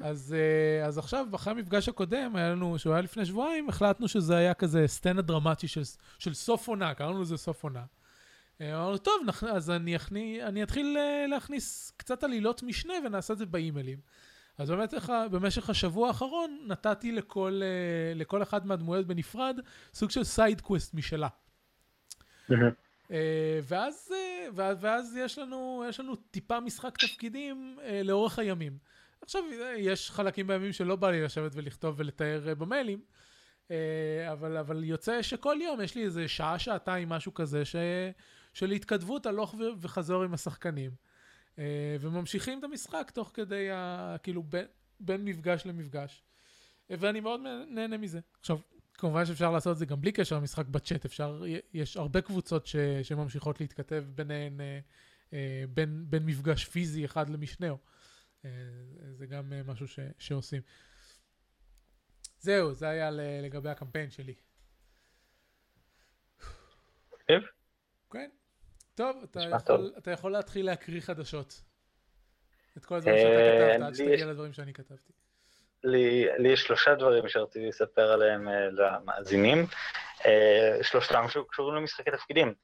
אז, 0.00 0.36
אה, 0.38 0.86
אז 0.86 0.98
עכשיו, 0.98 1.26
אחרי 1.34 1.50
המפגש 1.52 1.88
הקודם, 1.88 2.36
היה 2.36 2.50
לנו, 2.50 2.78
שהוא 2.78 2.92
היה 2.92 3.02
לפני 3.02 3.26
שבועיים, 3.26 3.68
החלטנו 3.68 4.08
שזה 4.08 4.36
היה 4.36 4.54
כזה 4.54 4.86
סצנה 4.86 5.22
דרמטי 5.22 5.68
של, 5.68 5.82
של 6.18 6.34
סוף 6.34 6.68
עונה, 6.68 6.94
קראנו 6.94 7.22
לזה 7.22 7.36
סוף 7.36 7.64
עונה. 7.64 7.84
אמרנו, 8.62 8.98
טוב, 8.98 9.22
אז 9.48 9.70
אני, 9.70 9.96
אכני, 9.96 10.44
אני 10.44 10.62
אתחיל 10.62 10.96
אה, 10.98 11.26
להכניס 11.26 11.92
קצת 11.96 12.24
עלילות 12.24 12.62
משנה 12.62 12.94
ונעשה 13.06 13.32
את 13.32 13.38
זה 13.38 13.46
באימיילים. 13.46 13.98
אז 14.58 14.70
באמת 14.70 14.94
במשך 15.30 15.70
השבוע 15.70 16.08
האחרון 16.08 16.58
נתתי 16.66 17.12
לכל, 17.12 17.60
אה, 17.62 18.14
לכל 18.14 18.42
אחד 18.42 18.66
מהדמויות 18.66 19.06
בנפרד 19.06 19.60
סוג 19.94 20.10
של 20.10 20.24
side 20.24 20.60
quest 20.60 20.94
משלה. 20.94 21.28
אה, 23.10 23.60
ואז, 23.62 24.12
ואז 24.54 25.16
יש, 25.16 25.38
לנו, 25.38 25.84
יש 25.88 26.00
לנו 26.00 26.16
טיפה 26.16 26.60
משחק 26.60 26.98
תפקידים 26.98 27.78
לאורך 28.04 28.38
הימים. 28.38 28.78
עכשיו, 29.22 29.42
יש 29.76 30.10
חלקים 30.10 30.46
בימים 30.46 30.72
שלא 30.72 30.96
בא 30.96 31.10
לי 31.10 31.22
לשבת 31.22 31.52
ולכתוב 31.54 31.94
ולתאר 31.98 32.54
במיילים, 32.58 33.00
אבל, 34.32 34.56
אבל 34.56 34.84
יוצא 34.84 35.22
שכל 35.22 35.56
יום 35.62 35.80
יש 35.80 35.94
לי 35.94 36.04
איזה 36.04 36.28
שעה, 36.28 36.58
שעתיים, 36.58 37.08
משהו 37.08 37.34
כזה, 37.34 37.64
ש... 37.64 37.76
של 38.54 38.70
התכתבות 38.70 39.26
הלוך 39.26 39.54
וחזור 39.80 40.22
עם 40.22 40.34
השחקנים. 40.34 40.90
אה, 41.58 41.96
וממשיכים 42.00 42.58
את 42.58 42.64
המשחק 42.64 43.10
תוך 43.14 43.30
כדי, 43.34 43.70
ה, 43.70 44.16
כאילו, 44.22 44.42
בין, 44.42 44.66
בין 45.00 45.24
מפגש 45.24 45.66
למפגש. 45.66 46.22
אה, 46.90 46.96
ואני 46.98 47.20
מאוד 47.20 47.40
נהנה 47.68 47.96
מזה. 47.96 48.20
עכשיו, 48.40 48.58
כמובן 48.94 49.26
שאפשר 49.26 49.50
לעשות 49.50 49.72
את 49.72 49.78
זה 49.78 49.86
גם 49.86 50.00
בלי 50.00 50.12
קשר 50.12 50.36
למשחק 50.36 50.66
בצ'אט, 50.66 51.04
אפשר, 51.04 51.42
יש 51.74 51.96
הרבה 51.96 52.20
קבוצות 52.20 52.66
ש, 52.66 52.76
שממשיכות 53.02 53.60
להתכתב 53.60 54.04
ביניהן, 54.14 54.60
אה, 55.32 55.64
בין, 55.74 56.04
בין 56.08 56.26
מפגש 56.26 56.64
פיזי 56.64 57.04
אחד 57.04 57.30
למשנהו. 57.30 57.78
זה 59.12 59.26
גם 59.26 59.52
משהו 59.66 59.88
ש, 59.88 59.98
שעושים. 60.18 60.62
זהו, 62.38 62.74
זה 62.74 62.88
היה 62.88 63.10
לגבי 63.42 63.68
הקמפיין 63.68 64.10
שלי. 64.10 64.34
כן. 67.26 67.40
טוב, 68.94 69.22
אתה 69.24 69.40
יכול, 69.40 69.92
אתה 69.98 70.10
יכול 70.10 70.32
להתחיל 70.32 70.66
להקריא 70.66 71.00
חדשות. 71.00 71.62
את 72.76 72.84
כל 72.84 72.94
הדברים 72.94 73.16
שאתה 73.16 73.28
אה, 73.28 73.74
כתבת, 73.74 73.86
עד 73.86 73.94
שתגיע 73.94 74.26
לדברים 74.26 74.52
שאני 74.52 74.72
כתבתי. 74.72 75.12
לי, 75.84 76.26
לי 76.38 76.48
יש 76.48 76.62
שלושה 76.62 76.94
דברים 76.94 77.28
שרציתי 77.28 77.68
לספר 77.68 78.12
עליהם 78.12 78.48
למאזינים, 78.72 79.66
שלושתם 80.82 81.24
שקשורים 81.28 81.74
למשחקי 81.74 82.10
תפקידים. 82.10 82.54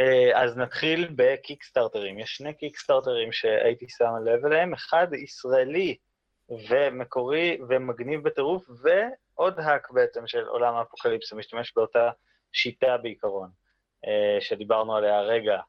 אה, 0.00 0.36
אז 0.36 0.56
נתחיל 0.56 1.08
ב 1.16 1.23
Kickstarterים. 1.23 2.18
יש 2.18 2.36
שני 2.36 2.54
Kickstarterים 2.54 3.32
שהייתי 3.32 3.86
שם 3.88 4.10
לב 4.24 4.46
אליהם, 4.46 4.72
אחד 4.72 5.06
ישראלי 5.12 5.96
ומקורי 6.68 7.58
ומגניב 7.68 8.22
בטירוף, 8.22 8.66
ועוד 8.82 9.60
hack 9.60 9.90
בעצם 9.90 10.26
של 10.26 10.44
עולם 10.44 10.74
האפוקליפס, 10.74 11.32
משתמש 11.32 11.72
באותה 11.76 12.10
שיטה 12.52 12.96
בעיקרון. 12.96 13.50
אה, 14.06 14.40
שדיברנו 14.40 14.96
עליה 14.96 15.18
הרגע, 15.18 15.60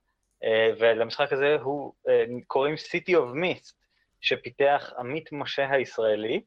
אה, 0.44 0.70
ולמשחק 0.80 1.34
הזה 1.34 1.58
הוא, 1.62 1.94
אה, 2.10 2.26
קוראים 2.48 2.76
City 2.76 3.12
of 3.12 3.36
Mist, 3.36 3.74
שפיתח 4.22 4.94
עמית 5.00 5.32
משה 5.32 5.72
הישראלי. 5.72 6.42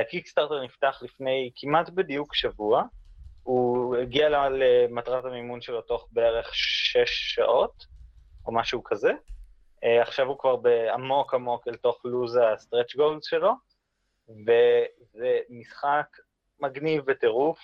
ה 0.00 0.05
Kickstarter 0.05 0.64
נפתח 0.64 0.98
לפני 1.02 1.50
כמעט 1.56 1.90
בדיוק 1.90 2.34
שבוע, 2.34 2.82
הוא 3.46 3.96
הגיע 3.96 4.28
למטרת 4.28 5.24
המימון 5.24 5.60
שלו 5.60 5.80
תוך 5.82 6.08
בערך 6.10 6.54
שש 6.54 7.34
שעות, 7.34 7.86
או 8.46 8.52
משהו 8.52 8.84
כזה. 8.84 9.12
עכשיו 9.82 10.26
הוא 10.26 10.38
כבר 10.38 10.56
בעמוק 10.56 11.34
עמוק 11.34 11.68
אל 11.68 11.76
תוך 11.76 12.00
לוז 12.04 12.38
ה 12.42 12.49
stretch 12.49 12.96
goals 12.96 13.22
שלו, 13.22 13.52
וזה 14.28 15.38
משחק 15.50 16.06
מגניב 16.60 17.04
בטירוף, 17.04 17.58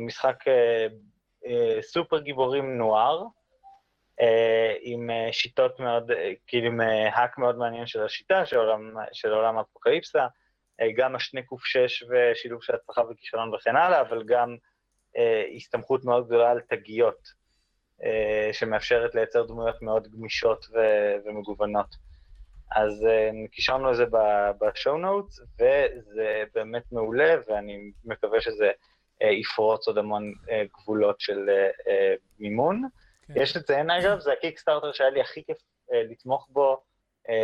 משחק 0.00 0.44
אה, 1.46 1.82
סופר 1.82 2.18
גיבורים 2.18 2.78
נוער, 2.78 3.24
אה, 4.20 4.74
עם 4.80 5.10
אה, 5.10 5.28
שיטות 5.32 5.80
מאוד, 5.80 6.10
כאילו 6.46 6.66
עם 6.66 6.80
hack 6.80 7.38
מאוד 7.38 7.58
מעניין 7.58 7.86
של 7.86 8.02
השיטה, 8.02 8.46
של 8.46 8.56
עולם, 8.56 8.94
של 9.12 9.32
עולם 9.32 9.58
האפוקליפסה, 9.58 10.26
גם 10.96 11.16
השני 11.16 11.42
ק"ש 11.42 12.02
ושילוב 12.02 12.62
של 12.62 12.74
הצלחה 12.74 13.02
וכישלון 13.10 13.54
וכן 13.54 13.76
הלאה, 13.76 14.00
אבל 14.00 14.22
גם 14.26 14.56
הסתמכות 15.56 16.04
מאוד 16.04 16.26
גדולה 16.26 16.50
על 16.50 16.60
תגיות, 16.60 17.28
שמאפשרת 18.52 19.14
לייצר 19.14 19.46
דמויות 19.46 19.82
מאוד 19.82 20.08
גמישות 20.08 20.66
ו- 20.72 21.16
ומגוונות. 21.24 21.96
אז 22.76 23.06
קישרנו 23.50 23.90
לזה 23.90 24.04
בשואו 24.60 24.98
נוטס, 24.98 25.40
וזה 25.40 26.44
באמת 26.54 26.92
מעולה, 26.92 27.34
ואני 27.48 27.90
מקווה 28.04 28.40
שזה 28.40 28.70
אה, 29.22 29.30
יפרוץ 29.30 29.86
עוד 29.86 29.98
המון 29.98 30.32
אה, 30.50 30.62
גבולות 30.74 31.20
של 31.20 31.50
אה, 31.88 32.14
מימון. 32.38 32.82
כן. 33.26 33.34
יש 33.36 33.56
לציין 33.56 33.90
אגב, 33.90 34.18
זה 34.18 34.32
הקיקסטארטר 34.32 34.92
שהיה 34.92 35.10
לי 35.10 35.20
הכי 35.20 35.44
כיף 35.44 35.58
לתמוך 36.10 36.48
בו 36.50 36.82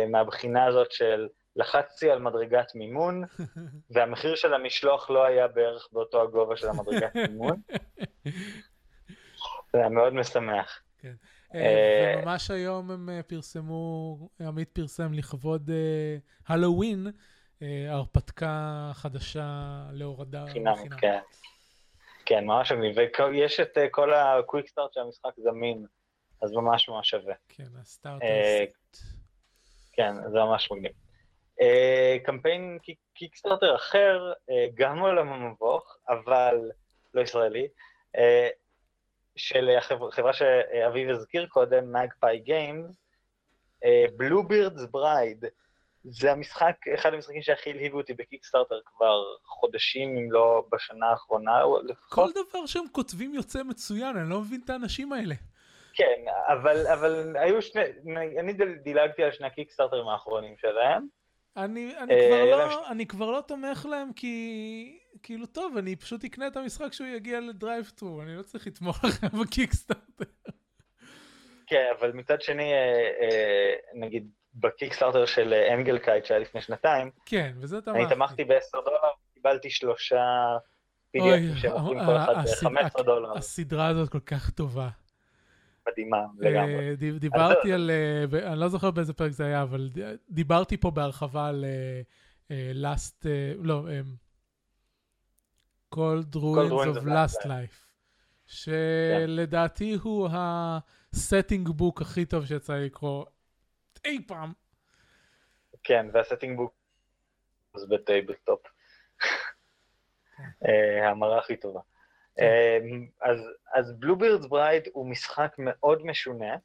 מהבחינה 0.09 0.65
הזאת 0.65 0.91
של 0.91 1.27
לחצתי 1.57 2.11
על 2.11 2.19
מדרגת 2.19 2.75
מימון, 2.75 3.23
והמחיר 3.91 4.35
של 4.35 4.53
המשלוח 4.53 5.09
לא 5.09 5.25
היה 5.25 5.47
בערך 5.47 5.87
באותו 5.91 6.21
הגובה 6.21 6.57
של 6.57 6.69
המדרגת 6.69 7.15
מימון. 7.29 7.61
זה 9.73 9.79
היה 9.79 9.89
מאוד 9.89 10.13
משמח. 10.13 10.81
כן. 10.97 11.13
וממש 11.53 12.51
היום 12.51 12.91
הם 12.91 13.09
פרסמו, 13.27 14.17
עמית 14.39 14.69
פרסם 14.69 15.13
לכבוד 15.13 15.69
הלואוין, 16.47 17.07
הרפתקה 17.61 18.91
חדשה 18.93 19.83
להורדה. 19.91 20.45
חינם, 20.47 20.89
כן. 20.97 21.19
כן, 22.25 22.45
ממש 22.45 22.71
מגניב, 22.71 22.95
ויש 23.31 23.59
את 23.59 23.77
כל 23.91 24.13
הקוויק 24.13 24.67
סטארט 24.67 24.93
של 24.93 24.99
המשחק 24.99 25.31
זמין, 25.37 25.85
אז 26.41 26.51
ממש 26.51 26.89
ממש 26.89 27.09
שווה. 27.09 27.33
כן, 27.49 27.67
הסטארט 27.81 28.21
אה, 28.21 28.65
כן, 29.93 30.13
זה 30.31 30.37
ממש 30.37 30.71
מגניב. 30.71 30.91
אה, 31.61 32.25
קמפיין 32.25 32.77
Kickstarter 33.13 33.75
אחר, 33.75 34.33
אה, 34.33 34.53
גם 34.73 34.99
עולם 34.99 35.27
המבוך, 35.33 35.97
אבל 36.09 36.71
לא 37.13 37.21
ישראלי, 37.21 37.67
אה, 38.15 38.19
של 39.35 39.69
החברה 39.77 40.33
שאביב 40.33 41.09
הזכיר 41.09 41.47
קודם, 41.47 41.93
Magpie 41.93 42.39
Games, 42.39 42.95
Bluebeard's 44.17 44.85
Bride, 44.91 45.45
זה 46.03 46.31
המשחק, 46.31 46.75
אחד 46.95 47.13
המשחקים 47.13 47.41
שהכי 47.41 47.69
הלהיבו 47.69 47.97
אותי 47.97 48.13
ב 48.13 48.18
Kickstarter 48.18 48.79
כבר 48.85 49.23
חודשים, 49.45 50.17
אם 50.17 50.31
לא 50.31 50.65
בשנה 50.71 51.05
האחרונה 51.05 51.61
כל 52.09 52.27
דבר 52.31 52.65
שהם 52.65 52.83
כותבים 52.91 53.33
יוצא 53.33 53.63
מצוין, 53.63 54.17
אני 54.17 54.29
לא 54.29 54.39
מבין 54.39 54.61
את 54.65 54.69
האנשים 54.69 55.13
האלה. 55.13 55.35
כן, 55.93 56.21
אבל, 56.47 56.87
אבל 56.87 57.37
היו 57.37 57.61
שני, 57.61 57.81
אני 58.39 58.53
דילגתי 58.83 59.23
על 59.23 59.31
שני 59.31 59.47
ה 59.47 59.51
Kickstarterים 59.51 60.07
האחרונים 60.07 60.55
שלהם. 60.57 61.07
אני, 61.57 61.97
אני, 61.97 62.13
אה, 62.13 62.27
כבר 62.27 62.67
לא, 62.67 62.91
אני 62.91 63.05
כבר 63.05 63.31
לא 63.31 63.41
תומך 63.41 63.85
להם 63.89 64.13
כי, 64.13 64.99
כאילו 65.23 65.45
טוב, 65.45 65.77
אני 65.77 65.95
פשוט 65.95 66.23
אקנה 66.23 66.47
את 66.47 66.57
המשחק 66.57 66.93
שהוא 66.93 67.07
יגיע 67.07 67.39
ל 67.39 67.91
DriveThru, 67.95 68.21
אני 68.21 68.35
לא 68.35 68.43
צריך 68.43 68.67
לתמוך 68.67 69.03
לכם 69.03 69.27
ב 69.41 69.47
Kickstarter. 69.47 70.25
כן, 71.67 71.85
אבל 71.99 72.11
מצד 72.11 72.41
שני, 72.41 72.73
אה, 72.73 73.11
אה, 73.21 73.73
נגיד 73.93 74.29
ב 74.53 74.59
Kickstarter 74.59 75.25
של 75.25 75.53
אנגל 75.73 75.97
קייט 75.97 76.25
שהיה 76.25 76.39
לפני 76.39 76.61
שנתיים, 76.61 77.11
כן, 77.25 77.53
וזה 77.59 77.81
תמכתי. 77.81 77.99
אני 78.03 78.09
תמכתי 78.15 78.43
ב-10 78.43 78.85
דולר, 78.85 78.99
קיבלתי 79.33 79.69
שלושה 79.69 80.23
PDFים 81.17 81.57
שמוכרים 81.57 81.99
כל 82.05 82.17
אחד 82.17 82.33
ב-15 82.35 83.03
דולר. 83.03 83.37
הסדרה 83.37 83.87
הזאת 83.87 84.09
כל 84.09 84.19
כך 84.19 84.49
טובה. 84.49 84.89
מדהימה 85.87 86.25
לגמרי. 86.37 86.95
דיברתי 87.19 87.73
על, 87.73 87.91
אני 88.43 88.59
לא 88.59 88.67
זוכר 88.67 88.91
באיזה 88.91 89.13
פרק 89.13 89.31
זה 89.31 89.45
היה, 89.45 89.61
אבל 89.61 89.89
דיברתי 90.29 90.77
פה 90.77 90.91
בהרחבה 90.91 91.47
על 91.47 91.65
last, 92.73 93.25
לא, 93.57 93.87
Cold 95.95 96.35
Ruins 96.35 96.97
of 96.97 97.05
Last 97.05 97.45
Life, 97.45 97.87
שלדעתי 98.45 99.97
הוא 100.03 100.29
הסטינג 100.31 101.69
בוק 101.69 102.01
הכי 102.01 102.25
טוב 102.25 102.45
שיצא 102.45 102.73
לי 102.73 102.85
לקרוא 102.85 103.25
אי 104.05 104.27
פעם. 104.27 104.53
כן, 105.83 106.05
וה 106.13 106.23
setting 106.23 106.57
book 106.57 106.73
זה 107.75 107.85
ב 107.89 107.96
tabletop. 107.96 108.61
ההמרה 111.05 111.39
הכי 111.39 111.57
טובה. 111.57 111.79
כן. 112.37 112.83
אז, 113.21 113.39
אז 113.73 113.93
Bluebeard's 113.99 114.45
Bride 114.45 114.83
הוא 114.93 115.09
משחק 115.09 115.55
מאוד 115.57 116.05
משונה. 116.05 116.55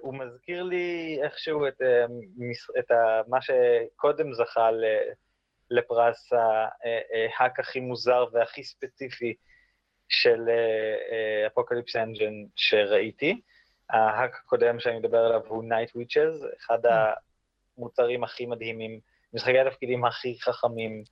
הוא 0.00 0.14
מזכיר 0.14 0.62
לי 0.62 1.18
איכשהו 1.22 1.68
את, 1.68 1.82
את 2.78 2.90
מה 3.28 3.38
שקודם 3.42 4.32
זכה 4.34 4.70
לפרס 5.70 6.32
ה 6.32 6.58
hack 6.58 7.60
הכי 7.60 7.80
מוזר 7.80 8.24
והכי 8.32 8.64
ספציפי 8.64 9.34
של 10.08 10.48
Apocalypse 11.46 11.96
Engine 11.96 12.34
שראיתי. 12.56 13.40
ה 13.90 13.99
hack 13.99 14.36
הקודם 14.44 14.80
שאני 14.80 14.98
מדבר 14.98 15.18
עליו 15.18 15.40
הוא 15.46 15.64
Night 15.64 15.96
Witches, 15.96 16.46
אחד 16.58 16.86
מממ. 16.86 16.88
המוצרים 17.78 18.24
הכי 18.24 18.46
מדהימים, 18.46 19.00
משחקי 19.34 19.58
התפקידים 19.58 20.04
הכי 20.04 20.38
חכמים 20.40 21.04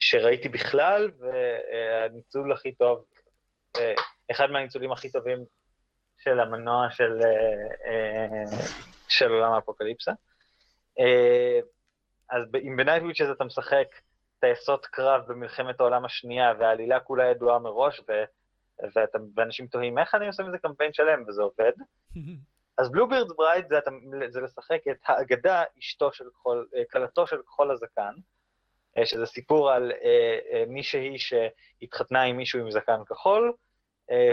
שראיתי 0.00 0.48
בכלל, 0.48 1.10
והניצול 1.18 2.52
הכי 2.52 2.72
טוב, 2.72 3.04
אחד 4.30 4.50
מהניצולים 4.50 4.92
הכי 4.92 5.10
טובים 5.10 5.38
של 6.18 6.40
המנוע 6.40 6.90
של, 6.90 7.20
של 9.08 9.32
עולם 9.32 9.52
האפוקליפסה. 9.52 10.12
אז 12.30 12.42
אם 12.62 12.76
ב 12.76 12.80
Night 12.80 13.02
Witches 13.02 13.30
אתה 13.30 13.44
משחק 13.44 13.86
טייסות 14.40 14.86
קרב 14.86 15.22
במלחמת 15.28 15.80
העולם 15.80 16.04
השנייה, 16.04 16.52
והעלילה 16.58 17.00
כולה 17.00 17.24
ידועה 17.24 17.58
מראש, 17.58 18.00
ו... 18.00 18.12
ואתה, 18.94 19.18
ואנשים 19.36 19.66
תוהים 19.66 19.98
איך 19.98 20.14
אני 20.14 20.26
עושה 20.26 20.42
מזה 20.42 20.58
קמפיין 20.58 20.92
שלם, 20.92 21.24
וזה 21.28 21.42
עובד. 21.42 21.72
אז 22.78 22.90
Bluebeard's 22.90 23.32
Bride 23.36 23.68
זה, 23.68 23.78
זה 24.28 24.40
לשחק 24.40 24.80
את 24.90 24.96
האגדה, 25.04 25.62
אשתו 25.78 26.12
של 26.12 26.24
כחול, 26.34 26.68
אה, 26.76 26.82
כלתו 26.92 27.26
של 27.26 27.42
כחול 27.42 27.70
הזקן, 27.70 28.02
אה, 28.02 28.37
שזה 29.06 29.26
סיפור 29.26 29.70
על 29.70 29.92
אה, 30.04 30.64
מישהי 30.66 31.16
שהתחתנה 31.18 32.22
עם 32.22 32.36
מישהו 32.36 32.60
עם 32.60 32.70
זקן 32.70 33.00
כחול, 33.06 33.52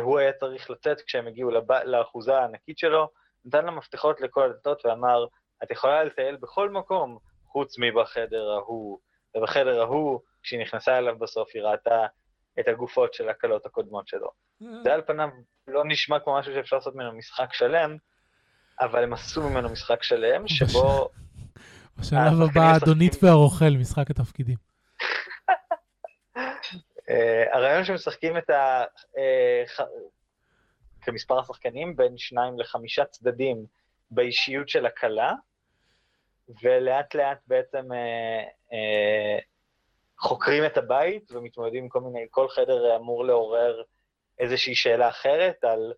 הוא 0.01 0.19
היה 0.19 0.33
צריך 0.33 0.69
לצאת 0.69 1.01
כשהם 1.01 1.27
הגיעו 1.27 1.51
לב... 1.51 1.71
לאחוזה 1.71 2.37
הענקית 2.37 2.77
שלו, 2.77 3.09
נתן 3.45 3.65
לה 3.65 3.71
מפתחות 3.71 4.21
לכל 4.21 4.43
הדלתות 4.43 4.85
ואמר, 4.85 5.25
את 5.63 5.71
יכולה 5.71 6.03
לטייל 6.03 6.35
בכל 6.35 6.69
מקום, 6.69 7.17
חוץ 7.47 7.75
מבחדר 7.79 8.51
ההוא. 8.51 8.99
ובחדר 9.35 9.81
ההוא, 9.81 10.19
כשהיא 10.43 10.61
נכנסה 10.61 10.97
אליו 10.97 11.19
בסוף, 11.19 11.49
היא 11.53 11.63
ראתה 11.63 12.05
את 12.59 12.67
הגופות 12.67 13.13
של 13.13 13.29
הקלות 13.29 13.65
הקודמות 13.65 14.07
שלו. 14.07 14.29
זה 14.83 14.93
על 14.93 15.01
פניו 15.01 15.29
לא 15.67 15.83
נשמע 15.85 16.19
כמו 16.19 16.39
משהו 16.39 16.53
שאפשר 16.53 16.75
לעשות 16.75 16.95
ממנו 16.95 17.13
משחק 17.13 17.53
שלם, 17.53 17.97
אבל 18.79 19.03
הם 19.03 19.13
עשו 19.13 19.49
ממנו 19.49 19.69
משחק 19.69 20.03
שלם, 20.03 20.47
שבו... 20.47 21.09
בשלב 21.99 22.41
הבא, 22.41 22.61
האדונית 22.61 23.23
והרוכל, 23.23 23.69
משחק 23.79 24.11
התפקידים. 24.11 24.55
אה, 27.09 27.43
הרעיון 27.53 27.83
שמשחקים 27.83 28.37
את 28.37 28.49
ה... 28.49 28.83
אה, 29.17 29.63
כמספר 31.01 31.39
השחקנים, 31.39 31.95
בין 31.95 32.17
שניים 32.17 32.59
לחמישה 32.59 33.05
צדדים 33.05 33.65
באישיות 34.11 34.69
של 34.69 34.85
הכלה, 34.85 35.33
ולאט 36.63 37.15
לאט 37.15 37.39
בעצם 37.47 37.91
אה, 38.73 39.39
חוקרים 40.17 40.65
את 40.65 40.77
הבית 40.77 41.31
ומתמודדים 41.31 41.83
עם 41.83 41.89
כל 41.89 42.01
מיני, 42.01 42.25
כל 42.31 42.49
חדר 42.49 42.95
אמור 42.95 43.25
לעורר 43.25 43.81
איזושהי 44.39 44.75
שאלה 44.75 45.09
אחרת 45.09 45.63
על 45.63 45.93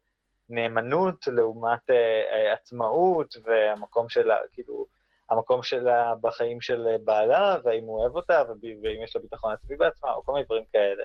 נאמנות 0.50 1.28
לעומת 1.28 1.90
אה, 1.90 2.54
עצמאות 2.54 3.36
והמקום 3.44 4.10
שלה, 4.10 4.38
כאילו, 4.54 4.86
המקום 5.30 5.64
שלה 5.64 6.14
בחיים 6.22 6.62
של 6.62 6.88
בעלה, 7.04 7.58
והאם 7.64 7.84
הוא 7.84 8.00
אוהב 8.00 8.16
אותה, 8.16 8.44
ואם 8.62 9.04
יש 9.04 9.16
לה 9.16 9.22
ביטחון 9.22 9.54
עצמי 9.54 9.76
בעצמה, 9.76 10.14
או 10.14 10.24
כל 10.24 10.34
מיני 10.34 10.46
דברים 10.46 10.64
כאלה. 10.74 11.04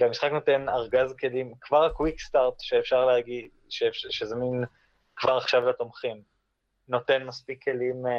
והמשחק 0.00 0.30
נותן 0.32 0.68
ארגז 0.68 1.14
כלים, 1.20 1.54
כבר 1.60 1.84
הקוויק 1.84 2.20
סטארט 2.20 2.54
שאפשר 2.60 3.04
להגיד, 3.04 3.48
שזה 3.68 4.36
מין 4.36 4.64
כבר 5.16 5.36
עכשיו 5.36 5.68
לתומכים. 5.68 6.22
נותן 6.88 7.22
מספיק 7.22 7.64
כלים 7.64 8.06
אה, 8.06 8.12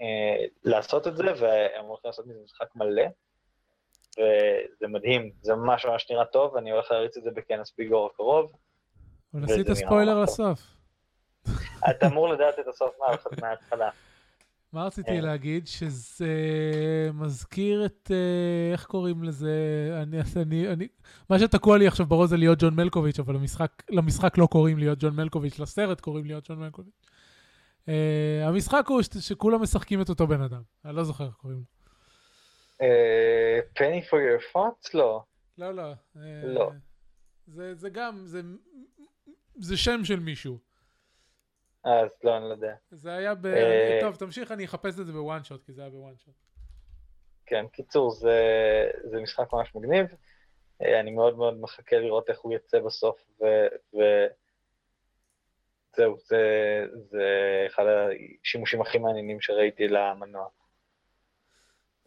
אה, 0.00 0.44
לעשות 0.64 1.06
את 1.06 1.16
זה, 1.16 1.24
והם 1.40 1.84
הולכים 1.84 2.08
לעשות 2.08 2.26
מזה 2.26 2.38
משחק 2.44 2.76
מלא, 2.76 3.04
וזה 4.18 4.88
מדהים, 4.88 5.32
זה 5.42 5.54
ממש 5.54 5.86
ממש 5.86 6.10
נראה 6.10 6.24
טוב, 6.24 6.54
ואני 6.54 6.70
הולך 6.70 6.90
להריץ 6.90 7.16
את 7.16 7.22
זה 7.22 7.30
בכנס 7.30 7.72
ביגור 7.78 8.06
הקרוב. 8.06 8.52
אבל 9.34 9.44
עשית 9.44 9.72
ספוילר 9.72 10.22
לסוף. 10.22 10.60
אתה 11.90 12.06
אמור 12.06 12.28
לדעת 12.28 12.58
את 12.58 12.68
הסוף 12.68 12.94
מההתחלה. 13.40 13.90
מה 14.74 14.84
רציתי 14.84 15.10
אה. 15.10 15.20
להגיד? 15.20 15.66
שזה 15.66 16.30
מזכיר 17.14 17.86
את, 17.86 18.10
אה, 18.10 18.72
איך 18.72 18.84
קוראים 18.84 19.22
לזה? 19.22 19.50
אני, 20.02 20.18
אני, 20.36 20.68
אני, 20.68 20.88
מה 21.30 21.38
שתקוע 21.38 21.78
לי 21.78 21.86
עכשיו 21.86 22.06
בראש 22.06 22.30
זה 22.30 22.36
להיות 22.36 22.58
ג'ון 22.62 22.74
מלקוביץ', 22.74 23.18
אבל 23.18 23.34
למשחק, 23.34 23.82
למשחק 23.90 24.38
לא 24.38 24.46
קוראים 24.46 24.78
להיות 24.78 24.98
ג'ון 25.00 25.16
מלקוביץ', 25.16 25.58
לסרט 25.58 26.00
קוראים 26.00 26.24
להיות 26.24 26.48
ג'ון 26.48 26.58
מלקוביץ'. 26.58 26.94
Uh, 27.86 27.88
המשחק 28.42 28.84
הוא 28.88 29.02
שכולם 29.20 29.62
משחקים 29.62 30.02
את 30.02 30.08
אותו 30.08 30.26
בן 30.26 30.40
אדם, 30.40 30.62
אני 30.84 30.96
לא 30.96 31.04
זוכר 31.04 31.26
איך 31.26 31.34
קוראים 31.34 31.58
לו. 31.58 31.64
פני 33.74 34.02
פור 34.02 34.18
יור 34.18 34.40
פאנס? 34.52 34.94
לא. 34.94 35.22
לא, 35.58 35.74
לא. 35.74 35.92
Uh, 35.92 36.18
לא. 36.44 36.70
זה, 37.46 37.74
זה 37.74 37.88
גם, 37.90 38.26
זה, 38.26 38.40
זה 39.56 39.76
שם 39.76 40.04
של 40.04 40.20
מישהו. 40.20 40.58
אז 41.84 42.08
לא, 42.24 42.36
אני 42.36 42.44
לא 42.44 42.50
יודע. 42.50 42.74
זה 42.90 43.12
היה 43.12 43.34
ב... 43.34 43.46
Uh, 43.46 44.00
טוב, 44.00 44.16
תמשיך, 44.16 44.52
אני 44.52 44.64
אחפש 44.64 45.00
את 45.00 45.06
זה 45.06 45.12
בוואן 45.12 45.44
שוט, 45.44 45.64
כי 45.64 45.72
זה 45.72 45.80
היה 45.82 45.90
בוואן 45.90 46.16
שוט. 46.16 46.34
כן, 47.46 47.68
קיצור, 47.72 48.10
זה, 48.10 48.40
זה 49.04 49.20
משחק 49.20 49.52
ממש 49.52 49.74
מגניב. 49.74 50.06
אני 50.80 51.10
מאוד 51.10 51.36
מאוד 51.36 51.60
מחכה 51.60 51.98
לראות 51.98 52.30
איך 52.30 52.40
הוא 52.40 52.54
יצא 52.54 52.80
בסוף, 52.80 53.24
ו... 53.40 53.44
ו... 53.94 53.98
זהו, 55.96 56.16
זה, 56.18 56.40
זה 56.94 57.28
אחד 57.66 57.84
השימושים 58.42 58.80
הכי 58.80 58.98
מעניינים 58.98 59.40
שראיתי 59.40 59.88
למנוע. 59.88 60.48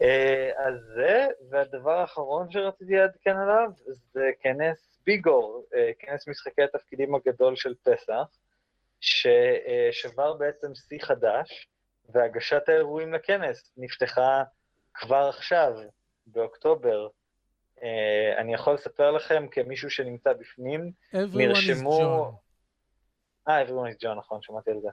אה, 0.01 0.51
אז 0.57 0.73
זה, 0.95 1.27
והדבר 1.49 1.91
האחרון 1.91 2.51
שרציתי 2.51 2.93
לעדכן 2.95 3.37
עליו, 3.37 3.69
זה 4.11 4.29
כנס 4.39 4.99
ביגור, 5.05 5.65
אה, 5.75 5.91
כנס 5.99 6.27
משחקי 6.27 6.61
התפקידים 6.63 7.15
הגדול 7.15 7.55
של 7.55 7.73
פסח, 7.83 8.27
ששבר 9.02 10.34
בעצם 10.34 10.76
שיא 10.76 10.99
חדש, 11.02 11.68
והגשת 12.10 12.69
האירועים 12.69 13.14
לכנס 13.14 13.72
נפתחה 13.78 14.44
כבר 14.94 15.30
עכשיו, 15.30 15.74
באוקטובר. 16.26 17.07
אה, 17.84 18.38
אני 18.38 18.53
יכול 18.53 18.74
לספר 18.74 19.11
לכם, 19.11 19.48
כמישהו 19.52 19.90
שנמצא 19.90 20.34
בפנים, 20.34 20.91
נרשמו... 21.14 22.32
אה, 23.48 23.64
everyone 23.64 23.91
is 23.95 24.03
John, 24.03 24.15
נכון, 24.18 24.41
שמעתי 24.41 24.72
על 24.72 24.80
זה. 24.82 24.90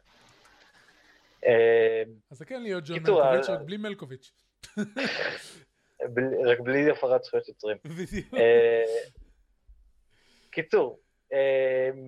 אז 2.31 2.39
זה 2.39 2.45
כן 2.45 2.63
להיות 2.63 2.85
ג'ון 2.87 2.99
מלקוביץ', 2.99 3.49
רק 3.49 3.61
בלי 3.61 3.77
מלקוביץ'. 3.77 4.33
רק 6.51 6.61
בלי 6.61 6.91
הפרת 6.91 7.25
זכויות 7.25 7.49
יוצרים. 7.49 7.77
בדיוק. 7.85 8.35
קיצור, 10.51 10.99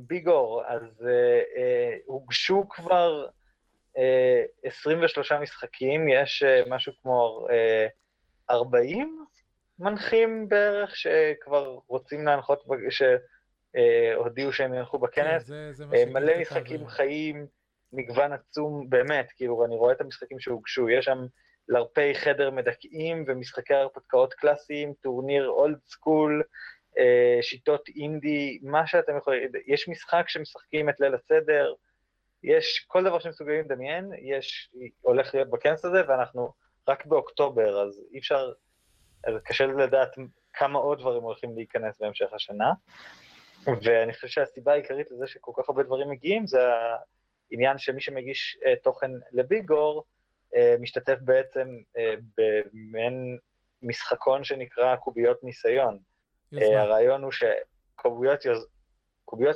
ביגור, 0.06 0.62
אז 0.66 1.08
הוגשו 2.06 2.64
כבר 2.68 3.26
23 4.62 5.32
משחקים, 5.32 6.08
יש 6.08 6.42
משהו 6.68 6.92
כמו 7.02 7.46
40 8.50 9.24
מנחים 9.78 10.48
בערך 10.48 10.96
שכבר 10.96 11.78
רוצים 11.88 12.26
להנחות, 12.26 12.64
שהודיעו 12.90 14.52
שהם 14.52 14.74
ילכו 14.74 14.98
בכנס. 14.98 15.42
כן, 15.42 15.72
זה, 15.72 15.72
זה 15.72 16.06
מלא 16.06 16.40
משחקים 16.40 16.86
חיים, 16.86 17.46
מגוון 17.92 18.32
עצום, 18.32 18.90
באמת, 18.90 19.32
כאילו, 19.36 19.64
אני 19.64 19.76
רואה 19.76 19.92
את 19.92 20.00
המשחקים 20.00 20.40
שהוגשו, 20.40 20.88
יש 20.90 21.04
שם 21.04 21.26
לארפי 21.68 22.14
חדר 22.14 22.50
מדכאים 22.50 23.24
ומשחקי 23.26 23.74
הרפתקאות 23.74 24.34
קלאסיים, 24.34 24.92
טורניר 25.02 25.48
old 25.48 25.78
school, 25.84 26.42
שיטות 27.42 27.88
אינדי, 27.96 28.58
מה 28.62 28.86
שאתם 28.86 29.16
יכולים, 29.16 29.48
יש 29.66 29.88
משחק 29.88 30.24
שמשחקים 30.28 30.88
את 30.88 31.00
ליל 31.00 31.14
הסדר, 31.14 31.72
יש 32.42 32.84
כל 32.86 33.04
דבר 33.04 33.18
שמסוגלים 33.18 33.60
לדמיין, 33.60 34.10
יש, 34.22 34.70
הולך 35.02 35.34
להיות 35.34 35.50
בכנס 35.50 35.84
הזה, 35.84 36.02
ואנחנו 36.08 36.52
רק 36.88 37.06
באוקטובר, 37.06 37.82
אז 37.82 38.02
אי 38.12 38.18
אפשר, 38.18 38.52
אז 39.24 39.34
קשה 39.44 39.66
לדעת 39.66 40.10
כמה 40.52 40.78
עוד 40.78 40.98
דברים 40.98 41.22
הולכים 41.22 41.56
להיכנס 41.56 42.00
בהמשך 42.00 42.32
השנה. 42.32 42.72
ואני 43.82 44.12
חושב 44.12 44.28
שהסיבה 44.28 44.72
העיקרית 44.72 45.10
לזה 45.10 45.26
שכל 45.26 45.52
כך 45.56 45.68
הרבה 45.68 45.82
דברים 45.82 46.10
מגיעים, 46.10 46.46
זה 46.46 46.58
העניין 47.50 47.78
שמי 47.78 48.00
שמגיש 48.00 48.58
uh, 48.62 48.82
תוכן 48.82 49.10
לביגור, 49.32 50.04
uh, 50.54 50.58
משתתף 50.80 51.16
בעצם 51.20 51.68
uh, 51.96 52.00
במעין 52.38 53.38
משחקון 53.82 54.44
שנקרא 54.44 54.96
קוביות 54.96 55.44
ניסיון. 55.44 55.98
Uh, 56.54 56.64
הרעיון 56.76 57.22
הוא 57.22 57.32
שקוביות 57.32 58.44
יוז... 58.44 58.66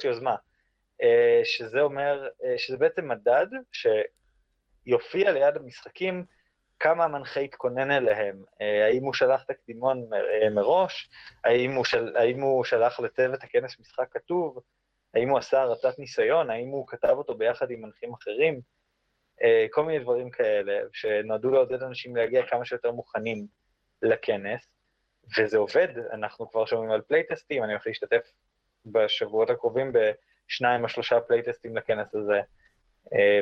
יוזמה, 0.05 0.37
uh, 1.03 1.05
שזה 1.45 1.81
אומר, 1.81 2.29
uh, 2.29 2.45
שזה 2.59 2.77
בעצם 2.77 3.09
מדד 3.09 3.47
שיופיע 4.87 5.33
ליד 5.33 5.57
המשחקים 5.57 6.25
כמה 6.81 7.05
המנחה 7.05 7.41
התכונן 7.41 7.91
אליהם, 7.91 8.43
אה, 8.61 8.87
האם 8.87 9.05
הוא 9.05 9.15
שלח 9.15 9.43
את 9.45 9.51
הקדימון 9.51 10.09
אה, 10.15 10.51
מראש, 10.51 11.11
האם 11.45 11.73
הוא, 11.73 11.85
של, 11.85 12.17
האם 12.17 12.41
הוא 12.41 12.65
שלח 12.65 13.01
לצוות 13.01 13.45
הכנס 13.45 13.81
משחק 13.81 14.07
כתוב, 14.11 14.59
האם 15.15 15.29
הוא 15.29 15.39
עשה 15.39 15.61
הרצת 15.61 15.99
ניסיון, 15.99 16.51
האם 16.51 16.69
הוא 16.69 16.87
כתב 16.87 17.15
אותו 17.19 17.35
ביחד 17.35 17.71
עם 17.71 17.83
מנחים 17.83 18.15
אחרים, 18.15 18.61
אה, 19.43 19.67
כל 19.71 19.85
מיני 19.85 19.99
דברים 19.99 20.31
כאלה, 20.31 20.81
שנועדו 20.93 21.51
לעודד 21.51 21.83
אנשים 21.83 22.17
להגיע 22.17 22.47
כמה 22.47 22.65
שיותר 22.65 22.93
מוכנים 22.93 23.47
לכנס, 24.03 24.69
וזה 25.39 25.59
עובד, 25.59 25.89
אנחנו 26.13 26.51
כבר 26.51 26.67
שומעים 26.67 26.91
על 26.91 27.01
playtestים, 27.01 27.65
אני 27.65 27.73
הולך 27.73 27.87
להשתתף 27.87 28.33
בשבועות 28.87 29.51
הקרובים 29.51 29.93
בשניים 29.93 30.85
או 30.85 30.89
שלושה 30.89 31.21
playtestים 31.21 31.77
לכנס 31.77 32.15
הזה, 32.15 32.41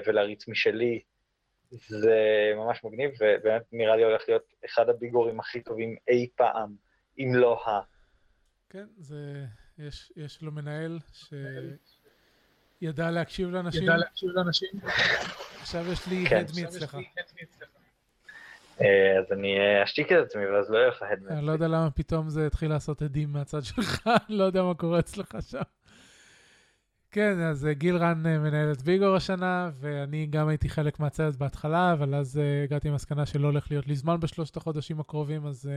ולהריץ 0.06 0.48
משלי 0.48 1.00
זה 1.70 2.16
ממש 2.56 2.84
מגניב, 2.84 3.10
ובאמת 3.20 3.62
נראה 3.72 3.96
לי 3.96 4.05
הולך 4.05 4.22
להיות 4.28 4.55
אחד 4.64 4.88
הביגורים 4.88 5.40
הכי 5.40 5.60
טובים 5.60 5.96
אי 6.09 6.28
פעם, 6.36 6.74
אם 7.18 7.32
לא 7.34 7.62
ה... 7.66 7.80
כן, 8.70 8.86
זה... 8.98 9.44
יש, 9.78 10.12
יש 10.16 10.42
לו 10.42 10.52
מנהל 10.52 10.98
שידע 12.80 13.10
להקשיב 13.10 13.50
לאנשים. 13.50 13.82
ידע 13.82 13.96
להקשיב 13.96 14.28
לאנשים. 14.34 14.68
עכשיו 15.60 15.92
יש 15.92 16.06
לי 16.06 16.26
כן. 16.28 16.36
הדמי 16.36 16.64
אצלך. 16.64 16.96
אה, 18.80 19.18
אז 19.18 19.32
אני 19.32 19.59
אה, 19.59 19.84
אשתיק 19.84 20.12
את 20.12 20.16
עצמי, 20.26 20.46
ואז 20.46 20.70
לא 20.70 20.88
לך 20.88 21.02
הדמי. 21.12 21.30
אני 21.30 21.46
לא 21.46 21.52
יודע 21.52 21.68
למה 21.68 21.90
פתאום 21.90 22.28
זה 22.28 22.46
התחיל 22.46 22.70
לעשות 22.70 23.02
עדים 23.02 23.32
מהצד 23.32 23.64
שלך, 23.64 24.10
לא 24.28 24.44
יודע 24.44 24.62
מה 24.62 24.74
קורה 24.74 24.98
אצלך 24.98 25.36
שם. 25.40 25.60
כן, 27.10 27.40
אז 27.40 27.66
אה, 27.66 27.72
גיל 27.72 27.96
רן 27.96 28.22
מנהל 28.22 28.72
את 28.72 28.82
ביגור 28.82 29.16
השנה, 29.16 29.70
ואני 29.80 30.26
גם 30.26 30.48
הייתי 30.48 30.68
חלק 30.68 31.00
מהצוות 31.00 31.36
בהתחלה, 31.36 31.92
אבל 31.92 32.14
אז 32.14 32.40
הגעתי 32.64 32.88
למסקנה 32.88 33.26
שלא 33.26 33.46
הולך 33.46 33.70
להיות 33.70 33.86
לי 33.86 33.94
זמן 33.94 34.20
בשלושת 34.20 34.56
החודשים 34.56 35.00
הקרובים, 35.00 35.46
אז 35.46 35.70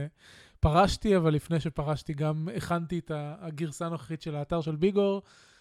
פרשתי, 0.60 1.16
אבל 1.16 1.34
לפני 1.34 1.60
שפרשתי 1.60 2.14
גם 2.14 2.48
הכנתי 2.56 2.98
את 2.98 3.10
הגרסה 3.14 3.86
הנוכחית 3.86 4.22
של 4.22 4.36
האתר 4.36 4.60
של 4.60 4.76
ביגור, 4.76 5.22
uh, 5.24 5.51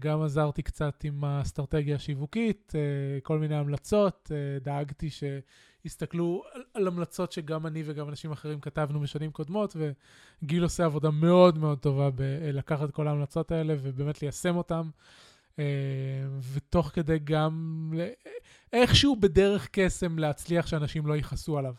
גם 0.00 0.22
עזרתי 0.22 0.62
קצת 0.62 1.04
עם 1.04 1.24
האסטרטגיה 1.24 1.96
השיווקית, 1.96 2.72
uh, 2.72 3.20
כל 3.22 3.38
מיני 3.38 3.56
המלצות, 3.56 4.30
uh, 4.30 4.64
דאגתי 4.64 5.08
שיסתכלו 5.10 6.44
על, 6.74 6.86
המלצות 6.86 7.32
שגם 7.32 7.66
אני 7.66 7.82
וגם 7.86 8.08
אנשים 8.08 8.32
אחרים 8.32 8.60
כתבנו 8.60 9.00
בשנים 9.00 9.30
קודמות, 9.32 9.76
וגיל 10.42 10.62
עושה 10.62 10.84
עבודה 10.84 11.10
מאוד 11.10 11.58
מאוד 11.58 11.78
טובה 11.78 12.10
בלקחת 12.10 12.90
כל 12.90 13.08
ההמלצות 13.08 13.52
האלה 13.52 13.74
ובאמת 13.78 14.22
ליישם 14.22 14.56
אותן. 14.56 14.82
אה, 15.58 15.64
ותוך 16.52 16.86
כדי 16.86 17.18
גם 17.18 17.90
איכשהו 18.72 19.16
בדרך 19.16 19.68
קסם 19.72 20.18
להצליח 20.18 20.66
שאנשים 20.66 21.06
לא 21.06 21.16
יכעסו 21.16 21.58
עליו. 21.58 21.74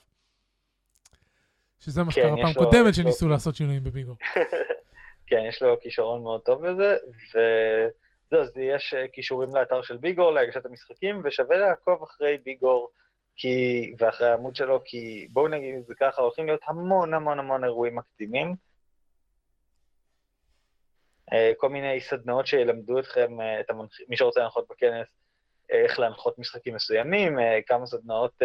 שזה 1.80 2.04
מה 2.04 2.12
שקרה 2.12 2.36
כן, 2.36 2.42
פעם 2.42 2.54
קודמת 2.54 2.96
שניסו 2.96 3.30
לעשות 3.30 3.56
שינויים 3.56 3.84
בביגו. 3.84 4.16
כן, 5.28 5.44
יש 5.50 5.62
לו 5.62 5.80
כישרון 5.80 6.24
מאוד 6.24 6.42
טוב 6.42 6.68
בזה, 6.68 6.98
וזהו, 7.30 8.42
אז 8.42 8.58
יש 8.58 8.94
אה, 8.94 9.08
כישורים 9.08 9.56
לאתר 9.56 9.82
של 9.82 9.98
ביגור, 9.98 10.32
להגשת 10.32 10.66
המשחקים, 10.66 11.22
ושווה 11.24 11.58
לעקוב 11.58 12.04
אחרי 12.04 12.38
ביגור 12.46 12.90
כי, 13.36 13.94
ואחרי 14.00 14.28
העמוד 14.28 14.56
שלו, 14.56 14.82
כי 14.86 15.28
בואו 15.32 15.48
נגיד 15.48 15.76
את 15.76 15.86
זה 15.86 15.94
ככה, 16.00 16.22
הולכים 16.22 16.46
להיות 16.46 16.62
המון 16.68 17.14
המון 17.14 17.40
המון 17.40 17.64
אירועים 17.64 17.96
מקדימים. 17.96 18.56
אה, 21.34 21.52
כל 21.58 21.70
מיני 21.70 22.02
סדנאות 22.02 22.48
שילמדו 22.48 23.00
אתכם, 23.00 23.42
אה, 23.42 23.60
את 23.60 23.70
המנח... 23.70 23.90
מי 24.10 24.18
שרוצה 24.18 24.40
להנחות 24.40 24.68
בכנס, 24.70 25.08
אה, 25.72 25.84
איך 25.84 26.00
להנחות 26.00 26.40
משחקים 26.40 26.76
מסוימים, 26.76 27.38
כמה 27.68 27.86
סדנאות 27.86 28.42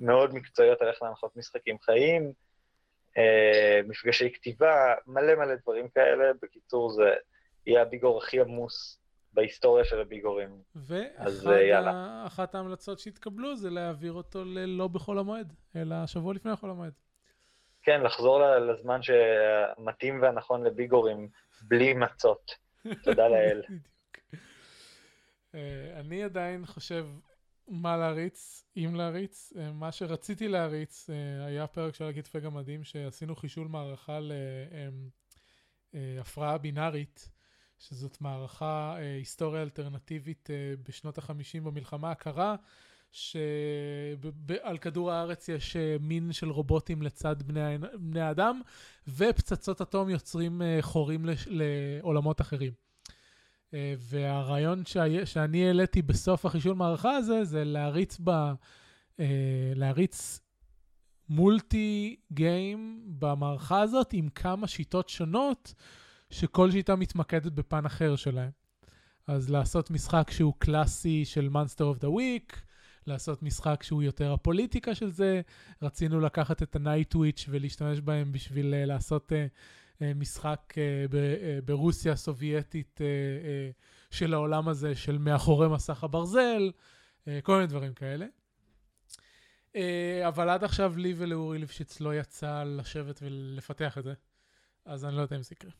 מאוד 0.00 0.34
מקצועיות 0.34 0.82
על 0.82 0.88
איך 0.88 1.02
להנחות 1.02 1.36
משחקים 1.36 1.78
חיים, 1.78 2.32
מפגשי 3.88 4.32
כתיבה, 4.32 4.94
מלא 5.06 5.34
מלא 5.34 5.54
דברים 5.54 5.88
כאלה. 5.88 6.24
בקיצור, 6.42 6.90
זה 6.90 7.14
יהיה 7.66 7.82
הביגור 7.82 8.18
הכי 8.18 8.40
עמוס 8.40 8.98
בהיסטוריה 9.32 9.84
של 9.84 10.00
הביגורים. 10.00 10.62
ואחת 10.76 12.54
ההמלצות 12.54 12.98
שהתקבלו 12.98 13.56
זה 13.56 13.70
להעביר 13.70 14.12
אותו 14.12 14.44
ללא 14.44 14.88
בחול 14.88 15.18
המועד, 15.18 15.52
אלא 15.76 16.06
שבוע 16.06 16.34
לפני 16.34 16.56
חול 16.56 16.70
המועד. 16.70 16.92
כן, 17.82 18.02
לחזור 18.02 18.40
לזמן 18.56 19.00
שמתאים 19.02 20.22
והנכון 20.22 20.64
לביגורים, 20.64 21.28
בלי 21.62 21.94
מצות. 21.94 22.50
תודה 23.04 23.28
לאל. 23.28 23.62
אה, 25.54 26.00
אני 26.00 26.24
עדיין 26.24 26.66
חושב 26.66 27.06
מה 27.68 27.96
להריץ, 27.96 28.64
אם 28.76 28.94
להריץ. 28.94 29.52
אה, 29.56 29.72
מה 29.72 29.92
שרציתי 29.92 30.48
להריץ 30.48 31.10
אה, 31.10 31.46
היה 31.46 31.66
פרק 31.66 31.94
של 31.94 32.04
הכתפי 32.04 32.40
גמדים, 32.40 32.84
שעשינו 32.84 33.36
חישול 33.36 33.68
מערכה 33.68 34.18
להפרעה 35.94 36.58
בינארית, 36.58 37.28
שזאת 37.78 38.20
מערכה 38.20 38.96
היסטוריה 38.96 39.62
אלטרנטיבית 39.62 40.48
בשנות 40.82 41.18
החמישים 41.18 41.64
במלחמה 41.64 42.10
הקרה. 42.10 42.56
שעל 43.16 44.78
כדור 44.80 45.12
הארץ 45.12 45.48
יש 45.48 45.76
אה, 45.76 45.96
מין 46.00 46.32
של 46.32 46.50
רובוטים 46.50 47.02
לצד 47.02 47.42
בני, 47.42 47.78
בני 47.94 48.30
אדם, 48.30 48.60
ופצצות 49.08 49.80
אטום 49.80 50.10
יוצרים 50.10 50.62
אה, 50.62 50.78
חורים 50.80 51.26
לעולמות 51.46 52.40
אחרים. 52.40 52.85
אה, 53.74 53.94
והרעיון 53.98 54.82
שאני, 55.24 55.66
העליתי 55.66 56.02
בסוף 56.02 56.46
החישול 56.46 56.74
מערכה 56.74 57.10
הזה, 57.10 57.44
זה 57.44 57.64
להריץ 57.64 58.20
ב... 58.24 58.30
להריץ 59.74 60.40
מולטי 61.28 62.16
גיים 62.32 63.02
במערכה 63.18 63.80
הזאת 63.80 64.12
עם 64.12 64.28
כמה 64.28 64.66
שיטות 64.66 65.08
שונות, 65.08 65.74
שכל 66.30 66.70
שיטה 66.70 66.96
מתמקדת 66.96 67.52
בפן 67.52 67.86
אחר 67.86 68.16
שלהם. 68.16 68.50
אז 69.26 69.50
לעשות 69.50 69.90
משחק 69.90 70.30
שהוא 70.30 70.54
קלאסי 70.58 71.24
של 71.24 71.48
Monster 71.52 71.96
of 71.96 72.02
the 72.02 72.08
Week, 72.08 72.56
לעשות 73.06 73.42
משחק 73.42 73.82
שהוא 73.82 74.02
יותר 74.02 74.32
הפוליטיקה 74.32 74.94
של 74.94 75.10
זה. 75.10 75.40
רצינו 75.82 76.20
לקחת 76.20 76.62
את 76.62 76.76
ה-Night 76.76 77.16
Witch 77.16 77.44
ולהשתמש 77.48 78.00
בהם 78.00 78.32
בשביל 78.32 78.74
uh, 78.74 78.86
לעשות 78.86 79.32
uh, 79.32 79.34
משחק 80.00 80.60
uh, 80.70 80.76
ב- 81.10 81.14
uh, 81.14 81.64
ברוסיה 81.64 82.12
הסובייטית 82.12 83.00
של 84.10 84.34
העולם 84.34 84.68
הזה, 84.68 84.94
של 84.94 85.18
מאחורי 85.18 85.68
מסך 85.68 86.04
הברזל, 86.04 86.70
כל 87.42 87.54
מיני 87.54 87.66
דברים 87.66 87.94
כאלה. 87.94 88.26
אבל 90.28 90.48
עד 90.48 90.64
עכשיו 90.64 90.92
לי 90.96 91.14
ולאורי 91.16 91.58
ליפשיץ 91.58 92.00
לא 92.00 92.14
יצא 92.14 92.64
לשבת 92.66 93.18
ולפתח 93.22 93.98
את 93.98 94.04
זה, 94.04 94.12
אז 94.84 95.04
אני 95.04 95.16
לא 95.16 95.22
יודע 95.22 95.36
אם 95.36 95.42
זה 95.42 95.52
יקרה. 95.52 95.70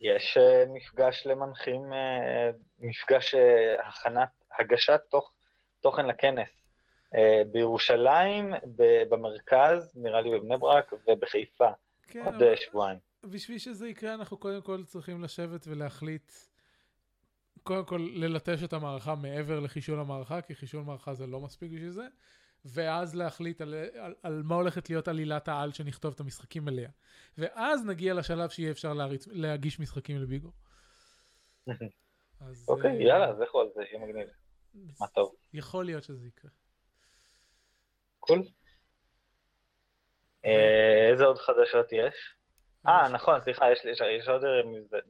יש 0.00 0.38
מפגש 0.68 1.26
למנחים, 1.26 1.92
מפגש 2.78 3.34
הכנת, 3.82 4.28
הגשת 4.58 5.00
תוך 5.10 5.32
תוכן 5.80 6.06
לכנס. 6.06 6.58
אה, 7.14 7.42
בירושלים, 7.52 8.52
במרכז, 9.08 9.92
נראה 9.96 10.20
לי 10.20 10.30
בבני 10.30 10.56
ברק, 10.56 10.92
ובחיפה. 11.08 11.70
כן, 12.08 12.24
עוד 12.24 12.34
אבל... 12.34 12.56
שבועיים. 12.56 12.98
בשביל 13.24 13.58
שזה 13.58 13.88
יקרה, 13.88 14.14
אנחנו 14.14 14.36
קודם 14.36 14.62
כל 14.62 14.84
צריכים 14.84 15.22
לשבת 15.22 15.66
ולהחליט 15.66 16.32
קודם 17.62 17.84
כל 17.84 18.10
ללטש 18.14 18.62
את 18.62 18.72
המערכה 18.72 19.14
מעבר 19.14 19.60
לחישול 19.60 20.00
המערכה, 20.00 20.42
כי 20.42 20.54
חישול 20.54 20.82
מערכה 20.82 21.14
זה 21.14 21.26
לא 21.26 21.40
מספיק 21.40 21.72
בשביל 21.72 21.90
זה, 21.90 22.06
ואז 22.64 23.14
להחליט 23.14 23.60
על, 23.60 23.74
על, 23.94 24.14
על 24.22 24.42
מה 24.44 24.54
הולכת 24.54 24.90
להיות 24.90 25.08
עלילת 25.08 25.48
העל 25.48 25.72
שנכתוב 25.72 26.14
את 26.14 26.20
המשחקים 26.20 26.68
אליה. 26.68 26.90
ואז 27.38 27.84
נגיע 27.86 28.14
לשלב 28.14 28.48
שיהיה 28.48 28.70
אפשר 28.70 28.92
להריץ, 28.92 29.26
להגיש 29.26 29.80
משחקים 29.80 30.18
לביגו. 30.18 30.52
אז, 32.40 32.66
אוקיי, 32.68 32.90
אה, 32.90 33.02
יאללה, 33.02 33.28
אז 33.28 33.40
לכו 33.40 33.60
על 33.60 33.68
זה, 33.74 33.82
יהיה 33.82 34.06
מגניב. 34.06 34.28
מה 35.00 35.06
טוב. 35.06 35.34
יכול 35.52 35.84
להיות 35.84 36.04
שזה 36.04 36.26
יקרה. 36.26 36.50
קול. 38.20 38.38
אה, 38.38 38.44
איזה 41.10 41.24
עוד 41.24 41.38
חדשות 41.38 41.92
יש? 41.92 42.14
אה, 42.86 43.08
נכון, 43.08 43.40
סליחה, 43.40 43.72
יש, 43.72 43.84
יש, 43.84 44.00
יש 44.00 44.28
עוד 44.28 44.42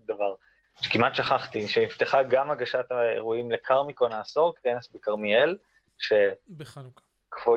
דבר 0.06 0.34
שכמעט 0.80 1.14
שכחתי, 1.14 1.68
שנפתחה 1.68 2.22
גם 2.22 2.50
הגשת 2.50 2.90
האירועים 2.90 3.50
לקרמיקון 3.50 4.12
העשור, 4.12 4.54
כנס 4.62 4.92
בכרמיאל, 4.92 5.56
ש... 5.98 6.12
בחנוכה. 6.56 7.00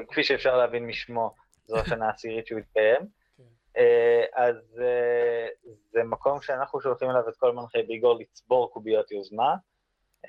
כפי 0.09 0.23
שאפשר 0.23 0.57
להבין 0.57 0.87
משמו, 0.87 1.35
זו 1.67 1.77
השנה 1.77 2.07
העשירית 2.07 2.47
שהוא 2.47 2.59
התקיים. 2.59 2.99
כן. 3.37 3.43
אה, 3.77 4.25
אז 4.33 4.81
אה, 4.81 5.47
זה 5.91 6.03
מקום 6.03 6.41
שאנחנו 6.41 6.81
שולחים 6.81 7.09
אליו 7.09 7.29
את 7.29 7.35
כל 7.37 7.51
מנחי 7.51 7.83
ביגור 7.83 8.19
לצבור 8.19 8.71
קוביות 8.73 9.11
יוזמה. 9.11 9.55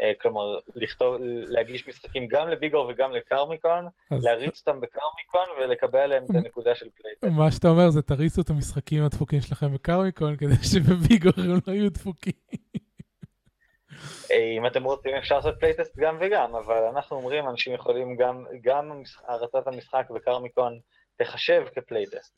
אה, 0.00 0.12
כלומר, 0.20 0.58
לכתוב, 0.74 1.16
להגיש 1.48 1.88
משחקים 1.88 2.26
גם 2.26 2.48
לביגור 2.48 2.86
וגם 2.88 3.12
לקרמיקון, 3.12 3.88
אז... 4.10 4.24
להריץ 4.24 4.58
אותם 4.58 4.80
בקרמיקון 4.80 5.46
ולקבל 5.60 5.98
עליהם 5.98 6.24
את 6.24 6.34
הנקודה 6.34 6.74
של 6.74 6.86
playtest. 6.94 7.24
מה 7.24 7.52
שאתה 7.52 7.68
אומר 7.68 7.90
זה 7.90 8.02
תריצו 8.02 8.40
את 8.40 8.50
המשחקים 8.50 9.04
הדפוקים 9.04 9.40
שלכם 9.40 9.74
בקרמיקון, 9.74 10.36
כדי 10.36 10.54
שבביגור 10.72 11.32
הם 11.36 11.60
לא 11.66 11.72
יהיו 11.72 11.90
דפוקים. 11.90 12.32
אה, 14.30 14.56
אם 14.58 14.66
אתם 14.66 14.84
רוצים 14.84 15.14
אפשר 15.14 15.36
לעשות 15.36 15.54
playtest 15.60 15.96
גם 15.98 16.18
וגם, 16.20 16.54
אבל 16.54 16.82
אנחנו 16.94 17.16
אומרים, 17.16 17.48
אנשים 17.48 17.74
יכולים 17.74 18.16
גם, 18.16 18.44
גם 18.62 19.02
הרצת 19.28 19.66
המשחק 19.66 20.06
בקרמיקון 20.10 20.78
תחשב 21.16 21.62
כ 21.74 21.85
playtest. 21.85 22.34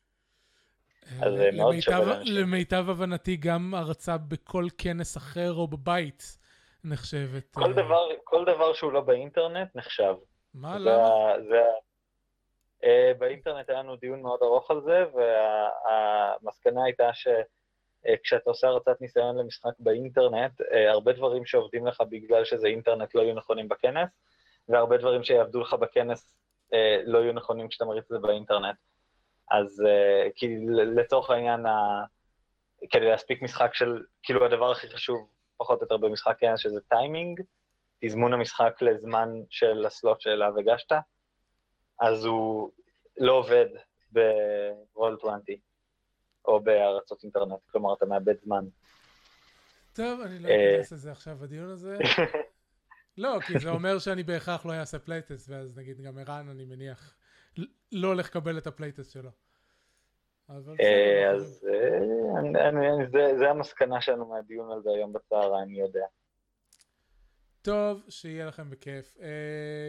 אז 1.21 1.33
זה 1.37 1.49
מאוד 1.53 1.79
שווה. 1.79 2.19
למיטב 2.25 2.89
הבנתי, 2.89 3.35
גם 3.35 3.73
הרצה 3.73 4.17
בכל 4.17 4.67
כנס 4.77 5.17
אחר 5.17 5.53
או 5.53 5.67
בבית. 5.67 6.37
נחשבת... 6.85 7.53
כל, 7.53 7.71
אה... 7.71 7.73
דבר, 7.73 8.07
כל 8.23 8.45
דבר 8.45 8.73
שהוא 8.73 8.91
לא 8.91 9.01
באינטרנט 9.01 9.75
נחשב. 9.75 10.15
מה, 10.53 10.79
זה 10.79 10.85
למה? 10.85 11.33
זה, 11.49 11.61
uh, 12.81 13.17
באינטרנט 13.17 13.69
היה 13.69 13.79
לנו 13.79 13.95
דיון 13.95 14.21
מאוד 14.21 14.39
ארוך 14.43 14.71
על 14.71 14.81
זה, 14.81 15.03
והמסקנה 15.13 16.79
וה, 16.79 16.85
הייתה 16.85 17.09
שכשאתה 17.13 18.43
uh, 18.43 18.49
עושה 18.49 18.67
הרצאת 18.67 19.01
ניסיון 19.01 19.37
למשחק 19.37 19.73
באינטרנט, 19.79 20.61
הרבה 20.87 21.13
דברים 21.13 21.45
שעובדים 21.45 21.87
לך 21.87 22.01
בגלל 22.09 22.45
שזה 22.45 22.67
אינטרנט 22.67 23.15
לא 23.15 23.21
יהיו 23.21 23.35
נכונים 23.35 23.67
בכנס, 23.67 24.09
והרבה 24.69 24.97
דברים 24.97 25.23
שיעבדו 25.23 25.59
לך 25.59 25.73
בכנס 25.73 26.37
לא 27.05 27.19
יהיו 27.19 27.33
נכונים 27.33 27.67
כשאתה 27.67 27.85
מריץ 27.85 28.03
את 28.03 28.09
זה 28.09 28.19
באינטרנט. 28.19 28.75
אז 29.51 29.83
כי 30.35 30.47
לצורך 30.95 31.29
העניין. 31.29 31.65
כדי 32.91 33.05
להספיק 33.05 33.41
משחק 33.41 33.73
של, 33.73 34.03
כאילו 34.23 34.45
הדבר 34.45 34.71
הכי 34.71 34.89
חשוב 34.89 35.27
פחות 35.57 35.79
או 35.79 35.83
יותר 35.85 35.97
במשחק 35.97 36.35
כן, 36.39 36.57
שזה 36.57 36.79
טיימינג, 36.81 37.41
תזמון 37.99 38.33
המשחק 38.33 38.81
לזמן 38.81 39.29
של 39.49 39.85
ה 39.85 39.92
slot 39.92 40.21
שאליו 40.21 40.59
הגשת, 40.59 40.91
אז 41.99 42.25
הוא 42.25 42.71
לא 43.17 43.33
עובד 43.33 43.65
ב-Roll 44.11 45.17
20 45.19 45.57
או 46.45 46.59
בהרצות 46.59 47.23
אינטרנט, 47.23 47.59
כלומר 47.71 47.93
אתה 47.93 48.05
מאבד 48.05 48.35
זמן. 48.43 48.65
טוב, 49.93 50.21
אני 50.21 50.39
לא 50.39 50.49
אה, 50.49 50.75
אכנס 50.75 50.91
לזה 50.91 51.11
עכשיו 51.11 51.37
בדיון 51.37 51.69
הזה. 51.69 51.97
לא, 53.17 53.39
כי 53.47 53.59
זה 53.59 53.69
אומר 53.69 53.99
שאני 53.99 54.23
בהכרח 54.23 54.65
לא 54.65 54.73
אעשה 54.73 54.99
playtest, 54.99 55.49
ואז 55.49 55.77
נגיד 55.77 56.01
גם 56.01 56.17
ערן, 56.17 56.49
אני 56.49 56.65
מניח, 56.65 57.15
לא 57.91 58.07
הולך 58.07 58.27
לקבל 58.27 58.57
את 58.57 58.67
ה 58.67 58.72
playtest 58.72 59.11
שלו. 59.11 59.29
אה, 60.49 61.31
אז 61.31 61.67
אה, 61.73 63.35
זה 63.37 63.49
המסקנה 63.49 64.01
שלנו 64.01 64.25
מהדיון 64.25 64.71
הזה 64.71 64.89
היום 64.95 65.13
בצהריים, 65.13 65.69
אני 65.69 65.79
יודע. 65.79 66.05
טוב, 67.61 68.03
שיהיה 68.09 68.45
לכם 68.45 68.69
בכיף. 68.69 69.17
אה, 69.21 69.27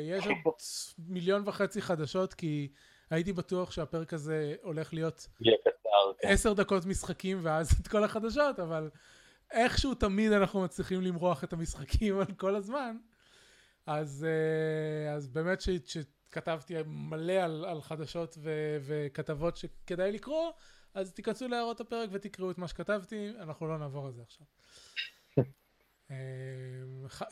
יש 0.05 0.27
עוד 0.27 0.37
מיליון 1.15 1.43
וחצי 1.47 1.83
חדשות, 1.83 2.35
כי 2.35 2.73
הייתי 3.11 3.33
בטוח 3.33 3.71
שהפרק 3.71 4.13
הזה 4.13 4.55
הולך 4.63 4.95
להיות 4.95 5.29
כן. 5.45 5.51
עשר 6.23 6.53
דקות 6.53 6.87
משחקים 6.87 7.39
ואז 7.43 7.73
את 7.81 7.89
כל 7.89 8.05
החדשות, 8.05 8.61
אבל 8.61 8.91
איכשהו 9.51 9.95
תמיד 9.95 10.33
אנחנו 10.33 10.61
מצליחים 10.61 11.01
למרוח 11.01 11.45
את 11.45 11.53
המשחקים 11.53 12.19
על 12.19 12.35
כל 12.37 12.55
הזמן. 12.55 12.97
אז, 13.87 14.27
אז 15.17 15.29
באמת 15.29 15.61
ש, 15.61 15.69
כתבתי 16.31 16.75
מלא 16.87 17.33
על, 17.33 17.65
על 17.65 17.83
חדשות 17.83 18.39
ו, 18.39 18.51
וכתבות 18.81 19.57
שכדאי 19.57 20.13
לקרוא, 20.13 20.53
אז 20.95 21.13
תיכנסו 21.13 21.49
להערות 21.49 21.81
הפרק 21.81 22.09
ותקראו 22.13 22.51
את 22.51 22.59
מה 22.59 22.69
שכתבתי, 22.69 23.31
אנחנו 23.39 23.67
לא 23.67 23.79
נעבור 23.79 24.07
על 24.07 24.13
זה 24.13 24.23
עכשיו. 24.23 24.47
אה, 26.11 26.17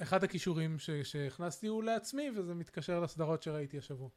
אחד 0.03 0.25
הכישורים 0.25 0.79
ש, 0.79 0.91
שהכנסתי 0.91 1.67
הוא 1.67 1.85
לעצמי, 1.85 2.31
וזה 2.37 2.55
מתקשר 2.55 3.01
לסדרות 3.01 3.43
שראיתי 3.43 3.79
השבוע. 3.79 4.09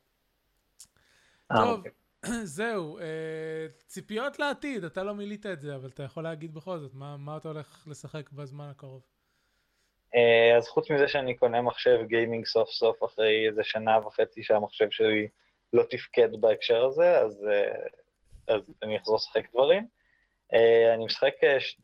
אה, 1.51 1.57
טוב, 1.57 1.77
אוקיי. 1.77 1.91
זהו, 2.57 2.99
אה, 2.99 3.67
ציפיות 3.87 4.39
לעתיד, 4.39 4.83
אתה 4.83 5.03
לא 5.03 5.15
מילאת 5.15 5.45
את 5.45 5.61
זה, 5.61 5.75
אבל 5.75 5.89
אתה 5.89 6.03
יכול 6.03 6.23
להגיד 6.23 6.53
בכל 6.53 6.79
זאת, 6.79 6.93
מה, 6.93 7.17
מה 7.17 7.37
אתה 7.37 7.47
הולך 7.47 7.87
לשחק 7.87 8.31
בזמן 8.31 8.69
הקרוב? 8.69 9.01
אה, 10.17 10.57
אז 10.57 10.67
חוץ 10.67 10.91
מזה 10.91 11.07
שאני 11.07 11.35
קונה 11.35 11.61
מחשב 11.61 11.99
גיימינג 12.07 12.45
סוף 12.45 12.69
סוף 12.69 13.03
אחרי 13.03 13.47
איזה 13.47 13.63
שנה 13.63 14.07
וחצי 14.07 14.43
שהמחשב 14.43 14.89
שלי 14.91 15.27
לא 15.73 15.83
תפקד 15.83 16.29
בהקשר 16.41 16.85
הזה, 16.85 17.19
אז, 17.19 17.47
אה, 17.51 18.55
אז 18.55 18.61
אני 18.83 18.97
אחזור 18.97 19.15
לשחק 19.15 19.51
דברים. 19.51 19.87
אה, 20.53 20.93
אני 20.93 21.05
משחק, 21.05 21.33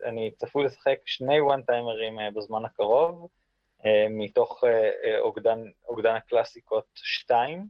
אני 0.05 0.31
צפוי 0.31 0.65
לשחק 0.65 0.99
שני 1.05 1.41
וואן 1.41 1.61
טיימרים 1.61 2.17
בזמן 2.35 2.65
הקרוב, 2.65 3.27
מתוך 4.09 4.63
אוגדן, 5.19 5.63
אוגדן 5.87 6.15
הקלאסיקות 6.15 6.85
2, 6.95 7.67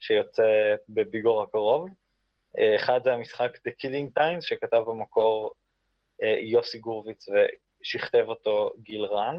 שיוצא 0.00 0.74
בביגור 0.88 1.42
הקרוב. 1.42 1.88
אחד 2.76 3.00
זה 3.04 3.12
המשחק 3.12 3.56
The 3.56 3.70
Killing 3.70 4.20
Times, 4.20 4.40
שכתב 4.40 4.82
במקור 4.86 5.50
יוסי 6.40 6.78
גורביץ 6.78 7.26
ושכתב 7.28 8.24
אותו 8.28 8.72
גיל 8.82 9.04
רן. 9.04 9.38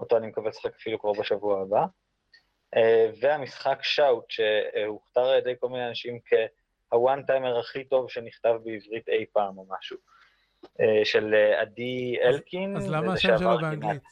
אותו 0.00 0.16
אני 0.16 0.26
מקווה 0.26 0.48
לשחק 0.48 0.74
אפילו 0.74 0.98
כבר 0.98 1.12
בשבוע 1.12 1.62
הבא. 1.62 1.84
Uh, 2.76 2.78
והמשחק 3.20 3.78
שאוט, 3.82 4.30
שהוכתר 4.30 5.20
על 5.20 5.38
ידי 5.38 5.54
כל 5.60 5.68
מיני 5.68 5.88
אנשים 5.88 6.18
כהוואן 6.90 7.22
טיימר 7.22 7.58
הכי 7.58 7.84
טוב 7.84 8.10
שנכתב 8.10 8.54
בעברית 8.64 9.08
אי 9.08 9.26
פעם 9.32 9.58
או 9.58 9.66
משהו, 9.68 9.96
uh, 10.64 10.68
של 11.04 11.34
uh, 11.34 11.60
עדי 11.60 12.16
אלקין. 12.22 12.76
אז 12.76 12.90
למה 12.90 13.12
השם 13.12 13.38
שלו 13.38 13.58
באנגלית? 13.60 14.02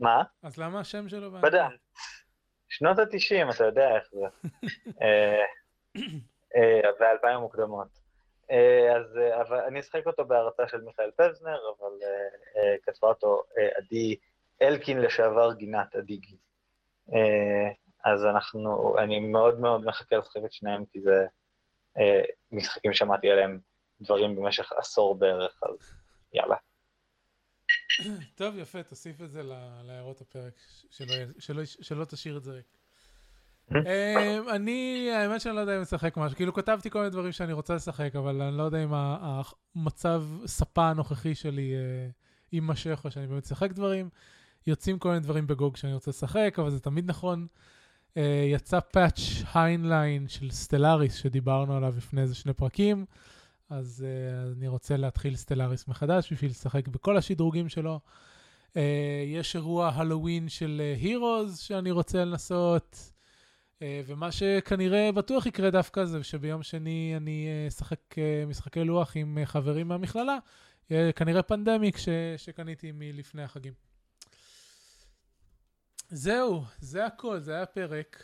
מה? 0.00 0.22
אז 0.42 0.58
למה 0.58 0.80
השם 0.80 1.08
שלו 1.08 1.30
באנגלית? 1.30 1.52
בדע. 1.52 1.68
שנות 2.68 2.98
ה-90, 2.98 3.54
אתה 3.54 3.64
יודע 3.64 3.96
איך 3.96 4.08
זה. 4.12 4.26
ו-2000 7.00 7.38
מוקדמות. 7.38 8.06
אז 8.96 9.18
אבל 9.40 9.60
אני 9.60 9.80
אשחק 9.80 10.06
אותו 10.06 10.24
בהרצה 10.24 10.68
של 10.68 10.80
מיכאל 10.80 11.10
פבזנר, 11.16 11.58
אבל 11.78 11.92
כתבה 12.82 13.08
אותו 13.08 13.42
עדי 13.76 14.16
אלקין 14.62 15.00
לשעבר 15.00 15.52
גינת 15.54 15.94
הדיגי. 15.94 16.36
אה, 17.12 17.70
אז 18.04 18.24
אנחנו, 18.24 18.98
אני 18.98 19.20
מאוד 19.20 19.60
מאוד 19.60 19.84
מחכה 19.84 20.16
לשחק 20.16 20.40
את 20.44 20.52
שניהם, 20.52 20.84
כי 20.92 21.00
זה 21.00 21.26
אה, 21.98 22.22
משחקים 22.52 22.92
שמעתי 22.92 23.30
עליהם 23.30 23.58
דברים 24.00 24.36
במשך 24.36 24.72
עשור 24.72 25.14
בערך, 25.18 25.62
אז 25.62 25.92
יאללה. 26.32 26.56
טוב, 28.34 28.58
יפה, 28.58 28.82
תוסיף 28.82 29.22
את 29.22 29.30
זה 29.30 29.42
להערות 29.82 30.20
הפרק, 30.20 30.52
שלא, 30.90 31.14
שלא, 31.38 31.64
שלא 31.64 32.04
תשאיר 32.04 32.36
את 32.36 32.42
זה 32.42 32.52
ריק. 32.52 32.66
אה, 33.86 34.38
אני, 34.54 35.10
האמת 35.12 35.40
שאני 35.40 35.56
לא 35.56 35.60
יודע 35.60 35.76
אם 35.76 35.80
לשחק 35.80 36.16
משהו, 36.16 36.36
כאילו 36.36 36.54
כתבתי 36.54 36.90
כל 36.90 36.98
מיני 36.98 37.10
דברים 37.10 37.32
שאני 37.32 37.52
רוצה 37.52 37.74
לשחק, 37.74 38.16
אבל 38.16 38.42
אני 38.42 38.58
לא 38.58 38.62
יודע 38.62 38.84
אם 38.84 38.90
המצב 38.94 40.22
ספה 40.46 40.88
הנוכחי 40.88 41.34
שלי 41.34 41.74
יימשך 42.52 43.00
או 43.04 43.10
שאני 43.10 43.26
באמת 43.26 43.44
אשחק 43.44 43.72
דברים. 43.72 44.08
יוצאים 44.66 44.98
כל 44.98 45.08
מיני 45.08 45.20
דברים 45.20 45.46
בגוג 45.46 45.76
שאני 45.76 45.94
רוצה 45.94 46.10
לשחק, 46.10 46.56
אבל 46.58 46.70
זה 46.70 46.80
תמיד 46.80 47.10
נכון. 47.10 47.46
אה, 48.14 48.18
יצא 48.52 48.80
פאץ' 48.80 49.20
היינליין 49.54 50.28
של 50.28 50.50
Stellaris 50.50 51.14
שדיברנו 51.14 51.76
עליו 51.76 51.94
לפני 51.96 52.22
איזה 52.22 52.34
שני 52.34 52.52
פרקים, 52.52 53.04
אז 53.70 54.04
אה, 54.04 54.56
אני 54.58 54.68
רוצה 54.68 54.96
להתחיל 54.96 55.36
Stellaris 55.36 55.88
מחדש 55.88 56.32
בשביל 56.32 56.50
לשחק 56.50 56.88
בכל 56.88 57.16
השדרוגים 57.16 57.68
שלו. 57.68 58.00
אה, 58.72 58.78
יש 59.26 59.56
אירוע 59.56 59.88
הלואוין 59.94 60.48
של 60.48 60.82
Heroes 60.96 61.58
שאני 61.58 61.90
רוצה 61.90 62.24
לנסות, 62.24 63.12
אה, 63.78 63.82
ומה 64.06 64.32
שכנראה 64.32 65.12
בטוח 65.12 65.46
יקרה 65.46 65.70
דווקא 65.70 66.04
זה 66.04 66.24
שביום 66.24 66.62
שני 66.62 67.14
אני 67.16 67.48
אשחק 67.68 68.00
אה, 68.12 68.48
משחקי 68.48 68.84
לוח 68.84 69.16
עם 69.16 69.38
אה, 69.42 69.46
חברים 69.46 69.88
מהמכללה, 69.88 70.38
uh, 70.88 70.92
כנראה 71.16 71.42
פנדמיק 71.42 71.96
ש- 71.96 72.08
שקניתי 72.36 72.92
מלפני 72.94 73.42
החגים. 73.42 73.85
זהו, 76.08 76.62
זה 76.78 77.06
הכל, 77.06 77.38
זה 77.38 77.54
היה 77.54 77.66
פרק. 77.66 78.22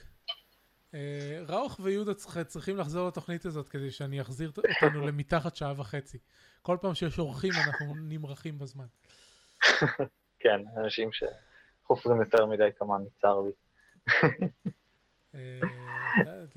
אה, 0.94 1.42
ראוך 1.48 1.80
ויהודה 1.82 2.14
צריכים 2.46 2.76
לחזור 2.76 3.08
לתוכנית 3.08 3.44
הזאת 3.44 3.68
כדי 3.68 3.90
שאני 3.90 4.20
אחזיר 4.20 4.52
אותנו 4.82 5.06
למתחת 5.06 5.56
שעה 5.56 5.74
וחצי. 5.76 6.18
כל 6.62 6.76
פעם 6.80 6.94
שיש 6.94 7.18
אורחים 7.18 7.52
אנחנו 7.66 7.94
נמרחים 7.94 8.58
בזמן. 8.58 8.86
כן, 10.42 10.60
אנשים 10.76 11.10
שחופרים 11.12 12.20
יותר 12.20 12.46
מדי 12.46 12.68
כמובן, 12.78 13.02
צר 13.20 13.40
לי. 13.40 13.52
אה, 15.34 15.60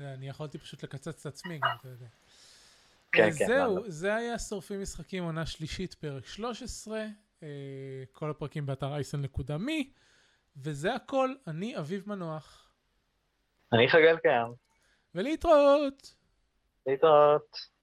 אני 0.00 0.28
יכולתי 0.28 0.58
פשוט 0.58 0.82
לקצץ 0.82 1.26
את 1.26 1.32
עצמי 1.32 1.58
גם, 1.58 1.70
אתה 1.80 1.88
יודע. 1.88 2.06
כן, 3.12 3.22
אה, 3.22 3.30
כן, 3.38 3.46
זהו, 3.46 3.76
למה? 3.78 3.90
זה 3.90 4.14
היה 4.14 4.38
שורפים 4.38 4.82
משחקים 4.82 5.24
עונה 5.24 5.46
שלישית, 5.46 5.94
פרק 5.94 6.26
13. 6.26 7.04
אה, 7.42 7.48
כל 8.12 8.30
הפרקים 8.30 8.66
באתר 8.66 8.94
אייסן.מי. 8.94 9.90
וזה 10.64 10.94
הכל, 10.94 11.34
אני 11.46 11.78
אביב 11.78 12.08
מנוח. 12.08 12.72
אני 13.72 13.88
חגל 13.88 14.16
קיים, 14.16 14.54
ולהתראות! 15.14 16.14
להתראות. 16.86 17.75